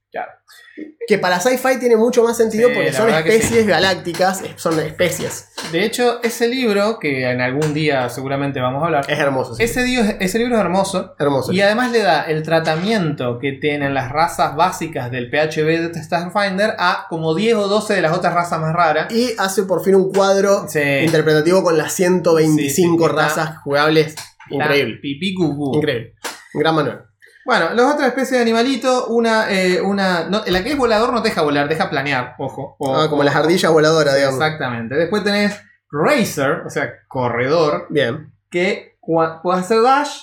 Que 1.07 1.17
para 1.19 1.39
sci-fi 1.39 1.79
tiene 1.79 1.97
mucho 1.97 2.23
más 2.23 2.37
sentido 2.37 2.69
Sí, 2.69 2.75
porque 2.75 2.93
son 2.93 3.09
especies 3.09 3.67
galácticas, 3.67 4.41
son 4.55 4.79
especies. 4.79 5.49
De 5.71 5.83
hecho, 5.83 6.23
ese 6.23 6.47
libro, 6.47 6.97
que 6.97 7.29
en 7.29 7.41
algún 7.41 7.73
día 7.73 8.07
seguramente 8.09 8.59
vamos 8.61 8.81
a 8.81 8.85
hablar, 8.85 9.05
Es 9.11 9.19
hermoso. 9.19 9.53
sí. 9.53 9.63
ese, 9.63 9.83
dio- 9.83 10.01
ese 10.19 10.39
libro 10.39 10.55
es 10.55 10.61
hermoso. 10.61 11.13
hermoso. 11.19 11.51
Y 11.51 11.59
además 11.61 11.91
le 11.91 11.99
da 11.99 12.23
el 12.23 12.41
tratamiento 12.43 13.37
que 13.39 13.51
tienen 13.51 13.93
las 13.93 14.11
razas 14.11 14.55
básicas 14.55 15.11
del 15.11 15.29
PHB 15.29 15.91
de 15.91 16.03
Starfinder 16.03 16.73
a 16.79 17.05
como 17.09 17.35
10 17.35 17.55
o 17.55 17.67
12 17.67 17.95
de 17.95 18.01
las 18.01 18.17
otras 18.17 18.33
razas 18.33 18.61
más 18.61 18.73
raras. 18.73 19.13
Y 19.13 19.31
hace 19.37 19.63
por 19.63 19.83
fin 19.83 19.95
un 19.95 20.11
cuadro 20.11 20.65
interpretativo 21.03 21.63
con 21.63 21.77
las 21.77 21.91
125 21.93 22.63
Sí, 22.63 22.69
sí, 22.69 22.81
sí, 22.81 22.93
está- 22.93 23.07
razas 23.21 23.57
jugables. 23.63 24.15
Increíble. 24.49 24.99
Pipí 25.01 25.33
cucú. 25.35 25.75
Increíble. 25.75 26.13
Gran 26.53 26.75
manual. 26.75 27.05
Bueno, 27.45 27.73
las 27.73 27.93
otras 27.93 28.07
especies 28.07 28.31
de 28.31 28.41
animalito, 28.41 29.07
una, 29.07 29.51
eh, 29.51 29.81
una. 29.81 30.25
no, 30.29 30.43
la 30.45 30.63
que 30.63 30.71
es 30.71 30.77
volador 30.77 31.11
no 31.11 31.21
te 31.21 31.29
deja 31.29 31.41
volar, 31.41 31.67
deja 31.67 31.89
planear, 31.89 32.35
ojo. 32.39 32.75
O- 32.79 32.95
Ah, 32.95 33.09
como 33.09 33.21
o- 33.21 33.25
las 33.25 33.35
ardillas 33.35 33.71
voladoras, 33.71 34.15
digamos. 34.15 34.39
Exactamente. 34.41 34.95
Después 34.95 35.23
tenés 35.23 35.59
Racer, 35.91 36.63
o 36.65 36.69
sea, 36.69 36.89
corredor, 37.07 37.87
Bien. 37.89 38.33
que 38.49 38.97
puedes 39.01 39.61
hacer 39.61 39.81
dash. 39.81 40.19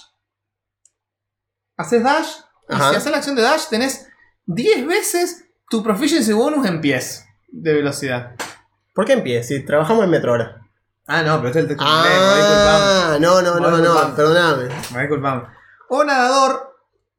Haces 1.77 2.03
dash. 2.03 2.29
Y 2.69 2.75
si 2.75 2.83
haces 2.97 3.11
la 3.11 3.17
acción 3.19 3.37
de 3.37 3.43
dash, 3.43 3.67
tenés 3.69 4.09
10 4.47 4.87
veces 4.87 5.45
tu 5.69 5.83
proficiency 5.83 6.33
bonus 6.33 6.67
en 6.67 6.81
pies 6.81 7.25
de 7.49 7.75
velocidad. 7.75 8.33
¿Por 8.95 9.05
qué 9.05 9.13
en 9.15 9.23
pie? 9.23 9.43
Si 9.45 9.65
trabajamos 9.65 10.05
en 10.05 10.11
metro 10.11 10.33
ahora. 10.33 10.57
Ah, 11.07 11.23
no, 11.23 11.37
pero 11.39 11.49
este 11.49 11.59
es 11.61 11.63
el 11.65 11.69
texto. 11.69 11.85
Ah, 11.87 13.17
no, 13.21 13.43
no, 13.43 13.59
no, 13.59 13.71
no, 13.71 13.77
disculpame. 13.79 14.15
perdóname. 14.15 14.69
Me 14.95 15.01
disculpamos. 15.01 15.49
O 15.89 16.05
nadador. 16.05 16.70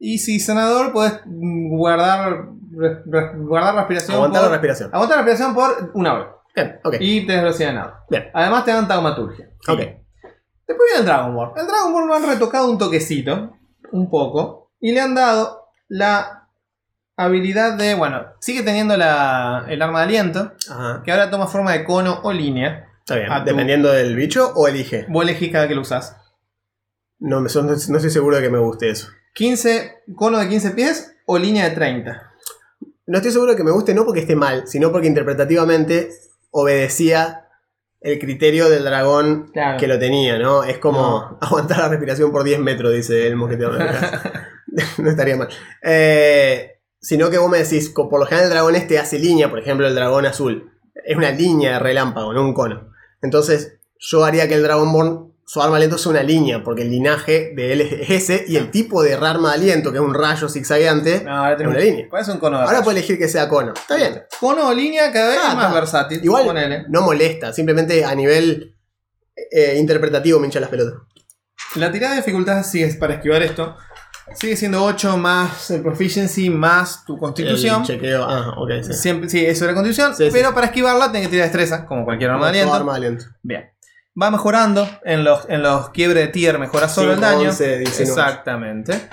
Y 0.04 0.18
si 0.18 0.40
sos 0.40 0.54
nadador, 0.56 0.92
podés 0.92 1.20
guardar, 1.26 2.48
re- 2.76 3.02
re- 3.06 3.32
guardar 3.36 3.74
respiración. 3.76 4.16
Aguantar 4.16 4.40
por, 4.42 4.50
la 4.50 4.56
respiración. 4.56 4.90
Aguantar 4.92 5.18
la 5.18 5.22
respiración 5.24 5.54
por 5.54 5.90
una 5.94 6.14
hora. 6.14 6.36
Bien, 6.56 6.80
ok. 6.82 6.94
Y 6.98 7.24
tenés 7.26 7.42
velocidad 7.42 7.68
de 7.68 7.74
nado. 7.74 7.94
Bien. 8.10 8.24
Además 8.34 8.64
te 8.64 8.72
dan 8.72 8.88
taumaturgia. 8.88 9.48
Ok. 9.68 9.78
Después 9.78 10.88
viene 10.88 10.98
el 11.00 11.04
Dragon 11.04 11.34
Ball. 11.34 11.52
El 11.56 11.66
Dragon 11.66 11.92
Ball 11.92 12.06
lo 12.08 12.14
han 12.14 12.26
retocado 12.26 12.68
un 12.70 12.78
toquecito, 12.78 13.52
un 13.92 14.10
poco, 14.10 14.72
y 14.80 14.90
le 14.92 15.00
han 15.00 15.14
dado 15.14 15.66
la 15.88 16.48
habilidad 17.16 17.76
de, 17.78 17.94
bueno, 17.94 18.24
sigue 18.40 18.62
teniendo 18.62 18.96
la, 18.96 19.66
el 19.68 19.80
arma 19.82 20.00
de 20.00 20.04
aliento, 20.06 20.52
Ajá. 20.68 21.02
que 21.04 21.12
ahora 21.12 21.30
toma 21.30 21.46
forma 21.46 21.72
de 21.72 21.84
cono 21.84 22.20
o 22.24 22.32
línea. 22.32 22.88
Está 22.98 23.16
bien. 23.16 23.30
A 23.30 23.44
tu- 23.44 23.50
Dependiendo 23.50 23.92
del 23.92 24.16
bicho 24.16 24.52
o 24.56 24.66
elige. 24.66 25.06
Vos 25.08 25.22
elegís 25.24 25.52
cada 25.52 25.68
que 25.68 25.74
lo 25.76 25.82
usás. 25.82 26.16
No, 27.20 27.40
me 27.40 27.48
son- 27.48 27.66
no 27.66 27.72
estoy 27.74 28.10
seguro 28.10 28.36
de 28.36 28.42
que 28.42 28.50
me 28.50 28.58
guste 28.58 28.90
eso. 28.90 29.08
15, 29.34 30.02
cono 30.14 30.38
de 30.38 30.48
15 30.48 30.70
pies 30.72 31.14
o 31.26 31.38
línea 31.38 31.68
de 31.68 31.74
30. 31.74 32.30
No 33.06 33.18
estoy 33.18 33.32
seguro 33.32 33.52
de 33.52 33.56
que 33.56 33.64
me 33.64 33.70
guste 33.70 33.94
no 33.94 34.04
porque 34.04 34.20
esté 34.20 34.36
mal, 34.36 34.66
sino 34.66 34.92
porque 34.92 35.06
interpretativamente 35.08 36.10
obedecía 36.50 37.48
el 38.00 38.18
criterio 38.18 38.68
del 38.68 38.84
dragón 38.84 39.50
Claro. 39.52 39.78
que 39.78 39.86
lo 39.86 39.98
tenía, 39.98 40.38
¿no? 40.38 40.64
Es 40.64 40.78
como 40.78 41.00
No. 41.00 41.38
aguantar 41.40 41.78
la 41.78 41.88
respiración 41.88 42.30
por 42.32 42.44
10 42.44 42.60
metros, 42.60 42.92
dice 42.92 43.26
el 43.26 43.36
mosquetero. 43.36 43.72
no 44.98 45.10
estaría 45.10 45.36
mal. 45.36 45.48
Eh, 45.82 46.78
sino 47.00 47.30
que 47.30 47.38
vos 47.38 47.50
me 47.50 47.58
decís, 47.58 47.90
por 47.90 48.18
lo 48.18 48.26
general 48.26 48.44
el 48.46 48.50
dragón 48.52 48.74
este 48.76 48.98
hace 48.98 49.18
línea, 49.18 49.50
por 49.50 49.58
ejemplo 49.58 49.86
el 49.86 49.94
dragón 49.94 50.26
azul. 50.26 50.70
Es 51.04 51.16
una 51.16 51.30
línea 51.30 51.74
de 51.74 51.78
relámpago, 51.78 52.32
no 52.32 52.42
un 52.42 52.54
cono. 52.54 52.92
Entonces 53.22 53.78
yo 53.98 54.24
haría 54.24 54.48
que 54.48 54.54
el 54.54 54.62
Dragonborn, 54.62 55.31
su 55.44 55.60
arma 55.60 55.72
de 55.72 55.84
aliento 55.84 55.98
sea 55.98 56.10
una 56.12 56.22
línea, 56.22 56.62
porque 56.62 56.82
el 56.82 56.90
linaje 56.90 57.52
de 57.54 57.72
él 57.72 57.80
es 57.82 58.10
ese, 58.10 58.44
y 58.48 58.56
el 58.56 58.70
tipo 58.70 59.02
de 59.02 59.14
arma 59.14 59.50
de 59.50 59.54
aliento, 59.56 59.90
que 59.92 59.98
es 59.98 60.04
un 60.04 60.14
rayo 60.14 60.48
zigzagueante, 60.48 61.22
No, 61.24 61.36
ahora 61.36 61.56
tenemos 61.56 61.76
Una 61.76 61.84
línea. 61.84 62.06
¿Cuál 62.08 62.22
es 62.22 62.28
un 62.28 62.38
cono 62.38 62.56
de 62.56 62.62
ahora 62.62 62.72
rayo? 62.74 62.84
puede 62.84 62.98
elegir 62.98 63.18
que 63.18 63.28
sea 63.28 63.48
cono. 63.48 63.72
Está 63.74 63.96
bien. 63.96 64.22
Cono 64.40 64.68
o 64.68 64.72
línea 64.74 65.12
cada 65.12 65.28
vez 65.30 65.38
Ah, 65.42 65.48
es 65.50 65.54
más 65.56 65.64
está. 65.66 65.74
versátil. 65.74 66.20
Igual 66.24 66.44
Ponele. 66.46 66.84
no 66.88 67.02
molesta, 67.02 67.52
simplemente 67.52 68.04
a 68.04 68.14
nivel 68.14 68.76
eh, 69.50 69.76
interpretativo 69.78 70.38
me 70.40 70.46
hincha 70.46 70.60
las 70.60 70.70
pelotas. 70.70 71.00
La 71.76 71.90
tirada 71.90 72.14
de 72.14 72.20
dificultad 72.20 72.62
sigue 72.64 72.92
para 72.94 73.14
esquivar 73.14 73.42
esto. 73.42 73.76
Sigue 74.34 74.56
siendo 74.56 74.82
8 74.84 75.16
más 75.18 75.70
el 75.72 75.82
proficiency 75.82 76.48
más 76.48 77.04
tu 77.04 77.18
constitución. 77.18 77.80
El 77.82 77.86
chequeo. 77.86 78.24
Ah, 78.24 78.54
ok, 78.56 78.70
sí. 78.82 78.92
Siempre, 78.94 79.28
sí, 79.28 79.44
eso 79.44 79.64
es 79.64 79.70
la 79.70 79.74
constitución. 79.74 80.14
Sí, 80.16 80.28
pero 80.32 80.54
para 80.54 80.66
esquivarla 80.68 81.10
tenés 81.12 81.26
que 81.26 81.32
tirar 81.32 81.46
destreza, 81.48 81.84
como 81.84 82.04
cualquier 82.04 82.30
arma 82.30 82.46
de 82.46 82.50
aliento. 82.60 82.74
arma 82.74 82.92
de 82.92 82.96
aliento. 82.98 83.24
Bien. 83.42 83.64
Va 84.20 84.30
mejorando. 84.30 84.88
En 85.04 85.24
los, 85.24 85.48
en 85.48 85.62
los 85.62 85.90
quiebres 85.90 86.26
de 86.26 86.32
tier 86.32 86.58
mejora 86.58 86.88
solo 86.88 87.12
el 87.12 87.18
5, 87.18 87.30
daño. 87.30 87.48
11, 87.50 87.78
19. 87.78 88.02
Exactamente. 88.02 89.08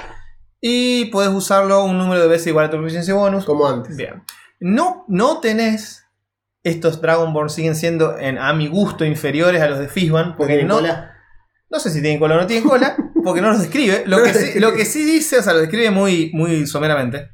Y 0.62 1.06
puedes 1.06 1.32
usarlo 1.32 1.84
un 1.86 1.98
número 1.98 2.22
de 2.22 2.28
veces 2.28 2.48
igual 2.48 2.66
a 2.66 2.70
tu 2.70 2.78
proficiency 2.78 3.12
bonus. 3.12 3.46
Como 3.46 3.68
antes. 3.68 3.96
Bien. 3.96 4.24
No, 4.60 5.06
no 5.08 5.40
tenés. 5.40 6.06
Estos 6.62 7.00
Dragonborn 7.02 7.50
siguen 7.50 7.76
siendo, 7.76 8.18
en, 8.18 8.38
a 8.38 8.52
mi 8.54 8.68
gusto, 8.68 9.06
inferiores 9.06 9.62
a 9.62 9.70
los 9.70 9.80
de 9.80 9.88
Fishban. 9.88 10.36
Porque 10.36 10.54
¿Tienen 10.54 10.68
no, 10.68 10.76
cola? 10.76 11.14
no 11.70 11.80
sé 11.80 11.90
si 11.90 12.02
tienen 12.02 12.20
cola 12.20 12.36
o 12.36 12.42
no 12.42 12.48
tienen 12.48 12.68
cola, 12.68 12.98
porque 13.24 13.42
no 13.42 13.50
los 13.50 13.62
describe. 13.62 14.04
Lo, 14.06 14.18
No 14.18 14.24
que, 14.24 14.34
sí, 14.34 14.60
lo 14.60 14.74
que 14.74 14.86
sí 14.86 15.06
dice, 15.06 15.40
o 15.40 15.42
sea, 15.42 15.54
lo 15.54 15.60
describe 15.60 15.92
muy, 15.92 16.32
muy 16.34 16.68
someramente. 16.68 17.30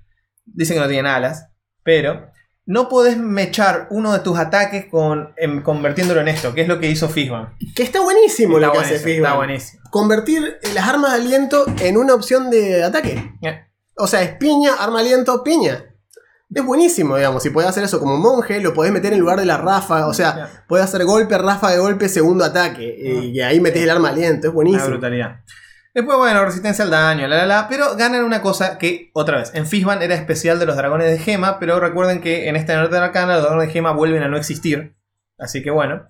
Dice 0.45 0.73
que 0.73 0.79
no 0.79 0.87
tienen 0.87 1.07
alas, 1.07 1.47
pero 1.83 2.29
no 2.67 2.89
podés 2.89 3.17
mechar 3.17 3.87
uno 3.91 4.11
de 4.13 4.19
tus 4.19 4.37
ataques 4.39 4.85
con, 4.89 5.33
en- 5.37 5.61
convirtiéndolo 5.61 6.21
en 6.21 6.27
esto, 6.29 6.53
que 6.53 6.61
es 6.61 6.67
lo 6.67 6.79
que 6.79 6.89
hizo 6.89 7.07
Fishban. 7.09 7.53
Que 7.75 7.83
está 7.83 8.01
buenísimo 8.01 8.55
Está 8.57 8.67
lo 8.67 8.73
que 8.73 8.79
hace 8.79 8.95
Fishman. 8.99 9.25
está 9.25 9.33
buenísimo. 9.35 9.83
Convertir 9.91 10.57
las 10.73 10.87
armas 10.87 11.11
de 11.13 11.17
aliento 11.21 11.65
en 11.81 11.97
una 11.97 12.13
opción 12.15 12.49
de 12.49 12.83
ataque. 12.83 13.33
Eh, 13.41 13.61
O 13.97 14.07
sea, 14.07 14.21
es 14.23 14.31
piña, 14.37 14.73
arma 14.79 14.99
de 15.01 15.05
aliento, 15.09 15.43
piña. 15.43 15.85
Es 16.53 16.63
buenísimo, 16.65 17.17
digamos. 17.17 17.43
Si 17.43 17.49
podés 17.49 17.69
hacer 17.69 17.83
eso 17.83 17.99
como 17.99 18.17
monje, 18.17 18.59
lo 18.61 18.73
podés 18.73 18.91
meter 18.91 19.13
en 19.13 19.19
lugar 19.19 19.39
de 19.39 19.45
la 19.45 19.57
ráfaga. 19.57 20.07
O 20.07 20.13
sea, 20.13 20.35
Ya. 20.35 20.65
podés 20.67 20.85
hacer 20.85 21.03
golpe, 21.05 21.37
ráfaga 21.37 21.73
de 21.73 21.79
golpe, 21.79 22.07
segundo 22.09 22.43
ataque. 22.45 22.95
Y 23.33 23.39
ahí 23.41 23.59
metés 23.59 23.83
el 23.83 23.89
arma 23.89 24.09
de 24.09 24.13
aliento. 24.15 24.47
Es 24.47 24.53
Una 24.53 24.55
buenísimo. 24.55 24.87
brutalidad. 24.87 25.37
Después, 25.95 26.17
bueno, 26.17 26.43
resistencia 26.45 26.83
al 26.83 26.91
daño, 26.91 27.25
la 27.27 27.37
la 27.37 27.45
la. 27.45 27.67
Pero 27.69 27.95
ganan 27.95 28.23
una 28.25 28.41
cosa 28.41 28.77
que, 28.77 29.09
otra 29.13 29.37
vez, 29.37 29.51
en 29.55 29.65
Fishban 29.65 30.01
era 30.01 30.13
especial 30.13 30.59
de 30.59 30.65
los 30.65 30.75
dragones 30.75 31.09
de 31.09 31.17
gema. 31.17 31.57
Pero 31.57 31.79
recuerden 31.79 32.21
que 32.21 32.49
en 32.49 32.55
esta 32.57 32.75
norte 32.75 32.95
de 32.95 33.01
arcana 33.01 33.35
los 33.35 33.43
dragones 33.43 33.67
de 33.67 33.73
gema 33.73 33.93
vuelven 33.93 34.21
a 34.21 34.27
no 34.27 34.35
existir. 34.37 34.95
Así 35.39 35.63
que 35.63 35.71
bueno. 35.71 36.03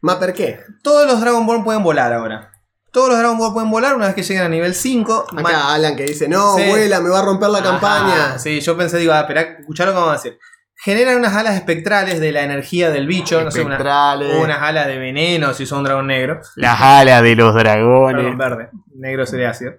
¿Mapper 0.00 0.32
qué? 0.32 0.60
Todos 0.82 1.06
los 1.06 1.20
Dragonborn 1.20 1.62
pueden 1.64 1.82
volar 1.82 2.12
ahora. 2.12 2.52
Todos 2.92 3.10
los 3.10 3.18
Dragonborn 3.18 3.52
pueden 3.52 3.70
volar 3.70 3.94
una 3.96 4.06
vez 4.06 4.14
que 4.14 4.22
lleguen 4.22 4.44
a 4.44 4.48
nivel 4.48 4.74
5. 4.74 5.26
Acá 5.36 5.74
Alan 5.74 5.94
que 5.96 6.04
dice, 6.04 6.26
no, 6.28 6.56
Sí. 6.56 6.64
vuela, 6.68 7.00
me 7.00 7.10
va 7.10 7.18
a 7.18 7.22
romper 7.22 7.50
la 7.50 7.58
Ajá, 7.58 7.68
campaña. 7.70 8.38
Sí, 8.38 8.60
yo 8.60 8.76
pensé, 8.78 8.96
digo, 8.98 9.12
ah, 9.12 9.20
espera, 9.20 9.42
escuchá 9.60 9.84
lo 9.84 9.92
que 9.92 9.98
vamos 9.98 10.10
a 10.10 10.16
decir. 10.16 10.38
Generan 10.80 11.16
unas 11.16 11.34
alas 11.34 11.54
espectrales 11.56 12.20
de 12.20 12.30
la 12.30 12.42
energía 12.44 12.90
del 12.90 13.06
bicho, 13.08 13.42
no 13.42 13.50
sé, 13.50 13.62
unas 13.62 13.80
alas 13.82 14.86
de 14.86 14.98
veneno 14.98 15.52
si 15.52 15.66
son 15.66 15.82
dragón 15.82 16.06
negro. 16.06 16.40
Las 16.56 16.80
alas 16.80 17.22
de 17.22 17.34
los 17.34 17.52
Perdón, 17.52 17.62
dragones. 17.64 18.36
verde. 18.36 18.70
Negro 18.94 19.26
sería 19.26 19.50
ácido. 19.50 19.72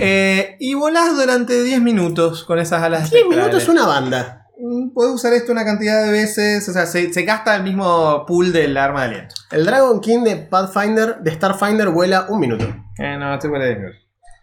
Eh, 0.00 0.56
y 0.58 0.74
volás 0.74 1.14
durante 1.16 1.62
10 1.62 1.80
minutos 1.80 2.44
con 2.44 2.58
esas 2.58 2.82
alas 2.82 3.10
10 3.10 3.22
espectrales. 3.22 3.46
minutos 3.46 3.68
una 3.68 3.86
banda. 3.86 4.46
Mm, 4.58 4.92
Puedes 4.92 5.12
usar 5.14 5.32
esto 5.34 5.52
una 5.52 5.64
cantidad 5.64 6.04
de 6.04 6.10
veces, 6.10 6.68
o 6.68 6.72
sea, 6.72 6.86
se, 6.86 7.12
se 7.12 7.22
gasta 7.22 7.54
el 7.54 7.62
mismo 7.62 8.24
pool 8.26 8.52
del 8.52 8.76
arma 8.76 9.02
de 9.02 9.06
aliento. 9.08 9.34
El 9.52 9.64
Dragon 9.64 10.00
King 10.00 10.24
de 10.24 10.36
Pathfinder, 10.36 11.18
de 11.20 11.32
Starfinder, 11.32 11.90
vuela 11.90 12.26
un 12.28 12.40
minuto. 12.40 12.64
Eh, 12.98 13.16
no, 13.18 13.34
estoy 13.34 13.50
fuera 13.50 13.66
de 13.66 13.76
Dios. 13.76 13.92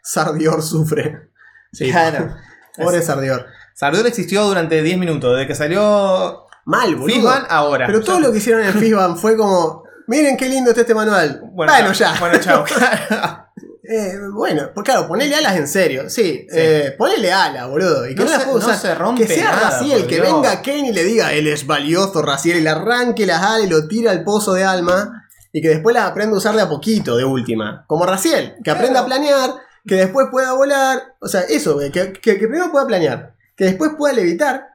Sardior 0.03 0.61
sufre. 0.61 1.29
Sí, 1.73 1.89
Claro. 1.91 2.33
Pobre 2.77 3.01
Sardior. 3.01 3.45
Sardur 3.73 4.05
existió 4.07 4.43
durante 4.45 4.81
10 4.81 4.97
minutos, 4.97 5.31
desde 5.35 5.47
que 5.47 5.55
salió 5.55 6.45
Mal, 6.65 6.95
boludo. 6.95 7.29
Ahora. 7.49 7.87
Pero 7.87 8.01
todo 8.01 8.19
lo 8.19 8.31
que 8.31 8.37
hicieron 8.37 8.63
en 8.63 8.73
Fishban 8.73 9.17
fue 9.17 9.35
como, 9.35 9.83
miren 10.07 10.37
qué 10.37 10.47
lindo 10.47 10.69
está 10.69 10.81
este 10.81 10.93
manual. 10.93 11.41
Bueno, 11.53 11.91
ya. 11.93 12.15
Bueno, 12.19 12.37
chao. 12.39 12.65
Eh, 13.83 14.13
bueno, 14.33 14.69
pues 14.73 14.85
claro, 14.85 15.05
ponele 15.07 15.35
alas 15.35 15.57
en 15.57 15.67
serio. 15.67 16.09
Sí, 16.09 16.47
Eh, 16.53 16.93
ponele 16.97 17.33
ala, 17.33 17.65
boludo. 17.65 18.07
Y 18.07 18.15
que 18.15 18.23
No 18.23 18.29
se- 18.29 18.45
no 18.45 18.51
usar. 18.53 18.77
se 18.77 18.95
rompe 18.95 19.25
Que 19.25 19.33
sea 19.35 19.51
nada, 19.51 19.69
Raciel, 19.71 20.07
que 20.07 20.15
Dios. 20.21 20.27
venga 20.27 20.61
Ken 20.61 20.85
y 20.85 20.93
le 20.93 21.03
diga, 21.03 21.33
él 21.33 21.47
es 21.47 21.65
valioso, 21.67 22.21
Raciel, 22.21 22.59
y 22.59 22.61
le 22.61 22.69
arranque 22.69 23.25
las 23.25 23.41
alas 23.41 23.65
y 23.65 23.69
lo 23.69 23.87
tira 23.89 24.11
al 24.11 24.23
pozo 24.23 24.53
de 24.53 24.63
alma. 24.63 25.25
Y 25.51 25.61
que 25.61 25.67
después 25.69 25.93
las 25.93 26.05
aprenda 26.09 26.35
a 26.35 26.37
usar 26.37 26.55
de 26.55 26.61
a 26.61 26.69
poquito, 26.69 27.17
de 27.17 27.25
última. 27.25 27.83
Como 27.87 28.05
Raciel, 28.05 28.55
que 28.63 28.71
aprenda 28.71 29.01
a 29.01 29.05
planear, 29.05 29.49
que 29.85 29.95
después 29.95 30.27
pueda 30.31 30.53
volar. 30.53 31.15
O 31.19 31.27
sea, 31.27 31.41
eso, 31.41 31.77
que, 31.79 31.91
que- 31.91 32.13
que 32.13 32.35
primero 32.35 32.71
pueda 32.71 32.87
planear, 32.87 33.33
que 33.61 33.65
después 33.65 33.91
pueda 33.95 34.11
levitar. 34.15 34.65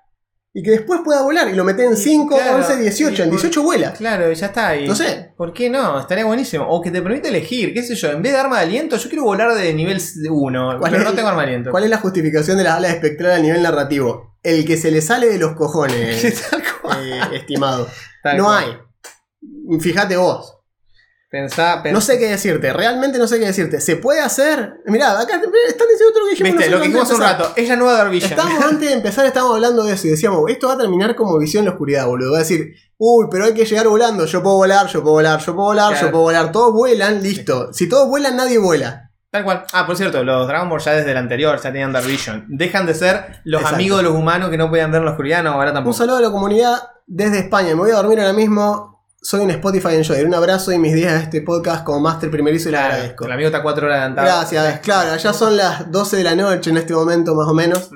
Y 0.54 0.62
que 0.62 0.70
después 0.70 1.00
pueda 1.04 1.22
volar 1.22 1.48
y 1.48 1.52
lo 1.54 1.64
mete 1.64 1.84
en 1.84 1.94
Y 1.94 1.96
5, 1.96 2.36
claro, 2.36 2.56
11, 2.58 2.76
18. 2.76 3.12
y 3.22 3.24
En 3.24 3.30
por- 3.30 3.38
18 3.40 3.62
vuela. 3.64 3.92
Claro, 3.92 4.32
ya 4.32 4.46
está. 4.46 4.76
Y 4.76 4.86
No 4.86 4.94
sé. 4.94 5.34
¿Por 5.36 5.52
qué 5.52 5.68
no? 5.68 5.98
Estaría 6.00 6.24
buenísimo. 6.24 6.64
O 6.68 6.80
que 6.80 6.90
te 6.92 7.02
permite 7.02 7.28
elegir, 7.28 7.74
qué 7.74 7.82
sé 7.82 7.94
yo, 7.96 8.10
en 8.12 8.22
vez 8.22 8.32
de 8.32 8.38
arma 8.38 8.58
de 8.60 8.62
aliento, 8.66 8.96
yo 8.96 9.08
quiero 9.08 9.24
volar 9.24 9.52
de 9.54 9.74
nivel 9.74 10.00
1, 10.30 10.76
¿Cuál 10.78 10.92
pero 10.92 11.02
no 11.04 11.12
tengo 11.14 11.28
arma 11.28 11.42
de 11.42 11.48
aliento. 11.48 11.70
¿Cuál 11.72 11.84
es 11.84 11.90
la 11.90 11.98
justificación 11.98 12.56
de 12.58 12.64
las 12.64 12.76
alas 12.76 12.92
espectrales 12.92 13.38
a 13.38 13.42
nivel 13.42 13.62
narrativo? 13.62 14.38
El 14.42 14.64
que 14.64 14.76
se 14.76 14.90
le 14.92 15.02
sale 15.02 15.26
de 15.28 15.38
los 15.38 15.54
cojones, 15.56 16.24
eh, 16.24 17.20
estimado. 17.34 17.88
Tal 18.22 18.36
no 18.38 18.44
cual. 18.44 18.64
hay. 19.72 19.78
Fíjate 19.80 20.16
vos. 20.16 20.55
Pensá, 21.40 21.82
pensá. 21.82 21.92
No 21.94 22.00
sé 22.00 22.18
qué 22.18 22.28
decirte. 22.30 22.72
Realmente 22.72 23.18
no 23.18 23.26
sé 23.28 23.38
qué 23.38 23.46
decirte. 23.46 23.80
¿Se 23.80 23.96
puede 23.96 24.20
hacer? 24.20 24.80
Mirá, 24.86 25.12
acá 25.20 25.34
están 25.36 25.50
diciendo 25.52 26.12
todo 26.12 26.20
lo 26.20 26.24
que 26.26 26.30
dijimos 26.30 26.52
Viste, 26.54 26.70
lo 26.70 26.76
que 26.78 26.82
dijimos 26.84 27.04
hace 27.04 27.14
un 27.14 27.20
rato. 27.20 27.52
Es 27.56 27.68
la 27.68 27.76
nueva 27.76 27.98
Dark. 27.98 28.14
Estábamos 28.14 28.64
antes 28.70 28.88
de 28.88 28.94
empezar, 28.94 29.26
estábamos 29.26 29.56
hablando 29.56 29.84
de 29.84 29.92
eso 29.92 30.06
y 30.06 30.10
decíamos, 30.10 30.42
esto 30.50 30.68
va 30.68 30.74
a 30.74 30.78
terminar 30.78 31.14
como 31.14 31.38
visión 31.38 31.60
en 31.60 31.66
la 31.66 31.70
oscuridad, 31.72 32.06
boludo. 32.06 32.32
Va 32.32 32.38
a 32.38 32.40
decir, 32.40 32.74
uy, 32.96 33.26
pero 33.30 33.44
hay 33.44 33.54
que 33.54 33.64
llegar 33.66 33.86
volando. 33.88 34.24
Yo 34.24 34.42
puedo 34.42 34.56
volar, 34.56 34.86
yo 34.86 35.02
puedo 35.02 35.14
volar, 35.16 35.38
yo 35.40 35.54
puedo 35.54 35.66
volar, 35.66 35.90
Claro. 35.92 36.06
yo 36.06 36.10
puedo 36.12 36.22
volar. 36.24 36.52
Todos 36.52 36.72
vuelan, 36.72 37.22
listo. 37.22 37.72
Si 37.72 37.88
todos 37.88 38.08
vuelan, 38.08 38.36
nadie 38.36 38.58
vuela. 38.58 39.10
Tal 39.30 39.44
cual. 39.44 39.64
Ah, 39.72 39.84
por 39.86 39.96
cierto, 39.96 40.24
los 40.24 40.46
Dragon 40.48 40.70
Ball 40.70 40.80
ya 40.80 40.92
desde 40.92 41.10
el 41.10 41.16
anterior 41.18 41.56
ya 41.56 41.70
tenían 41.70 41.92
Dark 41.92 42.06
Vision. 42.06 42.46
Dejan 42.48 42.86
de 42.86 42.94
ser 42.94 43.40
los 43.44 43.60
Exacto. 43.60 43.74
amigos 43.76 43.98
de 43.98 44.04
los 44.04 44.14
humanos 44.14 44.48
que 44.48 44.56
no 44.56 44.70
podían 44.70 44.90
ver 44.90 45.00
en 45.00 45.04
la 45.04 45.10
oscuridad, 45.10 45.42
no, 45.42 45.50
ahora 45.52 45.70
Un 45.70 45.74
tampoco. 45.74 45.96
saludo 45.96 46.16
a 46.16 46.20
la 46.22 46.30
comunidad 46.30 46.78
desde 47.06 47.40
España. 47.40 47.68
Me 47.68 47.74
voy 47.74 47.90
a 47.90 47.96
dormir 47.96 48.20
ahora 48.20 48.32
mismo. 48.32 48.95
Soy 49.28 49.40
un 49.40 49.50
Spotify 49.50 49.96
Enjoyer. 49.96 50.24
Un 50.24 50.34
abrazo 50.34 50.70
y 50.70 50.78
mis 50.78 50.94
días 50.94 51.14
de 51.14 51.18
este 51.24 51.42
podcast 51.42 51.82
como 51.82 51.98
Master 51.98 52.30
Primerizo 52.30 52.68
y 52.68 52.70
le 52.72 52.78
Claro, 52.78 52.92
agradezco. 52.94 53.24
el 53.24 53.32
amigo 53.32 53.46
está 53.48 53.60
cuatro 53.60 53.86
horas 53.86 53.98
adelantado. 53.98 54.24
Gracias, 54.28 54.78
claro, 54.78 55.16
ya 55.16 55.32
son 55.32 55.56
las 55.56 55.90
12 55.90 56.16
de 56.18 56.22
la 56.22 56.36
noche 56.36 56.70
en 56.70 56.76
este 56.76 56.94
momento 56.94 57.34
más 57.34 57.48
o 57.48 57.52
menos. 57.52 57.90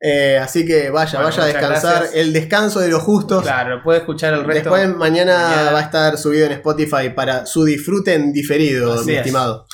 Eh, 0.00 0.38
así 0.42 0.64
que 0.64 0.88
vaya, 0.88 1.18
Bueno, 1.20 1.24
vaya 1.36 1.42
a 1.42 1.46
descansar. 1.48 1.96
gracias. 1.98 2.14
El 2.14 2.32
descanso 2.32 2.80
de 2.80 2.88
los 2.88 3.02
justos. 3.02 3.42
Claro, 3.42 3.82
puede 3.84 3.98
escuchar 3.98 4.32
el 4.32 4.44
resto. 4.44 4.70
Después 4.74 4.96
mañana, 4.96 5.48
mañana. 5.50 5.70
va 5.72 5.78
a 5.80 5.82
estar 5.82 6.16
subido 6.16 6.46
en 6.46 6.52
Spotify 6.52 7.10
para 7.14 7.44
su 7.44 7.64
disfrute 7.66 8.14
en 8.14 8.32
diferido, 8.32 8.94
Así 8.94 9.04
mi 9.04 9.12
es. 9.12 9.18
estimado. 9.18 9.66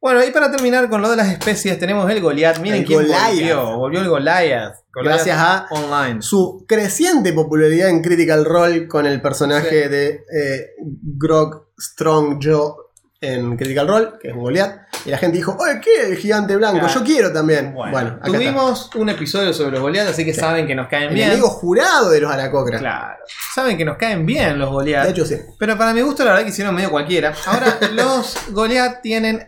Bueno, 0.00 0.24
y 0.24 0.30
para 0.30 0.50
terminar 0.50 0.88
con 0.88 1.02
lo 1.02 1.10
de 1.10 1.16
las 1.16 1.28
especies, 1.28 1.78
tenemos 1.78 2.10
el 2.10 2.20
Goliath. 2.22 2.58
Miren 2.60 2.80
El 2.80 2.86
quién 2.86 3.00
Goliath. 3.02 3.28
volvió. 3.34 3.76
Volvió 3.76 4.00
el 4.00 4.08
Goliath. 4.08 4.74
Goliath 4.94 5.14
Gracias 5.14 5.36
a 5.38 5.66
Online. 5.70 6.22
su 6.22 6.64
creciente 6.66 7.32
popularidad 7.34 7.90
en 7.90 8.02
Critical 8.02 8.44
Role 8.46 8.88
con 8.88 9.04
el 9.06 9.20
personaje 9.20 9.82
Sí. 9.84 9.88
de 9.90 10.08
eh, 10.34 10.66
Grog 10.80 11.66
Strong 11.78 12.38
Joe 12.42 12.72
en 13.20 13.58
Critical 13.58 13.86
Role, 13.86 14.08
que 14.18 14.28
es 14.28 14.34
un 14.34 14.40
Goliath. 14.40 14.74
Y 15.04 15.10
la 15.10 15.18
gente 15.18 15.36
dijo, 15.36 15.54
oye, 15.60 15.78
¿qué? 15.82 16.06
El 16.08 16.16
gigante 16.16 16.56
blanco, 16.56 16.78
Claro. 16.78 16.94
yo 16.94 17.04
quiero 17.04 17.30
también. 17.30 17.74
Bueno, 17.74 17.92
Bueno, 17.92 18.08
acá 18.12 18.26
está. 18.28 18.38
tuvimos 18.38 18.90
un 18.94 19.08
episodio 19.10 19.52
sobre 19.52 19.72
los 19.72 19.80
Goliath, 19.80 20.08
así 20.08 20.24
que 20.24 20.32
saben 20.32 20.66
que 20.66 20.74
nos 20.74 20.88
caen 20.88 21.08
El 21.10 21.14
bien. 21.14 21.30
amigo 21.32 21.48
jurado 21.50 22.08
de 22.08 22.20
los 22.22 22.32
Aracocra. 22.32 22.78
Claro. 22.78 23.18
Saben 23.54 23.76
que 23.76 23.84
nos 23.84 23.98
caen 23.98 24.24
bien 24.24 24.58
los 24.58 24.70
Goliath. 24.70 25.04
De 25.04 25.10
hecho, 25.10 25.26
sí. 25.26 25.36
Pero 25.58 25.76
para 25.76 25.92
mi 25.92 26.00
gusto, 26.00 26.24
la 26.24 26.30
verdad 26.30 26.44
que 26.44 26.50
hicieron 26.52 26.74
medio 26.74 26.90
cualquiera. 26.90 27.34
Ahora, 27.46 27.78
los 27.92 28.34
Goliath 28.52 29.02
tienen 29.02 29.46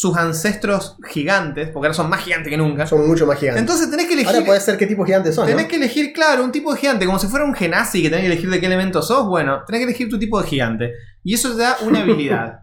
sus 0.00 0.16
ancestros 0.16 0.96
gigantes, 1.10 1.68
porque 1.68 1.88
ahora 1.88 1.94
son 1.94 2.08
más 2.08 2.24
gigantes 2.24 2.48
que 2.48 2.56
nunca. 2.56 2.86
Son 2.86 3.06
mucho 3.06 3.26
más 3.26 3.38
gigantes. 3.38 3.60
Entonces 3.60 3.90
tenés 3.90 4.06
que 4.06 4.14
elegir. 4.14 4.34
Ahora 4.34 4.46
puede 4.46 4.60
ser 4.60 4.78
qué 4.78 4.86
tipo 4.86 5.02
de 5.02 5.08
gigantes 5.08 5.34
son. 5.34 5.46
Tenés 5.46 5.64
¿no? 5.64 5.68
que 5.68 5.76
elegir, 5.76 6.14
claro, 6.14 6.42
un 6.42 6.50
tipo 6.50 6.72
de 6.72 6.80
gigante, 6.80 7.04
como 7.04 7.18
si 7.18 7.26
fuera 7.26 7.44
un 7.44 7.52
genasi 7.52 8.00
que 8.00 8.08
tenés 8.08 8.22
que 8.22 8.32
elegir 8.32 8.48
de 8.48 8.60
qué 8.60 8.66
elemento 8.66 9.02
sos. 9.02 9.26
Bueno, 9.26 9.62
tenés 9.66 9.80
que 9.80 9.84
elegir 9.84 10.08
tu 10.08 10.18
tipo 10.18 10.40
de 10.40 10.48
gigante. 10.48 10.92
Y 11.22 11.34
eso 11.34 11.54
te 11.54 11.60
da 11.60 11.76
una 11.82 12.00
habilidad. 12.02 12.60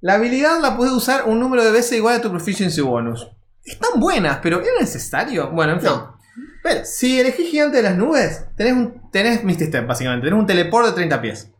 La 0.00 0.14
habilidad 0.14 0.60
la 0.60 0.76
puedes 0.76 0.92
usar 0.92 1.24
un 1.26 1.40
número 1.40 1.64
de 1.64 1.72
veces 1.72 1.98
igual 1.98 2.14
a 2.14 2.20
tu 2.20 2.30
proficiency 2.30 2.80
bonus. 2.80 3.26
Están 3.64 3.98
buenas, 3.98 4.38
pero 4.40 4.60
¿era 4.60 4.78
necesario? 4.78 5.50
Bueno, 5.50 5.72
en 5.72 5.80
fin. 5.80 5.90
No. 5.90 6.16
Pero, 6.62 6.84
Si 6.84 7.18
elegís 7.18 7.50
gigante 7.50 7.78
de 7.78 7.82
las 7.82 7.96
nubes, 7.96 8.44
tenés, 8.56 8.74
un, 8.74 9.10
tenés 9.10 9.42
Misty 9.42 9.64
Step, 9.64 9.84
básicamente. 9.84 10.28
Tenés 10.28 10.38
un 10.38 10.46
teleport 10.46 10.86
de 10.86 10.92
30 10.92 11.20
pies. 11.20 11.50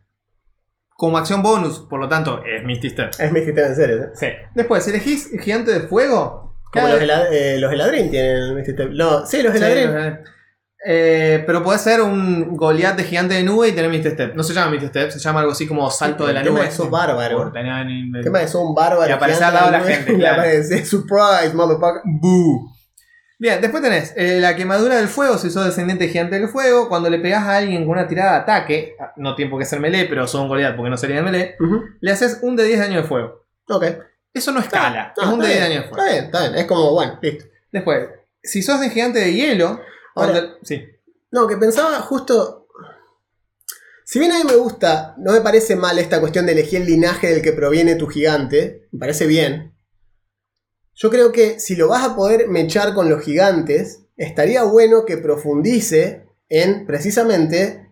Como 0.97 1.19
acción 1.19 1.43
bonus, 1.43 1.85
por 1.87 1.99
lo 1.99 2.09
tanto, 2.09 2.43
es 2.43 2.63
Misty 2.63 2.89
Step. 2.89 3.11
es 3.19 3.31
mi 3.31 3.41
sistema 3.41 3.67
en 3.67 3.75
serio. 3.75 4.03
¿eh? 4.03 4.09
Sí. 4.15 4.27
Después, 4.55 4.83
si 4.83 4.89
elegís 4.89 5.29
gigante 5.39 5.71
de 5.71 5.81
fuego. 5.81 6.55
Como 6.73 6.87
los, 6.87 6.99
helad 6.99 7.31
eh, 7.31 7.59
los 7.59 7.71
tienen 8.09 8.57
este 8.57 8.71
sistema. 8.71 8.89
No, 8.93 9.25
sí, 9.25 9.43
los 9.43 9.53
Sí, 9.53 9.59
los 9.59 9.71
Heladrin. 9.71 10.19
Eh, 10.89 11.43
pero 11.45 11.63
puede 11.63 11.77
ser 11.77 12.01
un 12.01 12.55
Goliath 12.55 12.95
de 12.97 13.03
gigante 13.03 13.35
de 13.35 13.43
nube 13.43 13.67
y 13.67 13.73
tener 13.73 13.91
Misty 13.91 14.09
Step. 14.09 14.35
No 14.35 14.41
se 14.41 14.55
llama 14.55 14.71
Misty 14.71 14.87
Step, 14.87 15.11
se 15.11 15.19
llama 15.19 15.41
algo 15.41 15.51
así 15.51 15.67
como 15.67 15.89
salto 15.91 16.25
de 16.25 16.33
la 16.33 16.41
El 16.41 16.47
nube. 16.47 16.61
es 16.63 16.69
que 16.69 16.75
sos 16.75 16.89
bárbaro. 16.89 17.45
El 17.45 17.53
tema 17.53 18.41
es 18.41 18.45
que 18.45 18.51
son 18.51 18.73
bárbaros. 18.73 19.09
Y 19.09 19.11
aparece 19.11 19.43
al 19.43 19.53
lado 19.53 19.71
de 19.71 19.77
la 19.77 19.83
gente, 19.83 20.13
y 20.13 20.15
claro. 20.15 20.41
aparece, 20.41 20.83
surprise, 20.83 21.53
motherfucker. 21.53 22.01
Boo. 22.05 22.71
Bien, 23.39 23.61
después 23.61 23.83
tenés 23.83 24.13
eh, 24.17 24.39
la 24.41 24.55
quemadura 24.55 24.95
del 24.95 25.07
fuego, 25.07 25.37
si 25.37 25.51
sos 25.51 25.65
descendiente 25.65 26.07
gigante 26.07 26.39
del 26.39 26.49
fuego, 26.49 26.89
cuando 26.89 27.09
le 27.09 27.19
pegás 27.19 27.43
a 27.43 27.57
alguien 27.57 27.83
con 27.85 27.91
una 27.91 28.07
tirada 28.07 28.31
de 28.33 28.37
ataque, 28.39 28.95
ah, 28.99 29.13
no 29.17 29.35
tiempo 29.35 29.59
que 29.59 29.65
ser 29.65 29.79
melee, 29.79 30.05
pero 30.05 30.25
son 30.27 30.47
Goliath 30.47 30.75
porque 30.75 30.89
no 30.89 30.97
sería 30.97 31.21
melee, 31.21 31.55
le 32.01 32.11
haces 32.11 32.39
un 32.41 32.55
de 32.55 32.63
10 32.63 32.79
daño 32.79 33.01
de 33.01 33.07
fuego. 33.07 33.45
Ok. 33.69 33.85
Eso 34.33 34.51
no 34.51 34.59
escala. 34.59 35.13
No, 35.17 35.23
es 35.23 35.29
un 35.29 35.41
está 35.41 35.47
de 35.47 35.53
bien, 35.53 35.63
daño 35.63 35.73
de 35.75 35.85
Está 35.85 35.95
fuego. 35.95 36.11
bien, 36.11 36.25
está 36.25 36.39
bien. 36.41 36.55
Es 36.55 36.65
como, 36.65 36.93
bueno, 36.93 37.19
listo. 37.21 37.45
Después, 37.71 38.09
si 38.41 38.61
sos 38.63 38.79
de 38.81 38.89
gigante 38.89 39.19
de 39.19 39.33
hielo. 39.33 39.81
Ahora- 40.15 40.31
cuando- 40.33 40.57
sí. 40.63 40.83
No, 41.29 41.47
que 41.47 41.57
pensaba 41.57 41.99
justo. 42.01 42.67
Si 44.03 44.19
bien 44.19 44.31
a 44.31 44.37
mí 44.37 44.45
me 44.45 44.55
gusta, 44.55 45.13
no 45.17 45.33
me 45.33 45.41
parece 45.41 45.75
mal 45.75 45.99
esta 45.99 46.19
cuestión 46.21 46.45
de 46.45 46.53
elegir 46.53 46.81
el 46.81 46.87
linaje 46.87 47.27
del 47.27 47.41
que 47.41 47.51
proviene 47.51 47.95
tu 47.95 48.07
gigante, 48.07 48.87
me 48.91 48.99
parece 48.99 49.27
bien. 49.27 49.76
Yo 50.99 51.09
creo 51.11 51.31
que 51.31 51.59
si 51.59 51.75
lo 51.75 51.87
vas 51.89 52.03
a 52.03 52.15
poder 52.15 52.47
mechar 52.47 52.93
con 52.95 53.07
los 53.07 53.23
gigantes, 53.23 54.01
estaría 54.17 54.63
bueno 54.63 55.05
que 55.05 55.17
profundice 55.17 56.25
en 56.49 56.87
precisamente 56.87 57.87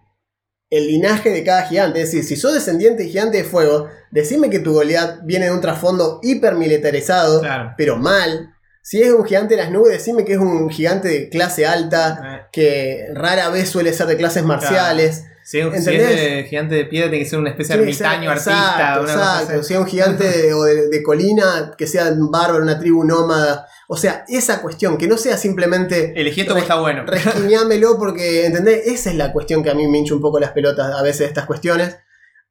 el 0.72 0.88
linaje 0.88 1.30
de 1.30 1.44
cada 1.44 1.68
gigante. 1.68 2.02
Es 2.02 2.11
decir, 2.11 2.23
si 2.26 2.36
sos 2.36 2.56
descendiente 2.56 3.03
de 3.03 3.10
gigante 3.10 3.38
de 3.38 3.44
fuego, 3.44 3.88
decime 4.10 4.49
que 4.49 4.57
tu 4.60 4.73
Goliath 4.73 5.19
viene 5.23 5.45
de 5.45 5.52
un 5.52 5.61
trasfondo 5.61 6.19
hipermilitarizado, 6.23 7.41
Claro. 7.41 7.73
pero 7.77 7.98
mal. 7.98 8.52
Si 8.82 9.02
es 9.02 9.11
un 9.11 9.23
gigante 9.26 9.56
de 9.56 9.61
las 9.61 9.72
nubes, 9.72 9.91
decime 9.94 10.26
que 10.26 10.34
es 10.34 10.40
un 10.40 10.69
gigante 10.72 11.07
de 11.07 11.30
clase 11.30 11.65
alta 11.68 12.19
Eh, 12.23 12.41
que 12.52 13.06
rara 13.14 13.49
vez 13.49 13.69
suele 13.69 13.94
ser 13.94 14.07
de 14.07 14.18
clases 14.18 14.44
marciales. 14.44 15.26
Si 15.46 15.60
es 15.60 15.86
de 15.86 16.48
gigante 16.50 16.74
de 16.74 16.86
piedra, 16.86 17.12
tiene 17.12 17.24
que 17.24 17.30
ser 17.30 17.38
una 17.38 17.52
especie 17.52 17.78
de 17.78 17.84
ermitaño 17.84 18.32
artista. 18.32 18.52
exacto, 18.52 19.04
una 19.04 19.14
cosa 19.14 19.14
exacto. 19.14 19.60
así. 19.60 19.68
Si 19.68 19.74
es 19.76 19.80
un 19.80 19.86
gigante 19.86 20.24
de, 20.28 20.54
o 20.56 20.64
de, 20.64 20.90
de 20.90 21.04
colina, 21.04 21.76
que 21.78 21.86
sea 21.86 22.08
un 22.08 22.32
bárbaro, 22.32 22.64
una 22.64 22.80
tribu 22.80 23.04
nómada. 23.04 23.68
O 23.88 23.96
sea, 23.96 24.26
esa 24.28 24.64
cuestión, 24.64 24.98
que 24.98 25.08
no 25.08 25.20
sea 25.20 25.38
simplemente 25.38 26.20
Elegí 26.20 26.42
esto 26.42 26.56
que 26.56 26.62
está 26.62 26.80
bueno. 26.80 27.04
resquiñámelo 27.08 28.00
porque, 28.00 28.48
¿entendés? 28.48 28.88
Esa 28.88 29.12
es 29.12 29.18
la 29.18 29.32
cuestión 29.32 29.62
que 29.62 29.70
a 29.70 29.76
mí 29.76 29.88
me 29.88 30.00
hincha 30.00 30.16
un 30.16 30.22
poco 30.22 30.40
las 30.40 30.52
pelotas 30.52 30.92
a 30.96 31.04
veces 31.04 31.28
estas 31.28 31.46
cuestiones. 31.46 31.96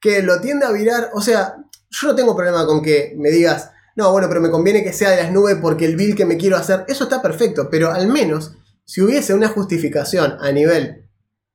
Que 0.00 0.22
lo 0.22 0.40
tiende 0.40 0.64
a 0.64 0.70
virar, 0.70 1.10
o 1.14 1.20
sea, 1.20 1.56
yo 1.90 2.06
no 2.06 2.14
tengo 2.14 2.36
problema 2.36 2.64
con 2.64 2.80
que 2.80 3.14
me 3.16 3.30
digas, 3.30 3.72
no, 3.96 4.12
bueno, 4.12 4.28
pero 4.28 4.40
me 4.40 4.50
conviene 4.50 4.84
que 4.84 4.92
sea 4.92 5.10
de 5.10 5.16
las 5.16 5.32
nubes 5.32 5.56
porque 5.60 5.84
el 5.84 5.96
build 5.96 6.16
que 6.16 6.26
me 6.26 6.36
quiero 6.36 6.56
hacer, 6.56 6.84
eso 6.86 7.04
está 7.04 7.20
perfecto, 7.20 7.68
pero 7.68 7.90
al 7.90 8.06
menos 8.06 8.52
si 8.84 9.00
hubiese 9.00 9.34
una 9.34 9.48
justificación 9.48 10.36
a 10.40 10.52
nivel 10.52 11.08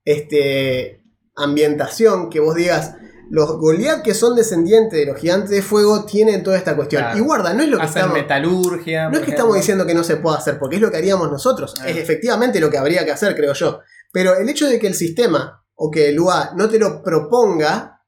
este, 0.03 0.98
ambientación, 1.35 2.30
que 2.30 2.39
vos 2.39 2.56
digas, 2.56 2.95
los 3.30 3.57
Goliath 3.57 4.01
que 4.01 4.14
son 4.14 4.35
descendientes 4.35 4.99
de 4.99 5.06
los 5.06 5.18
gigantes 5.18 5.51
de 5.51 5.61
fuego 5.61 6.06
tienen 6.06 6.43
toda 6.43 6.57
esta 6.57 6.76
cuestión. 6.76 7.03
Claro. 7.03 7.18
Y 7.18 7.22
guarda, 7.22 7.53
no 7.53 7.64
es 7.64 7.69
lo 7.69 7.77
que 7.77 7.84
Hacen 7.84 7.97
estamos... 7.97 8.18
metalurgia. 8.18 9.03
No 9.03 9.10
es 9.10 9.11
que 9.11 9.18
ejemplo. 9.18 9.34
estamos 9.34 9.56
diciendo 9.56 9.85
que 9.85 9.93
no 9.93 10.03
se 10.03 10.18
pueda 10.18 10.38
hacer, 10.38 10.57
porque 10.57 10.77
es 10.77 10.81
lo 10.81 10.89
que 10.89 10.97
haríamos 10.97 11.31
nosotros. 11.31 11.76
Es 11.85 11.97
efectivamente 11.97 12.60
lo 12.60 12.69
que 12.69 12.77
habría 12.77 13.06
que 13.06 13.11
hacer, 13.11 13.35
creo 13.35 13.53
yo. 13.53 13.81
Pero 14.11 14.35
el 14.35 14.49
hecho 14.49 14.68
de 14.68 14.80
que 14.80 14.88
el 14.88 14.95
sistema 14.95 15.64
o 15.76 15.91
que 15.91 16.10
el 16.10 16.19
UA 16.19 16.53
no 16.56 16.69
te 16.69 16.80
lo 16.80 17.03
proponga, 17.03 18.01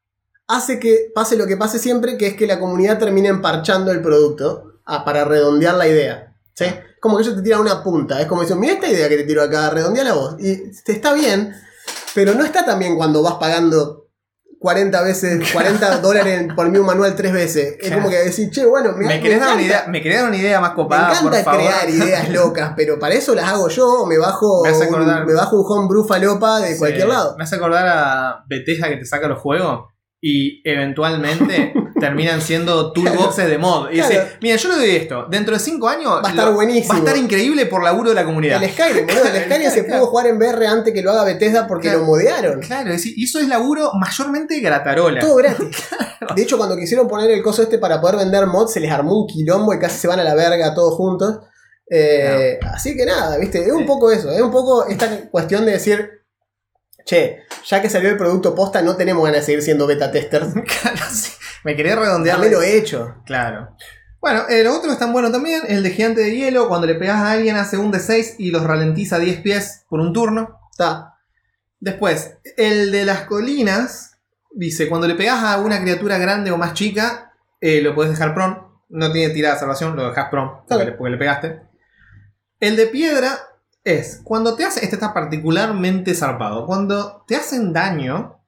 hace 0.48 0.80
que 0.80 1.11
pase 1.14 1.38
lo 1.38 1.48
que 1.48 1.56
pase 1.56 1.80
siempre, 1.80 2.18
que 2.18 2.27
es 2.27 2.34
que 2.35 2.48
la 2.48 2.60
comunidad 2.60 2.98
termine 2.98 3.30
emparchando 3.30 3.91
el 3.91 4.02
producto 4.02 4.81
ah, 4.85 5.06
para 5.06 5.23
redondear 5.23 5.76
la 5.76 5.88
idea. 5.88 6.35
¿sí? 6.53 6.65
Como 6.99 7.18
que 7.18 7.23
ellos 7.23 7.35
te 7.35 7.41
tiran 7.41 7.61
una 7.61 7.84
punta. 7.84 8.19
Es 8.19 8.27
como 8.27 8.41
dicen, 8.41 8.60
mira 8.60 8.73
esta 8.73 8.89
idea 8.89 9.07
que 9.07 9.18
te 9.18 9.23
tiro 9.23 9.41
acá, 9.41 9.69
redondeala 9.69 10.14
vos. 10.14 10.35
Y 10.39 10.72
te 10.84 10.91
está 10.91 11.14
bien, 11.14 11.53
pero 12.16 12.34
no 12.34 12.44
está 12.46 12.66
tan 12.66 12.80
bien 12.80 12.96
cuando 12.96 13.22
vas 13.24 13.36
pagando 13.36 14.08
40 14.60 15.02
veces, 15.02 15.50
40 15.54 15.98
dólares 16.02 16.48
por 16.56 16.70
mi 16.70 16.78
manual 16.80 17.16
tres 17.16 17.34
veces. 17.34 17.78
Es 17.80 17.92
como 17.92 18.10
que 18.10 18.18
decir, 18.18 18.50
che, 18.52 18.64
bueno, 18.66 18.94
¿Me 18.96 19.20
querés, 19.20 19.40
dar 19.40 19.54
una 19.54 19.62
idea, 19.64 19.86
¿Me 19.88 20.02
querés 20.02 20.20
dar 20.20 20.28
una 20.30 20.38
idea 20.38 20.60
más 20.62 20.72
me 20.72 20.76
copada, 20.76 21.08
por 21.22 21.34
encanta 21.34 21.44
favor? 21.44 21.60
crear 21.62 21.90
ideas 21.90 22.30
locas, 22.34 22.74
pero 22.76 23.00
para 23.00 23.16
eso 23.16 23.34
las 23.34 23.50
hago 23.50 23.70
yo 23.70 23.88
o 24.04 24.06
me 24.06 24.18
bajo, 24.20 24.62
Me 24.64 24.70
hace 24.70 24.88
un, 24.88 24.94
acordar- 24.94 25.26
me 25.26 25.34
bajo 25.34 25.60
un 25.60 25.66
homebrew 25.68 26.04
falopa 26.06 26.60
de 26.60 26.74
Sí. 26.74 26.80
cualquier 26.80 27.08
lado. 27.08 27.36
Me 27.38 27.44
hace 27.44 27.56
acordar 27.56 27.88
a 27.88 28.44
Bethesda 28.48 28.88
que 28.90 28.98
te 28.98 29.06
saca 29.06 29.28
los 29.28 29.40
juegos 29.40 29.88
y 30.22 30.62
eventualmente 30.70 31.74
terminan 32.02 32.41
siendo 32.41 32.91
toolboxes 32.91 33.48
de 33.48 33.57
mod. 33.57 33.90
Y 33.91 33.95
dice, 33.98 34.34
mira, 34.41 34.57
yo 34.57 34.69
le 34.69 34.76
doy 34.76 34.90
esto. 34.98 35.26
Dentro 35.30 35.53
de 35.53 35.60
5 35.60 35.88
años 35.88 36.11
Va 36.23 36.28
a 36.28 36.30
estar 36.32 36.48
lo- 36.48 36.53
buenísimo. 36.56 36.90
Va 36.94 36.95
a 36.95 36.99
estar 36.99 37.18
increíble 37.18 37.65
por 37.68 37.82
laburo 37.84 38.10
de 38.10 38.15
la 38.15 38.26
comunidad. 38.26 38.61
El 38.61 38.69
Skyrim, 38.72 39.07
boludo, 39.07 39.26
el 39.26 39.44
Skyrim 39.45 39.72
se 39.72 39.84
pudo 39.86 40.07
jugar 40.07 40.28
en 40.28 40.38
VR 40.38 40.68
antes 40.68 40.94
que 40.94 41.02
lo 41.02 41.11
haga 41.11 41.23
Bethesda 41.23 41.68
porque 41.68 41.88
Claro. 41.88 41.99
lo 42.02 42.06
modearon. 42.07 42.60
Claro, 42.60 42.91
y 42.94 43.23
eso 43.23 43.40
es 43.40 43.48
laburo 43.48 43.91
mayormente 43.94 44.60
gratarola. 44.60 45.22
Todo 45.22 45.36
gratis. 45.36 45.78
De 46.36 46.41
hecho, 46.44 46.57
cuando 46.57 46.76
quisieron 46.78 47.07
poner 47.07 47.32
el 47.32 47.41
coso 47.41 47.61
este 47.64 47.78
para 47.78 47.99
poder 48.02 48.18
vender 48.18 48.45
mods, 48.45 48.73
se 48.73 48.80
les 48.80 48.91
armó 48.91 49.22
un 49.22 49.28
quilombo 49.28 49.73
y 49.73 49.80
casi 49.80 49.98
se 49.99 50.07
van 50.07 50.19
a 50.19 50.23
la 50.23 50.36
verga 50.36 50.73
todos 50.76 50.95
juntos. 50.95 51.40
Eh, 51.90 52.60
Así 52.73 52.95
que 52.95 53.06
nada, 53.06 53.38
viste, 53.38 53.64
es 53.65 53.72
un 53.72 53.86
poco 53.86 54.11
eso, 54.11 54.32
es 54.32 54.41
un 54.41 54.52
poco 54.52 54.86
esta 54.86 55.30
cuestión 55.30 55.65
de 55.65 55.73
decir, 55.73 56.10
che, 57.06 57.40
ya 57.68 57.82
que 57.82 57.90
salió 57.90 58.10
el 58.10 58.18
producto 58.18 58.56
posta, 58.56 58.82
no 58.82 58.95
tenemos 58.95 59.23
ganas 59.26 59.41
de 59.41 59.45
seguir 59.48 59.61
siendo 59.61 59.88
beta 59.88 60.11
testers. 60.11 60.48
Claro, 60.82 60.98
sí. 61.11 61.32
Me 61.64 61.76
quería 61.76 61.96
redondear. 61.96 62.40
Me 62.40 62.50
lo 62.50 62.62
he 62.62 62.78
hecho. 62.78 63.16
Claro. 63.26 63.76
Bueno, 64.20 64.44
eh, 64.50 64.64
lo 64.64 64.76
otro 64.78 64.92
es 64.92 65.00
tan 65.00 65.12
bueno 65.14 65.32
también, 65.32 65.64
el 65.68 65.82
de 65.82 65.90
gigante 65.92 66.22
de 66.22 66.36
hielo, 66.36 66.68
cuando 66.68 66.86
le 66.86 66.96
pegas 66.96 67.18
a 67.18 67.32
alguien 67.32 67.56
hace 67.56 67.78
un 67.78 67.92
de 67.92 68.00
6 68.00 68.36
y 68.38 68.52
los 68.52 68.64
ralentiza 68.64 69.18
10 69.18 69.42
pies 69.42 69.86
por 69.90 70.00
un 70.00 70.14
turno. 70.14 70.60
Está. 70.72 71.16
Después, 71.80 72.38
el 72.58 72.92
de 72.92 73.06
las 73.06 73.22
colinas, 73.22 74.20
dice, 74.52 74.88
cuando 74.90 75.08
le 75.08 75.16
pegas 75.16 75.44
a 75.44 75.60
una 75.60 75.82
criatura 75.82 76.20
grande 76.20 76.52
o 76.52 76.58
más 76.58 76.74
chica, 76.76 77.34
eh, 77.60 77.82
lo 77.82 77.96
puedes 77.96 78.12
dejar 78.12 78.36
prone. 78.36 78.58
No 78.90 79.12
tiene 79.12 79.34
tirada 79.34 79.56
de 79.56 79.60
salvación, 79.62 79.96
lo 79.96 80.08
dejas 80.10 80.30
prone 80.30 80.52
porque, 80.68 80.76
Ok. 80.76 80.84
le, 80.86 80.92
porque 80.92 81.12
le 81.12 81.18
pegaste. 81.18 81.62
El 82.60 82.76
de 82.76 82.86
piedra 82.88 83.40
es, 83.84 84.22
cuando 84.24 84.56
te 84.56 84.66
hace, 84.66 84.84
este 84.84 84.98
está 84.98 85.14
particularmente 85.16 86.14
zarpado, 86.14 86.68
cuando 86.68 87.24
te 87.28 87.36
hacen 87.36 87.74
daño, 87.74 88.40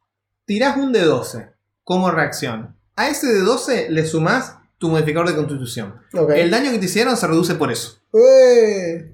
tirás 0.45 0.77
un 0.77 0.91
de 0.91 1.01
12 1.01 1.49
como 1.83 2.11
reacción. 2.11 2.77
A 2.95 3.09
ese 3.09 3.27
de 3.27 3.39
12 3.39 3.87
le 3.89 4.05
sumás 4.05 4.57
tu 4.77 4.89
modificador 4.89 5.27
de 5.29 5.35
constitución. 5.35 5.95
Ok. 6.13 6.31
El 6.31 6.51
daño 6.51 6.71
que 6.71 6.79
te 6.79 6.85
hicieron 6.85 7.15
se 7.17 7.25
reduce 7.27 7.55
por 7.55 7.71
eso. 7.71 7.97
Eh. 8.13 9.09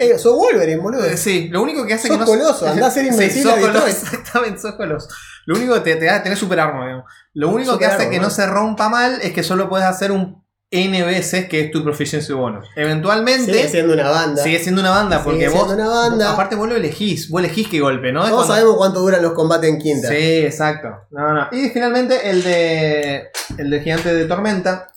Eh, 0.00 0.16
sos 0.18 0.34
Wolverine, 0.36 0.80
boludo. 0.80 1.04
Eh, 1.04 1.16
Sí, 1.16 1.48
lo 1.48 1.60
único 1.60 1.84
que 1.84 1.94
hace 1.94 2.06
Sos 2.08 2.16
que 2.16 2.20
no 2.20 2.26
coloso, 2.26 2.68
andá 2.68 2.86
a 2.86 2.90
ser 2.90 3.04
invencible 3.12 3.42
sos 3.42 3.52
a 3.52 3.56
Detroit. 3.56 3.74
coloso, 3.74 3.88
exactamente, 4.06 4.60
sos 4.60 4.74
coloso. 4.76 5.08
Lo 5.46 5.56
único 5.56 5.74
que 5.74 5.80
te, 5.80 5.96
te 5.96 6.04
da 6.06 6.22
tener 6.22 6.38
super 6.38 6.60
arma, 6.60 6.84
digamos. 6.86 7.04
Lo 7.34 7.48
único 7.48 7.72
que 7.78 7.84
Super 7.84 7.88
hace 7.88 8.02
arma, 8.02 8.10
que 8.12 8.16
no 8.18 8.24
¿no? 8.24 8.30
se 8.30 8.46
rompa 8.46 8.88
mal 8.88 9.18
es 9.22 9.32
que 9.32 9.42
solo 9.42 9.68
puedes 9.68 9.86
hacer 9.86 10.12
un 10.12 10.37
N 10.70 11.02
veces 11.02 11.48
que 11.48 11.60
es 11.62 11.70
tu 11.70 11.82
proficiency 11.82 12.32
bonus. 12.34 12.68
Eventualmente 12.76 13.52
Sigue 13.54 13.68
siendo 13.68 13.94
una 13.94 14.10
banda. 14.10 14.42
sigue 14.42 14.58
siendo 14.58 14.82
una 14.82 14.90
banda 14.90 15.24
porque 15.24 15.48
vos, 15.48 15.72
una 15.72 15.88
banda. 15.88 16.32
aparte 16.32 16.56
vos 16.56 16.68
lo 16.68 16.76
elegís, 16.76 17.30
vos 17.30 17.42
elegís 17.42 17.68
qué 17.68 17.80
golpe, 17.80 18.12
¿no? 18.12 18.20
Todos 18.20 18.34
cuando- 18.34 18.54
sabemos 18.54 18.76
cuánto 18.76 19.00
duran 19.00 19.22
los 19.22 19.32
combates 19.32 19.70
en 19.70 19.78
quinta. 19.78 20.08
Sí, 20.08 20.14
exacto. 20.44 20.88
No, 21.10 21.32
no. 21.32 21.48
Y 21.52 21.70
finalmente 21.70 22.28
el 22.28 22.42
de 22.42 23.28
el 23.56 23.70
de 23.70 23.80
gigante 23.80 24.14
de 24.14 24.26
tormenta, 24.26 24.88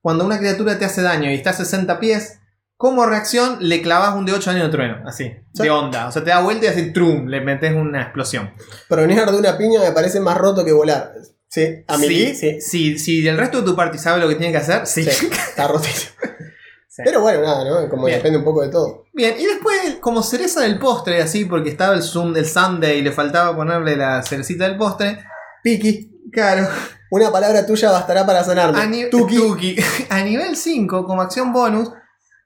cuando 0.00 0.24
una 0.24 0.38
criatura 0.38 0.78
te 0.78 0.84
hace 0.84 1.00
daño 1.02 1.30
y 1.30 1.34
está 1.34 1.50
a 1.50 1.52
60 1.52 2.00
pies, 2.00 2.38
como 2.76 3.06
reacción 3.06 3.58
le 3.60 3.82
clavas 3.82 4.16
un 4.16 4.24
de 4.26 4.32
8 4.32 4.50
daño 4.50 4.64
de 4.64 4.70
trueno, 4.70 5.02
así, 5.06 5.30
Sí. 5.54 5.62
de 5.62 5.70
onda. 5.70 6.08
O 6.08 6.12
sea, 6.12 6.24
te 6.24 6.30
da 6.30 6.40
vuelta 6.40 6.64
y 6.64 6.68
así, 6.70 6.92
trum, 6.92 7.26
le 7.28 7.40
metes 7.40 7.72
una 7.76 8.02
explosión. 8.02 8.50
Pronear 8.88 9.30
de 9.30 9.36
una 9.38 9.56
piña 9.56 9.78
me 9.80 9.92
parece 9.92 10.18
más 10.18 10.36
roto 10.38 10.64
que 10.64 10.72
volar. 10.72 11.12
Sí, 11.50 11.84
a 11.88 11.98
Melee, 11.98 12.34
sí. 12.34 12.60
Si, 12.60 12.98
si 12.98 13.26
el 13.26 13.36
resto 13.36 13.58
de 13.58 13.64
tu 13.64 13.74
party 13.76 13.98
sabe 13.98 14.20
lo 14.20 14.28
que 14.28 14.36
tiene 14.36 14.52
que 14.52 14.58
hacer, 14.58 14.86
sí. 14.86 15.00
Está 15.00 15.66
rotísimo. 15.66 16.12
Pero 17.04 17.22
bueno, 17.22 17.40
nada, 17.42 17.64
¿no? 17.64 17.88
Como 17.88 18.04
Bien. 18.06 18.18
depende 18.18 18.38
un 18.38 18.44
poco 18.44 18.62
de 18.62 18.68
todo. 18.68 19.06
Bien, 19.12 19.34
y 19.38 19.46
después, 19.46 19.96
como 20.00 20.22
cereza 20.22 20.60
del 20.60 20.78
postre, 20.78 21.20
así, 21.22 21.46
porque 21.46 21.70
estaba 21.70 21.94
el 21.94 22.02
zoom 22.02 22.32
del 22.32 22.46
Sunday 22.46 22.98
y 22.98 23.02
le 23.02 23.10
faltaba 23.10 23.56
ponerle 23.56 23.96
la 23.96 24.22
cerecita 24.22 24.64
del 24.68 24.76
postre. 24.76 25.18
Piki, 25.62 26.08
Claro. 26.32 26.68
una 27.10 27.32
palabra 27.32 27.66
tuya 27.66 27.90
bastará 27.90 28.24
para 28.26 28.44
sanarme. 28.44 29.04
A, 29.04 29.10
Tuki. 29.10 29.36
Tuki. 29.36 29.76
A 30.10 30.22
nivel 30.22 30.56
5, 30.56 31.04
como 31.04 31.22
acción 31.22 31.52
bonus, 31.52 31.90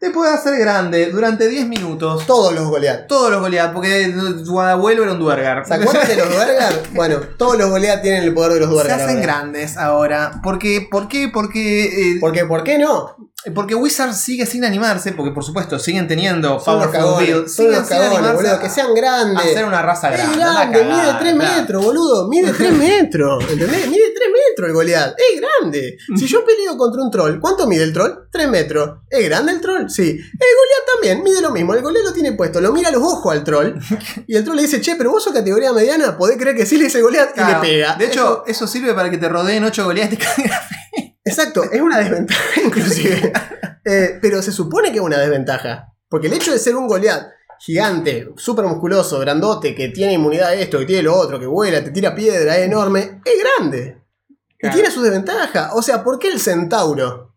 te 0.01 0.11
puede 0.11 0.33
hacer 0.35 0.59
grande 0.59 1.07
durante 1.11 1.49
10 1.49 1.67
minutos. 1.67 2.27
Todos 2.27 2.53
los 2.55 2.69
Goliath. 2.69 3.07
Todos 3.07 3.31
los 3.31 3.41
Goliath, 3.41 3.73
porque 3.73 4.13
tu 4.45 4.61
abuelo 4.61 5.03
era 5.05 5.13
un 5.13 5.19
Duergar. 5.19 5.65
¿Se 5.67 5.75
acuerdan 5.75 6.07
de 6.07 6.17
los 6.17 6.29
Duergar? 6.35 6.73
Bueno, 6.95 7.21
todos 7.39 7.59
los 7.59 7.71
Goliath 7.71 8.03
tienen 8.03 8.23
el 8.25 8.35
poder 8.35 8.53
de 8.55 8.61
los 8.61 8.69
Se 8.69 8.75
Duergar. 8.75 9.01
hacen 9.01 9.09
ahora. 9.17 9.23
grandes 9.23 9.77
ahora. 9.77 10.41
Porque, 10.43 10.87
¿Por 10.91 11.09
qué? 11.09 11.29
Porque, 11.33 11.85
eh, 11.85 12.19
Porque, 12.21 12.45
¿por 12.45 12.63
qué 12.65 12.79
no? 12.79 13.17
Porque 13.55 13.75
Wizard 13.75 14.15
sigue 14.15 14.47
sin 14.47 14.65
animarse, 14.65 15.13
porque 15.13 15.33
por 15.33 15.45
supuesto 15.45 15.79
siguen 15.79 16.07
teniendo 16.09 16.61
Son 16.61 16.79
Powerful 16.79 16.93
cagones. 16.99 17.29
Build, 17.29 17.47
Son 17.49 17.49
siguen 17.49 17.73
los 17.73 17.81
sin 17.81 17.89
cagones, 17.89 18.13
animarse 18.19 18.37
boludo. 18.37 18.55
a- 18.55 18.61
Que 18.61 18.71
sean 18.71 18.95
grandes. 18.95 19.45
hacer 19.45 19.65
una 19.65 19.83
raza 19.83 20.11
Es 20.15 20.17
grande. 20.19 20.37
grande, 20.39 20.63
anda 20.63 20.79
a 20.79 20.83
mide 20.85 20.97
cagar, 21.07 21.21
3 21.21 21.35
claro. 21.35 21.55
metros, 21.61 21.85
boludo. 21.85 22.29
Mide 22.29 22.53
3 22.53 22.73
metros. 22.79 23.45
¿Entendés? 23.51 23.89
Mide 23.89 24.05
3 24.15 24.29
metros 24.33 24.69
el 24.69 24.73
Goliath. 24.75 25.15
Es 25.19 25.41
grande. 25.41 25.97
Si 26.17 26.27
yo 26.27 26.45
peleo 26.45 26.77
contra 26.79 27.03
un 27.03 27.11
troll, 27.11 27.39
¿cuánto 27.41 27.67
mide 27.67 27.85
el 27.85 27.93
troll? 27.93 28.13
3 28.31 28.49
metros. 28.49 28.99
¿Es 29.11 29.25
grande 29.29 29.53
el 29.53 29.61
troll? 29.61 29.89
Sí. 29.89 30.03
El 30.11 30.17
Goliath 30.19 30.87
también 30.95 31.23
mide 31.23 31.41
lo 31.43 31.51
mismo. 31.51 31.75
El 31.75 31.83
Goliath 31.83 32.05
lo 32.05 32.13
tiene 32.13 32.33
puesto. 32.33 32.61
Lo 32.61 32.73
mira 32.73 32.89
a 32.89 32.93
los 32.93 33.03
ojos 33.03 33.33
al 33.33 33.45
troll. 33.45 33.75
Y 34.27 34.37
el 34.37 34.45
troll 34.45 34.57
le 34.57 34.63
dice, 34.63 34.81
che, 34.81 34.97
pero 34.97 35.11
vos 35.11 35.23
sos 35.23 35.33
categoría 35.35 35.73
mediana. 35.73 36.17
¿Podés 36.17 36.39
creer 36.39 36.57
que 36.57 36.65
sí 36.67 36.77
le 36.79 36.85
dice 36.85 37.01
Goliath? 37.03 37.31
Y 37.31 37.35
Claro. 37.35 37.63
le 37.63 37.69
pega. 37.69 37.95
De 37.97 38.07
hecho, 38.07 38.45
eso 38.47 38.67
sirve 38.67 38.95
para 38.95 39.11
que 39.11 39.19
te 39.19 39.29
rodeen 39.29 39.65
8 39.65 39.85
Goliath 39.85 40.13
y 40.13 40.17
te. 40.17 40.25
Exacto, 41.25 41.63
es 41.65 41.81
una 41.81 41.99
desventaja 41.99 42.61
inclusive. 42.65 43.33
Eh, 43.85 44.19
pero 44.21 44.43
se 44.43 44.53
supone 44.53 44.91
que 44.91 44.99
es 44.99 45.05
una 45.05 45.19
desventaja. 45.19 45.93
Porque 46.09 46.27
el 46.27 46.35
hecho 46.35 46.53
de 46.53 46.59
ser 46.59 46.77
un 46.77 46.87
Goliath 46.87 47.33
gigante, 47.59 48.29
súper 48.37 48.65
musculoso, 48.67 49.19
grandote, 49.21 49.75
que 49.75 49.89
tiene 49.89 50.15
inmunidad 50.15 50.49
a 50.49 50.55
esto, 50.55 50.79
que 50.79 50.87
tiene 50.87 51.03
lo 51.03 51.17
otro, 51.17 51.41
que 51.41 51.47
vuela, 51.47 51.83
te 51.83 51.91
tira 51.91 52.15
piedra, 52.15 52.57
es 52.57 52.67
enorme, 52.67 53.21
es 53.25 53.35
grande. 53.43 54.03
Claro. 54.59 54.75
Y 54.75 54.81
tiene 54.81 54.91
sus 54.91 55.03
desventajas. 55.03 55.71
O 55.75 55.83
sea, 55.83 56.05
¿por 56.05 56.19
qué 56.19 56.29
el 56.29 56.41
centauro? 56.41 57.35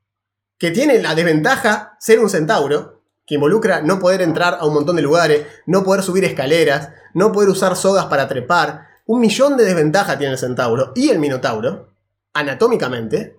que 0.57 0.71
tiene 0.71 1.01
la 1.01 1.15
desventaja 1.15 1.95
ser 1.99 2.19
un 2.19 2.29
centauro, 2.29 3.01
que 3.25 3.35
involucra 3.35 3.81
no 3.81 3.99
poder 3.99 4.21
entrar 4.21 4.57
a 4.59 4.65
un 4.65 4.73
montón 4.73 4.95
de 4.95 5.01
lugares, 5.01 5.45
no 5.65 5.83
poder 5.83 6.03
subir 6.03 6.23
escaleras, 6.23 6.89
no 7.13 7.31
poder 7.31 7.49
usar 7.49 7.75
sogas 7.75 8.05
para 8.05 8.27
trepar. 8.27 8.87
Un 9.05 9.21
millón 9.21 9.57
de 9.57 9.65
desventajas 9.65 10.17
tiene 10.17 10.33
el 10.33 10.39
centauro 10.39 10.93
y 10.95 11.09
el 11.09 11.19
minotauro, 11.19 11.89
anatómicamente, 12.33 13.37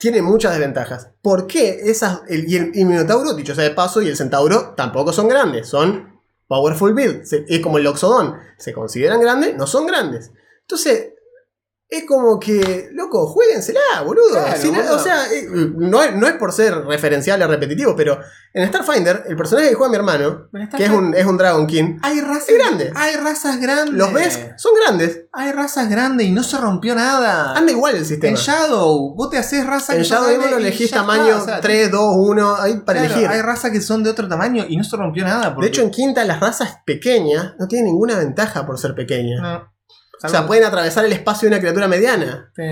tiene 0.00 0.22
muchas 0.22 0.52
desventajas. 0.52 1.10
¿Por 1.20 1.46
qué 1.46 1.78
esas, 1.84 2.22
el, 2.26 2.50
y 2.50 2.84
minotauro, 2.86 3.34
dicho 3.34 3.54
sea 3.54 3.64
de 3.64 3.72
paso, 3.72 4.00
y 4.00 4.08
el 4.08 4.16
centauro 4.16 4.72
tampoco 4.74 5.12
son 5.12 5.28
grandes, 5.28 5.68
son 5.68 6.18
powerful 6.48 6.94
build, 6.94 7.22
es 7.30 7.60
como 7.60 7.76
el 7.76 7.84
loxodon, 7.84 8.34
se 8.56 8.72
consideran 8.72 9.20
grandes, 9.20 9.54
no 9.58 9.66
son 9.66 9.86
grandes. 9.86 10.32
Entonces, 10.62 11.10
es 11.92 12.04
como 12.06 12.38
que, 12.38 12.88
loco, 12.92 13.26
jueguensela, 13.26 13.80
boludo. 14.04 14.30
Claro, 14.30 14.60
Si 14.60 14.70
no- 14.70 14.78
boludo. 14.78 14.96
O 14.96 14.98
sea, 15.00 15.26
eh, 15.32 15.48
no, 15.76 16.02
es, 16.02 16.14
no 16.14 16.28
es 16.28 16.34
por 16.34 16.52
ser 16.52 16.74
referencial 16.86 17.42
o 17.42 17.48
repetitivo, 17.48 17.96
pero 17.96 18.20
en 18.54 18.68
Starfinder, 18.68 19.24
el 19.28 19.36
personaje 19.36 19.70
que 19.70 19.74
juega 19.74 19.90
mi 19.90 19.96
hermano, 19.96 20.48
que 20.76 20.84
es 20.84 20.90
un, 20.90 21.14
es 21.14 21.26
un 21.26 21.36
Dragon 21.36 21.66
King, 21.66 21.98
Hay 22.02 22.20
razas 22.20 22.48
Es 22.48 22.54
grande. 22.58 22.92
Hay 22.94 23.16
razas 23.16 23.60
grandes. 23.60 23.94
los 23.94 24.12
ves, 24.12 24.38
son 24.56 24.72
grandes. 24.84 25.22
Hay 25.32 25.50
razas 25.52 25.90
grandes 25.90 26.28
y 26.28 26.30
no 26.32 26.44
se 26.44 26.58
rompió 26.58 26.94
nada. 26.94 27.54
Anda 27.56 27.72
igual 27.72 27.96
el 27.96 28.04
sistema. 28.06 28.30
en 28.30 28.36
Shadow, 28.36 29.14
vos 29.16 29.28
te 29.30 29.38
haces 29.38 29.66
razas 29.66 29.96
En 29.96 30.02
que 30.02 30.04
son 30.04 30.18
Shadow 30.18 30.30
Demon 30.42 30.60
elegís 30.60 30.90
tamaño 30.92 31.24
está, 31.30 31.42
o 31.42 31.44
sea, 31.46 31.60
3, 31.60 31.90
2, 31.90 32.14
1, 32.16 32.56
ahí 32.56 32.74
para 32.86 33.00
claro, 33.00 33.14
elegir. 33.14 33.30
Hay 33.30 33.42
razas 33.42 33.72
que 33.72 33.80
son 33.80 34.04
de 34.04 34.10
otro 34.10 34.28
tamaño 34.28 34.64
y 34.68 34.76
no 34.76 34.84
se 34.84 34.96
rompió 34.96 35.24
nada. 35.24 35.48
De 35.48 35.54
porque- 35.56 35.66
hecho, 35.68 35.82
en 35.82 35.90
quinta, 35.90 36.24
las 36.24 36.38
razas 36.38 36.78
pequeñas 36.86 37.54
no 37.58 37.66
tienen 37.66 37.86
ninguna 37.86 38.16
ventaja 38.16 38.64
por 38.64 38.78
ser 38.78 38.94
pequeñas. 38.94 39.40
no. 39.42 39.79
O 40.22 40.28
sea, 40.28 40.46
pueden 40.46 40.64
atravesar 40.64 41.04
el 41.04 41.12
espacio 41.12 41.48
de 41.48 41.54
una 41.56 41.60
criatura 41.60 41.88
mediana. 41.88 42.50
Sí. 42.54 42.62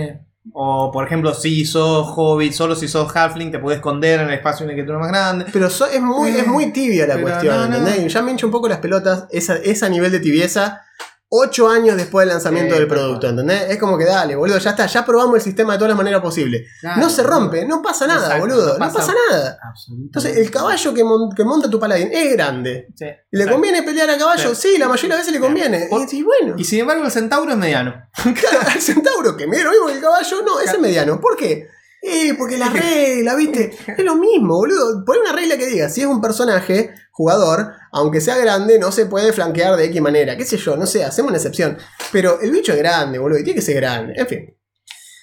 O, 0.53 0.91
por 0.93 1.05
ejemplo, 1.07 1.35
si 1.35 1.65
sos 1.67 2.07
hobbit, 2.17 2.53
solo 2.53 2.75
si 2.75 2.89
sos 2.89 3.15
halfling, 3.15 3.51
te 3.51 3.59
puedes 3.59 3.79
esconder 3.79 4.21
en 4.21 4.29
el 4.29 4.35
espacio 4.35 4.65
de 4.67 4.73
una 4.73 4.75
criatura 4.75 4.99
más 4.99 5.09
grande. 5.09 5.45
Pero 5.53 5.69
so- 5.69 5.87
es, 5.87 6.01
muy, 6.01 6.31
es 6.31 6.47
muy 6.47 6.73
tibia 6.73 7.07
la 7.07 7.21
cuestión, 7.21 7.55
no, 7.55 7.69
no. 7.69 7.77
¿entendés? 7.77 8.07
Y 8.07 8.09
Ya 8.09 8.23
me 8.23 8.31
hincho 8.31 8.47
un 8.47 8.53
poco 8.53 8.69
las 8.69 8.79
pelotas 8.79 9.27
esa, 9.31 9.57
ese 9.57 9.91
nivel 9.91 10.11
de 10.11 10.21
tibieza. 10.21 10.83
Ocho 11.31 11.69
años 11.69 11.95
después 11.99 12.25
del 12.25 12.33
lanzamiento 12.35 12.75
Sí, 12.75 12.79
del 12.81 12.89
producto. 12.89 13.29
¿entendés? 13.29 13.65
Es 13.69 13.77
como 13.79 13.99
que 13.99 14.07
dale, 14.07 14.35
boludo, 14.35 14.57
ya 14.57 14.71
está, 14.71 14.87
ya 14.87 15.05
probamos 15.05 15.35
el 15.37 15.43
sistema 15.43 15.75
de 15.75 15.79
todas 15.79 15.91
las 15.91 15.97
maneras 15.99 16.23
posibles. 16.23 16.63
Claro, 16.81 17.03
no 17.03 17.11
se 17.11 17.23
rompe, 17.23 17.67
no 17.67 17.83
pasa 17.83 18.07
nada, 18.07 18.27
Exacto, 18.37 18.41
boludo, 18.47 18.79
no 18.79 18.87
no 18.87 18.93
pasa- 18.95 19.15
nada. 19.31 19.59
Entonces, 20.07 20.37
el 20.39 20.51
caballo 20.51 20.95
que, 20.95 21.05
mon- 21.05 21.31
que 21.35 21.45
monta 21.45 21.69
tu 21.69 21.79
paladín 21.79 22.09
es 22.13 22.33
grande. 22.33 22.89
Sí, 22.95 23.05
¿Le 23.33 23.47
conviene 23.47 23.83
pelear 23.83 24.09
a 24.09 24.17
caballo? 24.17 24.55
Sí. 24.55 24.69
Sí, 24.73 24.79
la 24.79 24.89
mayoría 24.89 25.17
de 25.17 25.19
las 25.19 25.27
veces 25.27 25.33
le 25.35 25.41
conviene. 25.47 25.89
Y, 26.11 26.17
y 26.17 26.23
bueno, 26.23 26.55
Y 26.57 26.65
sin 26.65 26.81
embargo, 26.81 27.05
el 27.05 27.11
centauro 27.11 27.51
es 27.53 27.59
mediano. 27.59 27.95
Claro, 28.23 28.61
el 28.75 28.81
centauro, 28.81 29.37
que 29.37 29.47
mismo 29.47 29.87
que 29.87 29.93
el 29.95 30.01
caballo, 30.01 30.43
no, 30.47 30.61
ese 30.61 30.77
es 30.77 30.81
mediano. 30.81 31.21
¿Por 31.21 31.37
qué? 31.37 31.69
Eh, 32.03 32.35
porque 32.39 32.57
la 32.57 32.69
regla, 32.71 33.35
¿viste? 33.35 33.77
Es 33.87 34.05
lo 34.05 34.17
mismo, 34.17 34.57
boludo. 34.57 35.05
Pon 35.05 35.19
una 35.19 35.33
regla 35.33 35.57
que 35.57 35.67
diga, 35.67 35.89
si 35.89 36.03
es 36.03 36.07
un 36.07 36.21
personaje, 36.21 36.95
jugador, 37.11 37.73
aunque 37.93 38.21
sea 38.21 38.37
grande, 38.37 38.79
no 38.79 38.93
se 38.93 39.07
puede 39.07 39.33
flanquear 39.33 39.77
de 39.77 39.87
X 39.87 40.01
manera. 40.01 40.37
¿Qué 40.37 40.45
sé 40.45 40.57
yo? 40.57 40.77
No 40.77 40.87
sé, 40.87 41.05
hacemos 41.05 41.31
una 41.31 41.39
excepción. 41.39 41.79
Pero 42.13 42.41
el 42.41 42.51
bicho 42.51 42.73
es 42.73 42.79
grande, 42.79 43.19
boludo, 43.19 43.39
y 43.39 43.45
tiene 43.45 43.59
que 43.59 43.67
ser 43.67 43.77
grande. 43.77 44.15
En 44.17 44.27
fin. 44.27 44.55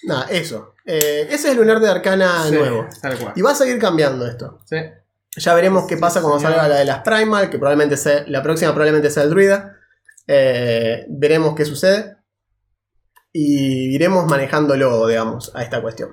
Nada, 0.04 0.28
eso. 0.30 0.76
Eh, 0.86 1.28
ese 1.30 1.36
es 1.36 1.46
el 1.46 1.58
lunar 1.58 1.80
de 1.80 1.90
Arcana 1.90 2.44
Sí, 2.48 2.54
nuevo. 2.56 2.86
Tal 3.02 3.18
cual. 3.18 3.34
Y 3.36 3.42
va 3.42 3.52
a 3.52 3.56
seguir 3.56 3.80
cambiando 3.80 4.28
esto. 4.28 4.60
Sí. 4.66 4.78
Ya 5.38 5.54
veremos 5.54 5.86
qué 5.88 5.98
pasa 5.98 6.22
cuando 6.22 6.40
salga 6.40 6.68
la 6.68 6.78
de 6.78 6.86
las 6.86 7.00
Primal, 7.00 7.50
que 7.50 7.58
probablemente 7.58 7.98
sea, 7.98 8.24
la 8.28 8.42
próxima 8.44 8.72
probablemente 8.72 9.10
sea 9.10 9.24
el 9.24 9.32
druida. 9.32 9.78
Eh, 10.28 11.06
veremos 11.10 11.56
qué 11.56 11.66
sucede. 11.66 12.18
Y 13.34 13.94
iremos 13.96 14.28
manejándolo, 14.28 15.08
digamos, 15.08 15.52
a 15.56 15.64
esta 15.64 15.82
cuestión. 15.82 16.12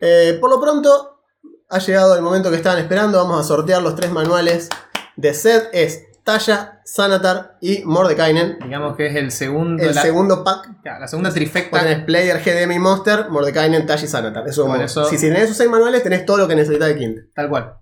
Eh, 0.00 0.36
por 0.40 0.50
lo 0.50 0.60
pronto, 0.60 1.22
ha 1.68 1.78
llegado 1.78 2.14
el 2.16 2.22
momento 2.22 2.50
que 2.50 2.56
estaban 2.56 2.78
esperando. 2.78 3.18
Vamos 3.18 3.40
a 3.40 3.44
sortear 3.44 3.82
los 3.82 3.94
tres 3.96 4.10
manuales 4.10 4.68
de 5.16 5.34
set. 5.34 5.68
Es 5.72 6.04
Talla, 6.24 6.80
Sanatar 6.84 7.56
y 7.60 7.82
Mordekainen. 7.84 8.58
Digamos 8.62 8.96
que 8.96 9.06
es 9.06 9.16
el 9.16 9.30
segundo. 9.30 9.82
El 9.82 9.94
la, 9.94 10.02
segundo 10.02 10.44
pack. 10.44 10.68
la 10.84 11.08
segunda 11.08 11.32
trifecta. 11.32 11.80
tenés 11.80 12.04
Player, 12.04 12.38
GDM 12.42 12.72
y 12.72 12.78
Monster, 12.78 13.30
Mordekainen, 13.30 13.86
Talla 13.86 14.04
y 14.04 14.08
Sanatar. 14.08 14.46
Eso, 14.48 14.62
como- 14.62 14.76
eso- 14.76 15.04
Si 15.08 15.18
tenés 15.18 15.44
esos 15.44 15.56
seis 15.56 15.70
manuales, 15.70 16.02
tenés 16.02 16.26
todo 16.26 16.36
lo 16.38 16.48
que 16.48 16.54
necesitas 16.54 16.88
de 16.88 16.96
quinta. 16.96 17.22
Tal 17.34 17.48
cual. 17.48 17.74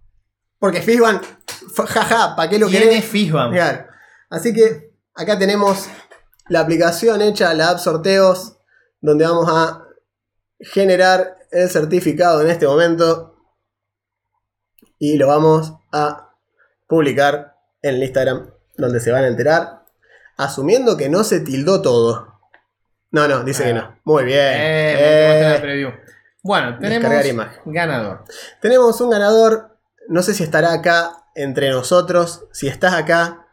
Porque 0.59 0.81
Fishban, 0.81 1.21
jaja, 1.89 2.35
¿para 2.37 2.49
qué 2.49 2.59
lo 2.59 2.69
¿Quién 2.69 2.85
querés? 2.85 3.05
Claro. 3.11 3.87
Así 4.31 4.55
que 4.55 4.93
acá 5.15 5.39
tenemos 5.39 5.87
la 6.49 6.61
aplicación 6.61 7.21
hecha, 7.23 7.53
la 7.55 7.71
app 7.71 7.79
sorteos, 7.79 8.57
donde 9.01 9.27
vamos 9.27 9.47
a 9.51 9.83
generar 10.61 11.36
el 11.51 11.69
certificado 11.69 12.43
en 12.43 12.51
este 12.51 12.67
momento 12.67 13.37
y 14.99 15.17
lo 15.19 15.27
vamos 15.29 15.75
a 15.93 16.35
publicar 16.87 17.57
en 17.83 17.97
el 17.97 18.03
Instagram, 18.03 18.51
donde 18.77 19.01
se 19.01 19.11
van 19.11 19.25
a 19.25 19.29
enterar, 19.29 19.85
asumiendo 20.37 20.97
que 20.97 21.09
no 21.09 21.25
se 21.25 21.41
tildó 21.41 21.83
todo. 21.83 22.41
No, 23.11 23.29
no, 23.29 23.45
dice 23.45 23.65
que 23.65 23.75
no. 23.75 23.99
Muy 24.05 24.25
bien. 24.25 24.39
Eh, 24.39 25.57
Eh. 25.59 25.95
Bueno, 26.43 26.79
tenemos 26.79 27.11
ganador. 27.73 28.25
Tenemos 28.61 29.01
un 29.01 29.11
ganador. 29.11 29.79
No 30.09 30.23
sé 30.23 30.35
si 30.35 30.43
estará 30.45 30.73
acá 30.73 31.25
entre 31.35 31.71
nosotros. 31.71 32.45
Si 32.53 32.69
estás 32.69 32.95
acá, 32.95 33.46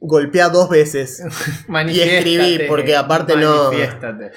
golpea 0.00 0.48
dos 0.50 0.68
veces. 0.68 1.22
Manifiéstate, 1.68 2.18
escribí, 2.18 2.68
porque 2.68 2.96
aparte 2.96 3.36
no-. 3.36 3.70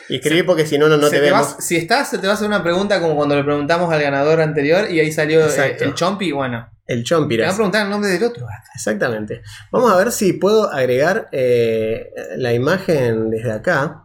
Y 0.10 0.16
escribí 0.16 0.44
porque 0.44 0.66
si 0.66 0.78
no, 0.78 0.88
no, 0.90 0.98
no 0.98 1.10
te 1.10 1.18
te 1.18 1.22
vemos. 1.22 1.56
vas- 1.56 1.64
si 1.66 1.76
estás, 1.76 2.10
se 2.10 2.18
te 2.18 2.26
va 2.28 2.34
a 2.34 2.36
hacer 2.36 2.48
una 2.48 2.64
pregunta 2.64 3.00
como 3.00 3.16
cuando 3.16 3.36
le 3.36 3.44
preguntamos 3.44 3.92
al 3.94 4.02
ganador 4.02 4.42
anterior 4.42 4.90
y 4.90 5.00
ahí 5.00 5.12
salió 5.12 5.46
eh, 5.48 5.78
el 5.80 5.94
Chompi. 5.94 6.32
Bueno, 6.32 6.68
El 6.88 7.00
te 7.00 7.04
Chompiras. 7.04 7.48
van 7.48 7.54
a 7.54 7.56
preguntar 7.58 7.84
el 7.86 7.90
nombre 7.92 8.10
del 8.10 8.24
otro. 8.24 8.48
Exactamente. 8.74 9.42
Vamos 9.72 9.92
a 9.92 9.98
ver 9.98 10.12
si 10.12 10.34
puedo 10.34 10.72
agregar 10.72 11.30
eh, 11.32 12.10
la 12.38 12.54
imagen 12.54 13.30
desde 13.30 13.52
acá. 13.52 14.04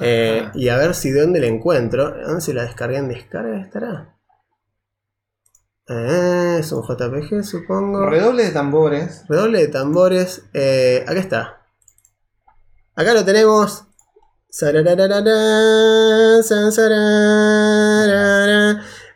Eh, 0.00 0.48
y 0.54 0.68
a 0.70 0.76
ver 0.76 0.94
si 0.94 1.10
de 1.12 1.20
dónde 1.20 1.40
la 1.40 1.46
encuentro. 1.46 2.10
¿Dónde 2.26 2.40
se 2.40 2.52
la 2.52 2.64
descargué 2.64 2.96
en 2.98 3.08
descarga? 3.08 3.60
¿Estará? 3.60 4.13
Eh, 5.86 6.56
es 6.60 6.72
un 6.72 6.82
JPG, 6.82 7.44
supongo. 7.44 8.08
Redoble 8.08 8.44
de 8.44 8.50
tambores. 8.50 9.24
Redoble 9.28 9.60
de 9.60 9.68
tambores. 9.68 10.42
eh, 10.54 11.04
acá 11.06 11.20
está. 11.20 11.66
Acá 12.94 13.12
lo 13.12 13.24
tenemos. 13.24 13.84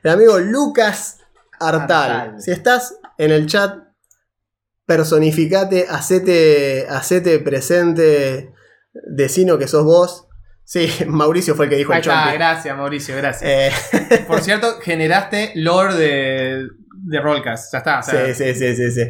El 0.02 0.10
amigo 0.10 0.38
Lucas 0.40 1.18
Artal. 1.60 2.10
Artal. 2.10 2.42
Si 2.42 2.50
estás 2.50 2.96
en 3.18 3.30
el 3.30 3.46
chat, 3.46 3.78
personificate, 4.84 5.86
hacete, 5.88 6.86
hacete 6.88 7.38
presente, 7.38 8.52
decino 8.92 9.58
que 9.58 9.68
sos 9.68 9.84
vos. 9.84 10.27
Sí, 10.70 10.86
Mauricio 11.06 11.54
fue 11.54 11.64
el 11.64 11.70
que 11.70 11.76
dijo 11.76 11.92
Ahí 11.94 12.00
el 12.00 12.02
está, 12.02 12.22
chompi. 12.24 12.36
gracias 12.36 12.76
Mauricio, 12.76 13.16
gracias. 13.16 13.50
Eh, 13.50 14.24
Por 14.28 14.40
cierto, 14.42 14.78
generaste 14.82 15.52
lore 15.54 15.94
de, 15.94 16.68
de 16.92 17.20
Rollcast. 17.20 17.72
Ya 17.72 17.78
está. 17.78 18.00
o 18.00 18.02
sea, 18.02 18.26
Sí, 18.26 18.34
sí, 18.34 18.54
sí, 18.54 18.76
sí, 18.76 18.90
sí. 18.90 19.02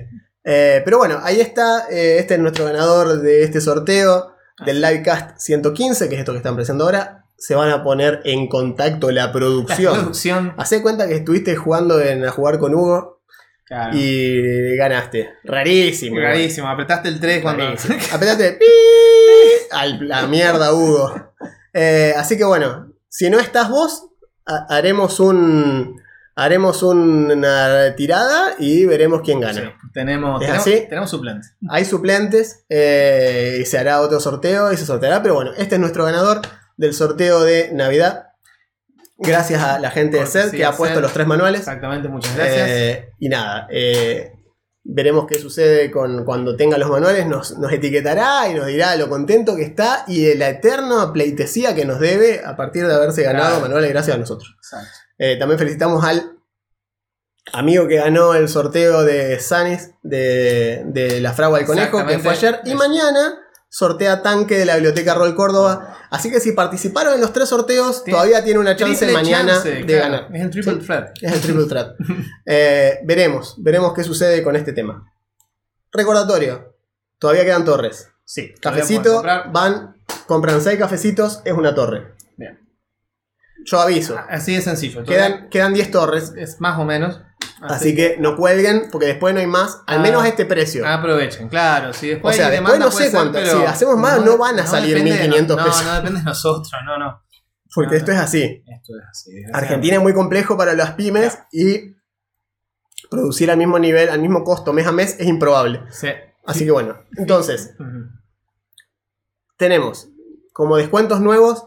Eh, 0.45 0.83
pero 0.85 0.99
bueno, 0.99 1.19
ahí 1.23 1.41
está. 1.41 1.87
eh, 1.91 2.19
este 2.21 2.35
es 2.35 2.41
nuestro 2.41 2.65
ganador 2.65 3.21
de 3.21 3.43
este 3.43 3.61
sorteo 3.61 4.35
del 4.65 4.81
Livecast 4.81 5.37
115, 5.39 6.09
que 6.09 6.15
es 6.15 6.21
esto 6.21 6.31
que 6.33 6.39
están 6.39 6.55
presentando 6.55 6.85
ahora. 6.85 7.25
Se 7.37 7.55
van 7.57 7.71
a 7.71 7.83
poner 7.83 8.21
en 8.25 8.47
contacto 8.49 9.11
la 9.11 9.27
La 9.27 9.33
producción. 9.33 9.95
producción. 9.95 10.55
Hacé 10.59 10.81
cuenta 10.81 11.09
que 11.09 11.17
estuviste 11.17 11.57
jugando 11.57 12.01
en 12.01 12.25
a 12.25 12.31
jugar 12.31 12.59
con 12.59 12.73
Hugo 12.75 13.21
Claro. 13.65 13.97
y 13.99 14.77
ganaste. 14.77 15.29
Rarísimo. 15.45 16.19
Rarísimo, 16.21 16.69
apretaste 16.69 17.09
el 17.09 17.19
3 17.21 17.43
cuando. 17.43 17.65
Rarísimo. 17.65 17.97
Al, 19.71 20.07
la 20.09 20.27
mierda, 20.27 20.73
Hugo. 20.75 21.33
Eh, 21.73 22.15
así 22.17 22.37
que 22.37 22.45
bueno, 22.45 22.93
si 23.09 23.31
no 23.31 23.39
estás 23.39 23.69
vos, 23.69 24.07
ha- 24.47 24.67
haremos 24.69 25.21
un. 25.21 26.01
Haremos 26.41 26.85
una 26.85 27.97
tirada 27.97 28.55
y 28.61 28.85
veremos 28.85 29.23
quién 29.25 29.41
gana. 29.41 29.61
Sí, 29.61 29.89
tenemos, 29.93 30.41
¿Es 30.41 30.47
tenemos, 30.47 30.67
así? 30.69 30.87
tenemos 30.89 31.11
suplentes. 31.11 31.57
Hay 31.69 31.85
suplentes 31.85 32.65
eh, 32.69 33.59
y 33.61 33.65
se 33.65 33.77
hará 33.77 34.01
otro 34.01 34.21
sorteo 34.21 34.73
y 34.73 34.77
se 34.77 34.87
sorteará. 34.87 35.21
Pero 35.21 35.35
bueno, 35.35 35.51
este 35.57 35.75
es 35.75 35.81
nuestro 35.81 36.05
ganador 36.05 36.43
del 36.77 36.95
sorteo 36.95 37.43
de 37.43 37.71
Navidad. 37.73 38.27
Gracias 39.17 39.61
a 39.65 39.81
la 39.81 39.91
gente 39.91 40.19
de 40.21 40.27
SED 40.27 40.53
que 40.53 40.65
ha 40.65 40.71
puesto 40.71 41.01
los 41.01 41.13
tres 41.13 41.27
manuales. 41.27 41.59
Exactamente, 41.63 42.09
muchas 42.09 42.37
gracias. 42.37 42.69
Eh, 42.69 43.11
y 43.19 43.29
nada, 43.29 43.67
eh, 43.69 44.33
veremos 44.91 45.27
qué 45.27 45.39
sucede 45.39 45.91
con 45.91 46.25
cuando 46.25 46.57
tenga 46.57 46.79
los 46.79 46.89
manuales. 46.91 47.27
Nos, 47.27 47.59
nos 47.59 47.71
etiquetará 47.73 48.49
y 48.49 48.55
nos 48.55 48.67
dirá 48.67 48.97
lo 48.97 49.09
contento 49.09 49.55
que 49.55 49.63
está 49.63 50.05
y 50.09 50.25
de 50.25 50.35
la 50.35 50.49
eterna 50.49 51.13
pleitesía 51.13 51.75
que 51.75 51.85
nos 51.85 52.01
debe 52.01 52.43
a 52.45 52.57
partir 52.57 52.87
de 52.87 52.95
haberse 52.95 53.23
ganado 53.23 53.49
Claro. 53.51 53.61
manuales 53.63 53.91
gracias 53.91 54.17
a 54.17 54.19
nosotros. 54.19 54.57
Eh, 55.19 55.37
también 55.39 55.59
felicitamos 55.59 56.03
al 56.05 56.39
amigo 57.53 57.87
que 57.87 57.97
ganó 57.97 58.35
el 58.35 58.49
sorteo 58.49 59.05
de 59.05 59.39
Sanis 59.41 59.91
de, 60.03 60.83
de 60.87 61.21
la 61.21 61.33
fragua 61.33 61.59
del 61.59 61.67
conejo, 61.67 62.07
que 62.07 62.19
fue 62.19 62.33
ayer. 62.33 62.61
Y 62.65 62.75
mañana 62.75 63.39
sortea 63.71 64.23
tanque 64.23 64.57
de 64.59 64.65
la 64.65 64.75
biblioteca 64.75 65.15
Roll 65.15 65.35
Córdoba. 65.35 65.97
Así 66.11 66.31
que 66.31 66.41
si 66.41 66.53
participaron 66.53 67.15
en 67.15 67.21
los 67.21 67.33
tres 67.33 67.49
sorteos, 67.51 68.03
todavía 68.05 68.43
tiene 68.43 68.59
una 68.61 68.77
chance 68.77 69.11
mañana 69.13 69.55
chance, 69.55 69.71
de 69.71 69.85
claro, 69.85 70.03
ganar. 70.13 70.37
Es 70.37 70.43
el 70.43 70.51
triple 70.51 70.73
Sí. 70.75 70.79
threat. 70.81 71.09
Es 71.23 71.33
el 71.33 71.41
triple 71.41 71.65
threat. 71.67 71.89
Eh, 72.47 73.01
veremos, 73.05 73.55
veremos 73.59 73.93
qué 73.93 74.03
sucede 74.05 74.43
con 74.43 74.57
este 74.57 74.73
tema. 74.73 75.05
Recordatorio, 75.93 76.77
todavía 77.19 77.45
quedan 77.45 77.65
torres. 77.65 78.09
Sí. 78.25 78.55
Cafecito, 78.61 79.23
van, 79.23 79.97
compran 80.27 80.61
6 80.61 80.79
cafecitos, 80.79 81.41
es 81.45 81.53
una 81.53 81.75
torre. 81.75 82.15
Bien. 82.37 82.59
Yo 83.65 83.81
aviso, 83.81 84.19
Así 84.29 84.55
de 84.55 84.63
sencillo. 84.63 85.05
quedan, 85.05 85.49
quedan 85.51 85.75
10 85.75 85.91
torres, 85.91 86.33
Es 86.37 86.61
más 86.61 86.79
o 86.79 86.85
menos. 86.85 87.21
Así 87.63 87.95
que 87.95 88.17
no 88.19 88.37
cuelguen 88.37 88.89
porque 88.93 89.07
después 89.07 89.35
no 89.35 89.41
hay 89.41 89.47
más, 89.47 89.81
al 89.87 89.99
Ah. 89.99 90.03
menos 90.03 90.23
a 90.23 90.29
este 90.29 90.45
precio. 90.47 90.87
Aprovechen, 90.87 91.49
claro. 91.49 91.93
Si 91.93 92.09
después 92.09 92.35
O 92.35 92.37
sea, 92.37 92.51
después 92.51 92.73
demanda, 92.73 92.87
no 92.87 92.91
sé 92.93 93.05
ser, 93.05 93.13
cuánto. 93.13 93.39
Si 93.45 93.65
hacemos 93.65 93.97
más, 93.97 94.25
no 94.25 94.37
van 94.39 94.59
a 94.61 94.67
salir 94.67 94.91
depende 94.95 95.13
de 95.13 95.19
1500 95.29 95.57
no- 95.57 95.65
pesos. 95.65 95.83
No, 95.85 95.89
no 95.91 95.97
depende 95.97 96.19
de 96.21 96.25
nosotros, 96.25 96.71
no, 96.85 96.99
no. 96.99 97.23
porque 97.75 97.97
esto 97.97 98.13
es 98.13 98.19
así. 98.19 98.43
Esto 98.67 98.93
es 98.99 99.05
así. 99.11 99.31
Argentina 99.53 99.97
es 99.97 100.03
muy 100.03 100.15
complejo 100.15 100.57
para 100.57 100.75
las 100.75 100.93
pymes 100.93 101.39
y 101.53 101.97
producir 103.11 103.51
al 103.51 103.57
mismo 103.59 103.79
nivel, 103.79 104.09
al 104.09 104.21
mismo 104.21 104.43
costo 104.45 104.73
mes 104.73 104.87
a 104.87 104.93
mes 104.93 105.17
es 105.19 105.27
improbable. 105.27 105.83
Sí. 105.91 106.09
Así 106.47 106.65
que 106.65 106.71
bueno, 106.71 106.99
entonces, 107.17 107.75
tenemos 109.57 110.09
como 110.53 110.77
descuentos 110.77 111.21
nuevos. 111.21 111.67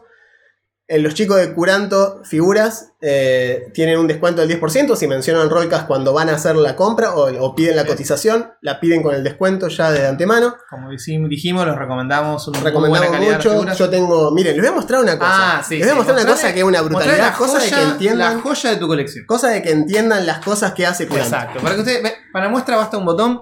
En 0.88 1.04
los 1.04 1.14
chicos 1.14 1.38
de 1.38 1.54
Curanto 1.54 2.22
Figuras 2.26 2.92
eh, 3.02 3.70
tienen 3.74 3.98
un 3.98 4.08
descuento 4.10 4.46
del 4.46 4.60
10% 4.60 4.98
si 4.98 5.08
mencionan 5.08 5.50
Rollcast 5.50 5.88
cuando 5.88 6.12
van 6.12 6.28
a 6.28 6.34
hacer 6.36 6.58
la 6.58 6.76
compra 6.76 7.16
o, 7.16 7.32
o 7.46 7.56
piden 7.56 7.78
la 7.78 7.86
cotización, 7.86 8.52
la 8.62 8.82
piden 8.82 9.02
con 9.02 9.16
el 9.16 9.24
descuento 9.24 9.70
ya 9.70 9.90
de 9.90 10.06
antemano. 10.06 10.56
Como 10.70 10.90
dijim- 10.92 11.30
dijimos, 11.30 11.66
los 11.66 11.78
recomendamos. 11.78 12.46
Una 12.50 12.60
Recomendamos 12.60 13.08
buena 13.08 13.12
calidad 13.14 13.40
de 13.42 13.58
mucho. 13.58 13.74
Yo 13.74 13.90
tengo, 13.90 14.32
miren, 14.32 14.54
les 14.58 14.62
voy 14.66 14.74
a 14.74 14.76
mostrar 14.76 15.02
una 15.02 15.18
cosa. 15.18 15.60
Ah, 15.60 15.64
sí. 15.64 15.78
les 15.78 15.86
voy 15.86 15.92
a 15.92 15.94
sí. 15.94 15.98
mostrar 16.00 16.18
una 16.20 16.30
cosa 16.30 16.54
que 16.54 16.60
es 16.60 16.66
una 16.66 16.82
brutalidad, 16.82 17.36
cosa 17.38 17.60
de 17.60 17.70
que 17.70 17.76
joya- 17.76 17.92
entiendan, 17.92 18.36
La 18.36 18.42
joya 18.42 18.70
de 18.72 18.76
tu 18.76 18.88
colección. 18.88 19.26
cosa 19.26 19.48
de 19.48 19.62
que 19.62 19.72
entiendan 19.72 20.26
las 20.26 20.40
cosas 20.44 20.74
que 20.74 20.86
hace 20.86 21.08
Curanto. 21.08 21.36
Exacto. 21.36 21.60
Para 21.62 21.76
que 21.76 21.82
ustedes 21.82 22.04
ve- 22.04 22.16
para 22.34 22.50
muestra 22.50 22.76
basta 22.76 22.98
un 22.98 23.06
botón 23.06 23.42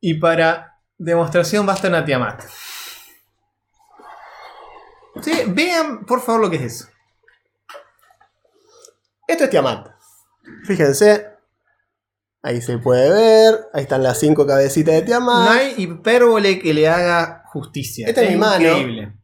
y 0.00 0.14
para 0.20 0.74
demostración 0.98 1.64
basta 1.64 1.88
una 1.88 2.04
Tiamat. 2.04 2.42
Sí, 5.22 5.32
vean 5.48 6.04
por 6.06 6.20
favor 6.20 6.42
lo 6.42 6.50
que 6.50 6.56
es 6.56 6.62
eso. 6.62 6.88
Esto 9.26 9.44
es 9.44 9.50
Tiamat. 9.50 9.88
Fíjense. 10.64 11.26
Ahí 12.42 12.60
se 12.62 12.78
puede 12.78 13.10
ver. 13.10 13.68
Ahí 13.72 13.82
están 13.82 14.02
las 14.02 14.18
cinco 14.18 14.46
cabecitas 14.46 14.94
de 14.94 15.02
Tiamat. 15.02 15.44
No 15.44 15.50
hay 15.50 15.74
hipérbole 15.76 16.58
que 16.58 16.74
le 16.74 16.88
haga 16.88 17.44
justicia. 17.52 18.06
Esta 18.08 18.22
es 18.22 18.30
mi 18.30 18.36
mano. 18.36 18.68
increíble. 18.68 19.16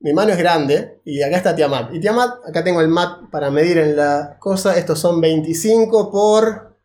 Mi 0.00 0.12
mano 0.12 0.32
es 0.32 0.38
grande 0.38 1.00
y 1.04 1.22
acá 1.22 1.36
está 1.36 1.54
Tiamat. 1.54 1.94
Y 1.94 2.00
Tiamat, 2.00 2.44
acá 2.48 2.64
tengo 2.64 2.80
el 2.80 2.88
mat 2.88 3.30
para 3.30 3.50
medir 3.50 3.78
en 3.78 3.96
la 3.96 4.36
cosa. 4.40 4.76
Estos 4.76 4.98
son 4.98 5.20
25 5.20 6.10
por... 6.10 6.76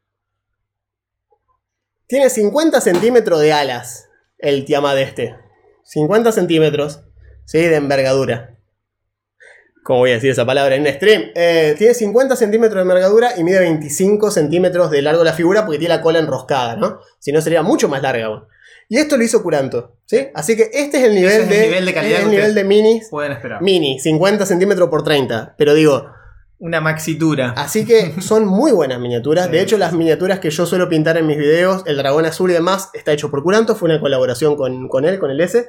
Tiene 2.06 2.30
50 2.30 2.80
centímetros 2.80 3.42
de 3.42 3.54
alas 3.54 4.08
el 4.38 4.66
Tiamat 4.66 4.98
este. 4.98 5.36
50 5.84 6.32
centímetros, 6.32 7.07
¿sí? 7.48 7.60
De 7.60 7.76
envergadura. 7.76 8.54
¿Cómo 9.84 10.00
voy 10.00 10.12
a 10.12 10.16
decir 10.16 10.32
esa 10.32 10.46
palabra 10.46 10.76
en 10.76 10.82
un 10.82 10.88
stream? 10.90 11.32
Eh, 11.34 11.74
tiene 11.78 11.94
50 11.94 12.36
centímetros 12.36 12.76
de 12.76 12.82
envergadura 12.82 13.32
y 13.38 13.44
mide 13.46 13.60
25 13.60 14.32
centímetros 14.32 14.92
de 14.92 15.02
largo 15.02 15.24
la 15.24 15.32
figura 15.32 15.66
porque 15.66 15.80
tiene 15.80 15.96
la 15.96 16.02
cola 16.02 16.20
enroscada, 16.20 16.76
¿no? 16.76 17.00
Si 17.20 17.32
no 17.32 17.40
sería 17.40 17.64
mucho 17.64 17.88
más 17.88 18.02
larga. 18.02 18.46
Y 18.90 18.98
esto 18.98 19.16
lo 19.16 19.24
hizo 19.24 19.42
Curanto, 19.42 19.96
¿sí? 20.06 20.28
Así 20.34 20.58
que 20.58 20.70
este 20.74 20.98
es 20.98 21.04
el 21.06 21.16
nivel, 21.16 21.32
es 21.32 21.44
el 21.44 21.50
de, 21.50 21.62
nivel 21.62 21.86
de 21.86 21.94
calidad 21.94 22.20
es 22.20 22.26
el 22.26 22.32
nivel 22.32 22.54
de 22.54 22.64
minis 22.66 23.08
Pueden 23.10 23.32
esperar. 23.32 23.62
mini, 23.62 23.98
50 24.00 24.46
centímetros 24.46 24.90
por 24.90 25.04
30. 25.06 25.56
Pero 25.58 25.74
digo, 25.74 26.10
Una 26.60 26.82
maxitura. 26.82 27.52
así 27.56 27.86
que 27.86 28.22
son 28.22 28.46
muy 28.46 28.74
buenas 28.74 29.00
miniaturas. 29.00 29.46
Sí, 29.48 29.52
de 29.54 29.62
hecho, 29.62 29.78
las 29.78 29.94
miniaturas 29.94 30.40
que 30.40 30.50
yo 30.50 30.66
suelo 30.66 30.90
pintar 30.90 31.16
en 31.18 31.28
mis 31.28 31.38
videos, 31.38 31.84
el 31.86 31.96
dragón 31.96 32.26
azul 32.26 32.52
y 32.52 32.56
demás, 32.56 32.90
está 32.94 33.14
hecho 33.14 33.32
por 33.32 33.42
Curanto. 33.42 33.74
Fue 33.76 33.90
una 33.90 34.02
colaboración 34.02 34.58
con, 34.58 34.90
con 34.90 35.06
él, 35.06 35.18
con 35.18 35.32
el 35.32 35.40
S. 35.40 35.66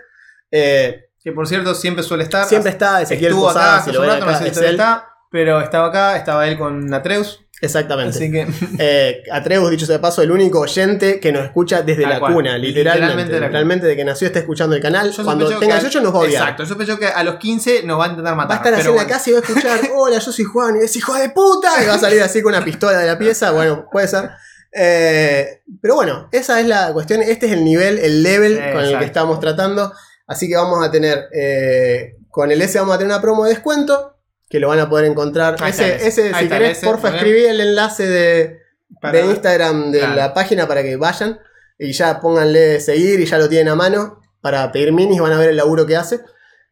Eh, 0.50 1.04
Que 1.22 1.32
por 1.32 1.46
cierto 1.48 1.74
siempre 1.74 2.02
suele 2.02 2.24
estar. 2.24 2.46
siempre 2.46 2.70
está 2.70 3.02
Ezequiel 3.02 3.32
Estuvo 3.32 3.48
acá 3.48 3.58
Posada, 3.58 3.76
hace 3.78 3.90
si 3.90 3.94
lo 3.96 4.00
ven 4.02 4.10
rato, 4.10 4.24
no 4.24 4.30
acá, 4.30 4.38
sé 4.38 4.54
si 4.54 4.64
es 4.64 4.70
está, 4.70 5.08
pero 5.30 5.60
estaba 5.60 5.86
acá, 5.88 6.16
estaba 6.16 6.46
él 6.48 6.56
con 6.58 6.92
Atreus. 6.94 7.44
Exactamente. 7.60 8.16
Así 8.16 8.30
que 8.30 8.46
Eh, 8.78 9.24
Atreus, 9.32 9.68
dicho 9.68 9.84
sea 9.84 9.96
de 9.96 9.98
paso, 10.00 10.22
el 10.22 10.30
único 10.30 10.60
oyente 10.60 11.18
que 11.18 11.32
nos 11.32 11.44
escucha 11.44 11.82
desde 11.82 12.06
la 12.06 12.20
cual. 12.20 12.32
cuna, 12.34 12.56
literalmente. 12.56 13.00
Literalmente 13.00 13.32
de 13.32 13.40
la 13.40 13.46
cuna. 13.48 13.58
Literalmente 13.58 13.86
de 13.88 13.96
que 13.96 14.04
nació 14.04 14.26
está 14.28 14.38
escuchando 14.38 14.76
el 14.76 14.82
canal. 14.82 15.10
yo 15.10 15.24
Cuando 15.24 15.48
tenga 15.48 15.60
que 15.60 15.80
18 15.80 16.00
nos 16.02 16.14
va 16.14 16.18
a 16.18 16.20
odiar. 16.22 16.42
Exacto, 16.42 16.62
yo 16.62 16.68
sospecho 16.68 16.98
que 17.00 17.08
a 17.08 17.24
los 17.24 17.34
15 17.36 17.82
nos 17.82 17.98
va 17.98 18.04
a 18.04 18.08
intentar 18.10 18.32
Va 18.34 18.36
matar. 18.36 18.52
a 18.58 18.60
estar 18.60 18.74
así 18.74 18.88
en 18.88 18.96
la 18.96 19.06
casa 19.08 19.30
y 19.30 19.32
va 19.32 19.38
a 19.40 19.42
escuchar, 19.42 19.80
hola, 19.96 20.18
yo 20.20 20.32
soy 20.32 20.44
Juan, 20.44 20.76
y 20.80 20.84
es 20.84 20.94
hijo 20.94 21.14
de 21.14 21.30
puta, 21.30 21.82
y 21.82 21.86
va 21.88 21.94
a 21.94 21.98
salir 21.98 22.22
así 22.22 22.40
con 22.42 22.54
una 22.54 22.64
pistola 22.64 22.96
de 22.98 23.06
la 23.08 23.18
pieza, 23.18 23.50
bueno, 23.50 23.86
puede 23.90 24.06
ser. 24.06 24.30
Eh, 24.72 25.62
pero 25.82 25.96
bueno, 25.96 26.28
esa 26.30 26.60
es 26.60 26.66
la 26.66 26.92
cuestión, 26.92 27.22
este 27.22 27.46
es 27.46 27.52
el 27.52 27.64
nivel, 27.64 27.98
el 27.98 28.22
level 28.22 28.54
Sí, 28.54 28.72
con 28.72 28.84
el 28.84 28.98
que 29.00 29.04
estamos 29.04 29.40
tratando, 29.40 29.92
así 30.28 30.48
que 30.48 30.54
vamos 30.54 30.86
a 30.86 30.90
tener, 30.92 31.28
eh, 31.32 32.14
con 32.30 32.52
el 32.52 32.62
S 32.62 32.78
vamos 32.78 32.94
a 32.94 32.98
tener 32.98 33.12
una 33.12 33.20
promo 33.20 33.44
de 33.44 33.50
descuento, 33.50 34.14
que 34.48 34.60
lo 34.60 34.68
van 34.68 34.78
a 34.78 34.88
poder 34.88 35.06
encontrar. 35.06 35.56
Ahí 35.60 35.70
Ese, 35.72 36.06
ese, 36.06 36.32
Ahí 36.32 36.44
si 36.44 36.48
querés, 36.48 36.78
porfa, 36.78 37.08
escribí 37.16 37.44
el 37.44 37.60
enlace 37.60 38.06
de, 38.06 38.60
Para- 39.00 39.18
de 39.18 39.26
Instagram 39.26 39.90
de 39.90 39.98
Claro. 39.98 40.14
la 40.14 40.32
página 40.34 40.68
para 40.68 40.82
que 40.84 40.94
vayan 40.96 41.40
y 41.78 41.92
ya 41.92 42.20
pónganle 42.20 42.80
seguir 42.80 43.18
y 43.20 43.26
ya 43.26 43.38
lo 43.38 43.48
tienen 43.48 43.68
a 43.68 43.74
mano 43.74 44.20
para 44.40 44.70
pedir 44.72 44.92
minis, 44.92 45.20
van 45.20 45.32
a 45.32 45.38
ver 45.38 45.50
el 45.50 45.56
laburo 45.56 45.84
que 45.86 45.96
hace. 45.96 46.20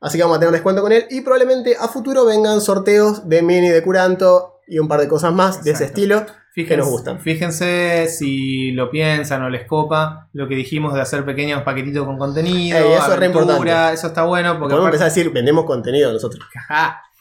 Así 0.01 0.17
que 0.19 0.23
vamos 0.25 0.37
a 0.37 0.41
tener 0.41 0.53
descuento 0.53 0.83
con 0.83 0.93
él 0.93 1.07
y 1.11 1.23
probablemente 1.23 1.77
a 1.79 1.89
futuro 1.89 2.25
vengan 2.25 2.61
sorteos 2.61 3.29
de 3.29 3.43
mini 3.43 3.69
de 3.71 3.83
Curanto 3.83 4.61
y 4.67 4.79
un 4.79 4.89
par 4.89 5.01
de 5.01 5.09
cosas 5.09 5.33
más 5.33 5.63
de 5.65 5.73
ese 5.73 5.85
estilo. 5.85 6.25
Fíjense, 6.57 6.77
nos 6.79 6.89
gustan. 6.89 7.21
Fíjense 7.21 8.09
si 8.09 8.73
lo 8.73 8.91
piensan 8.91 9.43
o 9.43 9.51
les 9.51 9.67
copa 9.67 10.29
lo 10.33 10.49
que 10.49 10.55
dijimos 10.55 10.95
de 10.95 11.03
hacer 11.03 11.23
pequeños 11.25 11.63
paquetitos 11.63 12.07
con 12.07 12.19
contenido, 12.19 12.79
Ey, 12.79 12.93
eso 12.95 13.13
es 13.13 13.19
re 13.19 13.27
importante. 13.27 13.93
eso 13.93 14.07
está 14.07 14.23
bueno 14.25 14.59
porque 14.59 14.73
Podemos 14.73 14.81
aparte- 14.89 14.97
empezar 14.97 15.07
a 15.07 15.15
decir, 15.15 15.31
vendemos 15.33 15.67
contenido 15.67 16.11
nosotros. 16.13 16.45
Ajá. 16.69 17.03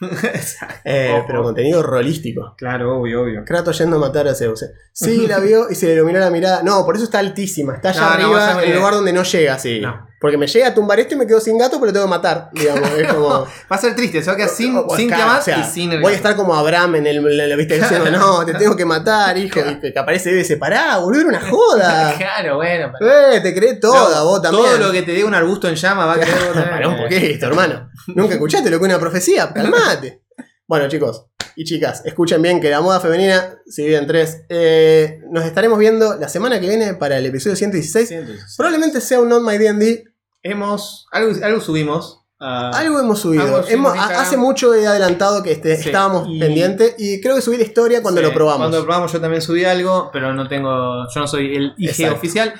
Eh, 0.84 1.22
pero 1.26 1.42
contenido 1.42 1.82
rolístico. 1.82 2.54
Claro, 2.56 2.98
obvio, 3.00 3.22
obvio. 3.22 3.44
Kratos 3.44 3.78
yendo 3.78 3.96
a 3.96 3.98
matar 4.00 4.28
a 4.28 4.34
Zeus. 4.34 4.62
eh. 4.62 4.66
Sí, 4.92 5.26
la 5.26 5.38
vio 5.40 5.70
y 5.70 5.74
se 5.74 5.86
le 5.86 5.94
iluminó 5.94 6.18
la 6.18 6.30
mirada. 6.30 6.62
No, 6.62 6.84
por 6.84 6.96
eso 6.96 7.04
está 7.04 7.18
altísima. 7.18 7.74
Está 7.76 7.90
allá 7.90 8.00
No, 8.00 8.06
arriba, 8.36 8.62
en 8.62 8.70
el 8.70 8.76
lugar 8.78 8.94
donde 8.94 9.12
no 9.12 9.22
llega, 9.22 9.58
sí. 9.58 9.80
No. 9.80 10.06
Porque 10.18 10.38
me 10.38 10.46
llega 10.46 10.68
a 10.68 10.74
tumbar 10.74 10.98
esto 10.98 11.14
y 11.14 11.18
me 11.18 11.26
quedo 11.26 11.40
sin 11.40 11.58
gato, 11.58 11.72
pero 11.78 11.86
lo 11.86 11.92
tengo 11.92 12.06
que 12.06 12.10
matar. 12.10 12.48
Digamos, 12.52 12.90
es 12.90 13.12
como. 13.12 13.28
Va 13.70 13.76
a 13.76 13.78
ser 13.78 13.94
triste, 13.94 14.22
se 14.22 14.26
va 14.28 14.32
a 14.32 14.36
quedar 14.36 14.48
sin, 14.48 14.74
O- 14.76 14.96
sin 14.96 15.08
claro, 15.08 15.38
o 15.40 15.42
sea, 15.42 15.58
y 15.58 15.64
sin 15.64 15.92
el 15.92 16.00
Voy 16.00 16.14
a 16.14 16.16
estar 16.16 16.34
como 16.36 16.54
Abraham 16.54 16.96
en 16.96 17.06
el, 17.06 17.36
la, 17.36 17.46
la- 17.46 17.56
viste 17.56 17.74
diciendo, 17.80 18.10
no, 18.10 18.44
te 18.46 18.54
tengo 18.54 18.74
que 18.74 18.86
matar, 18.86 19.36
hijo. 19.36 19.60
Y 19.60 19.92
que, 19.92 19.98
aparece 19.98 20.30
y 20.30 20.34
dice, 20.34 20.56
pará, 20.56 20.96
boludo, 20.98 21.20
era 21.20 21.28
una 21.28 21.40
joda. 21.50 22.14
Claro, 22.18 22.56
bueno. 22.56 22.92
pero- 22.98 23.12
eh, 23.32 23.40
te 23.40 23.54
crees 23.54 23.78
toda, 23.78 24.18
No, 24.20 24.24
vos 24.24 24.40
también. 24.42 24.64
Todo 24.64 24.78
lo 24.78 24.92
que 24.92 25.02
te 25.02 25.12
dé 25.12 25.22
un 25.22 25.34
arbusto 25.34 25.68
en 25.68 25.74
llama 25.74 26.06
va 26.06 26.14
a 26.14 26.20
quedar. 26.20 26.52
Pará 26.70 26.88
un 26.88 26.96
poquito, 26.96 27.46
hermano. 27.46 27.90
Nunca 28.08 28.34
escuchaste 28.34 28.70
lo 28.70 28.78
que 28.78 28.84
es 28.86 28.90
una 28.90 28.98
profecía, 28.98 29.52
calmate. 29.52 30.22
Bueno, 30.66 30.88
chicos 30.88 31.26
y 31.56 31.64
chicas, 31.64 32.02
escuchen 32.04 32.42
bien 32.42 32.60
que 32.60 32.68
la 32.70 32.80
moda 32.80 33.00
femenina 33.00 33.58
se 33.66 33.82
divide 33.82 33.98
en 33.98 34.06
tres. 34.06 34.42
Eh, 34.48 35.20
nos 35.30 35.44
estaremos 35.44 35.78
viendo 35.78 36.16
la 36.16 36.28
semana 36.28 36.60
que 36.60 36.68
viene 36.68 36.94
para 36.94 37.18
el 37.18 37.26
episodio 37.26 37.56
116. 37.56 38.14
Probablemente 38.56 39.00
sea 39.00 39.20
un 39.20 39.28
Not 39.30 39.42
My 39.42 39.56
D&D. 39.58 40.04
Hemos. 40.42 41.06
Algo, 41.10 41.32
algo 41.44 41.60
subimos. 41.60 42.22
Algo 42.38 43.00
hemos 43.00 43.18
subido. 43.20 43.42
Algo 43.44 43.64
Hemos- 43.66 43.96
hace 43.98 44.36
mucho 44.36 44.74
he 44.74 44.86
adelantado 44.86 45.42
que 45.42 45.52
este, 45.52 45.76
Sí, 45.76 45.86
estábamos 45.88 46.28
y- 46.28 46.38
pendientes 46.38 46.94
y 46.98 47.20
creo 47.22 47.34
que 47.36 47.40
subí 47.40 47.56
la 47.56 47.62
historia 47.62 48.02
cuando 48.02 48.20
sí, 48.20 48.26
lo 48.26 48.32
probamos. 48.34 48.58
Cuando 48.58 48.78
lo 48.78 48.84
probamos 48.84 49.10
yo 49.12 49.20
también 49.22 49.40
subí 49.40 49.64
algo, 49.64 50.10
pero 50.12 50.34
no 50.34 50.46
tengo. 50.46 51.06
Yo 51.14 51.20
no 51.20 51.26
soy 51.26 51.56
el 51.56 51.72
IG 51.78 51.88
Exacto. 51.90 52.14
oficial. 52.16 52.54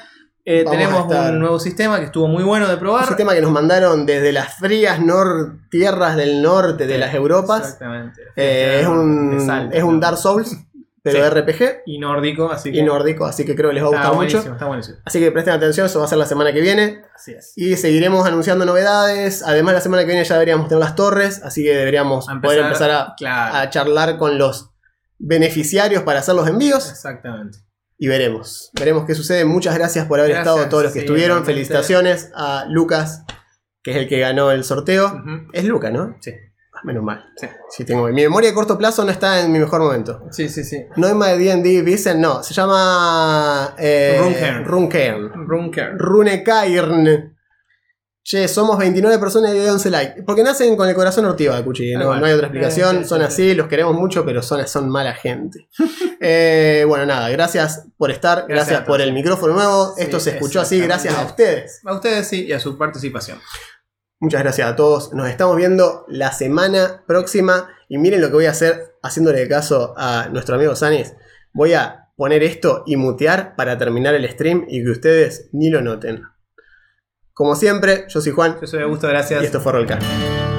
Eh, 0.48 0.64
tenemos 0.70 1.02
estar- 1.02 1.32
un 1.32 1.40
nuevo 1.40 1.58
sistema 1.58 1.98
que 1.98 2.04
estuvo 2.06 2.28
muy 2.28 2.44
bueno 2.44 2.68
de 2.68 2.74
Un 2.74 2.78
probar. 2.80 3.04
sistema 3.06 3.34
que 3.34 3.40
nos 3.40 3.50
mandaron 3.50 4.06
desde 4.06 4.30
las 4.32 4.54
frías 4.54 5.00
nor- 5.00 5.58
tierras 5.70 6.16
del 6.16 6.40
norte 6.40 6.86
de 6.86 6.98
las 6.98 7.12
Europas. 7.14 7.62
Exactamente. 7.62 8.22
Eh, 8.36 8.78
es, 8.82 8.86
un, 8.86 9.40
Salta, 9.44 9.76
es 9.76 9.82
un. 9.82 9.98
Dark 9.98 10.16
Souls, 10.18 10.56
pero 11.02 11.18
Sí. 11.18 11.30
RPG 11.30 11.82
Y 11.86 11.98
nórdico, 11.98 12.50
así 12.50 12.70
que. 12.70 12.78
y 12.78 12.82
nórdico, 12.84 13.26
así 13.26 13.44
que 13.44 13.56
creo 13.56 13.70
que 13.70 13.74
les 13.74 13.82
va 13.82 13.88
a 13.88 13.90
gustar 13.90 14.14
buenísimo, 14.14 14.42
mucho. 14.42 14.52
está 14.54 14.66
buenísimo. 14.66 14.98
Así 15.04 15.18
que 15.18 15.32
presten 15.32 15.54
atención, 15.54 15.86
eso 15.86 15.98
va 15.98 16.04
a 16.04 16.08
ser 16.08 16.18
la 16.18 16.26
semana 16.26 16.52
que 16.52 16.60
viene. 16.60 17.02
Así 17.12 17.32
es. 17.32 17.52
Y 17.56 17.74
seguiremos 17.76 18.24
anunciando 18.24 18.64
novedades. 18.64 19.42
Además, 19.42 19.74
la 19.74 19.80
semana 19.80 20.02
que 20.02 20.06
viene 20.12 20.22
ya 20.24 20.34
deberíamos 20.34 20.68
tener 20.68 20.78
las 20.82 20.94
torres, 20.94 21.42
así 21.42 21.64
que 21.64 21.74
deberíamos 21.74 22.26
poder 22.40 22.60
empezar 22.60 22.90
a, 22.92 23.14
Claro. 23.18 23.56
a 23.56 23.68
charlar 23.70 24.16
con 24.16 24.38
los 24.38 24.70
beneficiarios 25.18 26.02
para 26.04 26.20
hacer 26.20 26.34
los 26.36 26.46
envíos. 26.48 26.88
Exactamente. 26.90 27.58
Y 27.98 28.08
veremos. 28.08 28.70
Veremos 28.78 29.06
qué 29.06 29.14
sucede. 29.14 29.44
Muchas 29.44 29.74
gracias 29.74 30.06
por 30.06 30.18
haber 30.20 30.32
Gracias, 30.32 30.54
estado 30.54 30.68
todos 30.68 30.82
los 30.84 30.92
que 30.92 31.00
sí, 31.00 31.04
estuvieron. 31.06 31.38
realmente. 31.38 31.52
Felicitaciones 31.54 32.30
a 32.34 32.66
Lucas, 32.68 33.24
que 33.82 33.92
es 33.92 33.96
el 33.96 34.08
que 34.08 34.18
ganó 34.20 34.50
el 34.50 34.64
sorteo. 34.64 35.22
Es 35.52 35.64
Lucas, 35.64 35.92
¿no? 35.92 36.16
Sí. 36.20 36.32
Ah, 36.74 36.80
Menos 36.84 37.02
mal. 37.02 37.24
Sí. 37.36 37.46
Sí, 37.70 37.84
tengo. 37.86 38.06
Mi 38.08 38.22
memoria 38.22 38.50
a 38.50 38.54
corto 38.54 38.76
plazo 38.76 39.02
no 39.04 39.10
está 39.10 39.40
en 39.40 39.50
mi 39.50 39.58
mejor 39.58 39.80
momento. 39.80 40.24
Sí, 40.30 40.48
sí, 40.50 40.62
sí. 40.62 40.84
No 40.96 41.06
es 41.08 41.14
más 41.14 41.30
de 41.30 41.38
D&D 41.38 41.80
Vincent, 41.82 42.20
no. 42.20 42.42
Se 42.42 42.52
llama... 42.52 43.74
Eh. 43.78 44.18
Runcairn. 44.64 45.32
Runker. 45.46 45.96
Runecairn. 45.96 47.35
Che, 48.26 48.48
somos 48.48 48.76
29 48.76 49.20
personas 49.20 49.54
y 49.54 49.58
hay 49.58 49.68
11 49.68 49.90
likes. 49.90 50.22
Porque 50.24 50.42
nacen 50.42 50.76
con 50.76 50.88
el 50.88 50.96
corazón 50.96 51.26
ortiva, 51.26 51.62
Cuchi. 51.62 51.92
Tal 51.92 52.02
No, 52.02 52.12
hay 52.12 52.32
otra 52.32 52.48
explicación. 52.48 53.06
Son 53.06 53.20
sí, 53.20 53.24
así, 53.24 53.54
los 53.54 53.68
queremos 53.68 53.94
mucho, 53.94 54.24
pero 54.24 54.42
son, 54.42 54.66
son 54.66 54.88
mala 54.88 55.14
gente. 55.14 55.68
Eh, 56.18 56.84
bueno, 56.88 57.04
nada, 57.04 57.28
gracias 57.28 57.84
por 57.98 58.10
estar. 58.10 58.46
Gracias, 58.48 58.80
por 58.84 59.02
el 59.02 59.12
micrófono 59.12 59.52
nuevo. 59.52 59.94
Sí, 59.94 60.02
Esto 60.02 60.18
se 60.18 60.30
escuchó 60.30 60.62
así 60.62 60.80
gracias 60.80 61.14
a 61.14 61.24
ustedes. 61.24 61.80
A 61.84 61.94
ustedes 61.94 62.26
sí 62.26 62.46
y 62.46 62.52
a 62.52 62.58
su 62.58 62.78
participación. 62.78 63.38
Muchas 64.18 64.42
gracias 64.42 64.66
a 64.66 64.74
todos. 64.74 65.12
Nos 65.12 65.28
estamos 65.28 65.56
viendo 65.56 66.06
la 66.08 66.32
semana 66.32 67.04
próxima. 67.06 67.68
Y 67.88 67.98
miren 67.98 68.22
lo 68.22 68.28
que 68.28 68.32
voy 68.32 68.46
a 68.46 68.50
hacer 68.50 68.96
haciéndole 69.02 69.46
caso 69.46 69.94
a 69.96 70.28
nuestro 70.32 70.56
amigo 70.56 70.74
Sanis. 70.74 71.14
Voy 71.52 71.74
a 71.74 72.08
poner 72.16 72.42
esto 72.42 72.82
y 72.86 72.96
mutear 72.96 73.54
para 73.54 73.76
terminar 73.76 74.14
el 74.14 74.28
stream 74.28 74.64
y 74.68 74.82
que 74.82 74.90
ustedes 74.90 75.50
ni 75.52 75.68
lo 75.68 75.82
noten. 75.82 76.24
Como 77.36 77.54
siempre, 77.54 78.06
yo 78.08 78.22
soy 78.22 78.32
Juan 78.32 78.56
Yo 78.62 78.66
soy 78.66 78.82
Augusto, 78.82 79.08
gracias. 79.08 79.42
y 79.42 79.44
esto 79.44 79.60
fue 79.60 79.72
Rollcast. 79.72 80.55